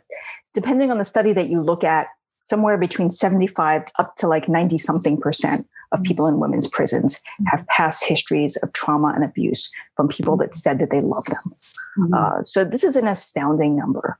depending 0.54 0.92
on 0.92 0.98
the 0.98 1.04
study 1.04 1.32
that 1.32 1.48
you 1.48 1.60
look 1.60 1.82
at, 1.82 2.06
somewhere 2.44 2.78
between 2.78 3.10
75 3.10 3.82
up 3.98 4.14
to 4.18 4.28
like 4.28 4.48
90 4.48 4.78
something 4.78 5.20
percent 5.20 5.66
of 5.92 6.02
people 6.04 6.26
in 6.26 6.38
women's 6.38 6.68
prisons 6.68 7.20
have 7.46 7.66
past 7.66 8.04
histories 8.06 8.56
of 8.56 8.72
trauma 8.72 9.12
and 9.14 9.24
abuse 9.24 9.70
from 9.96 10.08
people 10.08 10.36
that 10.36 10.54
said 10.54 10.78
that 10.78 10.90
they 10.90 11.00
love 11.00 11.24
them. 11.24 11.52
Mhm. 11.98 12.14
Uh, 12.14 12.42
so 12.42 12.64
this 12.64 12.84
is 12.84 12.96
an 12.96 13.08
astounding 13.08 13.76
number. 13.76 14.18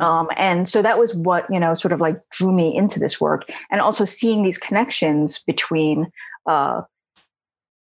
Um, 0.00 0.28
and 0.36 0.68
so 0.68 0.80
that 0.80 0.96
was 0.96 1.14
what, 1.14 1.46
you 1.50 1.60
know, 1.60 1.74
sort 1.74 1.92
of 1.92 2.00
like 2.00 2.16
drew 2.30 2.50
me 2.50 2.74
into 2.74 2.98
this 2.98 3.20
work 3.20 3.42
and 3.70 3.80
also 3.80 4.04
seeing 4.04 4.42
these 4.42 4.56
connections 4.56 5.42
between 5.46 6.10
uh, 6.46 6.82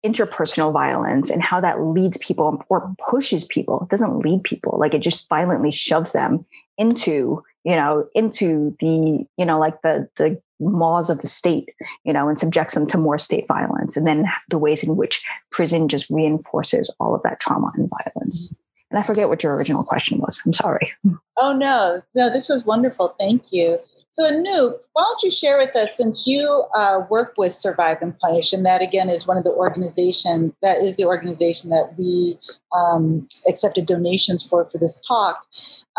interpersonal 0.04 0.72
violence 0.72 1.30
and 1.30 1.42
how 1.42 1.60
that 1.60 1.80
leads 1.80 2.18
people 2.18 2.64
or 2.68 2.92
pushes 2.98 3.44
people. 3.44 3.82
It 3.82 3.90
doesn't 3.90 4.18
lead 4.18 4.42
people, 4.42 4.78
like 4.78 4.94
it 4.94 5.00
just 5.02 5.28
violently 5.28 5.70
shoves 5.70 6.12
them 6.12 6.46
into, 6.78 7.44
you 7.64 7.76
know, 7.76 8.06
into 8.14 8.76
the, 8.80 9.24
you 9.36 9.44
know, 9.44 9.58
like 9.58 9.82
the, 9.82 10.08
the 10.16 10.40
maws 10.60 11.10
of 11.10 11.20
the 11.20 11.26
state, 11.26 11.70
you 12.04 12.12
know, 12.12 12.28
and 12.28 12.38
subjects 12.38 12.74
them 12.74 12.86
to 12.86 12.98
more 12.98 13.18
state 13.18 13.46
violence. 13.48 13.96
And 13.96 14.06
then 14.06 14.26
the 14.48 14.58
ways 14.58 14.82
in 14.82 14.96
which 14.96 15.22
prison 15.50 15.88
just 15.88 16.08
reinforces 16.10 16.92
all 17.00 17.14
of 17.14 17.22
that 17.22 17.40
trauma 17.40 17.70
and 17.74 17.90
violence. 17.90 18.54
And 18.90 18.98
I 18.98 19.02
forget 19.02 19.28
what 19.28 19.42
your 19.42 19.56
original 19.56 19.84
question 19.84 20.18
was. 20.18 20.40
I'm 20.44 20.52
sorry. 20.52 20.92
Oh 21.38 21.52
no, 21.52 22.02
no, 22.14 22.28
this 22.28 22.48
was 22.48 22.64
wonderful. 22.64 23.14
Thank 23.18 23.52
you. 23.52 23.78
So 24.12 24.24
Anoop, 24.24 24.78
why 24.92 25.04
don't 25.04 25.22
you 25.22 25.30
share 25.30 25.56
with 25.56 25.76
us, 25.76 25.96
since 25.96 26.26
you 26.26 26.64
uh, 26.74 27.02
work 27.08 27.34
with 27.38 27.52
Survive 27.54 27.98
and 28.02 28.18
Punish, 28.18 28.52
and 28.52 28.66
that 28.66 28.82
again 28.82 29.08
is 29.08 29.26
one 29.26 29.36
of 29.36 29.44
the 29.44 29.52
organizations 29.52 30.52
that 30.62 30.78
is 30.78 30.96
the 30.96 31.04
organization 31.04 31.70
that 31.70 31.94
we 31.96 32.36
um, 32.76 33.28
accepted 33.48 33.86
donations 33.86 34.46
for 34.46 34.64
for 34.64 34.78
this 34.78 35.00
talk. 35.00 35.46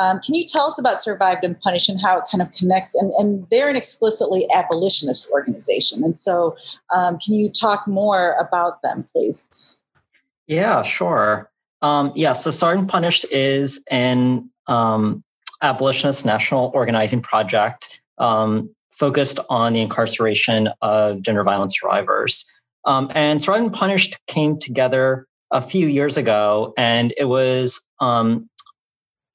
Um, 0.01 0.19
can 0.19 0.33
you 0.33 0.47
tell 0.47 0.65
us 0.65 0.79
about 0.79 0.99
Survived 0.99 1.43
and 1.43 1.59
Punished 1.59 1.87
and 1.87 2.01
how 2.01 2.17
it 2.17 2.23
kind 2.31 2.41
of 2.41 2.51
connects? 2.53 2.95
And, 2.95 3.11
and 3.19 3.45
they're 3.51 3.69
an 3.69 3.75
explicitly 3.75 4.47
abolitionist 4.51 5.29
organization, 5.31 6.03
and 6.03 6.17
so 6.17 6.57
um, 6.95 7.19
can 7.19 7.35
you 7.35 7.49
talk 7.49 7.87
more 7.87 8.33
about 8.33 8.81
them, 8.81 9.05
please? 9.11 9.47
Yeah, 10.47 10.81
sure. 10.81 11.51
Um, 11.83 12.11
yeah, 12.15 12.33
so 12.33 12.67
and 12.67 12.89
Punished 12.89 13.25
is 13.31 13.83
an 13.91 14.49
um, 14.67 15.23
abolitionist 15.61 16.25
national 16.25 16.71
organizing 16.73 17.21
project 17.21 18.01
um, 18.17 18.73
focused 18.91 19.39
on 19.49 19.73
the 19.73 19.81
incarceration 19.81 20.69
of 20.81 21.21
gender 21.21 21.43
violence 21.43 21.79
survivors. 21.79 22.51
Um, 22.85 23.11
and 23.13 23.41
Survived 23.41 23.65
and 23.65 23.73
Punished 23.73 24.17
came 24.27 24.57
together 24.57 25.27
a 25.51 25.61
few 25.61 25.87
years 25.87 26.17
ago, 26.17 26.73
and 26.77 27.13
it 27.17 27.25
was 27.25 27.87
um, 27.99 28.49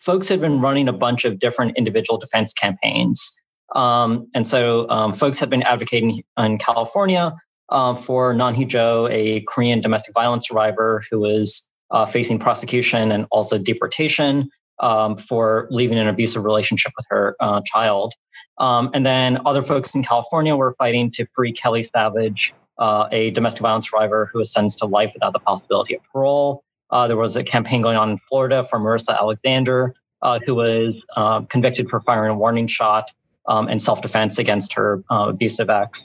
folks 0.06 0.28
had 0.28 0.40
been 0.40 0.60
running 0.60 0.88
a 0.88 0.92
bunch 0.92 1.24
of 1.24 1.40
different 1.40 1.76
individual 1.76 2.16
defense 2.16 2.54
campaigns. 2.54 3.36
Um, 3.74 4.28
and 4.34 4.46
so 4.46 4.88
um, 4.88 5.12
folks 5.12 5.40
had 5.40 5.50
been 5.50 5.64
advocating 5.64 6.22
in 6.38 6.58
California 6.58 7.34
uh, 7.70 7.96
for 7.96 8.32
Nan-Hui 8.32 8.66
Jo, 8.66 9.08
a 9.10 9.40
Korean 9.48 9.80
domestic 9.80 10.14
violence 10.14 10.46
survivor 10.46 11.02
who 11.10 11.18
was 11.18 11.68
uh, 11.90 12.06
facing 12.06 12.38
prosecution 12.38 13.10
and 13.10 13.26
also 13.32 13.58
deportation 13.58 14.48
um, 14.78 15.16
for 15.16 15.66
leaving 15.70 15.98
an 15.98 16.06
abusive 16.06 16.44
relationship 16.44 16.92
with 16.96 17.06
her 17.10 17.34
uh, 17.40 17.60
child. 17.66 18.14
Um, 18.58 18.90
and 18.94 19.04
then 19.04 19.40
other 19.44 19.62
folks 19.62 19.92
in 19.92 20.04
California 20.04 20.54
were 20.54 20.76
fighting 20.78 21.10
to 21.16 21.26
free 21.34 21.52
Kelly 21.52 21.82
Savage, 21.82 22.52
uh, 22.78 23.08
a 23.10 23.32
domestic 23.32 23.62
violence 23.62 23.90
survivor 23.90 24.30
who 24.32 24.38
was 24.38 24.52
sentenced 24.52 24.78
to 24.78 24.86
life 24.86 25.10
without 25.14 25.32
the 25.32 25.40
possibility 25.40 25.96
of 25.96 26.00
parole. 26.12 26.62
Uh, 26.90 27.08
there 27.08 27.16
was 27.16 27.36
a 27.36 27.44
campaign 27.44 27.82
going 27.82 27.96
on 27.96 28.10
in 28.10 28.18
Florida 28.28 28.64
for 28.64 28.78
Marissa 28.78 29.18
Alexander, 29.18 29.94
uh, 30.22 30.38
who 30.44 30.54
was 30.54 30.94
uh, 31.16 31.40
convicted 31.42 31.88
for 31.88 32.00
firing 32.00 32.32
a 32.32 32.36
warning 32.36 32.66
shot 32.66 33.12
um, 33.46 33.68
in 33.68 33.78
self 33.78 34.02
defense 34.02 34.38
against 34.38 34.72
her 34.74 35.02
uh, 35.10 35.26
abusive 35.28 35.70
ex. 35.70 36.00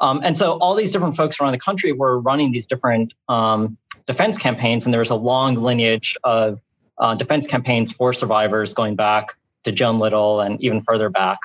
Um, 0.00 0.20
and 0.22 0.36
so 0.36 0.58
all 0.58 0.74
these 0.74 0.92
different 0.92 1.16
folks 1.16 1.40
around 1.40 1.52
the 1.52 1.58
country 1.58 1.92
were 1.92 2.20
running 2.20 2.52
these 2.52 2.64
different 2.64 3.14
um, 3.28 3.78
defense 4.06 4.38
campaigns, 4.38 4.84
and 4.84 4.92
there 4.92 5.00
was 5.00 5.10
a 5.10 5.16
long 5.16 5.54
lineage 5.54 6.16
of 6.24 6.60
uh, 6.98 7.14
defense 7.14 7.46
campaigns 7.46 7.94
for 7.94 8.12
survivors 8.12 8.74
going 8.74 8.96
back 8.96 9.34
to 9.64 9.72
Joan 9.72 9.98
Little 9.98 10.40
and 10.40 10.60
even 10.62 10.80
further 10.80 11.08
back. 11.08 11.38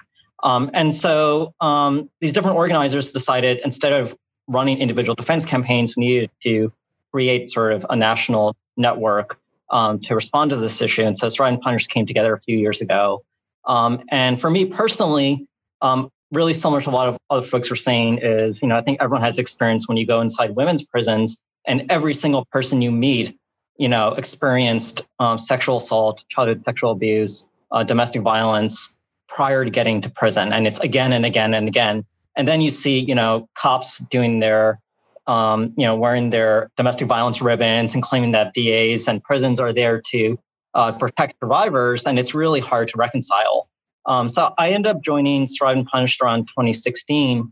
Um, 0.43 0.69
and 0.73 0.95
so 0.95 1.53
um, 1.61 2.09
these 2.19 2.33
different 2.33 2.57
organizers 2.57 3.11
decided 3.11 3.61
instead 3.63 3.93
of 3.93 4.15
running 4.47 4.79
individual 4.79 5.15
defense 5.15 5.45
campaigns, 5.45 5.95
we 5.95 6.05
needed 6.05 6.31
to 6.43 6.73
create 7.11 7.49
sort 7.49 7.73
of 7.73 7.85
a 7.89 7.95
national 7.95 8.55
network 8.77 9.37
um, 9.69 9.99
to 10.01 10.15
respond 10.15 10.51
to 10.51 10.57
this 10.57 10.81
issue. 10.81 11.03
And 11.03 11.17
so 11.19 11.29
Survived 11.29 11.55
and 11.55 11.61
Punish 11.61 11.87
came 11.87 12.05
together 12.05 12.33
a 12.33 12.41
few 12.41 12.57
years 12.57 12.81
ago. 12.81 13.23
Um, 13.65 14.03
and 14.09 14.39
for 14.39 14.49
me 14.49 14.65
personally, 14.65 15.47
um, 15.81 16.09
really 16.31 16.53
similar 16.53 16.81
to 16.81 16.89
a 16.89 16.91
lot 16.91 17.07
of 17.07 17.17
other 17.29 17.45
folks 17.45 17.69
were 17.69 17.75
saying 17.75 18.19
is, 18.19 18.57
you 18.61 18.67
know, 18.67 18.75
I 18.75 18.81
think 18.81 19.01
everyone 19.01 19.21
has 19.21 19.37
experience 19.37 19.87
when 19.87 19.97
you 19.97 20.05
go 20.05 20.21
inside 20.21 20.55
women's 20.55 20.83
prisons 20.83 21.39
and 21.67 21.85
every 21.89 22.13
single 22.13 22.45
person 22.51 22.81
you 22.81 22.91
meet, 22.91 23.37
you 23.77 23.89
know, 23.89 24.13
experienced 24.13 25.05
um, 25.19 25.37
sexual 25.37 25.77
assault, 25.77 26.23
childhood 26.29 26.63
sexual 26.65 26.91
abuse, 26.91 27.45
uh, 27.71 27.83
domestic 27.83 28.21
violence 28.21 28.97
prior 29.27 29.63
to 29.63 29.71
getting 29.71 30.01
to 30.01 30.09
prison. 30.09 30.51
And 30.51 30.67
it's 30.67 30.79
again 30.79 31.13
and 31.13 31.25
again 31.25 31.53
and 31.53 31.67
again. 31.67 32.05
And 32.35 32.47
then 32.47 32.61
you 32.61 32.71
see, 32.71 32.99
you 32.99 33.15
know, 33.15 33.49
cops 33.55 33.99
doing 34.09 34.39
their, 34.39 34.79
um, 35.27 35.73
you 35.77 35.85
know, 35.85 35.95
wearing 35.95 36.29
their 36.29 36.69
domestic 36.77 37.07
violence 37.07 37.41
ribbons 37.41 37.93
and 37.93 38.03
claiming 38.03 38.31
that 38.31 38.53
DAs 38.53 39.07
and 39.07 39.23
prisons 39.23 39.59
are 39.59 39.73
there 39.73 40.01
to 40.11 40.37
uh, 40.73 40.91
protect 40.93 41.35
survivors. 41.39 42.03
And 42.03 42.17
it's 42.17 42.33
really 42.33 42.59
hard 42.59 42.87
to 42.89 42.97
reconcile. 42.97 43.69
Um, 44.05 44.29
so 44.29 44.53
I 44.57 44.71
ended 44.71 44.95
up 44.95 45.03
joining 45.03 45.47
Survived 45.47 45.79
and 45.79 45.87
Punished 45.87 46.21
around 46.21 46.47
2016. 46.47 47.51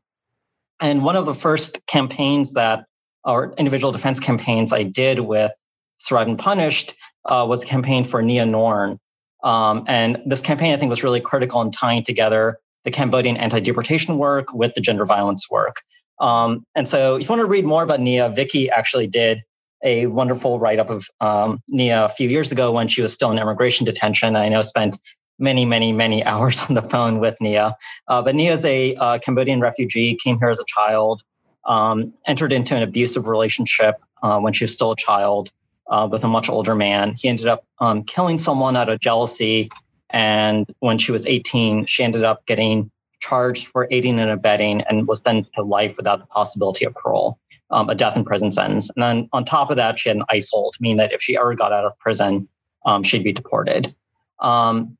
And 0.81 1.03
one 1.03 1.15
of 1.15 1.25
the 1.25 1.35
first 1.35 1.85
campaigns 1.87 2.53
that, 2.53 2.85
or 3.23 3.53
individual 3.57 3.91
defense 3.91 4.19
campaigns 4.19 4.73
I 4.73 4.83
did 4.83 5.19
with 5.19 5.51
Survived 5.99 6.29
and 6.29 6.39
Punished 6.39 6.95
uh, 7.25 7.45
was 7.47 7.63
a 7.63 7.65
campaign 7.65 8.03
for 8.03 8.21
Nia 8.21 8.45
Nourn. 8.45 8.97
Um, 9.43 9.83
and 9.87 10.21
this 10.25 10.41
campaign, 10.41 10.73
I 10.73 10.77
think, 10.77 10.89
was 10.89 11.03
really 11.03 11.21
critical 11.21 11.61
in 11.61 11.71
tying 11.71 12.03
together 12.03 12.57
the 12.85 12.91
Cambodian 12.91 13.37
anti 13.37 13.59
deportation 13.59 14.17
work 14.17 14.53
with 14.53 14.73
the 14.73 14.81
gender 14.81 15.05
violence 15.05 15.49
work. 15.49 15.81
Um, 16.19 16.65
and 16.75 16.87
so, 16.87 17.15
if 17.15 17.23
you 17.23 17.29
want 17.29 17.41
to 17.41 17.47
read 17.47 17.65
more 17.65 17.83
about 17.83 17.99
Nia, 17.99 18.29
Vikki 18.29 18.69
actually 18.69 19.07
did 19.07 19.41
a 19.83 20.07
wonderful 20.07 20.59
write 20.59 20.79
up 20.79 20.89
of 20.89 21.07
um, 21.21 21.61
Nia 21.69 22.05
a 22.05 22.09
few 22.09 22.29
years 22.29 22.51
ago 22.51 22.71
when 22.71 22.87
she 22.87 23.01
was 23.01 23.13
still 23.13 23.31
in 23.31 23.39
immigration 23.39 23.85
detention. 23.85 24.35
I 24.35 24.49
know 24.49 24.61
spent 24.61 24.97
many, 25.39 25.65
many, 25.65 25.91
many 25.91 26.23
hours 26.25 26.61
on 26.69 26.75
the 26.75 26.81
phone 26.81 27.19
with 27.19 27.39
Nia. 27.41 27.75
Uh, 28.07 28.21
but 28.21 28.35
Nia 28.35 28.53
is 28.53 28.65
a 28.65 28.95
uh, 28.95 29.19
Cambodian 29.19 29.61
refugee, 29.61 30.15
came 30.15 30.37
here 30.39 30.49
as 30.49 30.59
a 30.59 30.65
child, 30.67 31.21
um, 31.65 32.13
entered 32.27 32.51
into 32.51 32.75
an 32.75 32.83
abusive 32.83 33.27
relationship 33.27 33.95
uh, 34.21 34.39
when 34.39 34.53
she 34.53 34.63
was 34.65 34.73
still 34.73 34.91
a 34.91 34.95
child 34.95 35.49
uh, 35.89 36.07
with 36.11 36.23
a 36.23 36.27
much 36.27 36.49
older 36.49 36.75
man. 36.75 37.15
He 37.17 37.29
ended 37.29 37.47
up 37.47 37.63
um, 37.79 38.03
killing 38.03 38.37
someone 38.37 38.75
out 38.75 38.89
of 38.89 38.99
jealousy. 38.99 39.69
And 40.09 40.65
when 40.79 40.97
she 40.97 41.11
was 41.11 41.25
18, 41.25 41.85
she 41.85 42.03
ended 42.03 42.23
up 42.23 42.45
getting 42.45 42.91
charged 43.19 43.67
for 43.67 43.87
aiding 43.91 44.19
and 44.19 44.31
abetting 44.31 44.81
and 44.83 45.07
was 45.07 45.19
sentenced 45.25 45.49
to 45.55 45.63
life 45.63 45.95
without 45.97 46.19
the 46.19 46.25
possibility 46.27 46.85
of 46.85 46.93
parole, 46.95 47.39
um, 47.71 47.89
a 47.89 47.95
death 47.95 48.15
in 48.15 48.23
prison 48.23 48.51
sentence. 48.51 48.89
And 48.95 49.03
then 49.03 49.29
on 49.33 49.45
top 49.45 49.69
of 49.69 49.77
that, 49.77 49.99
she 49.99 50.09
had 50.09 50.17
an 50.17 50.23
ice 50.29 50.49
hold, 50.51 50.75
meaning 50.79 50.97
that 50.97 51.13
if 51.13 51.21
she 51.21 51.37
ever 51.37 51.55
got 51.55 51.73
out 51.73 51.85
of 51.85 51.97
prison, 51.99 52.47
um, 52.85 53.03
she'd 53.03 53.23
be 53.23 53.33
deported. 53.33 53.93
Um, 54.39 54.97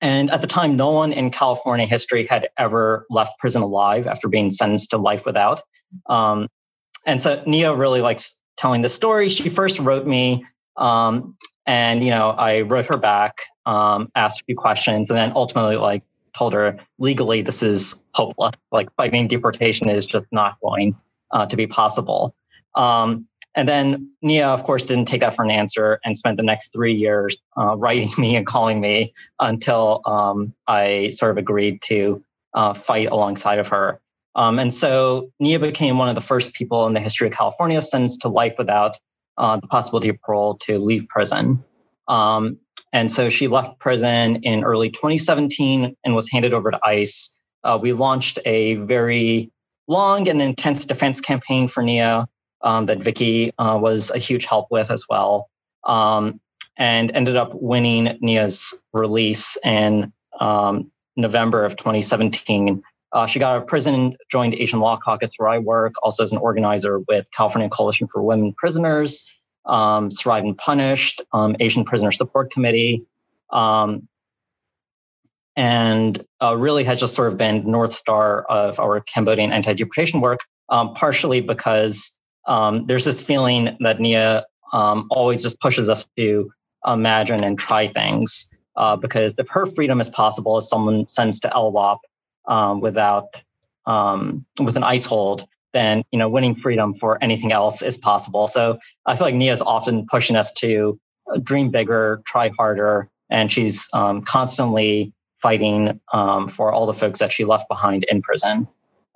and 0.00 0.30
at 0.30 0.40
the 0.40 0.46
time, 0.46 0.76
no 0.76 0.90
one 0.90 1.12
in 1.12 1.30
California 1.30 1.86
history 1.86 2.26
had 2.26 2.48
ever 2.56 3.06
left 3.10 3.38
prison 3.38 3.62
alive 3.62 4.06
after 4.06 4.28
being 4.28 4.50
sentenced 4.50 4.90
to 4.90 4.98
life 4.98 5.26
without. 5.26 5.62
Um, 6.06 6.48
and 7.04 7.20
so 7.20 7.42
Nia 7.46 7.74
really 7.74 8.00
likes 8.00 8.40
telling 8.56 8.82
the 8.82 8.88
story. 8.88 9.28
She 9.28 9.48
first 9.48 9.78
wrote 9.78 10.06
me, 10.06 10.44
um, 10.76 11.36
and 11.66 12.04
you 12.04 12.10
know, 12.10 12.30
I 12.30 12.60
wrote 12.60 12.86
her 12.86 12.96
back, 12.96 13.38
um, 13.66 14.10
asked 14.14 14.42
a 14.42 14.44
few 14.44 14.56
questions, 14.56 15.06
and 15.08 15.18
then 15.18 15.32
ultimately 15.34 15.76
like 15.76 16.02
told 16.36 16.52
her 16.52 16.78
legally 16.98 17.42
this 17.42 17.62
is 17.62 18.00
hopeless. 18.14 18.54
Like 18.72 18.88
fighting 18.96 19.28
deportation 19.28 19.88
is 19.88 20.06
just 20.06 20.26
not 20.32 20.58
going 20.60 20.96
uh, 21.30 21.46
to 21.46 21.56
be 21.56 21.66
possible. 21.66 22.34
Um, 22.74 23.26
and 23.54 23.68
then 23.68 24.10
Nia, 24.22 24.48
of 24.48 24.62
course, 24.62 24.84
didn't 24.84 25.06
take 25.06 25.20
that 25.20 25.34
for 25.34 25.44
an 25.44 25.50
answer 25.50 25.98
and 26.04 26.16
spent 26.16 26.36
the 26.36 26.42
next 26.42 26.72
three 26.72 26.94
years 26.94 27.38
uh, 27.56 27.76
writing 27.76 28.10
me 28.18 28.36
and 28.36 28.46
calling 28.46 28.80
me 28.80 29.12
until 29.40 30.02
um, 30.06 30.54
I 30.66 31.08
sort 31.10 31.32
of 31.32 31.38
agreed 31.38 31.80
to 31.86 32.22
uh, 32.54 32.74
fight 32.74 33.08
alongside 33.08 33.58
of 33.58 33.68
her. 33.68 34.00
Um, 34.34 34.58
and 34.58 34.72
so 34.72 35.32
Nia 35.40 35.58
became 35.58 35.98
one 35.98 36.08
of 36.08 36.14
the 36.14 36.20
first 36.20 36.54
people 36.54 36.86
in 36.86 36.94
the 36.94 37.00
history 37.00 37.26
of 37.26 37.34
California 37.34 37.80
sentenced 37.80 38.20
to 38.20 38.28
life 38.28 38.54
without 38.58 38.96
uh, 39.36 39.56
the 39.56 39.66
possibility 39.66 40.08
of 40.08 40.20
parole 40.20 40.58
to 40.68 40.78
leave 40.78 41.08
prison. 41.08 41.64
Um, 42.06 42.58
and 42.92 43.12
so 43.12 43.28
she 43.28 43.48
left 43.48 43.78
prison 43.78 44.36
in 44.42 44.64
early 44.64 44.90
2017 44.90 45.96
and 46.04 46.14
was 46.14 46.30
handed 46.30 46.54
over 46.54 46.70
to 46.70 46.80
ICE. 46.84 47.40
Uh, 47.64 47.78
we 47.80 47.92
launched 47.92 48.38
a 48.44 48.74
very 48.76 49.50
long 49.88 50.28
and 50.28 50.40
intense 50.40 50.86
defense 50.86 51.20
campaign 51.20 51.68
for 51.68 51.82
Nia 51.82 52.28
um, 52.62 52.86
that 52.86 53.02
Vikki 53.02 53.52
uh, 53.58 53.78
was 53.80 54.10
a 54.10 54.18
huge 54.18 54.44
help 54.44 54.68
with 54.70 54.90
as 54.90 55.04
well, 55.08 55.48
um, 55.84 56.40
and 56.76 57.10
ended 57.14 57.36
up 57.36 57.50
winning 57.54 58.16
Nia's 58.20 58.82
release 58.92 59.56
in 59.64 60.12
um, 60.40 60.90
November 61.16 61.64
of 61.64 61.76
2017. 61.76 62.82
Uh, 63.12 63.26
she 63.26 63.38
got 63.38 63.54
out 63.54 63.62
of 63.62 63.66
prison, 63.66 64.16
joined 64.30 64.54
Asian 64.54 64.80
Law 64.80 64.98
Caucus, 64.98 65.30
where 65.38 65.48
I 65.48 65.58
work, 65.58 65.94
also 66.02 66.22
as 66.22 66.32
an 66.32 66.38
organizer 66.38 67.00
with 67.08 67.30
California 67.32 67.68
Coalition 67.68 68.06
for 68.12 68.22
Women 68.22 68.52
Prisoners, 68.54 69.30
um, 69.68 70.10
and 70.24 70.56
Punished, 70.58 71.22
um, 71.32 71.54
Asian 71.60 71.84
Prisoner 71.84 72.10
Support 72.10 72.50
Committee, 72.50 73.04
um, 73.50 74.08
and 75.56 76.24
uh, 76.42 76.56
really 76.56 76.84
has 76.84 76.98
just 76.98 77.14
sort 77.14 77.28
of 77.28 77.36
been 77.36 77.68
north 77.70 77.92
star 77.92 78.42
of 78.44 78.80
our 78.80 79.00
Cambodian 79.00 79.52
anti-deportation 79.52 80.20
work, 80.20 80.40
um, 80.68 80.94
partially 80.94 81.40
because 81.40 82.18
um, 82.46 82.86
there's 82.86 83.04
this 83.04 83.20
feeling 83.20 83.76
that 83.80 84.00
Nia 84.00 84.46
um, 84.72 85.06
always 85.10 85.42
just 85.42 85.60
pushes 85.60 85.88
us 85.88 86.06
to 86.16 86.50
imagine 86.86 87.44
and 87.44 87.58
try 87.58 87.88
things. 87.88 88.48
Uh, 88.76 88.94
because 88.94 89.34
if 89.38 89.48
her 89.48 89.66
freedom 89.66 90.00
is 90.00 90.08
possible 90.08 90.56
as 90.56 90.68
someone 90.68 91.04
sends 91.10 91.40
to 91.40 91.48
LWOP 91.48 91.98
um, 92.46 92.80
without 92.80 93.26
with 94.60 94.76
an 94.76 94.84
ice 94.84 95.04
hold, 95.04 95.48
then 95.72 96.02
you 96.12 96.18
know 96.18 96.28
winning 96.28 96.54
freedom 96.54 96.94
for 96.94 97.22
anything 97.22 97.52
else 97.52 97.82
is 97.82 97.98
possible. 97.98 98.46
So 98.46 98.78
I 99.06 99.16
feel 99.16 99.26
like 99.26 99.34
Nia 99.34 99.52
is 99.52 99.62
often 99.62 100.06
pushing 100.06 100.36
us 100.36 100.52
to 100.54 100.98
uh, 101.32 101.38
dream 101.42 101.70
bigger, 101.70 102.22
try 102.26 102.50
harder, 102.56 103.08
and 103.30 103.50
she's 103.50 103.88
um, 103.92 104.22
constantly 104.22 105.12
fighting 105.42 106.00
um, 106.12 106.48
for 106.48 106.72
all 106.72 106.86
the 106.86 106.92
folks 106.92 107.20
that 107.20 107.32
she 107.32 107.44
left 107.44 107.68
behind 107.68 108.04
in 108.04 108.22
prison. 108.22 108.66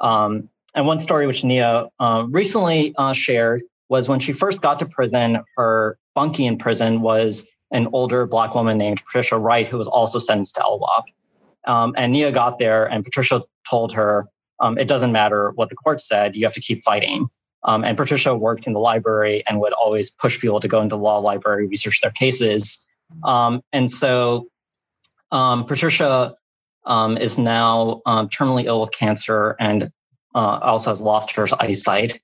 Um, 0.00 0.48
and 0.74 0.86
one 0.86 1.00
story 1.00 1.26
which 1.26 1.44
Nia 1.44 1.88
uh, 2.00 2.26
recently 2.30 2.94
uh, 2.96 3.12
shared 3.12 3.62
was 3.88 4.08
when 4.08 4.20
she 4.20 4.32
first 4.32 4.62
got 4.62 4.78
to 4.78 4.86
prison, 4.86 5.38
her 5.56 5.98
bunkie 6.14 6.46
in 6.46 6.56
prison 6.58 7.02
was 7.02 7.46
an 7.72 7.88
older 7.92 8.26
black 8.26 8.54
woman 8.54 8.78
named 8.78 9.02
Patricia 9.04 9.38
Wright, 9.38 9.66
who 9.66 9.78
was 9.78 9.88
also 9.88 10.18
sentenced 10.18 10.54
to 10.54 10.60
LWOP. 10.60 11.02
Um, 11.66 11.94
and 11.96 12.12
Nia 12.12 12.32
got 12.32 12.58
there, 12.58 12.84
and 12.86 13.04
Patricia 13.04 13.42
told 13.68 13.92
her, 13.92 14.26
um, 14.62 14.78
"It 14.78 14.88
doesn't 14.88 15.12
matter 15.12 15.50
what 15.54 15.68
the 15.68 15.76
court 15.76 16.00
said; 16.00 16.34
you 16.34 16.44
have 16.46 16.54
to 16.54 16.60
keep 16.60 16.82
fighting." 16.82 17.28
Um, 17.64 17.84
and 17.84 17.96
Patricia 17.96 18.34
worked 18.34 18.66
in 18.66 18.72
the 18.72 18.80
library 18.80 19.44
and 19.46 19.60
would 19.60 19.74
always 19.74 20.10
push 20.10 20.40
people 20.40 20.58
to 20.60 20.66
go 20.66 20.80
into 20.80 20.96
the 20.96 21.02
law 21.02 21.18
library, 21.18 21.66
research 21.68 22.00
their 22.00 22.10
cases. 22.10 22.86
Um, 23.22 23.60
and 23.72 23.92
so 23.92 24.48
um, 25.30 25.64
Patricia 25.64 26.34
um, 26.86 27.16
is 27.16 27.38
now 27.38 28.00
terminally 28.06 28.64
ill 28.64 28.80
with 28.80 28.90
cancer 28.92 29.54
and 29.60 29.90
uh, 30.34 30.58
also 30.62 30.90
has 30.90 31.00
lost 31.00 31.32
her 31.32 31.46
eyesight. 31.60 32.18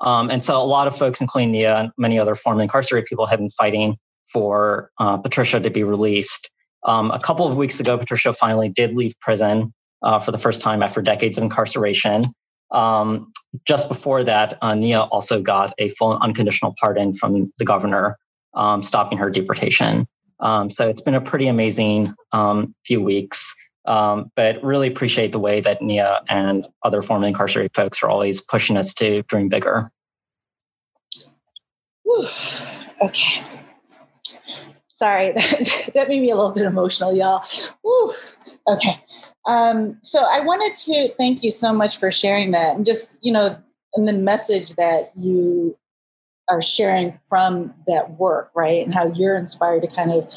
Um, 0.00 0.30
and 0.30 0.42
so 0.42 0.60
a 0.60 0.64
lot 0.64 0.86
of 0.86 0.96
folks, 0.96 1.20
including 1.20 1.52
Nia 1.52 1.76
and 1.76 1.90
many 1.96 2.18
other 2.18 2.34
former 2.34 2.62
incarcerated 2.62 3.06
people, 3.06 3.26
have 3.26 3.38
been 3.38 3.50
fighting 3.50 3.96
for 4.26 4.90
uh, 4.98 5.16
Patricia 5.18 5.60
to 5.60 5.70
be 5.70 5.84
released. 5.84 6.50
Um, 6.84 7.10
a 7.10 7.18
couple 7.18 7.46
of 7.46 7.56
weeks 7.56 7.80
ago, 7.80 7.96
Patricia 7.96 8.32
finally 8.32 8.68
did 8.68 8.94
leave 8.94 9.18
prison 9.20 9.72
uh, 10.04 10.20
for 10.20 10.30
the 10.30 10.38
first 10.38 10.60
time 10.60 10.82
after 10.82 11.02
decades 11.02 11.36
of 11.36 11.42
incarceration. 11.42 12.22
Um, 12.70 13.32
just 13.66 13.88
before 13.88 14.22
that, 14.24 14.58
uh, 14.62 14.74
Nia 14.74 15.00
also 15.00 15.42
got 15.42 15.72
a 15.78 15.88
full 15.88 16.16
unconditional 16.18 16.74
pardon 16.78 17.14
from 17.14 17.52
the 17.58 17.64
governor, 17.64 18.18
um, 18.54 18.82
stopping 18.82 19.18
her 19.18 19.30
deportation. 19.30 20.06
Um, 20.40 20.70
so 20.70 20.88
it's 20.88 21.00
been 21.00 21.14
a 21.14 21.20
pretty 21.20 21.46
amazing 21.46 22.14
um, 22.32 22.74
few 22.84 23.00
weeks. 23.00 23.54
Um, 23.86 24.30
but 24.34 24.62
really 24.62 24.88
appreciate 24.88 25.32
the 25.32 25.38
way 25.38 25.60
that 25.60 25.82
Nia 25.82 26.22
and 26.28 26.66
other 26.82 27.02
formerly 27.02 27.28
incarcerated 27.28 27.72
folks 27.74 28.02
are 28.02 28.08
always 28.08 28.40
pushing 28.40 28.78
us 28.78 28.94
to 28.94 29.22
dream 29.24 29.50
bigger. 29.50 29.90
Whew. 32.04 32.26
Okay. 33.02 33.42
Sorry, 34.94 35.32
that, 35.32 35.90
that 35.94 36.08
made 36.08 36.22
me 36.22 36.30
a 36.30 36.36
little 36.36 36.52
bit 36.52 36.64
emotional, 36.64 37.14
y'all. 37.14 37.44
Whew. 37.82 38.14
Okay. 38.68 38.98
Um, 39.46 39.98
so 40.02 40.24
I 40.28 40.40
wanted 40.40 40.74
to 40.74 41.14
thank 41.16 41.42
you 41.42 41.50
so 41.50 41.72
much 41.72 41.98
for 41.98 42.10
sharing 42.10 42.52
that 42.52 42.76
and 42.76 42.86
just, 42.86 43.24
you 43.24 43.32
know, 43.32 43.56
and 43.94 44.08
the 44.08 44.12
message 44.12 44.74
that 44.74 45.08
you 45.16 45.76
are 46.48 46.62
sharing 46.62 47.18
from 47.28 47.74
that 47.86 48.18
work, 48.18 48.50
right? 48.54 48.84
And 48.84 48.94
how 48.94 49.12
you're 49.12 49.36
inspired 49.36 49.82
to 49.82 49.88
kind 49.88 50.12
of 50.12 50.32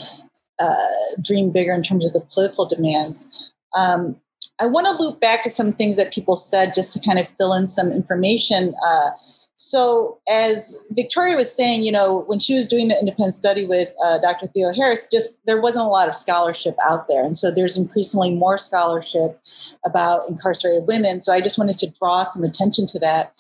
uh, 0.60 1.22
dream 1.22 1.52
bigger 1.52 1.74
in 1.74 1.84
terms 1.84 2.06
of 2.06 2.14
the 2.14 2.22
political 2.22 2.66
demands. 2.66 3.30
Um, 3.76 4.20
I 4.60 4.66
want 4.66 4.88
to 4.88 5.04
loop 5.04 5.20
back 5.20 5.44
to 5.44 5.50
some 5.50 5.74
things 5.74 5.98
that 5.98 6.14
people 6.14 6.36
said 6.36 6.74
just 6.74 6.94
to 6.94 7.00
kind 7.00 7.20
of 7.20 7.28
fill 7.38 7.54
in 7.54 7.68
some 7.68 7.92
information. 7.92 8.74
Uh, 8.86 9.10
so, 9.60 10.20
as 10.30 10.84
Victoria 10.92 11.36
was 11.36 11.54
saying, 11.54 11.82
you 11.82 11.92
know, 11.92 12.24
when 12.28 12.38
she 12.38 12.56
was 12.56 12.68
doing 12.68 12.90
the 12.90 13.00
independent 13.00 13.34
study 13.34 13.66
with 13.66 13.90
uh, 14.06 14.20
Dr. 14.20 14.48
Theoharis, 14.48 15.12
just 15.12 15.44
there 15.48 15.60
wasn't 15.60 15.84
a 15.84 15.90
lot 15.90 16.08
of 16.08 16.14
scholarship 16.14 16.76
out 16.88 17.08
there. 17.08 17.26
And 17.26 17.36
so 17.36 17.50
there's 17.50 17.76
increasingly 17.76 18.34
more 18.36 18.60
scholarship 18.60 19.42
about 19.84 20.30
incarcerated 20.30 20.88
women. 20.88 21.22
So 21.22 21.34
I 21.34 21.42
just 21.42 21.58
wanted 21.58 21.80
to 21.80 21.90
draw 21.90 22.24
some 22.24 22.44
attention 22.44 22.86
to 22.88 23.00
that. 23.00 23.34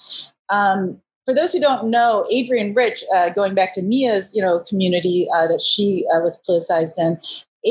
Um, 0.49 0.99
for 1.23 1.35
those 1.35 1.53
who 1.53 1.60
don't 1.60 1.89
know, 1.89 2.26
Adrienne 2.34 2.73
Rich, 2.73 3.03
uh, 3.14 3.30
going 3.30 3.53
back 3.53 3.73
to 3.73 3.84
Mia's, 3.84 4.34
you 4.34 4.41
know, 4.41 4.61
community 4.61 5.27
uh, 5.35 5.45
that 5.48 5.61
she 5.61 6.06
uh, 6.15 6.22
was 6.22 6.41
politicized 6.49 6.98
in, 6.98 7.19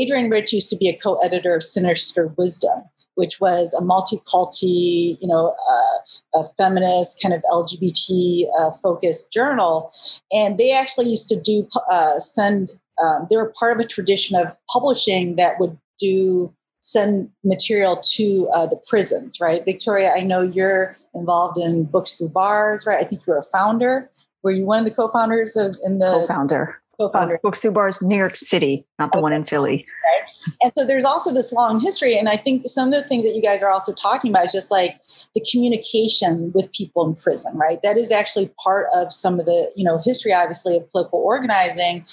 Adrienne 0.00 0.30
Rich 0.30 0.52
used 0.52 0.70
to 0.70 0.76
be 0.76 0.88
a 0.88 0.96
co-editor 0.96 1.54
of 1.54 1.62
Sinister 1.62 2.28
Wisdom, 2.36 2.84
which 3.16 3.40
was 3.40 3.74
a 3.74 3.82
multi-culti, 3.82 5.18
you 5.20 5.28
know, 5.28 5.54
uh, 5.70 6.40
a 6.40 6.44
feminist 6.56 7.20
kind 7.20 7.34
of 7.34 7.42
LGBT 7.50 8.44
uh, 8.60 8.70
focused 8.82 9.32
journal, 9.32 9.92
and 10.32 10.56
they 10.56 10.72
actually 10.72 11.08
used 11.08 11.28
to 11.28 11.40
do 11.40 11.68
uh, 11.90 12.18
send. 12.20 12.70
Um, 13.02 13.26
they 13.28 13.36
were 13.36 13.52
part 13.58 13.76
of 13.76 13.84
a 13.84 13.86
tradition 13.86 14.38
of 14.38 14.56
publishing 14.72 15.36
that 15.36 15.60
would 15.60 15.76
do 15.98 16.54
send 16.80 17.28
material 17.42 17.96
to 17.96 18.48
uh, 18.54 18.66
the 18.66 18.80
prisons, 18.88 19.40
right? 19.40 19.64
Victoria, 19.64 20.12
I 20.14 20.20
know 20.20 20.40
you're 20.40 20.96
involved 21.14 21.58
in 21.58 21.84
Books 21.84 22.16
Through 22.16 22.28
Bars, 22.28 22.86
right? 22.86 23.00
I 23.00 23.04
think 23.04 23.22
you're 23.26 23.38
a 23.38 23.42
founder. 23.42 24.08
Were 24.44 24.52
you 24.52 24.64
one 24.64 24.78
of 24.78 24.84
the 24.84 24.94
co-founders 24.94 25.56
of 25.56 25.76
in 25.84 25.98
the 25.98 26.12
co-founder? 26.12 26.80
Co-founder. 26.96 27.40
Books 27.42 27.60
Through 27.60 27.72
Bars, 27.72 28.02
New 28.02 28.16
York 28.16 28.34
City, 28.34 28.84
not 28.98 29.12
the 29.12 29.18
okay. 29.18 29.22
one 29.22 29.32
in 29.32 29.44
Philly. 29.44 29.84
Right. 30.04 30.30
And 30.62 30.72
so 30.76 30.86
there's 30.86 31.04
also 31.04 31.32
this 31.32 31.52
long 31.52 31.80
history. 31.80 32.16
And 32.16 32.28
I 32.28 32.36
think 32.36 32.68
some 32.68 32.88
of 32.88 32.94
the 32.94 33.02
things 33.02 33.24
that 33.24 33.34
you 33.34 33.42
guys 33.42 33.62
are 33.62 33.70
also 33.70 33.92
talking 33.92 34.30
about, 34.30 34.46
is 34.46 34.52
just 34.52 34.70
like 34.70 35.00
the 35.34 35.44
communication 35.50 36.52
with 36.54 36.72
people 36.72 37.06
in 37.06 37.14
prison, 37.14 37.56
right? 37.56 37.80
That 37.82 37.96
is 37.96 38.10
actually 38.10 38.50
part 38.62 38.88
of 38.94 39.12
some 39.12 39.34
of 39.34 39.46
the, 39.46 39.70
you 39.76 39.84
know, 39.84 40.00
history, 40.04 40.32
obviously, 40.32 40.76
of 40.76 40.90
political 40.90 41.20
organizing. 41.20 42.04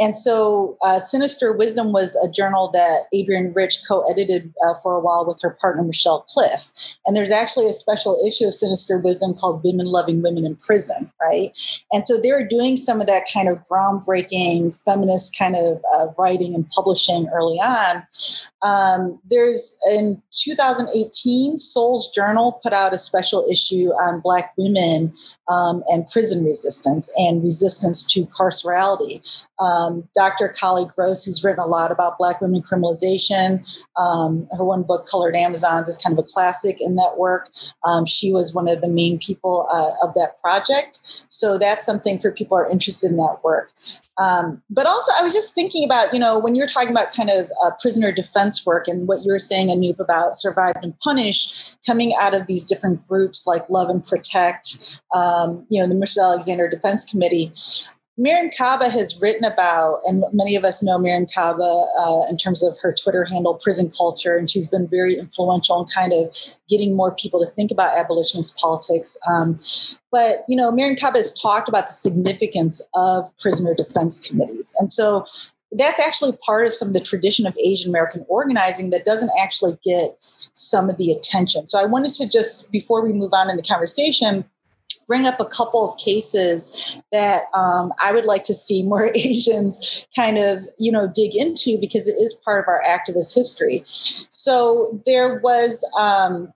And 0.00 0.16
so 0.16 0.78
uh, 0.82 0.98
Sinister 0.98 1.52
Wisdom 1.52 1.92
was 1.92 2.16
a 2.24 2.28
journal 2.28 2.70
that 2.72 3.02
Adrienne 3.14 3.52
Rich 3.52 3.82
co-edited 3.86 4.52
uh, 4.66 4.74
for 4.82 4.96
a 4.96 5.00
while 5.00 5.26
with 5.26 5.40
her 5.42 5.50
partner, 5.60 5.82
Michelle 5.82 6.22
Cliff. 6.22 6.72
And 7.04 7.14
there's 7.14 7.30
actually 7.30 7.68
a 7.68 7.74
special 7.74 8.18
issue 8.26 8.46
of 8.46 8.54
Sinister 8.54 8.98
Wisdom 8.98 9.34
called 9.34 9.62
Women 9.62 9.86
Loving 9.86 10.22
Women 10.22 10.46
in 10.46 10.56
Prison, 10.56 11.12
right? 11.20 11.56
And 11.92 12.06
so 12.06 12.18
they 12.18 12.32
were 12.32 12.44
doing 12.44 12.78
some 12.78 13.02
of 13.02 13.06
that 13.08 13.24
kind 13.32 13.48
of 13.48 13.58
groundbreaking 13.70 14.80
feminist 14.84 15.38
kind 15.38 15.54
of 15.56 15.82
uh, 15.94 16.06
writing 16.18 16.54
and 16.54 16.68
publishing 16.70 17.28
early 17.34 17.58
on. 17.58 18.02
Um, 18.62 19.20
there's 19.28 19.76
in 19.90 20.22
2018, 20.32 21.58
Souls 21.58 22.10
Journal 22.10 22.58
put 22.62 22.72
out 22.72 22.94
a 22.94 22.98
special 22.98 23.46
issue 23.50 23.88
on 24.00 24.20
Black 24.20 24.52
women 24.56 25.12
um, 25.50 25.82
and 25.88 26.06
prison 26.10 26.44
resistance 26.44 27.12
and 27.18 27.44
resistance 27.44 28.06
to 28.12 28.24
carcerality. 28.26 29.46
Um, 29.60 30.08
Dr. 30.14 30.48
Kali 30.48 30.84
Gross, 30.94 31.24
who's 31.24 31.44
written 31.44 31.62
a 31.62 31.66
lot 31.66 31.92
about 31.92 32.18
Black 32.18 32.40
women 32.40 32.62
criminalization, 32.62 33.60
um, 34.00 34.48
her 34.56 34.64
one 34.64 34.82
book, 34.82 35.06
Colored 35.10 35.36
Amazons, 35.36 35.88
is 35.88 35.98
kind 35.98 36.18
of 36.18 36.24
a 36.24 36.28
classic 36.28 36.80
in 36.80 36.96
that 36.96 37.14
work. 37.18 37.50
Um, 37.84 38.06
she 38.06 38.32
was 38.32 38.54
one 38.54 38.68
of 38.68 38.80
the 38.80 38.90
main 38.90 39.18
people 39.18 39.68
uh, 39.72 40.06
of 40.06 40.14
that 40.14 40.38
project. 40.38 41.00
So 41.28 41.58
that's 41.58 41.84
something 41.84 42.18
for 42.18 42.32
people 42.32 42.56
who 42.56 42.62
are 42.64 42.70
interested 42.70 43.10
in 43.10 43.16
that 43.18 43.38
work. 43.44 43.70
Um, 44.20 44.62
but 44.68 44.86
also, 44.86 45.12
I 45.18 45.22
was 45.22 45.32
just 45.32 45.54
thinking 45.54 45.82
about, 45.82 46.12
you 46.12 46.20
know, 46.20 46.38
when 46.38 46.54
you're 46.54 46.66
talking 46.66 46.90
about 46.90 47.12
kind 47.12 47.30
of 47.30 47.50
uh, 47.64 47.70
prisoner 47.80 48.12
defense 48.12 48.66
work 48.66 48.86
and 48.86 49.08
what 49.08 49.22
you 49.22 49.32
were 49.32 49.38
saying, 49.38 49.68
Anoop, 49.68 49.98
about 49.98 50.36
survive 50.36 50.76
and 50.82 50.98
punish, 51.00 51.74
coming 51.86 52.12
out 52.20 52.34
of 52.34 52.46
these 52.46 52.64
different 52.64 53.02
groups 53.04 53.46
like 53.46 53.68
Love 53.70 53.88
and 53.88 54.04
Protect, 54.04 55.00
um, 55.14 55.64
you 55.70 55.80
know, 55.80 55.88
the 55.88 55.94
Michelle 55.94 56.32
Alexander 56.32 56.68
Defense 56.68 57.04
Committee. 57.04 57.50
Mariame 58.20 58.54
Kaba 58.54 58.90
has 58.90 59.18
written 59.18 59.44
about, 59.44 60.00
and 60.04 60.22
many 60.32 60.54
of 60.54 60.62
us 60.62 60.82
know 60.82 60.98
Mariame 60.98 61.32
Kaba 61.32 61.86
uh, 61.98 62.28
in 62.28 62.36
terms 62.36 62.62
of 62.62 62.78
her 62.82 62.94
Twitter 63.02 63.24
handle, 63.24 63.54
Prison 63.54 63.90
Culture, 63.96 64.36
and 64.36 64.50
she's 64.50 64.68
been 64.68 64.86
very 64.86 65.16
influential 65.16 65.80
in 65.80 65.86
kind 65.86 66.12
of 66.12 66.36
getting 66.68 66.94
more 66.94 67.14
people 67.14 67.40
to 67.40 67.50
think 67.52 67.70
about 67.70 67.96
abolitionist 67.96 68.58
politics. 68.58 69.16
Um, 69.32 69.58
but, 70.12 70.44
you 70.48 70.56
know, 70.56 70.70
Mariame 70.70 71.00
Kaba 71.00 71.16
has 71.16 71.32
talked 71.32 71.68
about 71.68 71.86
the 71.86 71.94
significance 71.94 72.86
of 72.94 73.34
prisoner 73.38 73.74
defense 73.74 74.28
committees. 74.28 74.74
And 74.78 74.92
so 74.92 75.24
that's 75.72 76.00
actually 76.00 76.36
part 76.44 76.66
of 76.66 76.74
some 76.74 76.88
of 76.88 76.94
the 76.94 77.00
tradition 77.00 77.46
of 77.46 77.56
Asian 77.58 77.88
American 77.88 78.26
organizing 78.28 78.90
that 78.90 79.06
doesn't 79.06 79.30
actually 79.40 79.78
get 79.82 80.16
some 80.52 80.90
of 80.90 80.98
the 80.98 81.10
attention. 81.12 81.68
So 81.68 81.80
I 81.80 81.86
wanted 81.86 82.12
to 82.14 82.28
just, 82.28 82.70
before 82.70 83.02
we 83.02 83.14
move 83.14 83.32
on 83.32 83.50
in 83.50 83.56
the 83.56 83.62
conversation, 83.62 84.44
bring 85.10 85.26
up 85.26 85.40
a 85.40 85.44
couple 85.44 85.84
of 85.84 85.98
cases 85.98 87.02
that 87.10 87.42
um, 87.52 87.92
I 88.00 88.12
would 88.12 88.26
like 88.26 88.44
to 88.44 88.54
see 88.54 88.84
more 88.84 89.10
Asians 89.16 90.06
kind 90.14 90.38
of, 90.38 90.68
you 90.78 90.92
know, 90.92 91.08
dig 91.12 91.34
into 91.34 91.76
because 91.80 92.06
it 92.06 92.14
is 92.16 92.40
part 92.44 92.64
of 92.64 92.68
our 92.68 92.80
activist 92.88 93.34
history. 93.34 93.82
So 93.84 94.96
there 95.06 95.40
was 95.40 95.84
um, 95.98 96.52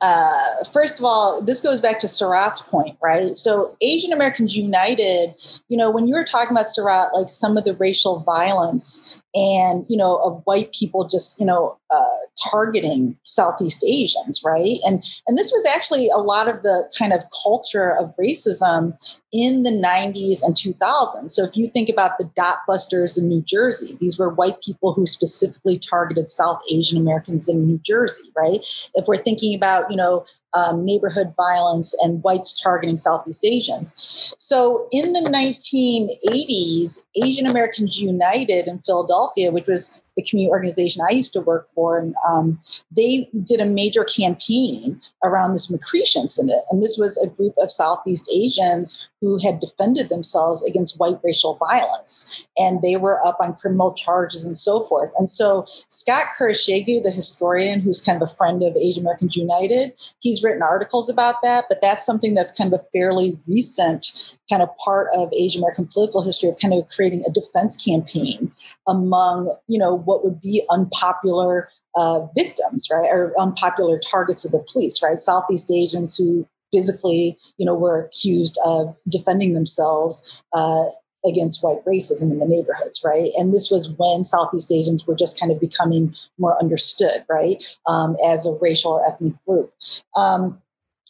uh, 0.00 0.64
first 0.72 0.98
of 0.98 1.04
all, 1.04 1.42
this 1.42 1.60
goes 1.60 1.80
back 1.80 2.00
to 2.00 2.08
Sarath's 2.08 2.62
point, 2.62 2.96
right? 3.02 3.36
So 3.36 3.76
Asian 3.80 4.12
Americans 4.12 4.56
United, 4.56 5.34
you 5.68 5.76
know, 5.76 5.90
when 5.90 6.06
you 6.06 6.14
were 6.14 6.24
talking 6.24 6.52
about 6.52 6.68
Surat, 6.68 7.08
like 7.14 7.28
some 7.28 7.56
of 7.56 7.64
the 7.64 7.74
racial 7.76 8.20
violence 8.20 9.22
and 9.36 9.84
you 9.88 9.96
know 9.96 10.16
of 10.16 10.40
white 10.44 10.72
people 10.72 11.06
just 11.06 11.38
you 11.38 11.46
know 11.46 11.76
uh, 11.94 12.18
targeting 12.50 13.16
southeast 13.22 13.84
asians 13.86 14.42
right? 14.44 14.78
And 14.86 15.04
and 15.26 15.38
this 15.38 15.52
was 15.52 15.64
actually 15.66 16.08
a 16.08 16.16
lot 16.16 16.48
of 16.48 16.62
the 16.62 16.90
kind 16.98 17.12
of 17.12 17.24
culture 17.44 17.90
of 17.90 18.16
racism 18.16 18.96
in 19.32 19.62
the 19.62 19.70
90s 19.70 20.42
and 20.42 20.54
2000s 20.54 21.30
so 21.30 21.44
if 21.44 21.56
you 21.56 21.68
think 21.68 21.88
about 21.88 22.12
the 22.18 22.30
dot 22.36 22.58
busters 22.66 23.18
in 23.18 23.28
new 23.28 23.42
jersey 23.42 23.96
these 24.00 24.18
were 24.18 24.30
white 24.30 24.62
people 24.62 24.94
who 24.94 25.04
specifically 25.04 25.78
targeted 25.78 26.30
south 26.30 26.62
asian 26.70 26.96
americans 26.96 27.48
in 27.48 27.66
new 27.66 27.78
jersey 27.78 28.26
right? 28.36 28.64
If 28.94 29.06
we're 29.06 29.16
thinking 29.16 29.54
about 29.54 29.90
you 29.90 29.96
know 29.96 30.24
um, 30.56 30.84
neighborhood 30.84 31.34
violence 31.36 31.94
and 32.02 32.22
whites 32.22 32.58
targeting 32.60 32.96
Southeast 32.96 33.44
Asians. 33.44 34.34
So 34.38 34.88
in 34.90 35.12
the 35.12 35.20
1980s, 35.20 37.02
Asian 37.22 37.46
Americans 37.46 38.00
United 38.00 38.66
in 38.66 38.78
Philadelphia, 38.80 39.52
which 39.52 39.66
was 39.66 40.00
the 40.16 40.22
community 40.22 40.50
organization 40.50 41.04
I 41.08 41.12
used 41.12 41.32
to 41.34 41.40
work 41.40 41.66
for, 41.74 41.98
and 41.98 42.14
um, 42.28 42.58
they 42.94 43.28
did 43.44 43.60
a 43.60 43.66
major 43.66 44.04
campaign 44.04 45.00
around 45.22 45.52
this 45.52 45.70
McCreesh 45.70 46.16
incident. 46.16 46.62
And 46.70 46.82
this 46.82 46.96
was 46.98 47.16
a 47.18 47.26
group 47.26 47.54
of 47.58 47.70
Southeast 47.70 48.30
Asians 48.32 49.08
who 49.20 49.38
had 49.42 49.58
defended 49.58 50.08
themselves 50.08 50.62
against 50.64 50.98
white 51.00 51.18
racial 51.24 51.58
violence. 51.68 52.46
And 52.56 52.82
they 52.82 52.96
were 52.96 53.24
up 53.26 53.36
on 53.40 53.56
criminal 53.56 53.92
charges 53.92 54.44
and 54.44 54.56
so 54.56 54.82
forth. 54.84 55.10
And 55.18 55.30
so 55.30 55.64
Scott 55.88 56.26
Kurashige, 56.38 57.02
the 57.02 57.10
historian 57.10 57.80
who's 57.80 58.00
kind 58.00 58.20
of 58.20 58.28
a 58.28 58.34
friend 58.34 58.62
of 58.62 58.76
Asian 58.76 59.02
Americans 59.02 59.36
United, 59.36 59.92
he's 60.20 60.42
written 60.44 60.62
articles 60.62 61.08
about 61.08 61.36
that, 61.42 61.64
but 61.68 61.80
that's 61.80 62.04
something 62.04 62.34
that's 62.34 62.56
kind 62.56 62.72
of 62.72 62.80
a 62.80 62.84
fairly 62.92 63.36
recent 63.48 64.36
kind 64.48 64.62
of 64.62 64.68
part 64.78 65.08
of 65.14 65.32
Asian 65.32 65.60
American 65.60 65.88
political 65.92 66.22
history 66.22 66.48
of 66.48 66.56
kind 66.60 66.74
of 66.74 66.86
creating 66.88 67.22
a 67.26 67.32
defense 67.32 67.82
campaign 67.82 68.52
among, 68.86 69.54
you 69.66 69.78
know, 69.78 69.94
what 70.06 70.24
would 70.24 70.40
be 70.40 70.64
unpopular 70.70 71.68
uh, 71.94 72.20
victims, 72.36 72.88
right, 72.90 73.08
or 73.10 73.32
unpopular 73.38 73.98
targets 73.98 74.44
of 74.44 74.52
the 74.52 74.64
police, 74.70 75.02
right? 75.02 75.20
Southeast 75.20 75.70
Asians 75.70 76.16
who 76.16 76.46
physically, 76.72 77.36
you 77.58 77.66
know, 77.66 77.74
were 77.74 78.04
accused 78.04 78.58
of 78.64 78.94
defending 79.08 79.54
themselves 79.54 80.42
uh, 80.52 80.84
against 81.26 81.62
white 81.62 81.84
racism 81.84 82.30
in 82.30 82.38
the 82.38 82.46
neighborhoods, 82.46 83.02
right? 83.04 83.30
And 83.36 83.52
this 83.52 83.70
was 83.70 83.92
when 83.98 84.24
Southeast 84.24 84.70
Asians 84.72 85.06
were 85.06 85.16
just 85.16 85.38
kind 85.38 85.50
of 85.50 85.60
becoming 85.60 86.14
more 86.38 86.58
understood, 86.60 87.24
right, 87.28 87.62
um, 87.86 88.16
as 88.26 88.46
a 88.46 88.54
racial 88.60 88.92
or 88.92 89.08
ethnic 89.08 89.34
group. 89.44 89.72
Um, 90.14 90.60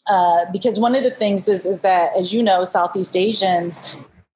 uh, 0.08 0.44
because 0.52 0.78
one 0.78 0.94
of 0.94 1.02
the 1.02 1.10
things 1.10 1.48
is 1.48 1.66
is 1.66 1.80
that, 1.80 2.12
as 2.16 2.32
you 2.32 2.42
know, 2.42 2.64
Southeast 2.64 3.16
Asians 3.16 3.82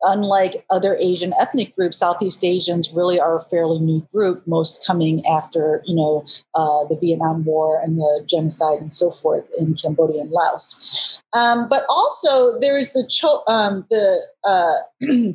unlike 0.03 0.65
other 0.71 0.97
Asian 1.01 1.33
ethnic 1.39 1.75
groups, 1.75 1.99
Southeast 1.99 2.45
Asians 2.45 2.93
really 2.93 3.21
are 3.21 3.37
a 3.37 3.43
fairly 3.43 3.79
new 3.79 4.07
group, 4.13 4.47
most 4.47 4.87
coming 4.87 5.25
after, 5.27 5.83
you 5.87 5.95
know, 5.95 6.25
uh, 6.55 6.85
the 6.89 6.99
Vietnam 7.01 7.45
War 7.45 7.81
and 7.83 7.99
the 7.99 8.25
genocide 8.29 8.81
and 8.81 8.93
so 8.93 9.11
forth 9.11 9.45
in 9.59 9.75
Cambodia 9.75 10.23
and 10.23 10.31
Laos. 10.31 11.23
Um, 11.33 11.69
but 11.69 11.85
also 11.89 12.59
there 12.61 12.79
is 12.79 12.93
the, 12.93 13.07
cho- 13.09 13.43
um, 13.47 13.87
the 13.91 14.21
uh, 14.45 14.77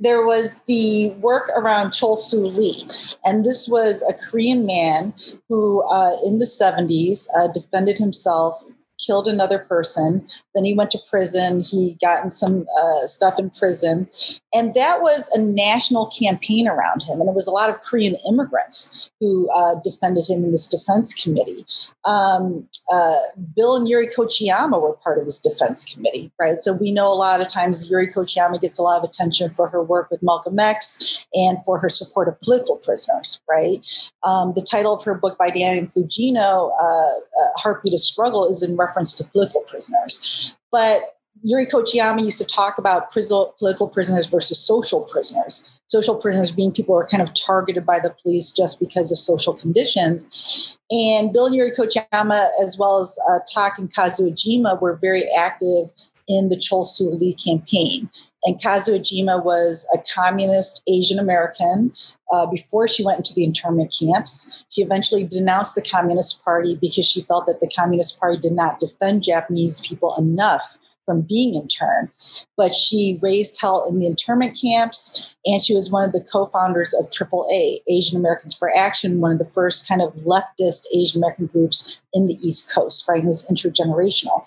there 0.00 0.24
was 0.24 0.60
the 0.66 1.10
work 1.20 1.50
around 1.50 1.90
Chol 1.90 2.16
Soo 2.16 2.46
Lee. 2.46 2.86
And 3.24 3.44
this 3.44 3.68
was 3.68 4.02
a 4.02 4.12
Korean 4.12 4.66
man 4.66 5.14
who, 5.48 5.82
uh, 5.88 6.16
in 6.24 6.38
the 6.38 6.46
70s, 6.46 7.26
uh, 7.36 7.48
defended 7.48 7.98
himself 7.98 8.62
killed 8.98 9.28
another 9.28 9.58
person. 9.58 10.26
Then 10.54 10.64
he 10.64 10.74
went 10.74 10.90
to 10.92 10.98
prison. 11.08 11.60
He 11.60 11.96
got 12.00 12.24
in 12.24 12.30
some 12.30 12.66
uh, 12.80 13.06
stuff 13.06 13.38
in 13.38 13.50
prison. 13.50 14.08
And 14.54 14.74
that 14.74 15.00
was 15.00 15.30
a 15.34 15.40
national 15.40 16.06
campaign 16.06 16.68
around 16.68 17.02
him. 17.02 17.20
And 17.20 17.28
it 17.28 17.34
was 17.34 17.46
a 17.46 17.52
lot 17.52 17.70
of 17.70 17.80
Korean 17.80 18.16
immigrants 18.28 19.10
who 19.20 19.48
uh, 19.54 19.76
defended 19.82 20.28
him 20.28 20.44
in 20.44 20.50
this 20.50 20.68
defense 20.68 21.14
committee. 21.14 21.64
Um, 22.04 22.68
uh, 22.92 23.16
Bill 23.54 23.76
and 23.76 23.86
Yuri 23.86 24.08
Kochiyama 24.08 24.80
were 24.80 24.94
part 24.94 25.18
of 25.18 25.26
his 25.26 25.38
defense 25.38 25.84
committee, 25.84 26.32
right? 26.40 26.62
So 26.62 26.72
we 26.72 26.90
know 26.90 27.12
a 27.12 27.14
lot 27.14 27.40
of 27.40 27.48
times 27.48 27.88
Yuri 27.90 28.08
Kochiyama 28.08 28.60
gets 28.60 28.78
a 28.78 28.82
lot 28.82 28.98
of 28.98 29.04
attention 29.04 29.50
for 29.50 29.68
her 29.68 29.82
work 29.82 30.10
with 30.10 30.22
Malcolm 30.22 30.58
X 30.58 31.26
and 31.34 31.58
for 31.64 31.78
her 31.78 31.90
support 31.90 32.28
of 32.28 32.40
political 32.40 32.76
prisoners, 32.76 33.38
right? 33.48 33.86
Um, 34.22 34.52
the 34.54 34.62
title 34.62 34.94
of 34.94 35.04
her 35.04 35.14
book 35.14 35.36
by 35.36 35.50
Diane 35.50 35.88
Fujino, 35.94 36.72
uh, 36.80 36.84
uh, 36.84 37.50
Heartbeat 37.56 37.92
of 37.92 38.00
Struggle, 38.00 38.50
is 38.50 38.62
in 38.62 38.76
reference 38.76 38.87
to 38.94 39.24
political 39.24 39.62
prisoners. 39.62 40.56
But 40.70 41.02
Yuri 41.42 41.66
Kochiyama 41.66 42.24
used 42.24 42.38
to 42.38 42.44
talk 42.44 42.78
about 42.78 43.10
political 43.10 43.88
prisoners 43.88 44.26
versus 44.26 44.58
social 44.58 45.02
prisoners. 45.02 45.70
Social 45.86 46.16
prisoners 46.16 46.52
being 46.52 46.72
people 46.72 46.94
who 46.94 47.00
are 47.00 47.06
kind 47.06 47.22
of 47.22 47.32
targeted 47.34 47.86
by 47.86 47.98
the 48.00 48.14
police 48.22 48.52
just 48.52 48.78
because 48.80 49.10
of 49.10 49.18
social 49.18 49.54
conditions. 49.54 50.76
And 50.90 51.32
Bill 51.32 51.46
and 51.46 51.54
Yuri 51.54 51.72
Kochiyama, 51.72 52.48
as 52.62 52.76
well 52.78 53.00
as 53.00 53.18
uh, 53.30 53.38
Tak 53.52 53.78
and 53.78 53.92
Kazu 53.94 54.30
Iijima, 54.30 54.80
were 54.80 54.98
very 55.00 55.24
active 55.36 55.90
in 56.26 56.50
the 56.50 56.56
Chol 56.56 56.84
Soo 56.84 57.10
Lee 57.10 57.34
campaign. 57.34 58.10
And 58.44 58.60
Kazu 58.62 58.98
Iijima 58.98 59.44
was 59.44 59.86
a 59.94 59.98
communist 60.14 60.82
Asian 60.88 61.18
American 61.18 61.92
uh, 62.32 62.46
before 62.46 62.86
she 62.86 63.04
went 63.04 63.18
into 63.18 63.34
the 63.34 63.44
internment 63.44 63.94
camps. 63.98 64.64
She 64.70 64.82
eventually 64.82 65.24
denounced 65.24 65.74
the 65.74 65.82
Communist 65.82 66.44
Party 66.44 66.76
because 66.80 67.06
she 67.06 67.22
felt 67.22 67.46
that 67.46 67.60
the 67.60 67.70
Communist 67.76 68.18
Party 68.20 68.38
did 68.38 68.52
not 68.52 68.78
defend 68.80 69.24
Japanese 69.24 69.80
people 69.80 70.14
enough 70.16 70.78
from 71.08 71.22
being 71.22 71.54
interned. 71.54 72.10
But 72.54 72.74
she 72.74 73.18
raised 73.22 73.58
hell 73.58 73.86
in 73.88 73.98
the 73.98 74.06
internment 74.06 74.58
camps, 74.60 75.34
and 75.46 75.62
she 75.62 75.74
was 75.74 75.90
one 75.90 76.04
of 76.04 76.12
the 76.12 76.20
co-founders 76.30 76.92
of 76.92 77.08
AAA, 77.08 77.78
Asian 77.88 78.18
Americans 78.18 78.54
for 78.54 78.76
Action, 78.76 79.20
one 79.20 79.32
of 79.32 79.38
the 79.38 79.50
first 79.52 79.88
kind 79.88 80.02
of 80.02 80.12
leftist 80.16 80.82
Asian 80.94 81.20
American 81.20 81.46
groups 81.46 81.98
in 82.12 82.26
the 82.26 82.34
East 82.42 82.74
Coast, 82.74 83.06
right? 83.08 83.24
It 83.24 83.26
was 83.26 83.48
intergenerational. 83.48 84.44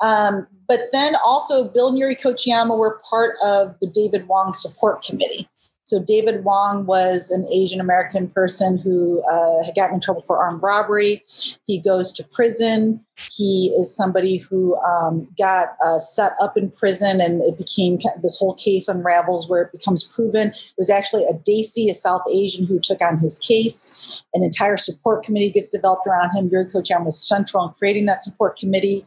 Um, 0.00 0.46
but 0.68 0.80
then 0.92 1.14
also 1.24 1.66
Bill 1.68 1.88
and 1.88 1.98
Yuri 1.98 2.14
Kochiyama 2.14 2.76
were 2.76 3.00
part 3.08 3.36
of 3.42 3.74
the 3.80 3.88
David 3.88 4.28
Wong 4.28 4.52
Support 4.52 5.02
Committee. 5.02 5.48
So 5.84 6.04
David 6.04 6.44
Wong 6.44 6.84
was 6.84 7.30
an 7.30 7.46
Asian 7.50 7.80
American 7.80 8.28
person 8.28 8.76
who 8.76 9.22
uh, 9.30 9.64
had 9.64 9.74
gotten 9.74 9.94
in 9.94 10.00
trouble 10.00 10.20
for 10.20 10.36
armed 10.36 10.62
robbery. 10.62 11.22
He 11.66 11.80
goes 11.80 12.12
to 12.12 12.24
prison. 12.30 13.02
He 13.34 13.74
is 13.78 13.94
somebody 13.94 14.38
who 14.38 14.76
um, 14.80 15.26
got 15.38 15.68
uh, 15.84 15.98
set 15.98 16.32
up 16.40 16.56
in 16.56 16.70
prison, 16.70 17.20
and 17.20 17.42
it 17.42 17.58
became 17.58 17.98
this 18.22 18.36
whole 18.38 18.54
case 18.54 18.88
unravels 18.88 19.48
where 19.48 19.62
it 19.62 19.72
becomes 19.72 20.04
proven 20.14 20.48
it 20.48 20.74
was 20.76 20.90
actually 20.90 21.24
a 21.24 21.34
Desi, 21.34 21.90
a 21.90 21.94
South 21.94 22.22
Asian, 22.30 22.66
who 22.66 22.78
took 22.78 23.02
on 23.02 23.18
his 23.18 23.38
case. 23.38 24.24
An 24.34 24.42
entire 24.42 24.76
support 24.76 25.24
committee 25.24 25.50
gets 25.50 25.68
developed 25.68 26.06
around 26.06 26.30
him. 26.36 26.48
Yuri 26.50 26.66
Kochiyama 26.66 27.06
was 27.06 27.28
central 27.28 27.66
in 27.66 27.74
creating 27.74 28.06
that 28.06 28.22
support 28.22 28.58
committee. 28.58 29.04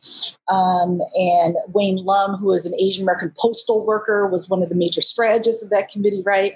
Um, 0.52 1.00
and 1.16 1.56
Wayne 1.70 2.04
Lum, 2.04 2.36
who 2.38 2.48
was 2.48 2.66
an 2.66 2.74
Asian 2.80 3.04
American 3.04 3.32
postal 3.38 3.86
worker, 3.86 4.28
was 4.28 4.50
one 4.50 4.62
of 4.62 4.70
the 4.70 4.76
major 4.76 5.02
strategists 5.02 5.64
of 5.64 5.70
that 5.70 5.90
committee, 5.90 6.24
right? 6.26 6.54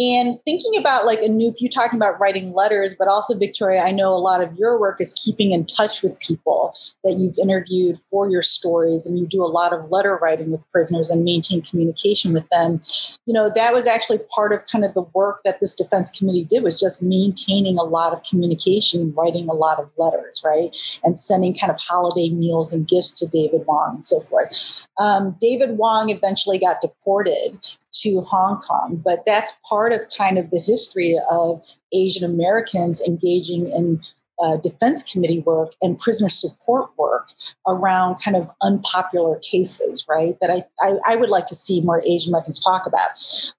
And 0.00 0.38
thinking 0.46 0.80
about 0.80 1.04
like 1.04 1.18
Anoop, 1.18 1.56
you 1.58 1.68
talking 1.68 1.98
about 1.98 2.18
writing 2.18 2.54
letters, 2.54 2.96
but 2.98 3.06
also 3.06 3.36
Victoria, 3.36 3.82
I 3.82 3.90
know 3.90 4.14
a 4.14 4.16
lot 4.16 4.42
of 4.42 4.56
your 4.56 4.80
work 4.80 4.98
is 4.98 5.12
keeping 5.12 5.52
in 5.52 5.66
touch 5.66 6.02
with 6.02 6.18
people 6.20 6.74
that 7.04 7.18
you've 7.18 7.38
interviewed 7.38 7.98
for 8.10 8.30
your 8.30 8.40
stories, 8.40 9.04
and 9.04 9.18
you 9.18 9.26
do 9.26 9.44
a 9.44 9.46
lot 9.46 9.74
of 9.74 9.90
letter 9.90 10.16
writing 10.16 10.52
with 10.52 10.66
prisoners 10.70 11.10
and 11.10 11.22
maintain 11.22 11.60
communication 11.60 12.32
with 12.32 12.48
them. 12.48 12.80
You 13.26 13.34
know, 13.34 13.52
that 13.54 13.74
was 13.74 13.86
actually 13.86 14.20
part 14.34 14.54
of 14.54 14.64
kind 14.66 14.86
of 14.86 14.94
the 14.94 15.04
work 15.14 15.42
that 15.44 15.60
this 15.60 15.74
defense 15.74 16.08
committee 16.08 16.44
did 16.44 16.62
was 16.62 16.80
just 16.80 17.02
maintaining 17.02 17.76
a 17.76 17.84
lot 17.84 18.14
of 18.14 18.22
communication, 18.22 19.12
writing 19.14 19.50
a 19.50 19.54
lot 19.54 19.78
of 19.78 19.90
letters, 19.98 20.40
right? 20.42 20.74
And 21.04 21.20
sending 21.20 21.54
kind 21.54 21.70
of 21.70 21.78
holiday 21.78 22.30
meals 22.30 22.72
and 22.72 22.88
gifts 22.88 23.18
to 23.18 23.26
David 23.26 23.66
Wong 23.66 23.96
and 23.96 24.06
so 24.06 24.20
forth. 24.20 24.86
Um, 24.98 25.36
David 25.38 25.76
Wong 25.76 26.08
eventually 26.08 26.58
got 26.58 26.80
deported 26.80 27.58
to 27.92 28.20
Hong 28.22 28.60
Kong. 28.60 29.02
But 29.04 29.20
that's 29.26 29.58
part 29.68 29.92
of 29.92 30.00
kind 30.16 30.38
of 30.38 30.50
the 30.50 30.60
history 30.60 31.16
of 31.30 31.62
Asian 31.92 32.24
Americans 32.24 33.02
engaging 33.06 33.70
in 33.70 34.00
uh, 34.42 34.56
defense 34.56 35.02
committee 35.02 35.40
work 35.40 35.74
and 35.82 35.98
prisoner 35.98 36.28
support 36.28 36.90
work 36.96 37.28
around 37.66 38.16
kind 38.16 38.36
of 38.36 38.50
unpopular 38.62 39.38
cases, 39.40 40.04
right? 40.08 40.34
That 40.40 40.50
I, 40.50 40.86
I, 40.86 40.94
I 41.12 41.16
would 41.16 41.28
like 41.28 41.46
to 41.46 41.54
see 41.54 41.80
more 41.80 42.02
Asian 42.06 42.30
Americans 42.30 42.62
talk 42.62 42.86
about. 42.86 43.10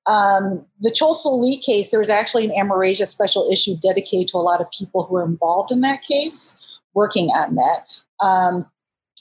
Um, 0.07 0.65
the 0.79 0.89
Chol 0.89 1.15
Lee 1.39 1.57
case, 1.57 1.91
there 1.91 1.99
was 1.99 2.09
actually 2.09 2.45
an 2.45 2.51
Amerasia 2.51 3.05
special 3.05 3.47
issue 3.51 3.75
dedicated 3.81 4.29
to 4.29 4.37
a 4.37 4.39
lot 4.39 4.61
of 4.61 4.71
people 4.71 5.03
who 5.03 5.13
were 5.13 5.25
involved 5.25 5.71
in 5.71 5.81
that 5.81 6.01
case, 6.01 6.57
working 6.93 7.29
on 7.29 7.55
that. 7.55 8.25
Um, 8.25 8.65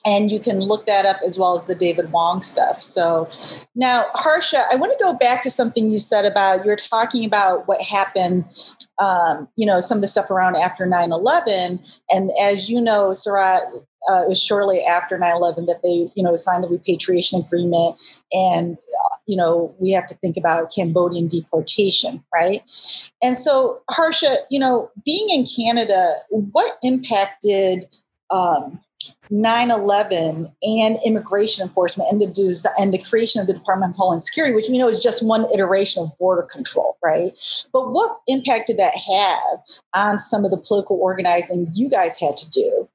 and 0.07 0.31
you 0.31 0.41
can 0.41 0.61
look 0.61 0.87
that 0.87 1.05
up 1.05 1.19
as 1.25 1.39
well 1.39 1.59
as 1.59 1.65
the 1.65 1.75
David 1.75 2.13
Wong 2.13 2.43
stuff. 2.43 2.83
So 2.83 3.29
now, 3.75 4.07
Harsha, 4.15 4.65
I 4.73 4.77
want 4.77 4.93
to 4.93 4.99
go 4.99 5.15
back 5.15 5.43
to 5.43 5.51
something 5.51 5.89
you 5.89 5.99
said 5.99 6.25
about 6.25 6.65
you're 6.65 6.77
talking 6.77 7.25
about 7.25 7.69
what 7.69 7.81
happened, 7.81 8.45
um, 8.99 9.49
you 9.57 9.67
know, 9.67 9.81
some 9.81 9.99
of 9.99 10.03
the 10.03 10.09
stuff 10.09 10.31
around 10.31 10.57
after 10.57 10.87
9 10.87 11.13
11. 11.13 11.81
And 12.11 12.31
as 12.41 12.71
you 12.71 12.81
know, 12.81 13.11
Sarath, 13.11 13.61
uh, 14.09 14.23
it 14.23 14.29
was 14.29 14.43
shortly 14.43 14.83
after 14.83 15.19
9-11 15.19 15.67
that 15.67 15.81
they 15.83 16.11
you 16.15 16.23
know 16.23 16.35
signed 16.35 16.65
the 16.65 16.69
repatriation 16.69 17.41
agreement 17.41 18.01
and 18.33 18.79
you 19.27 19.37
know 19.37 19.71
we 19.79 19.91
have 19.91 20.07
to 20.07 20.15
think 20.17 20.37
about 20.37 20.73
cambodian 20.75 21.29
deportation 21.29 22.25
right 22.35 22.63
and 23.23 23.37
so 23.37 23.81
harsha 23.91 24.37
you 24.49 24.59
know 24.59 24.91
being 25.05 25.29
in 25.31 25.45
canada 25.45 26.15
what 26.31 26.79
impact 26.83 27.43
did 27.43 27.85
um, 28.31 28.81
9-11 29.31 30.53
and 30.63 30.99
immigration 31.05 31.67
enforcement 31.67 32.11
and 32.11 32.21
the 32.21 32.73
and 32.79 32.93
the 32.93 32.99
creation 32.99 33.41
of 33.41 33.47
the 33.47 33.55
department 33.55 33.91
of 33.91 33.97
homeland 33.97 34.25
security 34.25 34.55
which 34.55 34.69
we 34.69 34.77
know 34.77 34.89
is 34.89 35.03
just 35.03 35.27
one 35.27 35.47
iteration 35.55 36.03
of 36.03 36.19
border 36.19 36.43
control 36.43 36.99
right? 37.03 37.39
But 37.73 37.93
what 37.93 38.21
impact 38.27 38.67
did 38.67 38.79
that 38.79 38.95
have 38.97 39.61
on 39.95 40.19
some 40.19 40.45
of 40.45 40.51
the 40.51 40.63
political 40.67 40.99
organizing 41.01 41.69
you 41.73 41.89
guys 41.89 42.19
had 42.19 42.37
to 42.39 42.51
do 42.51 42.89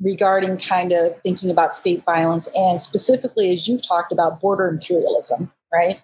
regarding 0.00 0.58
kind 0.58 0.92
of 0.92 1.20
thinking 1.22 1.50
about 1.50 1.74
state 1.74 2.04
violence 2.04 2.48
and 2.54 2.80
specifically 2.80 3.52
as 3.52 3.66
you've 3.66 3.86
talked 3.86 4.12
about 4.12 4.40
border 4.40 4.68
imperialism 4.68 5.50
right? 5.72 6.02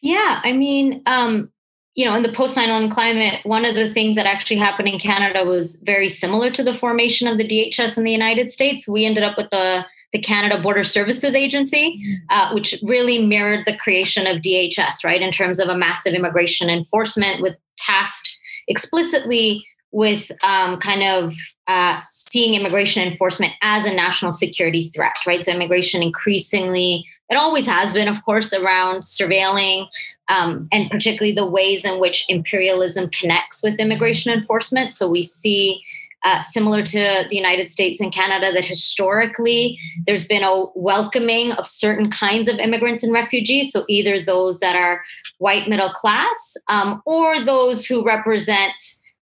Yeah 0.00 0.40
i 0.44 0.52
mean 0.52 1.02
um, 1.06 1.51
you 1.94 2.06
know, 2.06 2.14
in 2.14 2.22
the 2.22 2.32
post 2.32 2.56
9 2.56 2.68
11 2.68 2.90
climate, 2.90 3.40
one 3.44 3.64
of 3.64 3.74
the 3.74 3.88
things 3.88 4.16
that 4.16 4.26
actually 4.26 4.56
happened 4.56 4.88
in 4.88 4.98
Canada 4.98 5.44
was 5.44 5.82
very 5.84 6.08
similar 6.08 6.50
to 6.50 6.62
the 6.62 6.72
formation 6.72 7.28
of 7.28 7.36
the 7.36 7.46
DHS 7.46 7.98
in 7.98 8.04
the 8.04 8.12
United 8.12 8.50
States. 8.50 8.88
We 8.88 9.04
ended 9.04 9.24
up 9.24 9.36
with 9.36 9.50
the 9.50 9.84
the 10.12 10.20
Canada 10.20 10.60
Border 10.60 10.84
Services 10.84 11.34
Agency, 11.34 11.98
uh, 12.28 12.52
which 12.52 12.74
really 12.82 13.24
mirrored 13.24 13.64
the 13.64 13.76
creation 13.78 14.26
of 14.26 14.42
DHS, 14.42 15.04
right, 15.04 15.22
in 15.22 15.30
terms 15.30 15.58
of 15.58 15.68
a 15.68 15.76
massive 15.76 16.12
immigration 16.12 16.68
enforcement 16.68 17.40
with 17.40 17.56
tasked 17.78 18.38
explicitly 18.68 19.66
with 19.90 20.30
um, 20.42 20.78
kind 20.78 21.02
of 21.02 21.34
uh, 21.66 21.98
seeing 22.00 22.54
immigration 22.54 23.06
enforcement 23.06 23.52
as 23.62 23.86
a 23.86 23.94
national 23.94 24.32
security 24.32 24.90
threat, 24.94 25.16
right? 25.26 25.44
So 25.44 25.52
immigration 25.52 26.02
increasingly, 26.02 27.06
it 27.28 27.36
always 27.36 27.66
has 27.66 27.92
been, 27.92 28.08
of 28.08 28.24
course, 28.24 28.52
around 28.52 29.00
surveilling 29.00 29.86
um, 30.28 30.68
and 30.72 30.90
particularly 30.90 31.34
the 31.34 31.46
ways 31.46 31.84
in 31.84 32.00
which 32.00 32.26
imperialism 32.28 33.10
connects 33.10 33.62
with 33.62 33.78
immigration 33.78 34.32
enforcement. 34.32 34.94
So 34.94 35.08
we 35.10 35.22
see, 35.22 35.82
uh, 36.24 36.42
similar 36.42 36.82
to 36.82 37.24
the 37.28 37.36
United 37.36 37.68
States 37.68 38.00
and 38.00 38.12
Canada, 38.12 38.52
that 38.52 38.64
historically 38.64 39.78
there's 40.06 40.26
been 40.26 40.44
a 40.44 40.66
welcoming 40.74 41.52
of 41.52 41.66
certain 41.66 42.10
kinds 42.10 42.48
of 42.48 42.58
immigrants 42.58 43.02
and 43.02 43.12
refugees. 43.12 43.72
So 43.72 43.84
either 43.88 44.22
those 44.22 44.60
that 44.60 44.76
are 44.76 45.04
white 45.38 45.68
middle 45.68 45.90
class 45.90 46.56
um, 46.68 47.02
or 47.04 47.40
those 47.40 47.84
who 47.86 48.04
represent, 48.04 48.74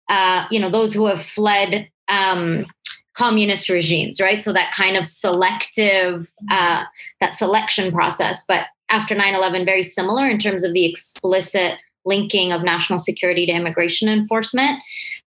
uh, 0.08 0.46
you 0.50 0.60
know, 0.60 0.70
those 0.70 0.94
who 0.94 1.06
have 1.06 1.22
fled. 1.22 1.88
Um, 2.08 2.66
communist 3.12 3.68
regimes 3.68 4.20
right 4.20 4.42
so 4.42 4.52
that 4.52 4.72
kind 4.72 4.96
of 4.96 5.06
selective 5.06 6.30
uh, 6.50 6.84
that 7.20 7.34
selection 7.34 7.92
process 7.92 8.44
but 8.46 8.66
after 8.90 9.14
9 9.14 9.34
11 9.34 9.64
very 9.64 9.82
similar 9.82 10.26
in 10.26 10.38
terms 10.38 10.64
of 10.64 10.74
the 10.74 10.84
explicit 10.84 11.78
linking 12.04 12.52
of 12.52 12.62
national 12.62 12.98
security 12.98 13.46
to 13.46 13.52
immigration 13.52 14.08
enforcement. 14.08 14.80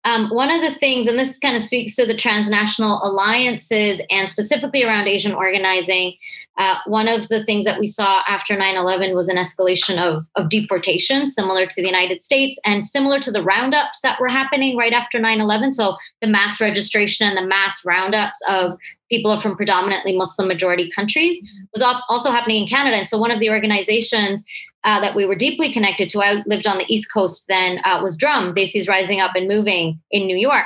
Um, 0.04 0.30
one 0.30 0.50
of 0.50 0.62
the 0.62 0.74
things, 0.74 1.06
and 1.06 1.20
this 1.20 1.38
kind 1.38 1.56
of 1.56 1.62
speaks 1.62 1.96
to 1.96 2.06
the 2.06 2.16
transnational 2.16 3.00
alliances 3.04 4.02
and 4.10 4.32
specifically 4.32 4.84
around 4.84 5.08
Asian 5.08 5.34
organizing, 5.34 6.16
uh, 6.58 6.78
one 6.86 7.08
of 7.08 7.28
the 7.28 7.44
things 7.44 7.66
that 7.66 7.80
we 7.80 7.88
saw 7.88 8.24
after 8.28 8.56
9 8.56 8.76
11 8.76 9.16
was 9.16 9.28
an 9.28 9.38
escalation 9.38 9.98
of, 9.98 10.26
of 10.36 10.50
deportation, 10.50 11.28
similar 11.28 11.66
to 11.66 11.82
the 11.82 11.88
United 11.88 12.24
States 12.24 12.60
and 12.66 12.86
similar 12.86 13.20
to 13.20 13.32
the 13.32 13.44
roundups 13.44 14.02
that 14.02 14.20
were 14.20 14.30
happening 14.30 14.78
right 14.78 14.94
after 14.94 15.20
9 15.20 15.40
11. 15.40 15.74
So 15.74 15.98
the 16.22 16.28
mass 16.28 16.60
registration 16.60 17.28
and 17.28 17.38
the 17.38 17.48
mass 17.48 17.84
roundups 17.86 18.40
of 18.50 18.78
people 19.12 19.38
from 19.38 19.56
predominantly 19.56 20.16
Muslim 20.16 20.48
majority 20.48 20.90
countries 20.90 21.38
was 21.74 21.84
also 22.10 22.32
happening 22.32 22.64
in 22.64 22.68
Canada. 22.68 22.98
And 22.98 23.08
so 23.08 23.18
one 23.18 23.30
of 23.30 23.40
the 23.40 23.50
organizations 23.50 24.44
uh, 24.84 25.00
that 25.00 25.14
we 25.16 25.26
were 25.26 25.36
deeply 25.36 25.72
connected 25.72 26.10
to. 26.10 26.22
I 26.22 26.42
lived 26.48 26.66
on 26.66 26.80
the 26.80 26.86
East 26.88 27.14
Coast 27.14 27.46
then, 27.48 27.80
uh, 27.84 28.00
was 28.02 28.18
Drum, 28.18 28.54
Desis 28.56 28.90
Rising 28.90 29.20
Up 29.20 29.36
and 29.36 29.48
Moving 29.48 30.00
in 30.10 30.26
New 30.26 30.38
York. 30.38 30.66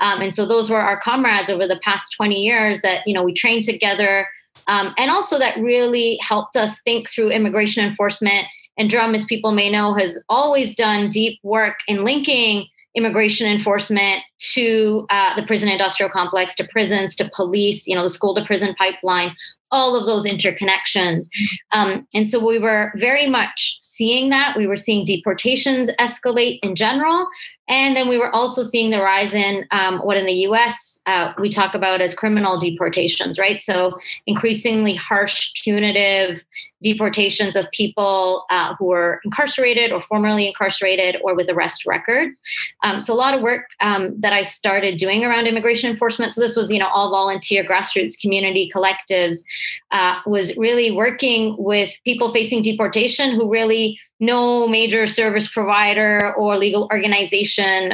Um, 0.00 0.20
and 0.20 0.34
so 0.34 0.44
those 0.44 0.68
were 0.68 0.80
our 0.80 0.98
comrades 0.98 1.48
over 1.48 1.68
the 1.68 1.80
past 1.84 2.12
20 2.16 2.34
years 2.34 2.80
that, 2.80 3.06
you 3.06 3.14
know, 3.14 3.22
we 3.22 3.32
trained 3.32 3.64
together. 3.64 4.26
Um, 4.66 4.94
and 4.98 5.10
also 5.10 5.38
that 5.38 5.58
really 5.58 6.18
helped 6.20 6.56
us 6.56 6.80
think 6.80 7.08
through 7.08 7.30
immigration 7.30 7.84
enforcement. 7.84 8.46
And 8.76 8.90
Drum, 8.90 9.14
as 9.14 9.26
people 9.26 9.52
may 9.52 9.70
know, 9.70 9.94
has 9.94 10.22
always 10.28 10.74
done 10.74 11.08
deep 11.08 11.38
work 11.44 11.80
in 11.86 12.04
linking 12.04 12.66
immigration 12.94 13.46
enforcement 13.46 14.22
to 14.52 15.06
uh, 15.10 15.34
the 15.34 15.42
prison 15.42 15.68
industrial 15.68 16.10
complex, 16.10 16.54
to 16.56 16.68
prisons, 16.68 17.16
to 17.16 17.30
police, 17.34 17.86
you 17.86 17.94
know, 17.94 18.02
the 18.02 18.10
school 18.10 18.34
to 18.34 18.44
prison 18.44 18.74
pipeline, 18.78 19.34
all 19.70 19.96
of 19.96 20.04
those 20.04 20.26
interconnections. 20.26 21.28
Um, 21.72 22.06
and 22.14 22.28
so 22.28 22.44
we 22.44 22.58
were 22.58 22.92
very 22.96 23.26
much 23.26 23.78
seeing 23.80 24.28
that. 24.28 24.56
We 24.56 24.66
were 24.66 24.76
seeing 24.76 25.04
deportations 25.04 25.90
escalate 25.98 26.58
in 26.62 26.74
general. 26.76 27.26
And 27.68 27.96
then 27.96 28.08
we 28.08 28.18
were 28.18 28.34
also 28.34 28.62
seeing 28.62 28.90
the 28.90 29.00
rise 29.00 29.34
in 29.34 29.66
um, 29.70 29.98
what 30.00 30.16
in 30.16 30.26
the 30.26 30.46
US 30.48 31.00
uh, 31.06 31.32
we 31.38 31.48
talk 31.48 31.74
about 31.74 32.00
as 32.00 32.14
criminal 32.14 32.58
deportations, 32.58 33.38
right? 33.38 33.60
So 33.60 33.98
increasingly 34.26 34.94
harsh, 34.94 35.52
punitive 35.62 36.42
deportations 36.82 37.54
of 37.56 37.70
people 37.70 38.44
uh, 38.50 38.74
who 38.78 38.86
were 38.86 39.20
incarcerated 39.24 39.92
or 39.92 40.00
formerly 40.00 40.48
incarcerated 40.48 41.20
or 41.22 41.34
with 41.34 41.48
arrest 41.48 41.86
records. 41.86 42.42
Um, 42.82 43.00
so 43.00 43.14
a 43.14 43.16
lot 43.16 43.34
of 43.34 43.40
work 43.40 43.66
um, 43.80 44.20
that 44.20 44.32
I 44.32 44.42
started 44.42 44.96
doing 44.96 45.24
around 45.24 45.46
immigration 45.46 45.90
enforcement. 45.90 46.34
So 46.34 46.40
this 46.40 46.56
was, 46.56 46.70
you 46.72 46.78
know, 46.78 46.88
all 46.88 47.10
volunteer 47.10 47.64
grassroots 47.64 48.20
community 48.20 48.70
collectives 48.74 49.44
uh, 49.92 50.20
was 50.26 50.56
really 50.56 50.90
working 50.90 51.54
with 51.58 51.90
people 52.04 52.32
facing 52.32 52.62
deportation 52.62 53.34
who 53.34 53.50
really 53.50 53.98
no 54.18 54.68
major 54.68 55.06
service 55.06 55.52
provider 55.52 56.32
or 56.34 56.56
legal 56.56 56.88
organization 56.92 57.51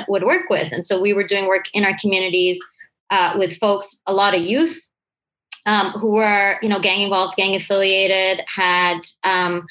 would 0.09 0.25
work 0.25 0.49
with. 0.51 0.73
And 0.73 0.87
so 0.87 1.01
we 1.01 1.13
were 1.13 1.25
doing 1.25 1.47
work 1.47 1.67
in 1.73 1.85
our 1.85 1.97
communities 1.99 2.61
uh, 3.11 3.35
with 3.37 3.57
folks, 3.59 4.03
a 4.07 4.13
lot 4.13 4.35
of 4.35 4.43
youth 4.43 4.91
um, 5.67 5.89
who 5.93 6.13
were, 6.13 6.57
you 6.63 6.69
know, 6.69 6.81
gang 6.81 7.03
involved, 7.03 7.37
gang 7.37 7.55
affiliated, 7.55 8.45
had 8.55 9.01
um, 9.25 9.67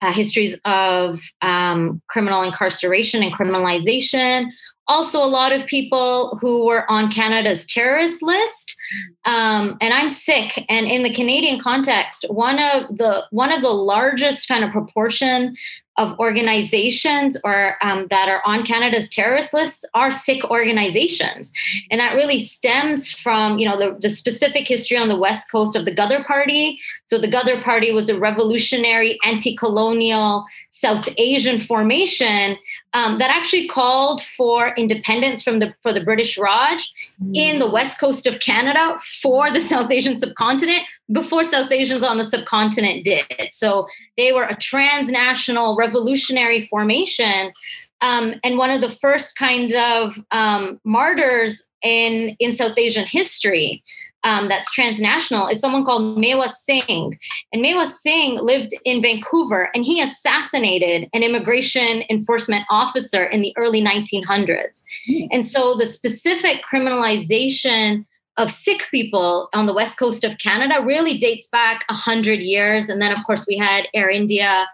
uh, 0.00 0.12
histories 0.12 0.58
of 0.64 1.22
um, 1.42 2.00
criminal 2.08 2.42
incarceration 2.42 3.22
and 3.22 3.32
criminalization. 3.32 4.46
Also, 4.86 5.18
a 5.18 5.26
lot 5.26 5.52
of 5.52 5.66
people 5.66 6.38
who 6.40 6.66
were 6.66 6.88
on 6.90 7.10
Canada's 7.10 7.66
terrorist 7.66 8.22
list. 8.22 8.76
Um, 9.24 9.78
and 9.80 9.94
I'm 9.94 10.10
Sikh. 10.10 10.64
and 10.68 10.86
in 10.86 11.02
the 11.02 11.12
Canadian 11.12 11.58
context, 11.58 12.26
one 12.28 12.58
of 12.58 12.96
the 12.98 13.24
one 13.30 13.50
of 13.50 13.62
the 13.62 13.70
largest 13.70 14.46
kind 14.46 14.62
of 14.62 14.70
proportion 14.70 15.56
of 15.96 16.18
organizations 16.18 17.36
or 17.44 17.74
um, 17.82 18.06
that 18.08 18.28
are 18.28 18.42
on 18.44 18.64
Canada's 18.64 19.08
terrorist 19.08 19.54
lists 19.54 19.84
are 19.94 20.10
Sikh 20.10 20.44
organizations, 20.50 21.52
and 21.90 22.00
that 22.00 22.14
really 22.14 22.38
stems 22.38 23.12
from 23.12 23.58
you 23.58 23.68
know 23.68 23.76
the, 23.76 23.96
the 24.00 24.10
specific 24.10 24.66
history 24.66 24.96
on 24.96 25.08
the 25.08 25.18
west 25.18 25.50
coast 25.50 25.76
of 25.76 25.84
the 25.84 25.94
Ghadar 25.94 26.26
Party. 26.26 26.80
So 27.04 27.18
the 27.18 27.28
Ghadar 27.28 27.62
Party 27.62 27.92
was 27.92 28.08
a 28.08 28.18
revolutionary, 28.18 29.18
anti-colonial 29.24 30.46
South 30.70 31.08
Asian 31.18 31.60
formation 31.60 32.56
um, 32.92 33.18
that 33.18 33.30
actually 33.30 33.68
called 33.68 34.22
for 34.22 34.74
independence 34.76 35.42
from 35.42 35.60
the 35.60 35.72
for 35.80 35.92
the 35.92 36.04
British 36.04 36.36
Raj 36.36 36.92
mm. 37.22 37.36
in 37.36 37.58
the 37.58 37.70
west 37.70 38.00
coast 38.00 38.26
of 38.26 38.40
Canada 38.40 38.96
for 39.22 39.50
the 39.50 39.60
South 39.72 39.90
Asian 39.90 40.16
subcontinent 40.16 40.82
before 41.12 41.44
South 41.44 41.70
Asians 41.70 42.02
on 42.02 42.18
the 42.18 42.24
subcontinent 42.24 43.04
did. 43.04 43.24
So 43.50 43.88
they 44.16 44.32
were 44.32 44.44
a 44.44 44.56
transnational 44.56 45.76
revolutionary 45.76 46.60
formation. 46.60 47.52
Um, 48.00 48.34
and 48.42 48.58
one 48.58 48.70
of 48.70 48.80
the 48.80 48.90
first 48.90 49.36
kind 49.36 49.72
of 49.72 50.18
um, 50.30 50.80
martyrs 50.84 51.68
in, 51.82 52.36
in 52.38 52.52
South 52.52 52.78
Asian 52.78 53.06
history 53.06 53.82
um, 54.24 54.48
that's 54.48 54.70
transnational 54.70 55.46
is 55.48 55.60
someone 55.60 55.84
called 55.84 56.18
Mewa 56.18 56.48
Singh. 56.48 57.18
And 57.52 57.62
Mewa 57.62 57.86
Singh 57.86 58.38
lived 58.38 58.70
in 58.84 59.02
Vancouver 59.02 59.70
and 59.74 59.84
he 59.84 60.00
assassinated 60.00 61.08
an 61.12 61.22
immigration 61.22 62.02
enforcement 62.08 62.64
officer 62.70 63.24
in 63.24 63.42
the 63.42 63.52
early 63.56 63.84
1900s. 63.84 64.84
Mm. 65.08 65.28
And 65.30 65.46
so 65.46 65.76
the 65.76 65.86
specific 65.86 66.62
criminalization 66.64 68.06
of 68.36 68.50
Sikh 68.50 68.88
people 68.90 69.48
on 69.54 69.66
the 69.66 69.74
west 69.74 69.98
coast 69.98 70.24
of 70.24 70.38
Canada 70.38 70.82
really 70.82 71.16
dates 71.16 71.48
back 71.48 71.84
100 71.88 72.40
years. 72.40 72.88
And 72.88 73.00
then, 73.00 73.12
of 73.12 73.24
course, 73.24 73.46
we 73.46 73.56
had 73.56 73.88
Air 73.94 74.10
India 74.10 74.66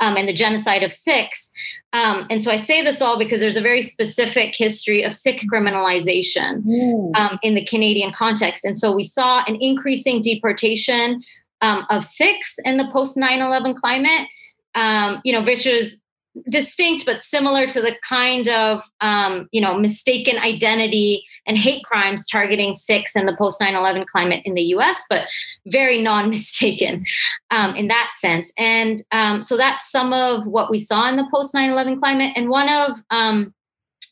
um, 0.00 0.16
and 0.16 0.28
the 0.28 0.32
genocide 0.32 0.82
of 0.82 0.92
Sikhs. 0.92 1.52
Um, 1.92 2.26
and 2.28 2.42
so 2.42 2.50
I 2.50 2.56
say 2.56 2.82
this 2.82 3.00
all 3.00 3.18
because 3.18 3.40
there's 3.40 3.56
a 3.56 3.62
very 3.62 3.82
specific 3.82 4.54
history 4.54 5.02
of 5.02 5.12
Sikh 5.12 5.42
criminalization 5.52 6.62
mm. 6.62 7.16
um, 7.16 7.38
in 7.42 7.54
the 7.54 7.64
Canadian 7.64 8.12
context. 8.12 8.64
And 8.64 8.76
so 8.76 8.92
we 8.92 9.02
saw 9.02 9.42
an 9.48 9.56
increasing 9.60 10.20
deportation 10.20 11.22
um, 11.62 11.86
of 11.88 12.04
Sikhs 12.04 12.58
in 12.64 12.76
the 12.76 12.88
post 12.92 13.16
9 13.16 13.40
11 13.40 13.74
climate. 13.74 14.28
Um, 14.74 15.22
you 15.24 15.32
know, 15.32 15.40
which 15.40 15.66
is 15.66 16.02
distinct 16.48 17.06
but 17.06 17.20
similar 17.20 17.66
to 17.66 17.80
the 17.80 17.96
kind 18.06 18.48
of 18.48 18.82
um, 19.00 19.48
you 19.52 19.60
know 19.60 19.78
mistaken 19.78 20.38
identity 20.38 21.24
and 21.46 21.58
hate 21.58 21.84
crimes 21.84 22.26
targeting 22.26 22.74
Sikhs 22.74 23.16
in 23.16 23.26
the 23.26 23.36
post 23.36 23.60
9-11 23.60 24.06
climate 24.06 24.42
in 24.44 24.54
the 24.54 24.62
us 24.62 25.04
but 25.08 25.26
very 25.66 26.00
non-mistaken 26.00 27.04
um, 27.50 27.74
in 27.76 27.88
that 27.88 28.10
sense. 28.14 28.52
And 28.58 29.02
um, 29.12 29.42
so 29.42 29.56
that's 29.56 29.90
some 29.90 30.12
of 30.12 30.46
what 30.46 30.70
we 30.70 30.78
saw 30.78 31.08
in 31.08 31.16
the 31.16 31.28
post 31.32 31.54
9-11 31.54 31.98
climate. 31.98 32.32
And 32.36 32.48
one 32.48 32.68
of 32.68 32.98
um, 33.10 33.54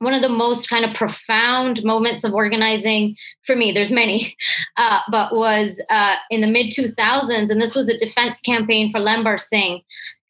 one 0.01 0.15
of 0.15 0.23
the 0.23 0.29
most 0.29 0.69
kind 0.69 0.85
of 0.85 0.93
profound 0.93 1.85
moments 1.85 2.25
of 2.25 2.35
organizing 2.35 3.17
for 3.43 3.57
me 3.57 3.73
there's 3.73 3.93
many 3.93 4.37
uh, 4.77 5.01
but 5.11 5.35
was 5.35 5.81
uh, 5.89 6.17
in 6.31 6.41
the 6.41 6.47
mid 6.47 6.67
2000s 6.67 7.51
and 7.51 7.61
this 7.61 7.75
was 7.75 7.89
a 7.89 7.97
defense 7.97 8.41
campaign 8.41 8.91
for 8.91 8.99
laibar 8.99 9.39
singh 9.39 9.81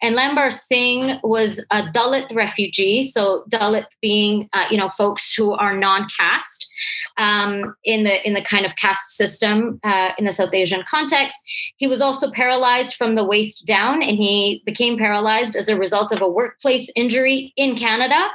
and 0.05 0.15
Laibar 0.15 0.53
Singh 0.53 1.19
was 1.23 1.65
a 1.71 1.85
Dalit 1.85 2.35
refugee. 2.35 3.03
So 3.03 3.45
Dalit 3.49 3.87
being, 4.03 4.51
uh, 4.53 4.67
you 4.71 4.77
know, 4.77 4.91
folks 4.91 5.33
who 5.33 5.53
are 5.55 5.75
non-caste 5.75 6.71
um, 7.17 7.75
in 7.85 8.05
the 8.05 8.27
in 8.27 8.35
the 8.35 8.43
kind 8.43 8.67
of 8.67 8.77
caste 8.77 9.17
system 9.17 9.81
uh, 9.83 10.11
in 10.19 10.27
the 10.27 10.33
South 10.33 10.53
Asian 10.53 10.83
context. 10.87 11.39
He 11.79 11.87
was 11.87 12.03
also 12.03 12.31
paralyzed 12.31 12.97
from 12.97 13.15
the 13.15 13.25
waist 13.25 13.67
down, 13.67 14.03
and 14.03 14.19
he 14.19 14.63
became 14.67 14.99
paralyzed 14.99 15.57
as 15.57 15.71
a 15.71 15.79
result 15.79 16.13
of 16.13 16.21
a 16.21 16.29
workplace 16.29 16.93
injury 16.95 17.55
in 17.57 17.75
Canada. 17.75 18.29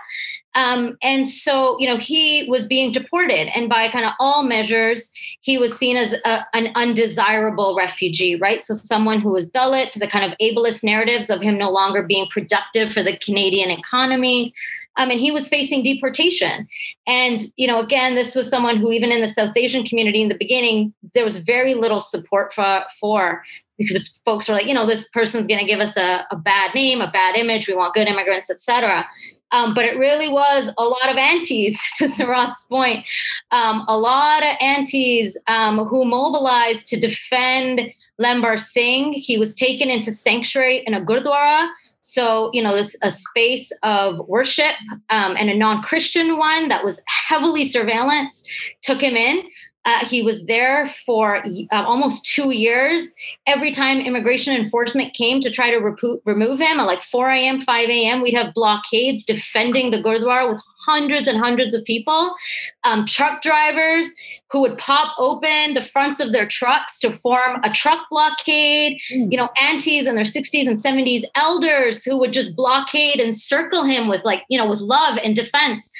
Um, 0.55 0.97
and 1.03 1.29
so, 1.29 1.77
you 1.79 1.87
know, 1.87 1.97
he 1.97 2.47
was 2.49 2.65
being 2.65 2.91
deported, 2.91 3.55
and 3.55 3.69
by 3.69 3.87
kind 3.89 4.05
of 4.05 4.13
all 4.19 4.43
measures, 4.43 5.13
he 5.41 5.57
was 5.57 5.77
seen 5.77 5.95
as 5.95 6.13
a, 6.25 6.45
an 6.53 6.71
undesirable 6.75 7.75
refugee, 7.75 8.35
right? 8.35 8.63
So, 8.63 8.73
someone 8.73 9.21
who 9.21 9.31
was 9.31 9.49
Dalit, 9.49 9.93
the 9.93 10.07
kind 10.07 10.29
of 10.29 10.37
ableist 10.39 10.83
narratives 10.83 11.29
of 11.29 11.41
him 11.41 11.57
no 11.57 11.71
longer 11.71 12.03
being 12.03 12.27
productive 12.29 12.91
for 12.91 13.03
the 13.03 13.17
Canadian 13.17 13.69
economy. 13.69 14.53
Um, 14.99 15.11
and 15.11 15.19
he 15.19 15.31
was 15.31 15.47
facing 15.47 15.81
deportation. 15.81 16.67
And, 17.07 17.39
you 17.55 17.67
know, 17.67 17.79
again, 17.79 18.15
this 18.15 18.35
was 18.35 18.49
someone 18.49 18.77
who, 18.77 18.91
even 18.91 19.11
in 19.11 19.21
the 19.21 19.29
South 19.29 19.55
Asian 19.55 19.85
community 19.85 20.21
in 20.21 20.27
the 20.27 20.37
beginning, 20.37 20.93
there 21.13 21.23
was 21.23 21.37
very 21.37 21.73
little 21.73 22.01
support 22.01 22.53
for, 22.53 22.83
for 22.99 23.41
because 23.77 24.19
folks 24.25 24.49
were 24.49 24.55
like, 24.55 24.67
you 24.67 24.73
know, 24.73 24.85
this 24.85 25.07
person's 25.09 25.47
going 25.47 25.61
to 25.61 25.65
give 25.65 25.79
us 25.79 25.95
a, 25.95 26.27
a, 26.31 26.35
bad 26.35 26.75
name, 26.75 26.99
a 26.99 27.09
bad 27.09 27.37
image. 27.37 27.65
We 27.65 27.75
want 27.75 27.93
good 27.93 28.09
immigrants, 28.09 28.51
etc. 28.51 29.07
Um, 29.51 29.73
but 29.73 29.85
it 29.85 29.97
really 29.97 30.27
was 30.27 30.71
a 30.77 30.83
lot 30.83 31.09
of 31.09 31.15
aunties, 31.15 31.81
to 31.95 32.07
Sarath's 32.07 32.65
point, 32.65 33.05
um, 33.51 33.85
a 33.87 33.97
lot 33.97 34.43
of 34.43 34.55
aunties 34.61 35.37
um, 35.47 35.79
who 35.79 36.03
mobilized 36.03 36.87
to 36.89 36.99
defend 36.99 37.93
Laibar 38.21 38.59
Singh. 38.59 39.13
He 39.13 39.37
was 39.37 39.55
taken 39.55 39.89
into 39.89 40.11
sanctuary 40.11 40.79
in 40.79 40.93
a 40.93 41.01
gurdwara. 41.01 41.69
So, 42.11 42.49
you 42.53 42.63
know, 42.63 42.75
this 42.75 42.97
a 43.03 43.11
space 43.11 43.71
of 43.83 44.17
worship 44.27 44.73
um, 45.11 45.35
and 45.37 45.47
a 45.47 45.55
non 45.55 45.83
Christian 45.83 46.37
one 46.37 46.67
that 46.69 46.83
was 46.83 47.03
heavily 47.07 47.65
surveillance 47.65 48.43
took 48.81 49.01
him 49.01 49.15
in. 49.15 49.43
Uh, 49.85 50.05
he 50.05 50.21
was 50.21 50.45
there 50.47 50.87
for 50.87 51.37
uh, 51.37 51.83
almost 51.83 52.25
two 52.25 52.49
years. 52.51 53.11
Every 53.45 53.71
time 53.71 53.99
immigration 53.99 54.55
enforcement 54.55 55.13
came 55.13 55.39
to 55.41 55.51
try 55.51 55.69
to 55.69 56.19
remove 56.25 56.59
him 56.59 56.79
at 56.79 56.83
like 56.83 57.01
4 57.03 57.29
a.m., 57.29 57.61
5 57.61 57.89
a.m., 57.89 58.21
we'd 58.21 58.33
have 58.33 58.53
blockades 58.53 59.23
defending 59.23 59.91
the 59.91 60.01
Gurdwara 60.01 60.49
with 60.49 60.61
hundreds 60.89 61.27
and 61.27 61.37
hundreds 61.37 61.73
of 61.73 61.83
people, 61.85 62.35
um, 62.83 63.05
truck 63.05 63.41
drivers 63.41 64.09
who 64.51 64.61
would 64.61 64.77
pop 64.79 65.15
open 65.19 65.75
the 65.75 65.81
fronts 65.81 66.19
of 66.19 66.31
their 66.31 66.47
trucks 66.47 66.97
to 66.99 67.11
form 67.11 67.61
a 67.63 67.69
truck 67.69 68.07
blockade, 68.09 68.99
mm. 69.13 69.31
you 69.31 69.37
know, 69.37 69.49
aunties 69.61 70.07
in 70.07 70.15
their 70.15 70.23
60s 70.23 70.67
and 70.67 70.77
70s, 70.77 71.23
elders 71.35 72.03
who 72.03 72.17
would 72.17 72.33
just 72.33 72.55
blockade 72.55 73.19
and 73.19 73.35
circle 73.35 73.83
him 73.83 74.07
with 74.07 74.25
like, 74.25 74.43
you 74.49 74.57
know, 74.57 74.67
with 74.67 74.79
love 74.79 75.19
and 75.23 75.35
defense. 75.35 75.91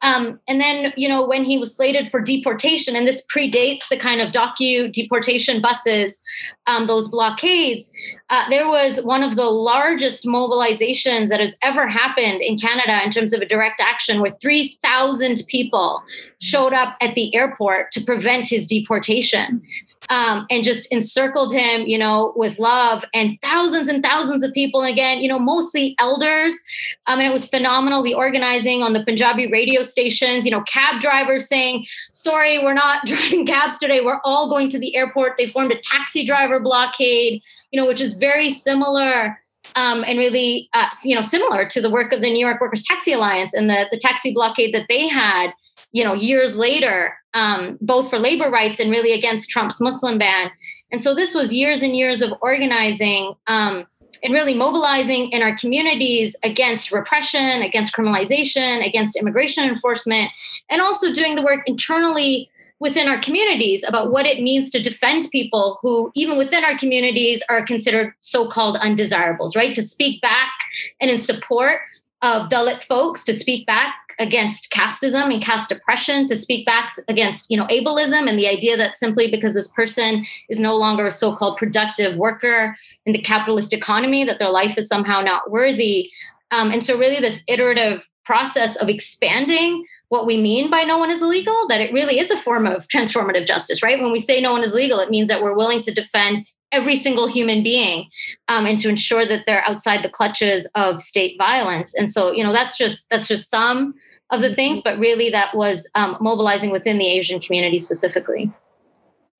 Um, 0.00 0.40
and 0.48 0.58
then, 0.60 0.92
you 0.96 1.08
know, 1.08 1.26
when 1.26 1.44
he 1.44 1.58
was 1.58 1.76
slated 1.76 2.08
for 2.08 2.20
deportation, 2.20 2.96
and 2.96 3.06
this 3.06 3.26
predates 3.26 3.88
the 3.88 3.98
kind 3.98 4.20
of 4.22 4.32
docu 4.32 4.90
deportation 4.90 5.60
buses, 5.60 6.22
um, 6.66 6.86
those 6.86 7.08
blockades, 7.08 7.92
uh, 8.30 8.48
there 8.48 8.68
was 8.68 9.02
one 9.02 9.22
of 9.22 9.36
the 9.36 9.44
largest 9.44 10.24
mobilizations 10.24 11.28
that 11.28 11.40
has 11.40 11.58
ever 11.62 11.86
happened 11.88 12.40
in 12.40 12.58
Canada 12.58 13.00
in 13.04 13.10
terms 13.10 13.32
of 13.32 13.42
a 13.42 13.46
direct 13.46 13.80
action 13.80 14.22
with 14.22 14.37
3,000 14.40 15.42
people 15.48 16.02
showed 16.40 16.72
up 16.72 16.96
at 17.00 17.14
the 17.14 17.34
airport 17.34 17.92
to 17.92 18.00
prevent 18.00 18.46
his 18.46 18.66
deportation 18.66 19.62
um, 20.10 20.46
and 20.50 20.64
just 20.64 20.90
encircled 20.92 21.52
him, 21.52 21.82
you 21.86 21.98
know, 21.98 22.32
with 22.36 22.58
love 22.58 23.04
and 23.12 23.38
thousands 23.42 23.88
and 23.88 24.04
thousands 24.04 24.42
of 24.42 24.52
people. 24.52 24.82
And 24.82 24.92
again, 24.92 25.20
you 25.20 25.28
know, 25.28 25.38
mostly 25.38 25.94
elders. 25.98 26.58
Um, 27.06 27.18
and 27.18 27.28
it 27.28 27.32
was 27.32 27.46
phenomenal. 27.46 28.02
The 28.02 28.14
organizing 28.14 28.82
on 28.82 28.92
the 28.92 29.04
Punjabi 29.04 29.48
radio 29.48 29.82
stations, 29.82 30.44
you 30.44 30.50
know, 30.50 30.62
cab 30.62 31.00
drivers 31.00 31.48
saying, 31.48 31.84
sorry, 32.12 32.58
we're 32.58 32.74
not 32.74 33.06
driving 33.06 33.46
cabs 33.46 33.78
today. 33.78 34.00
We're 34.00 34.20
all 34.24 34.48
going 34.48 34.68
to 34.70 34.78
the 34.78 34.96
airport. 34.96 35.36
They 35.36 35.48
formed 35.48 35.72
a 35.72 35.80
taxi 35.80 36.24
driver 36.24 36.60
blockade, 36.60 37.42
you 37.70 37.80
know, 37.80 37.86
which 37.86 38.00
is 38.00 38.14
very 38.14 38.50
similar 38.50 39.38
um, 39.78 40.02
and 40.08 40.18
really, 40.18 40.68
uh, 40.74 40.88
you 41.04 41.14
know, 41.14 41.20
similar 41.20 41.64
to 41.64 41.80
the 41.80 41.88
work 41.88 42.12
of 42.12 42.20
the 42.20 42.32
New 42.32 42.44
York 42.44 42.60
Workers 42.60 42.82
Taxi 42.82 43.12
Alliance 43.12 43.54
and 43.54 43.70
the, 43.70 43.86
the 43.92 43.96
taxi 43.96 44.32
blockade 44.34 44.74
that 44.74 44.86
they 44.88 45.06
had, 45.06 45.52
you 45.92 46.02
know, 46.02 46.14
years 46.14 46.56
later, 46.56 47.16
um, 47.32 47.78
both 47.80 48.10
for 48.10 48.18
labor 48.18 48.50
rights 48.50 48.80
and 48.80 48.90
really 48.90 49.12
against 49.12 49.50
Trump's 49.50 49.80
Muslim 49.80 50.18
ban. 50.18 50.50
And 50.90 51.00
so 51.00 51.14
this 51.14 51.32
was 51.32 51.52
years 51.52 51.82
and 51.82 51.94
years 51.94 52.22
of 52.22 52.34
organizing 52.42 53.34
um, 53.46 53.86
and 54.24 54.34
really 54.34 54.54
mobilizing 54.54 55.30
in 55.30 55.42
our 55.42 55.54
communities 55.56 56.34
against 56.42 56.90
repression, 56.90 57.62
against 57.62 57.94
criminalization, 57.94 58.84
against 58.84 59.16
immigration 59.16 59.62
enforcement, 59.62 60.32
and 60.68 60.82
also 60.82 61.12
doing 61.12 61.36
the 61.36 61.42
work 61.42 61.60
internally 61.68 62.50
within 62.80 63.08
our 63.08 63.18
communities 63.18 63.84
about 63.86 64.12
what 64.12 64.26
it 64.26 64.42
means 64.42 64.70
to 64.70 64.80
defend 64.80 65.28
people 65.32 65.78
who, 65.82 66.10
even 66.14 66.36
within 66.36 66.64
our 66.64 66.76
communities, 66.78 67.42
are 67.48 67.64
considered 67.64 68.12
so 68.20 68.48
called 68.48 68.76
undesirables, 68.76 69.56
right? 69.56 69.74
To 69.74 69.82
speak 69.82 70.22
back 70.22 70.52
and 71.00 71.10
in 71.10 71.18
support 71.18 71.80
of 72.22 72.48
Dalit 72.48 72.82
folks, 72.84 73.24
to 73.24 73.32
speak 73.32 73.66
back 73.66 73.94
against 74.20 74.72
casteism 74.72 75.32
and 75.32 75.40
caste 75.40 75.70
oppression, 75.70 76.26
to 76.26 76.36
speak 76.36 76.66
back 76.66 76.90
against, 77.06 77.48
you 77.50 77.56
know, 77.56 77.66
ableism 77.66 78.28
and 78.28 78.38
the 78.38 78.48
idea 78.48 78.76
that 78.76 78.96
simply 78.96 79.30
because 79.30 79.54
this 79.54 79.72
person 79.72 80.24
is 80.48 80.58
no 80.58 80.74
longer 80.74 81.06
a 81.06 81.12
so-called 81.12 81.56
productive 81.56 82.16
worker 82.16 82.76
in 83.06 83.12
the 83.12 83.22
capitalist 83.22 83.72
economy, 83.72 84.24
that 84.24 84.40
their 84.40 84.50
life 84.50 84.76
is 84.76 84.88
somehow 84.88 85.20
not 85.20 85.50
worthy. 85.50 86.10
Um, 86.50 86.72
and 86.72 86.82
so 86.82 86.98
really 86.98 87.20
this 87.20 87.44
iterative 87.46 88.08
process 88.24 88.74
of 88.76 88.88
expanding 88.88 89.86
what 90.08 90.26
we 90.26 90.40
mean 90.40 90.70
by 90.70 90.82
no 90.82 90.98
one 90.98 91.10
is 91.10 91.22
illegal, 91.22 91.66
that 91.68 91.80
it 91.80 91.92
really 91.92 92.18
is 92.18 92.30
a 92.30 92.36
form 92.36 92.66
of 92.66 92.88
transformative 92.88 93.46
justice, 93.46 93.82
right? 93.82 94.00
When 94.00 94.12
we 94.12 94.20
say 94.20 94.40
no 94.40 94.52
one 94.52 94.64
is 94.64 94.72
legal, 94.72 95.00
it 95.00 95.10
means 95.10 95.28
that 95.28 95.42
we're 95.42 95.56
willing 95.56 95.80
to 95.82 95.92
defend 95.92 96.46
every 96.72 96.96
single 96.96 97.28
human 97.28 97.62
being 97.62 98.08
um, 98.48 98.66
and 98.66 98.78
to 98.78 98.88
ensure 98.88 99.26
that 99.26 99.44
they're 99.46 99.64
outside 99.66 100.02
the 100.02 100.08
clutches 100.08 100.68
of 100.74 101.00
state 101.00 101.36
violence. 101.38 101.94
And 101.94 102.10
so, 102.10 102.32
you 102.32 102.42
know, 102.42 102.52
that's 102.52 102.76
just 102.76 103.08
that's 103.10 103.28
just 103.28 103.50
some 103.50 103.94
of 104.30 104.42
the 104.42 104.54
things, 104.54 104.80
but 104.82 104.98
really 104.98 105.30
that 105.30 105.54
was 105.54 105.88
um, 105.94 106.16
mobilizing 106.20 106.70
within 106.70 106.98
the 106.98 107.06
Asian 107.06 107.40
community 107.40 107.78
specifically. 107.78 108.52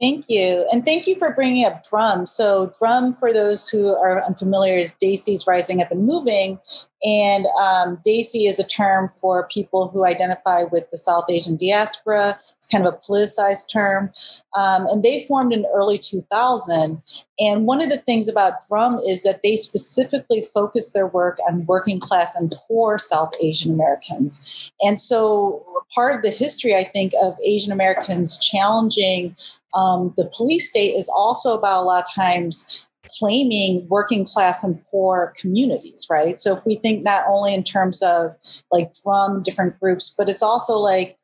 Thank 0.01 0.27
you. 0.29 0.67
And 0.73 0.85
thank 0.85 1.09
you 1.09 1.19
for 1.19 1.33
bringing 1.33 1.67
up 1.67 1.83
Drum. 1.85 2.25
So, 2.25 2.73
Drum, 2.79 3.15
for 3.15 3.33
those 3.33 3.69
who 3.69 3.89
are 3.89 4.25
unfamiliar, 4.25 4.79
is 4.79 4.95
Desis 5.03 5.47
Rising 5.47 5.83
Up 5.83 5.91
and 5.91 6.07
Moving. 6.07 6.61
And 7.05 7.47
um, 7.61 7.99
Desi 8.07 8.49
is 8.49 8.59
a 8.59 8.67
term 8.67 9.09
for 9.09 9.47
people 9.49 9.89
who 9.89 10.05
identify 10.05 10.65
with 10.65 10.91
the 10.91 10.99
South 10.99 11.25
Asian 11.31 11.57
diaspora. 11.57 12.39
It's 12.57 12.67
kind 12.67 12.87
of 12.87 12.95
a 12.95 12.97
politicized 12.97 13.71
term. 13.73 14.13
Um, 14.57 14.87
and 14.87 15.03
they 15.03 15.25
formed 15.27 15.53
in 15.53 15.65
early 15.73 15.99
2000. 15.99 17.01
And 17.39 17.67
one 17.67 17.81
of 17.83 17.89
the 17.89 17.99
things 17.99 18.29
about 18.29 18.55
Drum 18.69 18.99
is 19.07 19.23
that 19.23 19.41
they 19.45 19.57
specifically 19.57 20.43
focus 20.53 20.91
their 20.91 21.07
work 21.07 21.39
on 21.49 21.67
working 21.67 22.01
class 22.01 22.35
and 22.35 22.55
poor 22.67 22.99
South 22.99 23.33
Asian 23.41 23.73
Americans. 23.73 24.73
And 24.81 25.01
so 25.01 25.65
part 25.95 26.17
of 26.17 26.23
the 26.23 26.31
history, 26.31 26.75
I 26.75 26.85
think, 26.85 27.13
of 27.23 27.35
Asian 27.45 27.73
Americans 27.73 28.39
challenging 28.39 29.37
um, 29.75 30.15
the 30.17 30.31
police 30.35 30.71
state 30.71 30.95
is 30.95 31.11
also 31.15 31.57
about 31.57 31.83
a 31.83 31.87
lot 31.87 32.05
of 32.05 32.15
times 32.15 32.88
claiming 33.19 33.87
working 33.89 34.25
class 34.25 34.65
and 34.65 34.83
poor 34.91 35.33
communities, 35.39 36.07
right? 36.11 36.39
So 36.39 36.57
if 36.57 36.65
we 36.67 36.77
think 36.77 37.03
not 37.03 37.25
only 37.29 37.55
in 37.55 37.63
terms 37.63 38.03
of 38.03 38.37
like 38.71 38.95
from 38.97 39.43
different 39.43 39.79
groups, 39.81 40.15
but 40.17 40.29
it's 40.29 40.43
also 40.43 40.79
like 40.79 41.19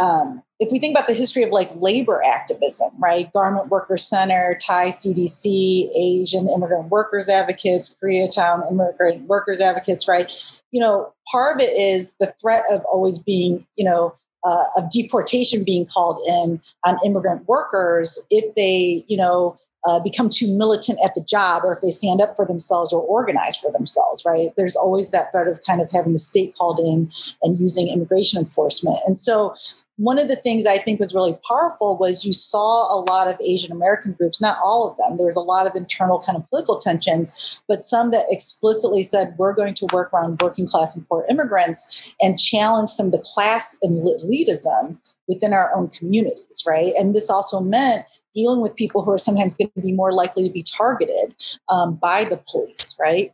um, 0.00 0.42
if 0.58 0.72
we 0.72 0.78
think 0.78 0.96
about 0.96 1.06
the 1.06 1.14
history 1.14 1.42
of 1.42 1.50
like 1.50 1.70
labor 1.76 2.22
activism, 2.24 2.90
right? 2.98 3.32
Garment 3.32 3.68
Worker 3.68 3.96
Center, 3.96 4.58
Thai 4.60 4.88
CDC, 4.88 5.88
Asian 5.94 6.48
Immigrant 6.48 6.88
Workers 6.88 7.28
Advocates, 7.28 7.94
Koreatown 8.02 8.68
Immigrant 8.70 9.26
Workers 9.28 9.60
Advocates, 9.60 10.08
right? 10.08 10.32
You 10.72 10.80
know, 10.80 11.12
part 11.30 11.56
of 11.56 11.62
it 11.62 11.70
is 11.70 12.14
the 12.18 12.34
threat 12.40 12.64
of 12.70 12.82
always 12.86 13.18
being, 13.18 13.66
you 13.76 13.84
know, 13.84 14.16
uh, 14.44 14.64
of 14.76 14.90
deportation 14.90 15.64
being 15.64 15.86
called 15.86 16.20
in 16.28 16.60
on 16.84 16.98
immigrant 17.04 17.46
workers 17.48 18.18
if 18.30 18.54
they, 18.54 19.04
you 19.08 19.16
know, 19.16 19.56
uh, 19.86 20.00
become 20.00 20.28
too 20.28 20.56
militant 20.56 20.98
at 21.04 21.14
the 21.14 21.22
job 21.22 21.62
or 21.64 21.74
if 21.74 21.80
they 21.80 21.90
stand 21.90 22.20
up 22.20 22.36
for 22.36 22.46
themselves 22.46 22.92
or 22.92 23.02
organize 23.02 23.56
for 23.56 23.70
themselves, 23.72 24.24
right? 24.24 24.48
There's 24.56 24.76
always 24.76 25.10
that 25.10 25.30
threat 25.32 25.48
of 25.48 25.60
kind 25.66 25.80
of 25.80 25.90
having 25.92 26.12
the 26.12 26.18
state 26.18 26.54
called 26.56 26.78
in 26.78 27.10
and 27.42 27.60
using 27.60 27.88
immigration 27.88 28.38
enforcement. 28.38 28.96
And 29.06 29.18
so 29.18 29.54
one 29.96 30.18
of 30.18 30.26
the 30.26 30.36
things 30.36 30.66
I 30.66 30.78
think 30.78 30.98
was 30.98 31.14
really 31.14 31.38
powerful 31.48 31.96
was 31.96 32.24
you 32.24 32.32
saw 32.32 32.92
a 32.92 32.98
lot 33.08 33.28
of 33.28 33.40
Asian 33.40 33.70
American 33.70 34.12
groups, 34.12 34.40
not 34.40 34.58
all 34.64 34.90
of 34.90 34.96
them. 34.96 35.16
There 35.16 35.26
was 35.26 35.36
a 35.36 35.40
lot 35.40 35.68
of 35.68 35.72
internal 35.76 36.18
kind 36.18 36.36
of 36.36 36.48
political 36.48 36.78
tensions, 36.78 37.62
but 37.68 37.84
some 37.84 38.10
that 38.10 38.26
explicitly 38.28 39.04
said, 39.04 39.34
we're 39.38 39.52
going 39.52 39.74
to 39.74 39.86
work 39.92 40.12
around 40.12 40.42
working 40.42 40.66
class 40.66 40.96
and 40.96 41.08
poor 41.08 41.24
immigrants 41.30 42.12
and 42.20 42.40
challenge 42.40 42.90
some 42.90 43.06
of 43.06 43.12
the 43.12 43.24
class 43.34 43.76
and 43.82 43.98
elitism 43.98 44.98
within 45.28 45.52
our 45.52 45.74
own 45.76 45.88
communities, 45.88 46.64
right? 46.66 46.92
And 46.98 47.14
this 47.14 47.30
also 47.30 47.60
meant 47.60 48.04
dealing 48.34 48.60
with 48.60 48.76
people 48.76 49.02
who 49.02 49.12
are 49.12 49.18
sometimes 49.18 49.54
going 49.54 49.70
to 49.76 49.82
be 49.82 49.92
more 49.92 50.12
likely 50.12 50.46
to 50.46 50.52
be 50.52 50.62
targeted 50.62 51.34
um, 51.68 51.94
by 51.96 52.24
the 52.24 52.42
police, 52.50 52.96
right? 53.00 53.32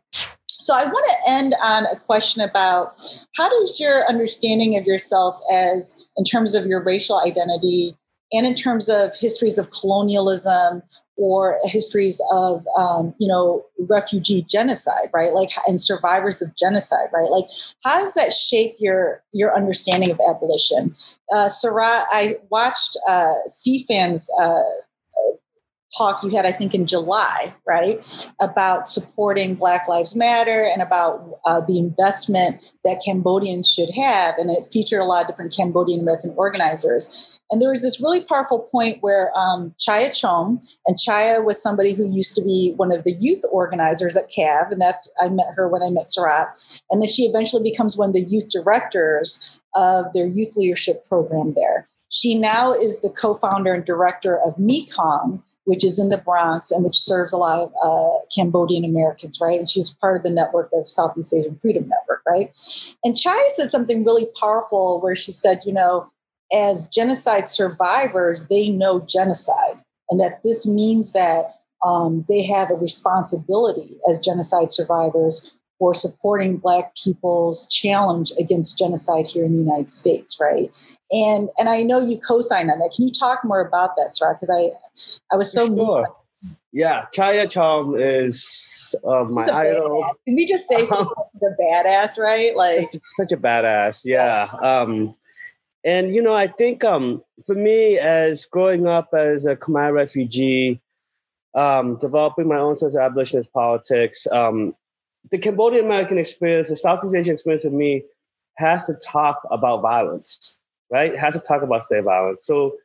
So 0.61 0.75
I 0.75 0.85
want 0.85 1.05
to 1.09 1.31
end 1.31 1.55
on 1.63 1.85
a 1.87 1.95
question 1.95 2.41
about 2.43 2.93
how 3.35 3.49
does 3.49 3.79
your 3.79 4.05
understanding 4.07 4.77
of 4.77 4.85
yourself 4.85 5.41
as 5.51 6.05
in 6.17 6.23
terms 6.23 6.53
of 6.53 6.67
your 6.67 6.83
racial 6.83 7.19
identity 7.19 7.97
and 8.31 8.45
in 8.45 8.53
terms 8.53 8.87
of 8.87 9.17
histories 9.17 9.57
of 9.57 9.71
colonialism 9.71 10.83
or 11.17 11.59
histories 11.63 12.21
of 12.31 12.63
um, 12.77 13.13
you 13.19 13.27
know 13.27 13.65
refugee 13.89 14.43
genocide 14.43 15.09
right? 15.13 15.33
Like 15.33 15.49
and 15.67 15.81
survivors 15.81 16.43
of 16.43 16.55
genocide 16.55 17.07
right? 17.11 17.31
Like 17.31 17.45
how 17.83 17.99
does 17.99 18.13
that 18.13 18.31
shape 18.31 18.75
your 18.77 19.23
your 19.33 19.55
understanding 19.55 20.11
of 20.11 20.19
abolition? 20.29 20.95
Uh, 21.33 21.49
Sarath, 21.49 22.05
i 22.11 22.35
watched 22.51 22.97
uh, 23.07 23.33
SEAFN's 23.47 24.29
uh, 24.39 24.61
talk 25.97 26.23
you 26.23 26.29
had, 26.29 26.45
I 26.45 26.51
think, 26.51 26.73
in 26.73 26.85
July, 26.85 27.53
right, 27.67 27.99
about 28.39 28.87
supporting 28.87 29.55
Black 29.55 29.87
Lives 29.87 30.15
Matter 30.15 30.63
and 30.63 30.81
about 30.81 31.39
uh, 31.45 31.61
the 31.67 31.77
investment 31.77 32.63
that 32.83 33.01
Cambodians 33.05 33.69
should 33.69 33.89
have. 33.95 34.35
And 34.37 34.49
it 34.49 34.71
featured 34.71 34.99
a 34.99 35.05
lot 35.05 35.21
of 35.21 35.27
different 35.27 35.55
Cambodian 35.55 35.99
American 35.99 36.33
organizers. 36.37 37.41
And 37.49 37.61
there 37.61 37.71
was 37.71 37.81
this 37.81 38.01
really 38.01 38.23
powerful 38.23 38.59
point 38.71 38.99
where 39.01 39.37
um, 39.37 39.73
Chhaya 39.77 40.11
Chhoum, 40.11 40.59
and 40.85 40.97
Chhaya 40.97 41.43
was 41.43 41.61
somebody 41.61 41.93
who 41.93 42.09
used 42.09 42.35
to 42.35 42.41
be 42.41 42.73
one 42.77 42.93
of 42.93 43.03
the 43.03 43.13
youth 43.19 43.43
organizers 43.51 44.15
at 44.15 44.31
CAAAV, 44.31 44.71
and 44.71 44.81
that's 44.81 45.11
I 45.21 45.27
met 45.27 45.47
her 45.55 45.67
when 45.67 45.83
I 45.83 45.89
met 45.89 46.07
Sarath, 46.17 46.81
and 46.89 47.01
then 47.01 47.09
she 47.09 47.23
eventually 47.23 47.61
becomes 47.61 47.97
one 47.97 48.09
of 48.09 48.15
the 48.15 48.23
youth 48.23 48.49
directors 48.49 49.59
of 49.75 50.05
their 50.13 50.27
youth 50.27 50.55
leadership 50.55 51.03
program 51.03 51.53
there. 51.55 51.87
She 52.09 52.35
now 52.35 52.73
is 52.73 53.01
the 53.01 53.09
co-founder 53.09 53.73
and 53.73 53.85
director 53.85 54.39
of 54.45 54.57
Mekong, 54.57 55.41
which 55.65 55.85
is 55.85 55.99
in 55.99 56.09
the 56.09 56.17
Bronx 56.17 56.71
and 56.71 56.83
which 56.83 56.97
serves 56.99 57.33
a 57.33 57.37
lot 57.37 57.59
of 57.59 57.71
uh, 57.83 58.17
Cambodian 58.35 58.83
Americans, 58.83 59.39
right? 59.41 59.59
And 59.59 59.69
she's 59.69 59.93
part 59.93 60.17
of 60.17 60.23
the 60.23 60.31
network 60.31 60.69
of 60.73 60.89
Southeast 60.89 61.33
Asian 61.33 61.57
Freedom 61.57 61.87
Network, 61.87 62.21
right? 62.27 62.51
And 63.03 63.17
Chai 63.17 63.37
said 63.55 63.71
something 63.71 64.03
really 64.03 64.27
powerful 64.39 64.99
where 65.01 65.15
she 65.15 65.31
said, 65.31 65.61
you 65.65 65.73
know, 65.73 66.09
as 66.53 66.87
genocide 66.87 67.47
survivors, 67.47 68.47
they 68.47 68.69
know 68.69 68.99
genocide, 68.99 69.81
and 70.09 70.19
that 70.19 70.41
this 70.43 70.67
means 70.67 71.13
that 71.13 71.45
um, 71.85 72.25
they 72.27 72.43
have 72.43 72.69
a 72.69 72.75
responsibility 72.75 73.97
as 74.09 74.19
genocide 74.19 74.71
survivors 74.71 75.57
for 75.81 75.95
supporting 75.95 76.57
Black 76.57 76.93
people's 76.95 77.65
challenge 77.65 78.31
against 78.39 78.77
genocide 78.77 79.25
here 79.25 79.43
in 79.43 79.53
the 79.53 79.63
United 79.63 79.89
States, 79.89 80.37
right? 80.39 80.69
And 81.11 81.49
and 81.57 81.67
I 81.67 81.81
know 81.81 81.99
you 81.99 82.19
co-signed 82.19 82.69
on 82.69 82.77
that. 82.77 82.91
Can 82.95 83.07
you 83.07 83.11
talk 83.11 83.43
more 83.43 83.65
about 83.65 83.95
that, 83.97 84.13
Sarath? 84.13 84.39
Because 84.39 84.55
I 84.55 85.33
I 85.33 85.37
was 85.37 85.51
so 85.51 85.65
sure. 85.65 86.15
Yeah, 86.71 87.07
Chhaya 87.15 87.47
Chhoum 87.47 87.99
is 87.99 88.95
uh, 89.03 89.23
my 89.23 89.45
idol. 89.45 90.03
Badass. 90.03 90.13
Can 90.25 90.35
we 90.35 90.45
just 90.45 90.69
say 90.69 90.85
the 90.85 91.55
badass, 91.59 92.19
right? 92.19 92.55
Like 92.55 92.85
such, 92.85 93.01
such 93.03 93.31
a 93.31 93.37
badass, 93.37 94.03
yeah. 94.05 94.49
Um, 94.61 95.15
and 95.83 96.13
you 96.13 96.21
know, 96.21 96.35
I 96.35 96.45
think 96.45 96.83
um, 96.83 97.23
for 97.43 97.55
me, 97.55 97.97
as 97.97 98.45
growing 98.45 98.85
up 98.85 99.09
as 99.15 99.47
a 99.47 99.55
Khmer 99.55 99.91
refugee, 99.91 100.79
um, 101.55 101.97
developing 101.97 102.47
my 102.47 102.57
own 102.57 102.75
sense 102.75 102.95
of 102.95 103.01
abolitionist 103.01 103.51
politics, 103.51 104.27
um, 104.31 104.75
the 105.29 105.37
Cambodian 105.37 105.85
American 105.85 106.17
experience, 106.17 106.69
the 106.69 106.77
Southeast 106.77 107.15
Asian 107.15 107.33
experience 107.33 107.63
for 107.63 107.69
me, 107.69 108.03
has 108.57 108.85
to 108.85 108.95
talk 109.11 109.41
about 109.51 109.81
violence, 109.81 110.57
right? 110.89 111.11
It 111.11 111.19
has 111.19 111.35
to 111.35 111.39
talk 111.39 111.61
about 111.61 111.83
state 111.83 112.03
violence. 112.03 112.45
So 112.45 112.77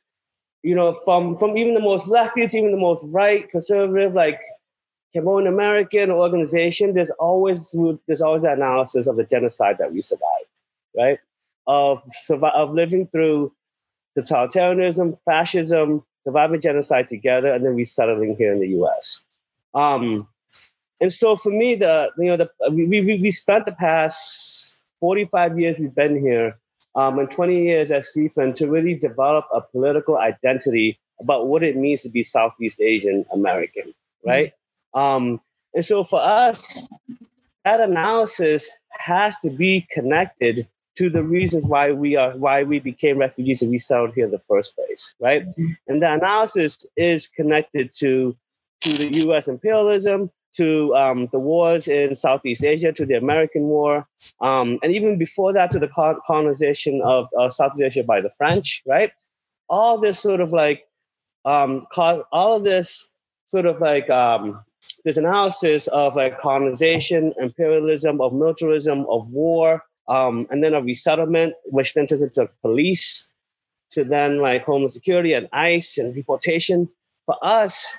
you 0.63 0.75
know, 0.75 0.93
from 0.93 1.37
from 1.37 1.57
even 1.57 1.75
the 1.75 1.81
most 1.81 2.09
lefty 2.09 2.47
to 2.47 2.59
even 2.59 2.73
the 2.73 2.77
most 2.77 3.07
right 3.13 3.49
conservative, 3.49 4.15
like 4.15 4.41
Cambodian 5.15 5.53
American 5.53 6.11
organization, 6.11 6.93
there's 6.93 7.11
always 7.11 7.75
there's 8.09 8.21
always 8.21 8.43
that 8.43 8.57
analysis 8.57 9.07
of 9.07 9.17
the 9.17 9.25
genocide 9.25 9.77
that 9.79 9.93
we 9.93 10.03
survived, 10.03 10.57
right? 10.97 11.19
Of 11.67 12.03
of 12.43 12.75
living 12.75 13.07
through 13.07 13.53
totalitarianism, 14.19 15.17
fascism, 15.25 16.05
surviving 16.25 16.61
genocide 16.61 17.07
together, 17.07 17.53
and 17.53 17.65
then 17.65 17.77
resettling 17.77 18.37
here 18.37 18.53
in 18.53 18.59
the 18.59 18.69
U.S. 18.69 19.25
Um, 19.73 20.27
and 21.01 21.12
so 21.12 21.36
for 21.36 21.51
me, 21.51 21.74
the 21.74 22.10
you 22.18 22.27
know 22.27 22.36
the 22.36 22.51
we 22.70 22.86
we, 22.89 23.20
we 23.20 23.31
spent 23.31 23.66
the 23.66 23.73
past 23.73 24.82
45 25.01 25.59
years 25.59 25.78
we've 25.78 25.94
been 25.94 26.18
here 26.18 26.59
um, 26.94 27.18
and 27.18 27.31
20 27.31 27.64
years 27.64 27.90
at 27.90 28.02
SEAFN 28.02 28.55
to 28.56 28.66
really 28.66 28.97
develop 28.97 29.44
a 29.55 29.60
political 29.60 30.16
identity 30.16 30.98
about 31.20 31.47
what 31.47 31.62
it 31.62 31.77
means 31.77 32.02
to 32.02 32.10
be 32.10 32.23
Southeast 32.23 32.81
Asian 32.81 33.24
American, 33.32 33.94
right? 34.24 34.52
Mm-hmm. 34.94 34.98
Um, 34.98 35.40
and 35.74 35.85
so 35.85 36.02
for 36.02 36.20
us, 36.20 36.89
that 37.64 37.81
analysis 37.81 38.70
has 38.93 39.39
to 39.40 39.51
be 39.51 39.86
connected 39.93 40.66
to 40.97 41.10
the 41.10 41.23
reasons 41.23 41.66
why 41.66 41.93
we 41.93 42.16
are 42.16 42.32
why 42.39 42.62
we 42.62 42.81
became 42.81 43.18
refugees 43.18 43.60
and 43.60 43.70
we 43.70 43.77
settled 43.77 44.14
here 44.14 44.24
in 44.24 44.31
the 44.31 44.39
first 44.39 44.74
place, 44.74 45.14
right? 45.20 45.47
Mm-hmm. 45.47 45.73
And 45.89 46.02
the 46.02 46.12
analysis 46.12 46.86
is 46.97 47.27
connected 47.27 47.93
to 47.98 48.35
to 48.81 48.90
the 48.90 49.20
U.S. 49.27 49.48
imperialism, 49.48 50.31
to 50.57 50.95
um, 50.95 51.27
the 51.33 51.39
wars 51.39 51.89
in 51.89 52.15
Southeast 52.15 52.65
Asia, 52.65 52.93
to 52.93 53.07
the 53.07 53.15
American 53.15 53.62
War, 53.62 54.07
um, 54.41 54.78
and 54.83 54.95
even 54.95 55.19
before 55.19 55.53
that, 55.53 55.70
to 55.73 55.78
the 55.78 55.89
colonization 56.27 57.01
of 57.05 57.28
uh, 57.39 57.49
Southeast 57.49 57.83
Asia 57.83 58.05
by 58.05 58.20
the 58.20 58.31
French, 58.31 58.83
right? 58.87 59.11
All 59.69 59.99
this 59.99 60.19
sort 60.19 60.41
of 60.41 60.53
like, 60.53 60.85
um, 61.45 61.83
all 62.33 62.57
of 62.57 62.65
this 62.65 63.12
sort 63.49 63.66
of 63.66 63.81
like 63.81 64.09
um, 64.11 64.65
this 65.05 65.16
analysis 65.16 65.87
of 65.89 66.16
like 66.16 66.39
colonization, 66.39 67.33
imperialism, 67.39 68.20
of 68.20 68.33
militarism, 68.33 69.07
of 69.09 69.31
war, 69.31 69.83
um, 70.09 70.47
and 70.51 70.62
then 70.62 70.74
of 70.74 70.85
resettlement, 70.85 71.55
which 71.66 71.95
then 71.95 72.07
turns 72.07 72.23
into 72.23 72.49
police, 72.62 73.31
to 73.91 74.05
then 74.05 74.41
like 74.41 74.65
Homeland 74.65 74.93
Security 74.93 75.33
and 75.33 75.49
ICE 75.53 75.99
and 75.99 76.15
deportation. 76.15 76.89
For 77.24 77.37
us, 77.43 77.97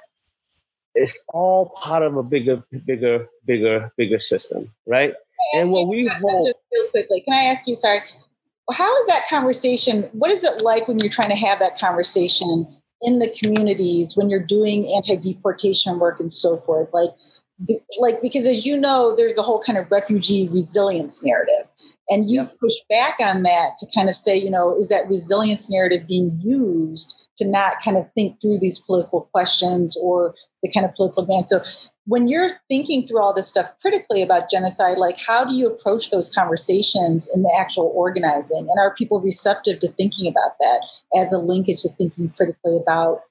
it's 0.98 1.24
all 1.30 1.70
part 1.82 2.04
of 2.04 2.18
a 2.18 2.24
bigger, 2.24 2.64
bigger, 2.86 3.28
bigger, 3.46 3.92
bigger 3.98 4.20
system, 4.20 4.74
right? 4.86 5.14
And 5.54 5.72
what 5.72 5.88
we 5.88 6.08
hold 6.22 6.54
real 6.74 6.90
quickly, 6.92 7.22
can 7.22 7.34
I 7.34 7.44
ask 7.44 7.68
you, 7.68 7.76
sorry, 7.76 8.02
how 8.72 9.02
is 9.02 9.08
that 9.08 9.24
conversation? 9.30 10.10
What 10.14 10.32
is 10.32 10.44
it 10.44 10.62
like 10.64 10.88
when 10.88 11.00
you're 11.00 11.12
trying 11.12 11.30
to 11.30 11.36
have 11.36 11.60
that 11.60 11.78
conversation 11.78 12.68
in 13.02 13.20
the 13.20 13.30
communities 13.30 14.18
when 14.18 14.30
you're 14.30 14.40
doing 14.40 14.92
anti-deportation 14.96 16.00
work 16.00 16.20
and 16.20 16.32
so 16.32 16.58
forth? 16.58 16.90
Like, 16.94 17.12
like 18.00 18.22
because 18.22 18.46
as 18.46 18.66
you 18.66 18.78
know, 18.78 19.16
there's 19.16 19.38
a 19.38 19.42
whole 19.42 19.60
kind 19.60 19.78
of 19.78 19.90
refugee 19.92 20.48
resilience 20.50 21.24
narrative, 21.24 21.72
and 22.10 22.30
you've 22.30 22.48
yep. 22.48 22.60
pushed 22.60 22.88
back 22.90 23.16
on 23.20 23.44
that 23.44 23.72
to 23.80 23.88
kind 23.96 24.10
of 24.10 24.16
say, 24.16 24.38
you 24.38 24.52
know, 24.52 24.78
is 24.78 24.90
that 24.90 25.08
resilience 25.08 25.70
narrative 25.70 26.08
being 26.08 26.40
used 26.44 27.16
to 27.38 27.46
not 27.46 27.82
kind 27.84 27.98
of 27.98 28.06
think 28.14 28.40
through 28.42 28.60
these 28.60 28.80
political 28.80 29.22
questions 29.34 29.98
or 30.02 30.36
the 30.68 30.74
kind 30.74 30.86
of 30.86 30.94
political 30.96 31.24
advance. 31.24 31.50
So 31.50 31.62
when 32.06 32.28
you're 32.28 32.52
thinking 32.70 33.06
through 33.06 33.22
all 33.22 33.34
this 33.34 33.48
stuff 33.48 33.70
critically 33.82 34.22
about 34.22 34.50
genocide, 34.50 34.98
like 34.98 35.20
how 35.26 35.46
do 35.46 35.54
you 35.54 35.68
approach 35.68 36.10
those 36.10 36.34
conversations 36.34 37.30
in 37.34 37.44
the 37.44 37.54
actual 37.60 37.92
organizing? 37.96 38.68
And 38.70 38.80
are 38.80 38.96
people 38.96 39.20
receptive 39.20 39.80
to 39.80 39.90
thinking 39.90 40.28
about 40.28 40.52
that 40.60 40.88
as 41.20 41.34
a 41.34 41.38
linkage 41.38 41.82
to 41.82 41.90
thinking 41.90 42.30
critically 42.30 42.78
about 42.78 43.22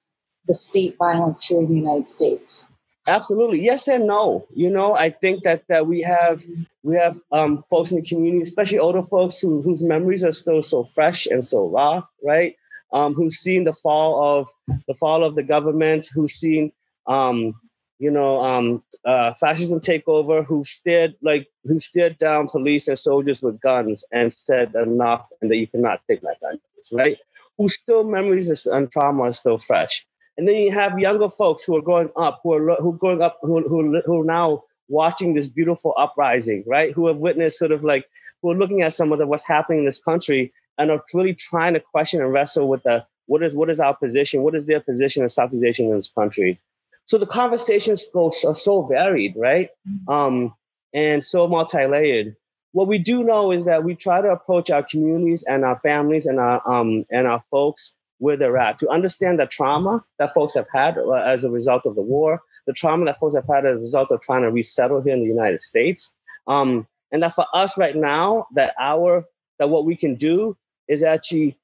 the 0.47 0.55
state 0.55 0.97
violence 0.99 1.45
here 1.45 1.61
in 1.61 1.69
the 1.69 1.75
United 1.75 2.07
States? 2.07 2.67
Absolutely, 3.09 3.61
yes 3.61 3.87
and 3.87 4.07
no. 4.07 4.47
You 4.55 4.69
know, 4.69 4.97
I 4.97 5.11
think 5.11 5.45
that 5.45 5.69
that 5.69 5.87
we 5.87 6.01
have 6.03 6.43
we 6.83 6.97
have 6.97 7.17
um, 7.31 7.59
folks 7.59 7.93
in 7.93 7.99
the 7.99 8.07
community, 8.07 8.43
especially 8.43 8.79
older 8.79 9.03
folks 9.03 9.41
who, 9.41 9.63
whose 9.63 9.85
memories 9.85 10.25
are 10.25 10.33
still 10.33 10.61
so 10.61 10.85
fresh 10.85 11.27
and 11.27 11.45
so 11.45 11.69
raw, 11.69 12.03
right? 12.25 12.57
Um, 12.93 13.15
who've 13.15 13.33
seen 13.33 13.65
the 13.65 13.73
fall 13.73 14.39
of 14.39 14.49
the 14.89 14.95
fall 14.95 15.25
of 15.25 15.35
the 15.37 15.45
government, 15.45 16.09
who've 16.15 16.31
seen 16.31 16.73
um, 17.07 17.55
you 17.99 18.11
know, 18.11 18.43
um, 18.43 18.83
uh, 19.05 19.33
fascism 19.35 19.81
take 19.81 20.07
over, 20.07 20.43
who 20.43 20.65
stared 20.65 21.15
like 21.23 21.49
who 21.65 21.79
stared 21.79 22.19
down 22.19 22.49
police 22.49 22.89
and 22.89 22.99
soldiers 22.99 23.43
with 23.43 23.61
guns 23.61 24.05
and 24.13 24.33
said 24.33 24.75
enough, 24.75 25.29
and 25.41 25.51
that 25.51 25.57
you 25.57 25.67
cannot 25.67 26.01
take 26.09 26.23
my 26.23 26.35
vengeance, 26.43 26.93
right? 26.93 27.17
Who 27.59 27.69
still 27.69 28.05
memories 28.05 28.67
and 28.67 28.91
trauma 28.91 29.25
are 29.25 29.33
still 29.33 29.59
fresh. 29.59 30.07
And 30.37 30.47
then 30.47 30.57
you 30.57 30.73
have 30.73 30.99
younger 30.99 31.31
folks 31.31 31.65
who 31.65 31.77
are 31.77 31.83
growing 31.83 32.11
up, 32.17 32.41
who 32.43 32.53
are 32.53 32.77
who 32.77 32.93
are 32.93 32.99
growing 32.99 33.23
up, 33.23 33.39
who 33.41 33.67
who 33.67 34.03
who 34.05 34.21
are 34.21 34.25
now 34.25 34.65
watching 34.89 35.35
this 35.35 35.49
beautiful 35.49 35.95
uprising, 35.97 36.65
right? 36.67 36.93
Who 36.93 37.07
have 37.07 37.17
witnessed 37.17 37.59
sort 37.59 37.73
of 37.73 37.83
like 37.83 38.07
who 38.43 38.51
are 38.51 38.57
looking 38.57 38.83
at 38.83 38.95
some 38.95 39.13
of 39.13 39.19
the 39.19 39.27
what's 39.27 39.47
happening 39.47 39.81
in 39.81 39.85
this 39.87 39.99
country 39.99 40.53
and 40.79 40.91
are 40.91 41.03
really 41.15 41.35
trying 41.35 41.75
to 41.75 41.81
question 41.81 42.21
and 42.21 42.33
wrestle 42.33 42.69
with 42.69 42.83
the 42.83 43.07
what 43.27 43.43
is 43.43 43.55
what 43.55 43.71
is 43.71 43.81
our 43.81 43.97
position, 43.97 44.43
what 44.43 44.55
is 44.55 44.67
their 44.67 44.81
position 44.81 45.23
in 45.23 45.29
Southeast 45.29 45.65
Asia 45.65 45.83
in 45.83 45.97
this 45.97 46.11
country, 46.11 46.61
so 47.07 47.19
the 47.19 47.27
conversations 47.27 48.05
go 48.13 48.31
so, 48.31 48.53
so 48.53 48.83
varied, 48.83 49.35
right? 49.37 49.71
Mm-hmm. 49.89 50.13
Um, 50.13 50.55
and 50.93 51.23
so 51.23 51.49
multi-layered. 51.49 52.37
What 52.73 52.89
we 52.89 52.99
do 52.99 53.25
know 53.25 53.53
is 53.53 53.65
that 53.65 53.85
we 53.85 53.95
try 53.95 54.21
to 54.21 54.29
approach 54.29 54.71
our 54.71 54.83
communities 54.83 55.45
and 55.49 55.65
our 55.65 55.77
families 55.77 56.27
and 56.27 56.39
our 56.39 56.61
um, 56.71 57.07
and 57.11 57.27
our 57.27 57.41
folks 57.41 57.97
where 58.19 58.37
they're 58.37 58.57
at 58.57 58.79
to 58.79 58.89
understand 58.89 59.39
the 59.39 59.47
trauma 59.47 60.05
that 60.19 60.33
folks 60.33 60.55
have 60.55 60.67
had 60.73 60.99
uh, 60.99 61.13
as 61.13 61.45
a 61.45 61.51
result 61.51 61.83
of 61.87 61.95
the 61.95 62.03
war, 62.03 62.41
the 62.67 62.73
trauma 62.73 63.05
that 63.05 63.17
folks 63.17 63.35
have 63.35 63.47
had 63.47 63.65
as 63.65 63.77
a 63.77 63.79
result 63.79 64.11
of 64.11 64.21
trying 64.21 64.43
to 64.43 64.51
resettle 64.51 65.03
here 65.03 65.15
in 65.15 65.21
the 65.21 65.27
United 65.27 65.61
States, 65.61 66.13
um, 66.47 66.87
and 67.13 67.23
that 67.23 67.35
for 67.35 67.47
us 67.55 67.79
right 67.79 67.97
now, 67.97 68.47
that 68.55 68.75
our 68.81 69.25
that 69.59 69.71
what 69.71 69.87
we 69.87 69.97
can 69.97 70.15
do 70.15 70.57
is 70.89 71.03
actually 71.03 71.57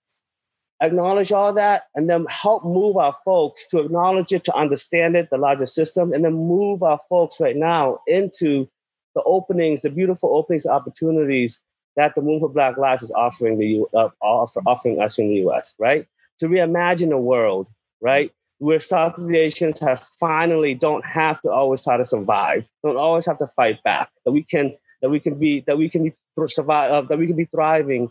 acknowledge 0.83 1.33
all 1.33 1.53
that 1.55 1.85
and 1.95 2.11
then 2.11 2.27
help 2.29 2.65
move 2.65 2.97
our 2.97 3.15
folks 3.25 3.67
to 3.69 3.81
acknowledge 3.81 4.33
it, 4.33 4.45
to 4.45 4.55
understand 4.55 5.17
it, 5.17 5.31
the 5.31 5.39
larger 5.39 5.67
system, 5.67 6.13
and 6.13 6.25
then 6.25 6.35
move 6.35 6.83
our 6.83 6.99
folks 7.09 7.41
right 7.41 7.57
now 7.57 8.01
into 8.07 8.69
the 9.15 9.23
openings, 9.25 9.83
the 9.83 9.91
beautiful 9.91 10.37
openings, 10.37 10.67
opportunities 10.67 11.61
that 11.97 12.15
the 12.15 12.23
Move 12.23 12.41
for 12.41 12.49
Black 12.49 12.77
Lives 12.77 13.03
is 13.03 13.11
offering 13.13 13.59
the 13.59 13.67
U, 13.67 13.89
uh, 13.95 14.09
offer, 14.21 14.61
offering 14.67 15.01
us 15.01 15.19
in 15.19 15.29
the 15.29 15.37
U.S. 15.37 15.75
Right 15.79 16.07
to 16.39 16.47
reimagine 16.47 17.13
a 17.13 17.21
world, 17.21 17.69
right, 18.01 18.33
where 18.59 18.81
Southeast 18.81 19.31
Asians 19.31 19.81
have 19.81 20.01
finally 20.01 20.75
don't 20.75 21.05
have 21.05 21.41
to 21.43 21.51
always 21.51 21.83
try 21.83 21.97
to 21.97 22.05
survive, 22.05 22.67
don't 22.83 22.97
always 22.97 23.27
have 23.27 23.39
to 23.39 23.47
fight 23.47 23.83
back. 23.83 24.11
That 24.25 24.33
we 24.33 24.43
can 24.43 24.75
that 25.03 25.11
we 25.11 25.21
can 25.21 25.39
be 25.39 25.61
that 25.67 25.79
we 25.79 25.89
can 25.89 26.05
be 26.05 26.15
survive 26.47 26.91
uh, 26.91 27.03
that 27.03 27.19
we 27.19 27.27
can 27.27 27.37
be 27.37 27.45
thriving 27.45 28.11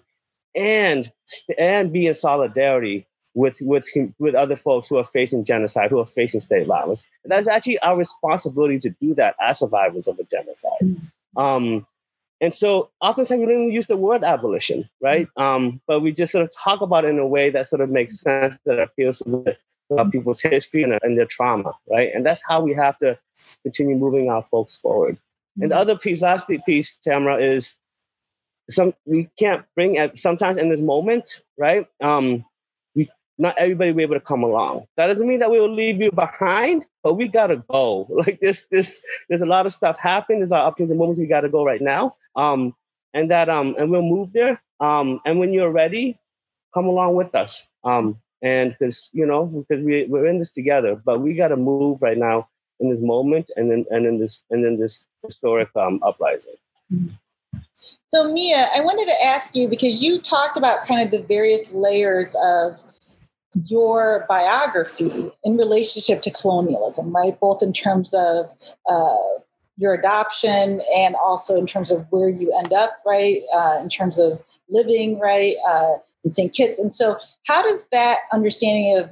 and 0.56 1.10
and 1.58 1.94
be 1.94 2.08
in 2.08 2.16
solidarity 2.16 3.08
with 3.34 3.58
with 3.62 3.86
with 4.20 4.36
other 4.36 4.56
folks 4.56 4.90
who 4.90 4.98
are 4.98 5.04
facing 5.04 5.46
genocide, 5.46 5.92
who 5.92 6.00
are 6.00 6.06
facing 6.06 6.42
state 6.42 6.68
violence. 6.68 7.08
That's 7.26 7.48
actually 7.48 7.80
our 7.80 7.98
responsibility 7.98 8.80
to 8.80 8.90
do 9.02 9.16
that 9.16 9.36
as 9.42 9.60
survivors 9.60 10.08
of 10.08 10.20
a 10.20 10.24
genocide. 10.24 10.72
Mm-hmm. 10.84 11.40
Um, 11.40 11.86
and 12.42 12.54
so 12.54 12.90
oftentimes 13.00 13.40
we 13.40 13.46
don't 13.46 13.72
use 13.72 13.86
the 13.86 13.96
word 13.96 14.24
abolition, 14.24 14.90
right? 15.02 15.28
Mm-hmm. 15.38 15.42
Um, 15.42 15.82
but 15.88 16.02
we 16.02 16.12
just 16.12 16.32
sort 16.32 16.44
of 16.44 16.52
talk 16.64 16.82
about 16.82 17.06
it 17.06 17.10
in 17.10 17.20
a 17.20 17.28
way 17.28 17.50
that 17.52 17.68
sort 17.68 17.82
of 17.82 17.90
makes 17.90 18.20
sense, 18.20 18.60
that 18.66 18.80
appeals 18.80 19.20
to 19.20 19.56
people's 20.12 20.42
history 20.42 20.84
and, 20.84 20.98
and, 21.04 21.18
their 21.18 21.26
trauma, 21.26 21.74
right? 21.90 22.10
And 22.14 22.26
that's 22.26 22.42
how 22.48 22.62
we 22.62 22.74
have 22.74 22.98
to 23.00 23.20
continue 23.64 23.98
moving 23.98 24.30
our 24.30 24.42
folks 24.42 24.80
forward. 24.80 25.16
Mm-hmm. 25.16 25.64
And 25.64 25.72
the 25.72 25.78
other 25.78 25.98
piece, 25.98 26.22
last 26.22 26.48
piece, 26.66 26.98
Tamara, 26.98 27.38
is 27.38 27.76
some 28.70 28.94
we 29.06 29.30
can't 29.38 29.66
bring 29.76 29.98
at 29.98 30.18
sometimes 30.18 30.58
in 30.58 30.70
this 30.70 30.82
moment, 30.82 31.42
right? 31.58 31.86
Um, 32.02 32.46
we 32.96 33.10
not 33.38 33.58
everybody 33.58 33.92
will 33.92 33.98
be 33.98 34.04
able 34.04 34.16
to 34.16 34.20
come 34.22 34.44
along. 34.44 34.86
That 34.98 35.08
doesn't 35.08 35.28
mean 35.28 35.40
that 35.40 35.52
we 35.52 35.60
will 35.60 35.74
leave 35.74 35.98
you 35.98 36.12
behind, 36.12 36.86
but 37.04 37.16
we 37.16 37.28
gotta 37.28 37.64
go. 37.70 38.08
Like 38.12 38.40
this, 38.40 38.68
this, 38.68 39.04
there's 39.30 39.42
a 39.42 39.46
lot 39.48 39.66
of 39.66 39.74
stuff 39.74 39.98
happening. 40.00 40.40
There's 40.40 40.52
a 40.52 40.56
lot 40.56 40.62
of 40.64 40.68
opportunities 40.68 40.92
and 40.92 41.00
moments 41.00 41.20
we 41.20 41.28
gotta 41.28 41.50
go 41.50 41.64
right 41.66 41.82
now. 41.82 42.16
Um, 42.36 42.76
and 43.14 43.32
that 43.32 43.50
um, 43.50 43.76
and 43.78 43.92
we'll 43.92 44.02
move 44.04 44.34
there. 44.34 44.62
Um, 44.80 45.20
and 45.26 45.40
when 45.40 45.54
you're 45.54 45.72
ready, 45.72 46.20
come 46.74 46.86
along 46.86 47.16
with 47.16 47.36
us. 47.36 47.68
Um, 47.84 48.20
and 48.42 48.72
because 48.72 49.10
you 49.14 49.26
know, 49.26 49.46
because 49.48 49.84
we 49.84 50.06
we're 50.06 50.28
in 50.28 50.40
this 50.40 50.52
together, 50.52 50.96
but 50.96 51.22
we 51.22 51.34
gotta 51.36 51.58
move 51.58 52.02
right 52.02 52.18
now 52.18 52.50
in 52.80 52.90
this 52.90 53.02
moment, 53.02 53.52
and 53.56 53.72
then 53.72 53.86
and 53.92 54.06
in 54.06 54.20
this 54.20 54.46
and 54.52 54.66
in 54.66 54.80
this 54.80 55.06
historic 55.24 55.70
um 55.76 56.00
uprising. 56.04 56.56
So 58.14 58.30
Mia, 58.30 58.68
I 58.76 58.82
wanted 58.82 59.06
to 59.06 59.26
ask 59.26 59.56
you 59.56 59.70
because 59.70 60.04
you 60.04 60.20
talked 60.20 60.58
about 60.58 60.86
kind 60.86 61.02
of 61.02 61.12
the 61.12 61.26
various 61.26 61.72
layers 61.72 62.36
of 62.44 62.78
your 63.70 64.26
biography 64.28 65.32
in 65.46 65.56
relationship 65.56 66.22
to 66.24 66.32
colonialism, 66.32 67.16
right? 67.16 67.40
Both 67.40 67.64
in 67.64 67.72
terms 67.72 68.14
of 68.14 68.52
uh, 68.90 69.40
your 69.78 69.94
adoption 69.94 70.82
and 70.94 71.16
also 71.24 71.58
in 71.58 71.66
terms 71.66 71.90
of 71.90 72.06
where 72.10 72.28
you 72.28 72.52
end 72.58 72.74
up, 72.74 72.98
right? 73.06 73.44
Uh, 73.56 73.80
in 73.82 73.88
terms 73.88 74.20
of 74.20 74.44
living, 74.68 75.18
right? 75.18 75.54
Uh, 75.66 75.94
in 76.26 76.34
St. 76.34 76.54
Kitts. 76.54 76.80
And 76.80 76.94
so, 76.94 77.18
how 77.48 77.64
does 77.64 77.88
that 77.94 78.18
understanding 78.34 78.98
of 78.98 79.10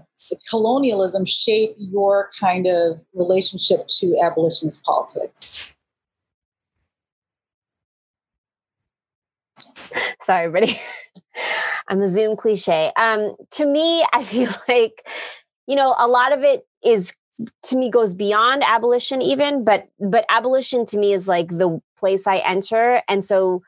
colonialism 0.50 1.24
shape 1.24 1.74
your 1.78 2.32
kind 2.38 2.68
of 2.68 3.00
relationship 3.14 3.88
to 4.00 4.18
abolitionist 4.22 4.84
politics? 4.84 5.74
Sorry, 10.24 10.46
everybody. 10.46 10.80
I'm 11.88 12.02
a 12.02 12.08
Zoom 12.08 12.36
cliche. 12.36 12.92
Um, 12.98 13.36
to 13.52 13.66
me, 13.66 14.06
I 14.14 14.24
feel 14.26 14.52
like, 14.68 15.08
you 15.68 15.76
know, 15.76 15.96
a 15.98 16.08
lot 16.08 16.34
of 16.34 16.44
it 16.44 16.66
is 16.84 17.14
to 17.64 17.78
me 17.78 17.90
goes 17.90 18.14
beyond 18.14 18.64
abolition 18.66 19.22
even, 19.22 19.64
but 19.64 19.88
but 20.00 20.26
abolition 20.30 20.86
to 20.88 20.98
me 20.98 21.14
is 21.14 21.28
like 21.28 21.48
the 21.48 21.80
place 21.98 22.28
I 22.28 22.38
enter. 22.38 23.02
And 23.08 23.24
so 23.24 23.64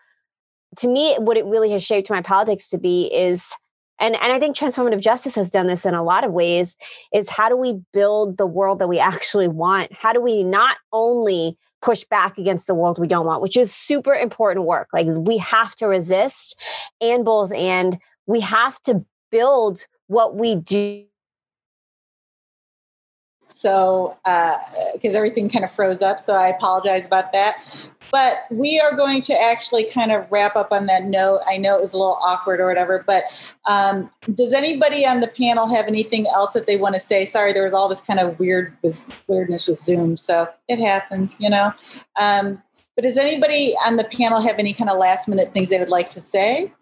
to 0.77 0.87
me, 0.87 1.15
what 1.19 1.37
it 1.37 1.45
really 1.45 1.71
has 1.71 1.83
shaped 1.83 2.09
my 2.09 2.21
politics 2.21 2.69
to 2.69 2.77
be 2.77 3.13
is 3.13 3.53
and 3.99 4.15
and 4.15 4.33
I 4.33 4.39
think 4.39 4.57
transformative 4.57 4.99
justice 4.99 5.35
has 5.35 5.49
done 5.49 5.67
this 5.67 5.85
in 5.85 5.93
a 5.93 6.03
lot 6.03 6.25
of 6.25 6.33
ways 6.33 6.75
is 7.13 7.29
how 7.29 7.47
do 7.47 7.55
we 7.55 7.79
build 7.93 8.37
the 8.37 8.47
world 8.47 8.79
that 8.79 8.87
we 8.89 8.99
actually 8.99 9.47
want? 9.47 9.93
How 9.93 10.11
do 10.11 10.19
we 10.19 10.43
not 10.43 10.77
only 10.91 11.57
push 11.81 12.03
back 12.03 12.37
against 12.37 12.67
the 12.67 12.75
world 12.75 12.99
we 12.99 13.07
don't 13.07 13.25
want, 13.25 13.41
which 13.41 13.57
is 13.57 13.73
super 13.73 14.13
important 14.13 14.65
work. 14.65 14.89
Like 14.93 15.07
we 15.07 15.37
have 15.37 15.75
to 15.77 15.87
resist 15.87 16.59
and 16.99 17.25
both 17.25 17.53
and 17.53 17.99
we 18.27 18.39
have 18.41 18.79
to 18.83 19.05
build 19.31 19.85
what 20.07 20.35
we 20.35 20.55
do 20.55 21.05
so 23.61 24.17
because 24.93 25.13
uh, 25.13 25.17
everything 25.17 25.49
kind 25.49 25.63
of 25.63 25.71
froze 25.71 26.01
up 26.01 26.19
so 26.19 26.33
i 26.33 26.47
apologize 26.47 27.05
about 27.05 27.31
that. 27.31 27.87
But 28.11 28.39
we 28.51 28.77
are 28.77 28.93
going 28.93 29.21
to 29.21 29.41
actually 29.41 29.85
kind 29.89 30.11
of 30.11 30.29
wrap 30.29 30.57
up 30.57 30.73
on 30.73 30.85
that 30.87 31.05
note. 31.05 31.39
I 31.47 31.55
know 31.55 31.77
it 31.77 31.81
was 31.81 31.93
a 31.93 31.97
little 31.97 32.19
awkward 32.21 32.59
or 32.59 32.67
whatever 32.67 33.03
but 33.05 33.55
um, 33.69 34.09
does 34.33 34.53
anybody 34.53 35.05
on 35.05 35.21
the 35.21 35.27
panel 35.27 35.67
have 35.73 35.87
anything 35.87 36.25
else 36.33 36.53
that 36.53 36.67
they 36.67 36.77
want 36.77 36.95
to 36.95 37.01
say? 37.01 37.25
Sorry 37.25 37.53
there 37.53 37.63
was 37.63 37.73
all 37.73 37.87
this 37.87 38.01
kind 38.01 38.19
of 38.19 38.37
weird 38.39 38.75
weirdness 39.27 39.67
with 39.67 39.77
zoom 39.77 40.17
so 40.17 40.47
it 40.67 40.79
happens 40.79 41.37
you 41.39 41.49
know? 41.49 41.71
Um, 42.19 42.61
but 42.95 43.03
does 43.03 43.17
anybody 43.17 43.73
on 43.85 43.95
the 43.95 44.03
panel 44.03 44.41
have 44.41 44.59
any 44.59 44.73
kind 44.73 44.89
of 44.89 44.97
last 44.97 45.27
minute 45.27 45.53
things 45.53 45.69
they 45.69 45.79
would 45.79 45.89
like 45.89 46.09
to 46.09 46.21
say 46.21 46.73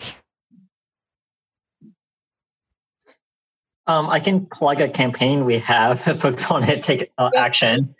Um, 3.89 4.07
I 4.07 4.19
can 4.19 4.45
plug 4.45 4.81
a 4.81 4.87
campaign 4.87 5.45
we 5.45 5.57
have 5.57 6.03
if 6.07 6.21
folks 6.21 6.47
want 6.47 6.65
to 6.65 6.79
take 6.79 7.11
uh, 7.17 7.31
action. 7.35 7.95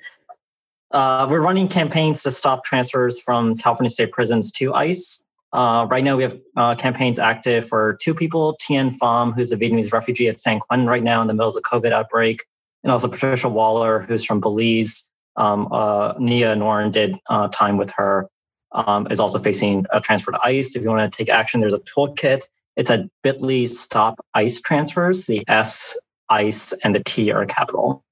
Uh, 0.92 1.26
we're 1.28 1.42
running 1.42 1.68
campaigns 1.68 2.22
to 2.24 2.32
stop 2.32 2.64
transfers 2.64 3.20
from 3.20 3.58
California 3.58 3.90
state 3.90 4.12
prisons 4.12 4.52
to 4.52 4.72
ICE. 4.72 5.20
Uh, 5.52 5.88
right 5.90 6.04
now, 6.04 6.16
we 6.16 6.22
have 6.22 6.40
uh, 6.56 6.76
campaigns 6.76 7.18
active 7.18 7.68
for 7.68 7.98
two 8.04 8.14
people 8.14 8.56
Tien 8.62 8.92
Pham, 8.92 9.34
who's 9.34 9.52
a 9.52 9.58
Vietnamese 9.58 9.92
refugee 9.92 10.28
at 10.28 10.40
San 10.40 10.60
Quentin 10.60 10.88
right 10.88 11.02
now 11.02 11.24
in 11.24 11.28
the 11.28 11.34
middle 11.34 11.50
of 11.50 11.56
the 11.56 11.62
COVID 11.64 11.92
outbreak, 11.92 12.46
and 12.84 12.92
also 12.92 13.08
Patricia 13.08 13.50
Waller, 13.50 14.02
who's 14.02 14.24
from 14.24 14.40
Belize. 14.40 15.10
Um, 15.38 15.70
uh, 15.72 16.14
Ny 16.20 16.54
Nourn 16.54 16.92
did 16.92 17.16
uh, 17.32 17.48
time 17.48 17.78
with 17.78 17.90
her, 17.98 18.30
um, 18.74 19.08
is 19.10 19.20
also 19.20 19.40
facing 19.40 19.88
a 19.92 20.00
transfer 20.00 20.32
to 20.32 20.40
ICE. 20.44 20.76
If 20.76 20.84
you 20.84 20.90
want 20.90 21.12
to 21.12 21.18
take 21.18 21.30
action, 21.30 21.62
there's 21.62 21.74
a 21.74 21.80
toolkit 21.80 22.44
it's 22.80 22.90
a 22.90 23.10
bit.ly 23.24 23.66
stop 23.66 24.26
ICE 24.34 24.62
transfers. 24.62 25.26
The 25.26 25.44
S, 25.50 26.00
ICE, 26.30 26.74
and 26.82 26.96
the 26.96 27.04
T 27.04 27.30
are 27.30 27.46
capital. 27.46 28.06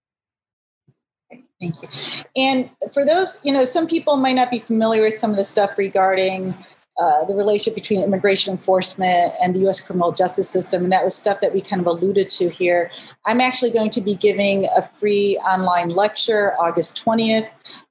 Thank 1.62 1.76
you. 1.82 1.90
And 2.36 2.70
for 2.94 3.06
those, 3.06 3.40
you 3.46 3.54
know, 3.54 3.64
some 3.64 3.88
people 3.88 4.18
might 4.18 4.36
not 4.36 4.52
be 4.52 4.60
familiar 4.60 5.04
with 5.04 5.14
some 5.14 5.32
of 5.32 5.38
the 5.38 5.46
stuff 5.46 5.78
regarding 5.78 6.54
uh, 7.00 7.24
the 7.26 7.34
relationship 7.34 7.76
between 7.76 8.02
immigration 8.02 8.52
enforcement 8.52 9.32
and 9.42 9.56
the 9.56 9.60
U.S. 9.62 9.80
criminal 9.80 10.12
justice 10.12 10.50
system, 10.50 10.84
and 10.84 10.92
that 10.92 11.06
was 11.06 11.16
stuff 11.16 11.40
that 11.42 11.54
we 11.54 11.62
kind 11.62 11.80
of 11.80 11.88
alluded 11.88 12.30
to 12.32 12.50
here. 12.50 12.92
I'm 13.26 13.40
actually 13.40 13.72
going 13.72 13.92
to 13.92 14.02
be 14.02 14.16
giving 14.16 14.66
a 14.76 14.82
free 14.82 15.38
online 15.50 15.90
lecture 15.90 16.54
August 16.60 17.02
20th, 17.06 17.48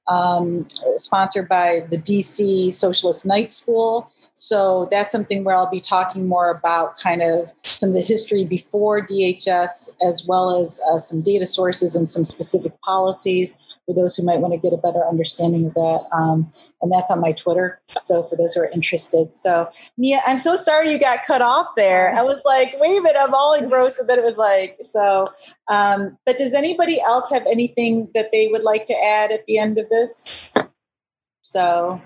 um, 0.07 0.67
sponsored 0.97 1.49
by 1.49 1.87
the 1.89 1.97
DC 1.97 2.71
Socialist 2.71 3.25
Night 3.25 3.51
School. 3.51 4.11
So 4.39 4.87
that's 4.91 5.11
something 5.11 5.43
where 5.43 5.55
I'll 5.55 5.69
be 5.69 5.79
talking 5.79 6.27
more 6.27 6.51
about 6.51 6.99
kind 6.99 7.23
of 7.23 7.51
some 7.63 7.89
of 7.89 7.95
the 7.95 8.01
history 8.01 8.45
before 8.45 9.01
DHS, 9.01 9.95
as 10.07 10.25
well 10.27 10.61
as 10.61 10.79
uh, 10.91 10.99
some 10.99 11.23
data 11.23 11.47
sources 11.47 11.95
and 11.95 12.07
some 12.07 12.23
specific 12.23 12.79
policies 12.81 13.57
for 13.87 13.95
those 13.95 14.15
who 14.15 14.23
might 14.23 14.39
want 14.39 14.53
to 14.53 14.59
get 14.59 14.73
a 14.73 14.77
better 14.77 15.03
understanding 15.07 15.65
of 15.65 15.73
that. 15.73 16.05
Um, 16.13 16.51
and 16.83 16.91
that's 16.91 17.09
on 17.09 17.19
my 17.19 17.31
Twitter. 17.31 17.81
So 17.99 18.21
for 18.21 18.35
those 18.35 18.53
who 18.53 18.61
are 18.61 18.69
interested. 18.69 19.33
So 19.33 19.69
Mia, 19.97 20.19
I'm 20.27 20.37
so 20.37 20.55
sorry 20.55 20.91
you 20.91 20.99
got 20.99 21.25
cut 21.25 21.41
off 21.41 21.69
there. 21.75 22.13
I 22.13 22.21
was 22.21 22.39
like, 22.45 22.75
wait 22.79 22.95
a 22.95 23.01
minute, 23.01 23.19
I'm 23.19 23.33
all 23.33 23.55
engrossed. 23.55 23.99
And 23.99 24.07
then 24.07 24.19
it 24.19 24.25
was 24.25 24.37
like, 24.37 24.77
so, 24.87 25.25
um, 25.67 26.15
but 26.27 26.37
does 26.37 26.53
anybody 26.53 27.01
else 27.01 27.31
have 27.31 27.47
anything 27.47 28.11
that 28.13 28.31
they 28.31 28.49
would 28.49 28.63
like 28.63 28.85
to 28.85 28.93
add 28.93 29.31
at 29.31 29.47
the 29.47 29.57
end 29.57 29.79
of 29.79 29.89
this? 29.89 30.55
So 31.41 31.99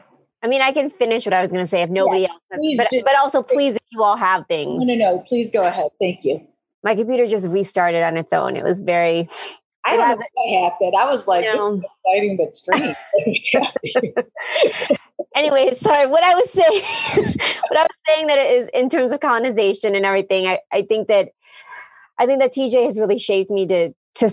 I 0.44 0.48
mean, 0.48 0.62
I 0.62 0.72
can 0.72 0.90
finish 0.90 1.26
what 1.26 1.34
I 1.34 1.42
was 1.42 1.52
going 1.52 1.64
to 1.64 1.68
say 1.68 1.82
if 1.82 1.90
nobody 1.90 2.22
yeah, 2.22 2.30
else. 2.30 2.78
Has, 2.78 2.78
but, 2.78 3.04
but 3.06 3.16
also, 3.18 3.44
please, 3.44 3.76
if 3.76 3.82
you 3.92 4.04
all 4.04 4.18
have 4.18 4.48
things. 4.48 4.86
No, 4.86 4.96
no, 4.96 5.00
no. 5.00 5.20
Please 5.20 5.52
go 5.52 5.66
ahead. 5.66 5.90
Thank 6.00 6.24
you. 6.24 6.46
My 6.84 6.96
computer 6.96 7.28
just 7.28 7.48
restarted 7.50 8.02
on 8.02 8.18
its 8.18 8.34
own. 8.34 8.56
It 8.56 8.64
was 8.64 8.82
very. 8.82 9.30
I 9.86 9.96
don't 9.96 10.20
know 10.20 10.26
what 10.34 10.72
happened. 10.72 10.94
I 10.98 11.06
was 11.06 11.28
like, 11.28 11.44
you 11.44 11.56
know, 11.56 11.76
this 11.76 11.84
is 11.84 11.92
exciting 12.06 12.38
but 12.38 12.56
strange. 12.56 12.98
anyway, 15.36 15.74
sorry. 15.74 16.08
What 16.08 16.24
I 16.24 16.36
was 16.36 16.52
saying, 16.52 16.82
what 17.70 17.80
I 17.80 17.84
was 17.84 17.98
saying 18.08 18.28
that 18.28 18.38
it 18.38 18.52
is 18.62 18.70
in 18.74 18.90
terms 18.90 19.12
of 19.12 19.20
colonization 19.20 19.96
and 19.96 20.06
everything. 20.06 20.48
I, 20.48 20.60
I 20.72 20.84
think 20.84 21.08
that, 21.08 21.30
I 22.20 22.26
think 22.26 22.40
that 22.40 22.54
TJ 22.54 22.86
has 22.86 23.00
really 23.00 23.20
shaped 23.20 23.50
me 23.50 23.66
to 23.68 23.94
to 24.16 24.30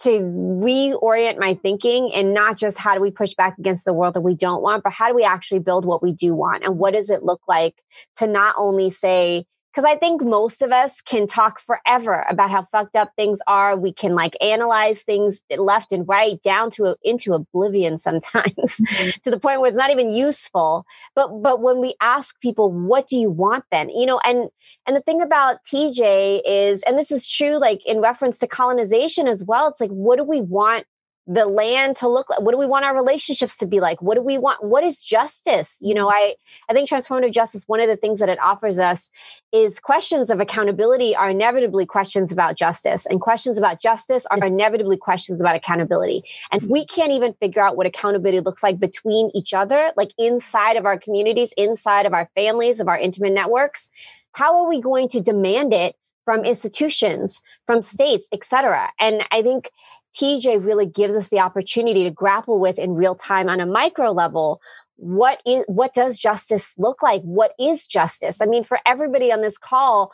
to 0.00 0.20
reorient 0.20 1.38
my 1.38 1.54
thinking 1.54 2.12
and 2.14 2.32
not 2.32 2.56
just 2.56 2.78
how 2.78 2.94
do 2.94 3.00
we 3.00 3.10
push 3.10 3.34
back 3.34 3.58
against 3.58 3.84
the 3.84 3.92
world 3.92 4.14
that 4.14 4.20
we 4.20 4.34
don't 4.34 4.62
want, 4.62 4.84
but 4.84 4.92
how 4.92 5.08
do 5.08 5.14
we 5.14 5.24
actually 5.24 5.58
build 5.58 5.84
what 5.84 6.02
we 6.02 6.12
do 6.12 6.34
want? 6.34 6.64
And 6.64 6.78
what 6.78 6.94
does 6.94 7.10
it 7.10 7.24
look 7.24 7.42
like 7.48 7.82
to 8.16 8.26
not 8.26 8.54
only 8.56 8.90
say, 8.90 9.44
because 9.72 9.84
I 9.84 9.96
think 9.96 10.22
most 10.22 10.62
of 10.62 10.72
us 10.72 11.00
can 11.00 11.26
talk 11.26 11.60
forever 11.60 12.26
about 12.28 12.50
how 12.50 12.62
fucked 12.62 12.96
up 12.96 13.12
things 13.16 13.40
are. 13.46 13.76
We 13.76 13.92
can 13.92 14.14
like 14.14 14.36
analyze 14.40 15.02
things 15.02 15.42
left 15.56 15.92
and 15.92 16.08
right 16.08 16.40
down 16.42 16.70
to 16.72 16.96
into 17.02 17.34
oblivion 17.34 17.98
sometimes 17.98 18.54
mm-hmm. 18.56 19.10
to 19.22 19.30
the 19.30 19.38
point 19.38 19.60
where 19.60 19.68
it's 19.68 19.76
not 19.76 19.90
even 19.90 20.10
useful. 20.10 20.84
But 21.14 21.42
but 21.42 21.60
when 21.60 21.80
we 21.80 21.94
ask 22.00 22.40
people, 22.40 22.72
what 22.72 23.06
do 23.06 23.18
you 23.18 23.30
want 23.30 23.64
then? 23.70 23.90
You 23.90 24.06
know, 24.06 24.20
and 24.24 24.48
and 24.86 24.96
the 24.96 25.00
thing 25.00 25.20
about 25.20 25.62
TJ 25.64 26.42
is, 26.46 26.82
and 26.82 26.98
this 26.98 27.10
is 27.10 27.28
true, 27.28 27.58
like 27.58 27.84
in 27.86 28.00
reference 28.00 28.38
to 28.40 28.46
colonization 28.46 29.28
as 29.28 29.44
well. 29.44 29.68
It's 29.68 29.80
like, 29.80 29.90
what 29.90 30.16
do 30.16 30.24
we 30.24 30.40
want 30.40 30.86
the 31.28 31.44
land 31.44 31.94
to 31.94 32.08
look 32.08 32.30
like 32.30 32.40
what 32.40 32.52
do 32.52 32.58
we 32.58 32.64
want 32.64 32.86
our 32.86 32.96
relationships 32.96 33.58
to 33.58 33.66
be 33.66 33.80
like? 33.80 34.00
What 34.00 34.14
do 34.14 34.22
we 34.22 34.38
want 34.38 34.64
what 34.64 34.82
is 34.82 35.02
justice? 35.02 35.76
You 35.80 35.94
know 35.94 36.10
i 36.10 36.34
i 36.68 36.72
think 36.72 36.88
transformative 36.88 37.32
justice 37.32 37.64
one 37.66 37.80
of 37.80 37.88
the 37.88 37.96
things 37.96 38.18
that 38.20 38.30
it 38.30 38.38
offers 38.40 38.78
us 38.78 39.10
is 39.52 39.78
questions 39.78 40.30
of 40.30 40.40
accountability 40.40 41.14
are 41.14 41.28
inevitably 41.28 41.84
questions 41.84 42.32
about 42.32 42.56
justice 42.56 43.04
and 43.04 43.20
questions 43.20 43.58
about 43.58 43.80
justice 43.80 44.26
are 44.30 44.42
inevitably 44.44 44.96
questions 44.96 45.40
about 45.40 45.54
accountability. 45.54 46.22
And 46.50 46.62
we 46.62 46.86
can't 46.86 47.12
even 47.12 47.34
figure 47.34 47.62
out 47.62 47.76
what 47.76 47.86
accountability 47.86 48.40
looks 48.40 48.62
like 48.62 48.80
between 48.80 49.30
each 49.34 49.52
other 49.52 49.92
like 49.98 50.12
inside 50.16 50.76
of 50.76 50.86
our 50.86 50.98
communities 50.98 51.52
inside 51.58 52.06
of 52.06 52.14
our 52.14 52.30
families 52.34 52.80
of 52.80 52.88
our 52.88 52.98
intimate 52.98 53.34
networks. 53.34 53.90
How 54.32 54.62
are 54.62 54.68
we 54.68 54.80
going 54.80 55.08
to 55.08 55.20
demand 55.20 55.74
it 55.74 55.94
from 56.24 56.44
institutions 56.44 57.40
from 57.64 57.80
states 57.80 58.28
etc 58.34 58.90
and 59.00 59.22
i 59.30 59.40
think 59.40 59.70
TJ 60.14 60.64
really 60.64 60.86
gives 60.86 61.14
us 61.14 61.28
the 61.28 61.40
opportunity 61.40 62.04
to 62.04 62.10
grapple 62.10 62.58
with 62.58 62.78
in 62.78 62.94
real 62.94 63.14
time 63.14 63.48
on 63.48 63.60
a 63.60 63.66
micro 63.66 64.10
level 64.10 64.60
what 64.96 65.40
is 65.46 65.64
what 65.68 65.94
does 65.94 66.18
justice 66.18 66.74
look 66.76 67.04
like 67.04 67.22
what 67.22 67.52
is 67.56 67.86
justice 67.86 68.40
i 68.42 68.46
mean 68.46 68.64
for 68.64 68.80
everybody 68.84 69.32
on 69.32 69.42
this 69.42 69.56
call 69.56 70.10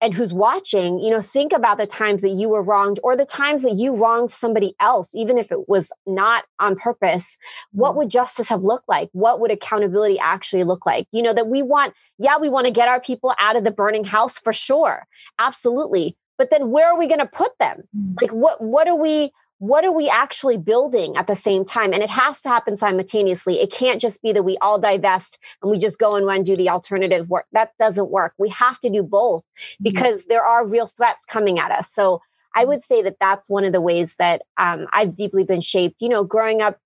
and 0.00 0.12
who's 0.12 0.32
watching, 0.32 0.98
you 0.98 1.10
know, 1.10 1.20
think 1.20 1.52
about 1.52 1.78
the 1.78 1.86
times 1.86 2.22
that 2.22 2.30
you 2.30 2.48
were 2.48 2.62
wronged 2.62 3.00
or 3.02 3.16
the 3.16 3.24
times 3.24 3.62
that 3.62 3.76
you 3.76 3.94
wronged 3.94 4.30
somebody 4.30 4.74
else, 4.78 5.14
even 5.14 5.38
if 5.38 5.50
it 5.50 5.68
was 5.68 5.90
not 6.06 6.44
on 6.58 6.76
purpose. 6.76 7.38
What 7.72 7.90
mm-hmm. 7.90 7.98
would 7.98 8.10
justice 8.10 8.48
have 8.48 8.62
looked 8.62 8.88
like? 8.88 9.08
What 9.12 9.40
would 9.40 9.50
accountability 9.50 10.18
actually 10.18 10.64
look 10.64 10.84
like? 10.84 11.06
You 11.12 11.22
know, 11.22 11.32
that 11.32 11.48
we 11.48 11.62
want, 11.62 11.94
yeah, 12.18 12.36
we 12.36 12.48
want 12.48 12.66
to 12.66 12.72
get 12.72 12.88
our 12.88 13.00
people 13.00 13.34
out 13.38 13.56
of 13.56 13.64
the 13.64 13.70
burning 13.70 14.04
house 14.04 14.38
for 14.38 14.52
sure. 14.52 15.06
Absolutely. 15.38 16.16
But 16.38 16.50
then 16.50 16.70
where 16.70 16.86
are 16.86 16.98
we 16.98 17.06
going 17.06 17.20
to 17.20 17.26
put 17.26 17.58
them? 17.58 17.84
Mm-hmm. 17.96 18.14
Like, 18.20 18.30
what, 18.30 18.60
what 18.60 18.88
are 18.88 18.96
we, 18.96 19.32
what 19.58 19.84
are 19.84 19.92
we 19.92 20.08
actually 20.08 20.58
building 20.58 21.16
at 21.16 21.26
the 21.26 21.36
same 21.36 21.64
time? 21.64 21.92
And 21.92 22.02
it 22.02 22.10
has 22.10 22.42
to 22.42 22.48
happen 22.48 22.76
simultaneously. 22.76 23.60
It 23.60 23.72
can't 23.72 24.00
just 24.00 24.22
be 24.22 24.32
that 24.32 24.42
we 24.42 24.58
all 24.58 24.78
divest 24.78 25.38
and 25.62 25.70
we 25.70 25.78
just 25.78 25.98
go 25.98 26.14
and 26.14 26.26
run 26.26 26.42
do 26.42 26.56
the 26.56 26.68
alternative 26.68 27.30
work. 27.30 27.46
That 27.52 27.70
doesn't 27.78 28.10
work. 28.10 28.34
We 28.38 28.50
have 28.50 28.78
to 28.80 28.90
do 28.90 29.02
both 29.02 29.44
mm-hmm. 29.44 29.84
because 29.84 30.22
mm-hmm. 30.22 30.30
there 30.30 30.44
are 30.44 30.68
real 30.68 30.86
threats 30.86 31.24
coming 31.24 31.58
at 31.58 31.70
us. 31.70 31.90
So 31.90 32.20
I 32.54 32.64
would 32.64 32.82
say 32.82 33.02
that 33.02 33.16
that's 33.20 33.50
one 33.50 33.64
of 33.64 33.72
the 33.72 33.80
ways 33.80 34.16
that 34.16 34.42
um, 34.56 34.86
I've 34.92 35.14
deeply 35.14 35.44
been 35.44 35.60
shaped. 35.60 36.00
You 36.00 36.08
know, 36.08 36.24
growing 36.24 36.62
up 36.62 36.78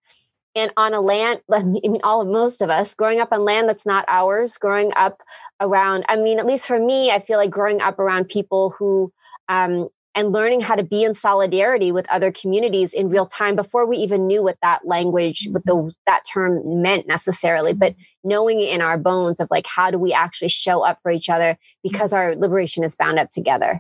and 0.55 0.73
on 0.77 0.95
a 0.95 1.01
land, 1.01 1.41
I 1.53 1.63
mean, 1.63 2.01
all 2.03 2.21
of 2.21 2.29
most 2.29 2.61
of 2.61 2.71
us 2.71 2.95
growing 2.95 3.21
up 3.21 3.33
on 3.33 3.45
land 3.45 3.69
that's 3.69 3.87
not 3.87 4.05
ours, 4.09 4.59
growing 4.59 4.93
up 4.97 5.23
around, 5.61 6.05
I 6.09 6.17
mean, 6.17 6.39
at 6.39 6.47
least 6.47 6.67
for 6.67 6.79
me, 6.79 7.11
I 7.11 7.21
feel 7.21 7.39
like 7.39 7.51
growing 7.51 7.81
up 7.81 7.99
around 7.99 8.29
people 8.29 8.71
who 8.71 9.13
um, 9.51 9.89
and 10.15 10.33
learning 10.33 10.61
how 10.61 10.75
to 10.75 10.83
be 10.83 11.03
in 11.03 11.15
solidarity 11.15 11.93
with 11.93 12.09
other 12.09 12.33
communities 12.33 12.93
in 12.93 13.09
real 13.09 13.27
time 13.27 13.57
before 13.57 13.87
we 13.87 13.97
even 13.97 14.27
knew 14.27 14.43
what 14.43 14.57
that 14.63 14.87
language 14.87 15.49
what 15.51 15.65
the 15.67 15.93
that 16.07 16.23
term 16.33 16.83
meant 16.83 17.07
necessarily 17.07 17.73
but 17.73 17.95
knowing 18.25 18.61
in 18.61 18.81
our 18.81 18.97
bones 18.97 19.41
of 19.41 19.49
like 19.51 19.67
how 19.67 19.91
do 19.91 19.99
we 19.99 20.13
actually 20.13 20.49
show 20.49 20.85
up 20.85 20.99
for 21.03 21.11
each 21.11 21.29
other 21.29 21.59
because 21.83 22.13
our 22.13 22.35
liberation 22.37 22.85
is 22.85 22.97
bound 22.97 23.19
up 23.19 23.31
together. 23.31 23.79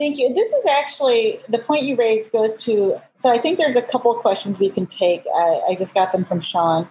Thank 0.00 0.18
you. 0.18 0.34
This 0.34 0.52
is 0.52 0.66
actually 0.66 1.38
the 1.48 1.58
point 1.58 1.84
you 1.84 1.94
raised 1.96 2.32
goes 2.32 2.56
to 2.64 3.00
so 3.16 3.30
i 3.30 3.38
think 3.38 3.58
there's 3.58 3.76
a 3.76 3.82
couple 3.82 4.14
of 4.14 4.20
questions 4.20 4.58
we 4.58 4.70
can 4.70 4.86
take. 4.86 5.24
I, 5.34 5.60
I 5.70 5.74
just 5.78 5.94
got 5.94 6.12
them 6.12 6.24
from 6.24 6.40
sean. 6.40 6.88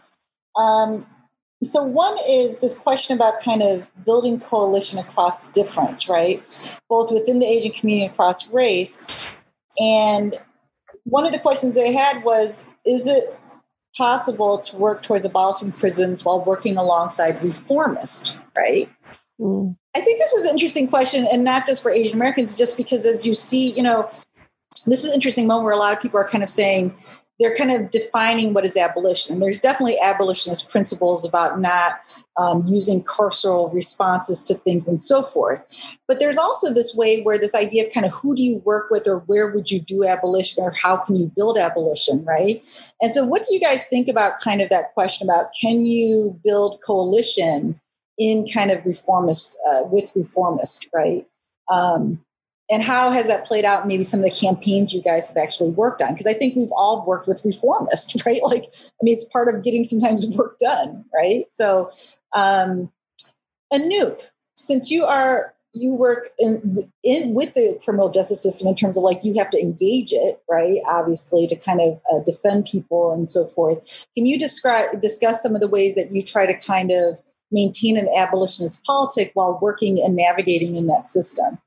Um, 0.56 1.06
so 1.68 1.84
one 1.84 2.16
is 2.28 2.60
this 2.60 2.78
question 2.78 3.16
about 3.16 3.42
kind 3.42 3.62
of 3.62 3.88
building 4.06 4.40
coalition 4.40 5.00
across 5.00 5.52
difference, 5.52 6.10
right? 6.10 6.44
Both 6.90 7.12
within 7.12 7.40
the 7.40 7.46
Asian 7.46 7.72
community 7.72 8.12
across 8.12 8.50
race. 8.50 9.36
And 9.80 10.40
one 11.04 11.26
of 11.26 11.32
the 11.32 11.40
questions 11.40 11.76
they 11.76 11.94
had 11.94 12.24
was, 12.24 12.66
is 12.86 13.08
it 13.08 13.38
possible 13.96 14.60
to 14.60 14.76
work 14.76 15.04
towards 15.04 15.26
abolishing 15.26 15.72
prisons 15.72 16.26
while 16.26 16.44
working 16.44 16.78
alongside 16.78 17.40
reformists, 17.40 18.36
right? 18.58 18.90
Mm. 19.40 19.76
I 19.96 20.02
think 20.02 20.20
this 20.20 20.34
is 20.34 20.46
an 20.48 20.52
interesting 20.52 20.88
question, 20.88 21.28
and 21.32 21.44
not 21.44 21.68
just 21.68 21.84
for 21.84 21.92
Asian 21.92 22.16
Americans, 22.16 22.58
just 22.58 22.78
because 22.78 23.06
as 23.06 23.26
you 23.26 23.34
see, 23.34 23.72
you 23.74 23.84
know, 23.84 24.10
this 24.88 25.04
is 25.04 25.12
an 25.12 25.16
interesting 25.16 25.46
moment 25.46 25.66
where 25.66 25.74
a 25.74 25.78
lot 25.78 25.94
of 25.94 26.02
people 26.02 26.20
are 26.20 26.28
kind 26.28 26.44
of 26.44 26.50
saying, 26.50 26.94
they're 27.40 27.56
kind 27.56 27.72
of 27.72 27.90
defining 27.90 28.54
what 28.54 28.66
is 28.66 28.78
abolition. 28.78 29.34
And 29.34 29.44
there's 29.44 29.60
definitely 29.60 29.98
abolitionist 30.00 30.70
principles 30.70 31.26
about 31.26 31.60
not 31.60 31.96
um, 32.38 32.64
using 32.68 33.04
carceral 33.04 33.74
responses 33.74 34.44
to 34.44 34.54
things 34.54 34.88
and 34.88 35.02
so 35.02 35.24
forth. 35.24 35.62
But 36.08 36.20
there's 36.20 36.38
also 36.38 36.74
this 36.74 36.96
way 36.96 37.22
where 37.22 37.40
this 37.40 37.56
idea 37.56 37.88
of 37.88 37.94
kind 37.94 38.06
of 38.06 38.12
who 38.12 38.36
do 38.36 38.44
you 38.44 38.62
work 38.66 38.90
with 38.92 39.08
or 39.08 39.20
where 39.26 39.52
would 39.52 39.72
you 39.72 39.82
do 39.82 40.06
abolition 40.06 40.64
or 40.64 40.72
how 40.72 40.98
can 40.98 41.16
you 41.16 41.32
build 41.36 41.58
abolition, 41.58 42.24
right? 42.24 42.64
And 43.02 43.14
so, 43.14 43.26
what 43.26 43.44
do 43.48 43.54
you 43.54 43.60
guys 43.60 43.88
think 43.88 44.08
about 44.08 44.40
kind 44.44 44.62
of 44.62 44.70
that 44.70 44.94
question 44.94 45.28
about 45.28 45.48
can 45.60 45.86
you 45.86 46.40
build 46.44 46.82
coalition 46.86 47.80
in 48.18 48.46
kind 48.48 48.70
of 48.70 48.86
reformist 48.86 49.58
uh, 49.72 49.82
with 49.86 50.14
reformists, 50.16 50.88
right? 50.96 51.28
Um, 51.72 52.24
and 52.74 52.82
how 52.82 53.12
has 53.12 53.28
that 53.28 53.46
played 53.46 53.66
out 53.66 53.86
maybe 53.86 54.02
some 54.02 54.20
of 54.20 54.26
the 54.26 54.36
campaigns 54.36 54.96
you 54.96 55.02
guys 55.04 55.28
have 55.28 55.38
actually 55.38 55.70
worked 55.70 56.02
on? 56.02 56.12
Because 56.12 56.26
i 56.26 56.34
think 56.34 56.56
we've 56.56 56.72
all 56.72 57.06
worked 57.06 57.28
with 57.28 57.44
reformists 57.44 58.26
right? 58.26 58.42
Like 58.44 58.64
i 58.64 59.04
mean 59.04 59.14
it's 59.14 59.26
part 59.26 59.54
of 59.54 59.64
getting 59.64 59.84
sometimes 59.84 60.26
work 60.38 60.58
done 60.58 61.06
right? 61.14 61.46
So 61.50 61.92
um 62.36 62.92
anoop 63.72 64.24
since 64.56 64.90
you 64.90 65.06
are 65.06 65.54
you 65.76 65.92
work 65.92 66.30
in, 66.38 66.88
in 67.04 67.34
with 67.34 67.54
the 67.54 67.80
criminal 67.84 68.08
justice 68.10 68.44
system 68.44 68.68
in 68.68 68.76
terms 68.76 68.96
of 68.96 69.04
like 69.04 69.18
you 69.24 69.34
have 69.38 69.50
to 69.52 69.62
engage 69.62 70.12
it 70.12 70.42
right? 70.50 70.78
Obviously 70.90 71.46
to 71.48 71.56
kind 71.56 71.80
of 71.80 72.00
uh, 72.12 72.24
defend 72.26 72.66
people 72.66 73.12
and 73.12 73.30
so 73.30 73.46
forth. 73.46 74.08
Can 74.16 74.26
you 74.26 74.40
describe 74.40 75.00
discuss 75.00 75.44
some 75.44 75.54
of 75.54 75.62
the 75.62 75.70
ways 75.70 75.94
that 75.94 76.12
you 76.12 76.24
try 76.24 76.48
to 76.48 76.60
kind 76.60 76.92
of 76.92 77.20
maintain 77.52 77.98
an 77.98 78.08
abolitionist 78.18 78.84
politic 78.84 79.30
while 79.36 79.60
working 79.62 80.02
and 80.04 80.16
navigating 80.16 80.76
in 80.76 80.88
that 80.88 81.08
system 81.08 81.60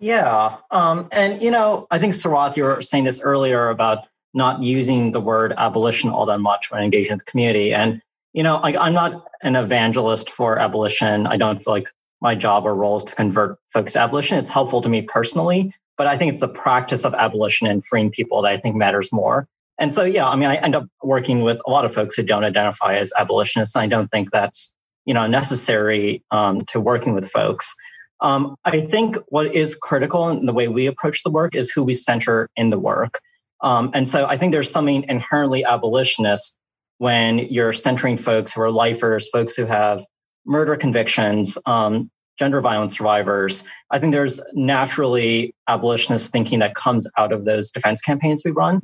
yeah. 0.00 0.56
Um, 0.70 1.08
and, 1.12 1.40
you 1.40 1.50
know, 1.50 1.86
I 1.90 1.98
think, 1.98 2.14
Sarath, 2.14 2.56
you 2.56 2.64
were 2.64 2.82
saying 2.82 3.04
this 3.04 3.20
earlier 3.20 3.68
about 3.68 4.06
not 4.34 4.62
using 4.62 5.12
the 5.12 5.20
word 5.20 5.52
abolition 5.56 6.10
all 6.10 6.26
that 6.26 6.40
much 6.40 6.70
when 6.70 6.82
engaging 6.82 7.12
with 7.12 7.24
the 7.24 7.30
community. 7.30 7.72
And, 7.72 8.00
you 8.32 8.42
know, 8.42 8.56
I, 8.56 8.76
I'm 8.76 8.94
not 8.94 9.26
an 9.42 9.56
evangelist 9.56 10.30
for 10.30 10.58
abolition. 10.58 11.26
I 11.26 11.36
don't 11.36 11.62
feel 11.62 11.74
like 11.74 11.90
my 12.20 12.34
job 12.34 12.64
or 12.64 12.74
role 12.74 12.96
is 12.96 13.04
to 13.04 13.14
convert 13.14 13.58
folks 13.72 13.92
to 13.92 14.00
abolition. 14.00 14.38
It's 14.38 14.48
helpful 14.48 14.80
to 14.82 14.88
me 14.88 15.02
personally, 15.02 15.74
but 15.96 16.06
I 16.06 16.16
think 16.16 16.32
it's 16.32 16.40
the 16.40 16.48
practice 16.48 17.04
of 17.04 17.14
abolition 17.14 17.66
and 17.66 17.84
freeing 17.84 18.10
people 18.10 18.42
that 18.42 18.52
I 18.52 18.56
think 18.56 18.76
matters 18.76 19.12
more. 19.12 19.48
And 19.78 19.92
so, 19.92 20.04
yeah, 20.04 20.28
I 20.28 20.36
mean, 20.36 20.48
I 20.48 20.56
end 20.56 20.74
up 20.74 20.86
working 21.02 21.40
with 21.40 21.60
a 21.66 21.70
lot 21.70 21.84
of 21.84 21.92
folks 21.92 22.14
who 22.14 22.22
don't 22.22 22.44
identify 22.44 22.94
as 22.94 23.12
abolitionists. 23.18 23.74
and 23.74 23.82
I 23.82 23.86
don't 23.86 24.08
think 24.08 24.30
that's, 24.30 24.74
you 25.06 25.14
know, 25.14 25.26
necessary 25.26 26.22
um, 26.30 26.60
to 26.66 26.78
working 26.78 27.14
with 27.14 27.28
folks. 27.28 27.74
Um, 28.22 28.56
I 28.64 28.80
think 28.80 29.16
what 29.28 29.54
is 29.54 29.76
critical 29.76 30.28
in 30.28 30.46
the 30.46 30.52
way 30.52 30.68
we 30.68 30.86
approach 30.86 31.22
the 31.22 31.30
work 31.30 31.54
is 31.54 31.70
who 31.70 31.82
we 31.82 31.94
center 31.94 32.48
in 32.56 32.70
the 32.70 32.78
work. 32.78 33.20
Um, 33.62 33.90
and 33.94 34.08
so 34.08 34.26
I 34.26 34.36
think 34.36 34.52
there's 34.52 34.70
something 34.70 35.04
inherently 35.08 35.64
abolitionist 35.64 36.56
when 36.98 37.38
you're 37.38 37.72
centering 37.72 38.16
folks 38.16 38.52
who 38.52 38.60
are 38.60 38.70
lifers, 38.70 39.28
folks 39.30 39.54
who 39.54 39.64
have 39.64 40.04
murder 40.44 40.76
convictions, 40.76 41.56
um, 41.66 42.10
gender 42.38 42.60
violence 42.60 42.96
survivors. 42.96 43.64
I 43.90 43.98
think 43.98 44.12
there's 44.12 44.40
naturally 44.54 45.54
abolitionist 45.68 46.32
thinking 46.32 46.58
that 46.60 46.74
comes 46.74 47.06
out 47.18 47.32
of 47.32 47.44
those 47.44 47.70
defense 47.70 48.00
campaigns 48.00 48.42
we 48.44 48.50
run. 48.50 48.80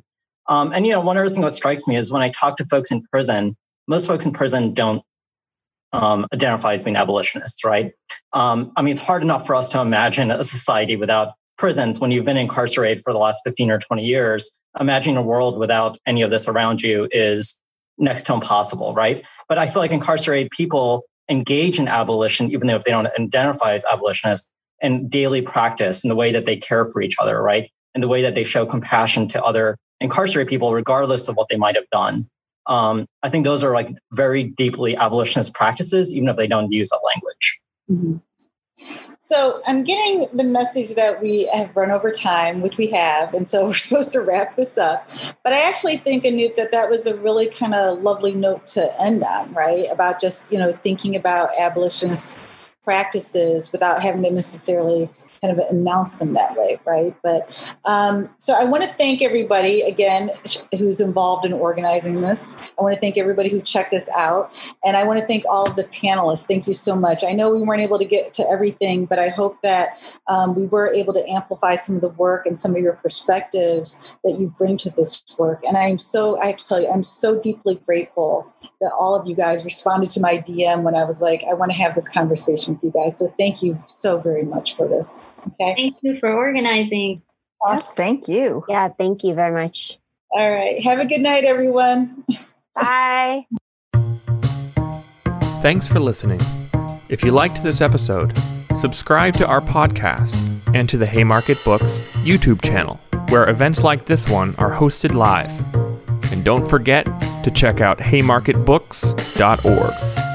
Um, 0.49 0.73
and 0.73 0.87
you 0.87 0.93
know, 0.93 1.01
one 1.01 1.17
other 1.17 1.31
thing 1.31 1.41
that 1.43 1.55
strikes 1.55 1.89
me 1.89 1.97
is 1.97 2.13
when 2.13 2.23
I 2.23 2.29
talk 2.29 2.57
to 2.59 2.65
folks 2.65 2.93
in 2.93 3.03
prison, 3.11 3.57
most 3.89 4.07
folks 4.07 4.27
in 4.27 4.33
prison 4.33 4.75
don't 4.75 5.03
um, 5.93 6.27
identify 6.33 6.75
as 6.75 6.83
being 6.83 6.97
abolitionists, 6.97 7.65
right? 7.65 7.93
Um, 8.33 8.73
I 8.77 8.83
mean, 8.83 8.93
it's 8.93 9.01
hard 9.01 9.23
enough 9.23 9.47
for 9.47 9.55
us 9.55 9.69
to 9.71 9.81
imagine 9.81 10.31
a 10.31 10.45
society 10.45 10.97
without 10.97 11.35
prisons 11.59 11.99
when 12.01 12.11
you've 12.11 12.25
been 12.25 12.37
incarcerated 12.37 13.03
for 13.03 13.13
the 13.13 13.19
last 13.19 13.41
15 13.45 13.71
or 13.71 13.79
20 13.79 14.05
years. 14.05 14.59
Imagining 14.79 15.17
a 15.17 15.23
world 15.23 15.59
without 15.59 15.97
any 16.07 16.23
of 16.23 16.31
this 16.31 16.49
around 16.49 16.83
you 16.83 17.09
is 17.13 17.61
next 17.99 18.25
to 18.25 18.35
impossible, 18.35 18.93
right? 18.95 19.25
But 19.49 19.59
I 19.59 19.69
feel 19.69 19.81
like 19.81 19.91
incarcerated 19.91 20.51
people 20.51 21.05
engage 21.31 21.79
in 21.79 21.89
abolition, 21.89 22.51
even 22.51 22.67
though 22.67 22.77
if 22.77 22.85
they 22.85 22.91
don't 22.91 23.09
identify 23.19 23.73
as 23.73 23.85
abolitionists, 23.91 24.51
in 24.81 25.09
daily 25.09 25.41
practice 25.41 26.05
in 26.05 26.09
the 26.09 26.15
way 26.15 26.33
that 26.33 26.45
they 26.45 26.57
care 26.57 26.85
for 26.87 27.01
each 27.01 27.17
other, 27.19 27.43
right? 27.43 27.71
In 27.95 28.03
the 28.03 28.09
way 28.09 28.21
that 28.23 28.35
they 28.35 28.45
show 28.45 28.67
compassion 28.67 29.27
to 29.29 29.43
other 29.43 29.79
incarcerated 30.01 30.49
people, 30.49 30.73
regardless 30.73 31.29
of 31.29 31.37
what 31.37 31.49
they 31.49 31.57
might 31.57 31.77
have 31.77 31.89
done. 31.91 32.29
Um, 32.67 33.07
I 33.23 33.29
think 33.29 33.45
those 33.45 33.63
are 33.63 33.73
like 33.73 33.91
very 34.13 34.45
deeply 34.45 34.97
abolitionist 34.97 35.55
practices, 35.55 36.13
even 36.13 36.29
if 36.29 36.37
they 36.37 36.47
don't 36.47 36.73
use 36.73 36.91
a 36.93 36.99
language. 37.05 37.61
Mm-hmm. 37.91 38.17
So 39.19 39.61
I'm 39.67 39.83
getting 39.85 40.27
the 40.33 40.45
message 40.45 40.95
that 40.95 41.21
we 41.23 41.49
have 41.55 41.75
run 41.75 41.91
over 41.91 42.11
time, 42.11 42.61
which 42.61 42.77
we 42.79 42.89
have, 42.89 43.35
and 43.35 43.49
so 43.49 43.65
we're 43.67 43.75
supposed 43.75 44.13
to 44.13 44.21
wrap 44.21 44.55
this 44.57 44.79
up. 44.79 45.09
But 45.43 45.53
I 45.53 45.69
actually 45.69 45.97
think, 45.97 46.25
Anoop, 46.25 46.57
that 46.57 46.73
that 46.73 46.91
was 46.91 47.07
a 47.07 47.17
really 47.17 47.49
kind 47.49 47.75
of 47.75 48.03
lovely 48.03 48.35
note 48.35 48.67
to 48.69 48.89
end 49.01 49.25
on, 49.25 49.53
right? 49.53 49.87
About 49.91 50.21
just 50.21 50.53
you 50.53 50.59
know 50.59 50.73
thinking 50.73 51.17
about 51.17 51.51
abolitionist 51.59 52.39
practices 52.83 53.73
without 53.73 54.01
having 54.01 54.23
to 54.23 54.31
necessarily 54.31 55.11
kind 55.41 55.59
of 55.59 55.65
announce 55.71 56.17
them 56.17 56.35
that 56.35 56.57
way, 56.57 56.79
right? 56.85 57.15
But 57.23 57.77
um, 57.85 58.29
so 58.39 58.55
I 58.55 58.65
want 58.65 58.85
to 58.85 58.89
thank 58.91 59.23
everybody 59.23 59.83
again 59.83 60.31
who's 60.79 61.01
involved 61.01 61.45
in 61.45 61.53
organizing 61.53 62.21
this. 62.21 62.73
I 62.79 62.83
want 62.83 62.95
to 62.95 63.01
thank 63.01 63.19
everybody 63.19 63.49
who 63.49 63.61
checked 63.61 63.95
us 63.95 64.09
out, 64.17 64.53
and 64.85 64.97
I 64.97 65.05
want 65.05 65.19
to 65.19 65.27
thank 65.27 65.45
all 65.49 65.69
of 65.69 65.77
the 65.77 65.85
panelists. 65.85 66.47
Thank 66.47 66.67
you 66.67 66.73
so 66.73 66.97
much. 66.97 67.23
I 67.25 67.33
know 67.33 67.51
we 67.51 67.63
weren't 67.63 67.83
able 67.83 67.99
to 67.99 68.05
get 68.05 68.33
to 68.35 68.47
everything, 68.51 69.07
but 69.07 69.19
I 69.19 69.29
hope 69.29 69.61
that 69.63 70.19
um, 70.29 70.55
we 70.55 70.67
were 70.67 70.93
able 70.93 71.13
to 71.13 71.29
amplify 71.29 71.77
some 71.77 71.97
of 71.97 72.03
the 72.03 72.11
work 72.11 72.47
and 72.47 72.59
some 72.59 72.75
of 72.75 72.83
your 72.83 72.95
perspectives 72.95 74.17
that 74.25 74.37
you 74.39 74.53
bring 74.59 74.77
to 74.79 74.91
this 74.91 75.25
work. 75.39 75.63
And 75.67 75.77
I'm 75.77 75.99
so 75.99 76.39
I 76.41 76.47
have 76.47 76.57
to 76.57 76.65
tell 76.65 76.81
you, 76.81 76.91
I'm 76.91 77.03
so 77.03 77.39
deeply 77.41 77.77
grateful 77.87 78.53
that 78.81 78.93
all 78.99 79.19
of 79.19 79.27
you 79.27 79.35
guys 79.35 79.65
responded 79.65 80.11
to 80.11 80.21
my 80.21 80.39
DM 80.39 80.83
when 80.83 80.97
I 80.97 81.05
was 81.05 81.21
like, 81.21 81.43
I 81.51 81.55
want 81.55 81.71
to 81.73 81.77
have 81.79 81.95
this 81.95 82.09
conversation 82.09 82.75
with 82.75 82.85
you 82.85 82.93
guys. 82.93 83.19
So 83.19 83.29
thank 83.39 83.63
you 83.63 83.79
so 83.87 84.21
very 84.21 84.45
much 84.45 84.75
for 84.75 84.89
this. 84.89 85.35
Okay. 85.49 85.75
Thank 85.75 85.97
you 86.03 86.17
for 86.19 86.31
organizing. 86.31 87.23
Awesome. 87.65 87.77
Yes, 87.77 87.93
thank 87.95 88.29
you. 88.29 88.65
Yeah, 88.69 88.89
thank 88.89 89.25
you 89.25 89.35
very 89.35 89.53
much. 89.53 89.99
All 90.31 90.53
right. 90.53 90.83
Have 90.85 90.99
a 90.99 91.07
good 91.07 91.21
night, 91.21 91.45
everyone. 91.45 92.25
Bye. 92.75 93.47
Thanks 95.63 95.89
for 95.89 95.99
listening. 95.99 96.41
If 97.09 97.25
you 97.25 97.31
liked 97.31 97.63
this 97.63 97.81
episode, 97.81 98.37
subscribe 98.79 99.35
to 99.35 99.47
our 99.47 99.61
podcast 99.61 100.35
and 100.75 100.89
to 100.89 100.99
the 100.99 101.07
Haymarket 101.07 101.63
Books 101.65 101.99
YouTube 102.23 102.63
channel, 102.63 103.01
where 103.31 103.49
events 103.49 103.83
like 103.83 104.07
this 104.07 104.29
one 104.29 104.55
are 104.57 104.71
hosted 104.71 105.15
live. 105.15 105.51
And 106.33 106.45
don't 106.45 106.69
forget 106.69 107.07
to 107.47 107.51
check 107.53 107.81
out 107.81 107.99
haymarketbooks.org. 107.99 110.26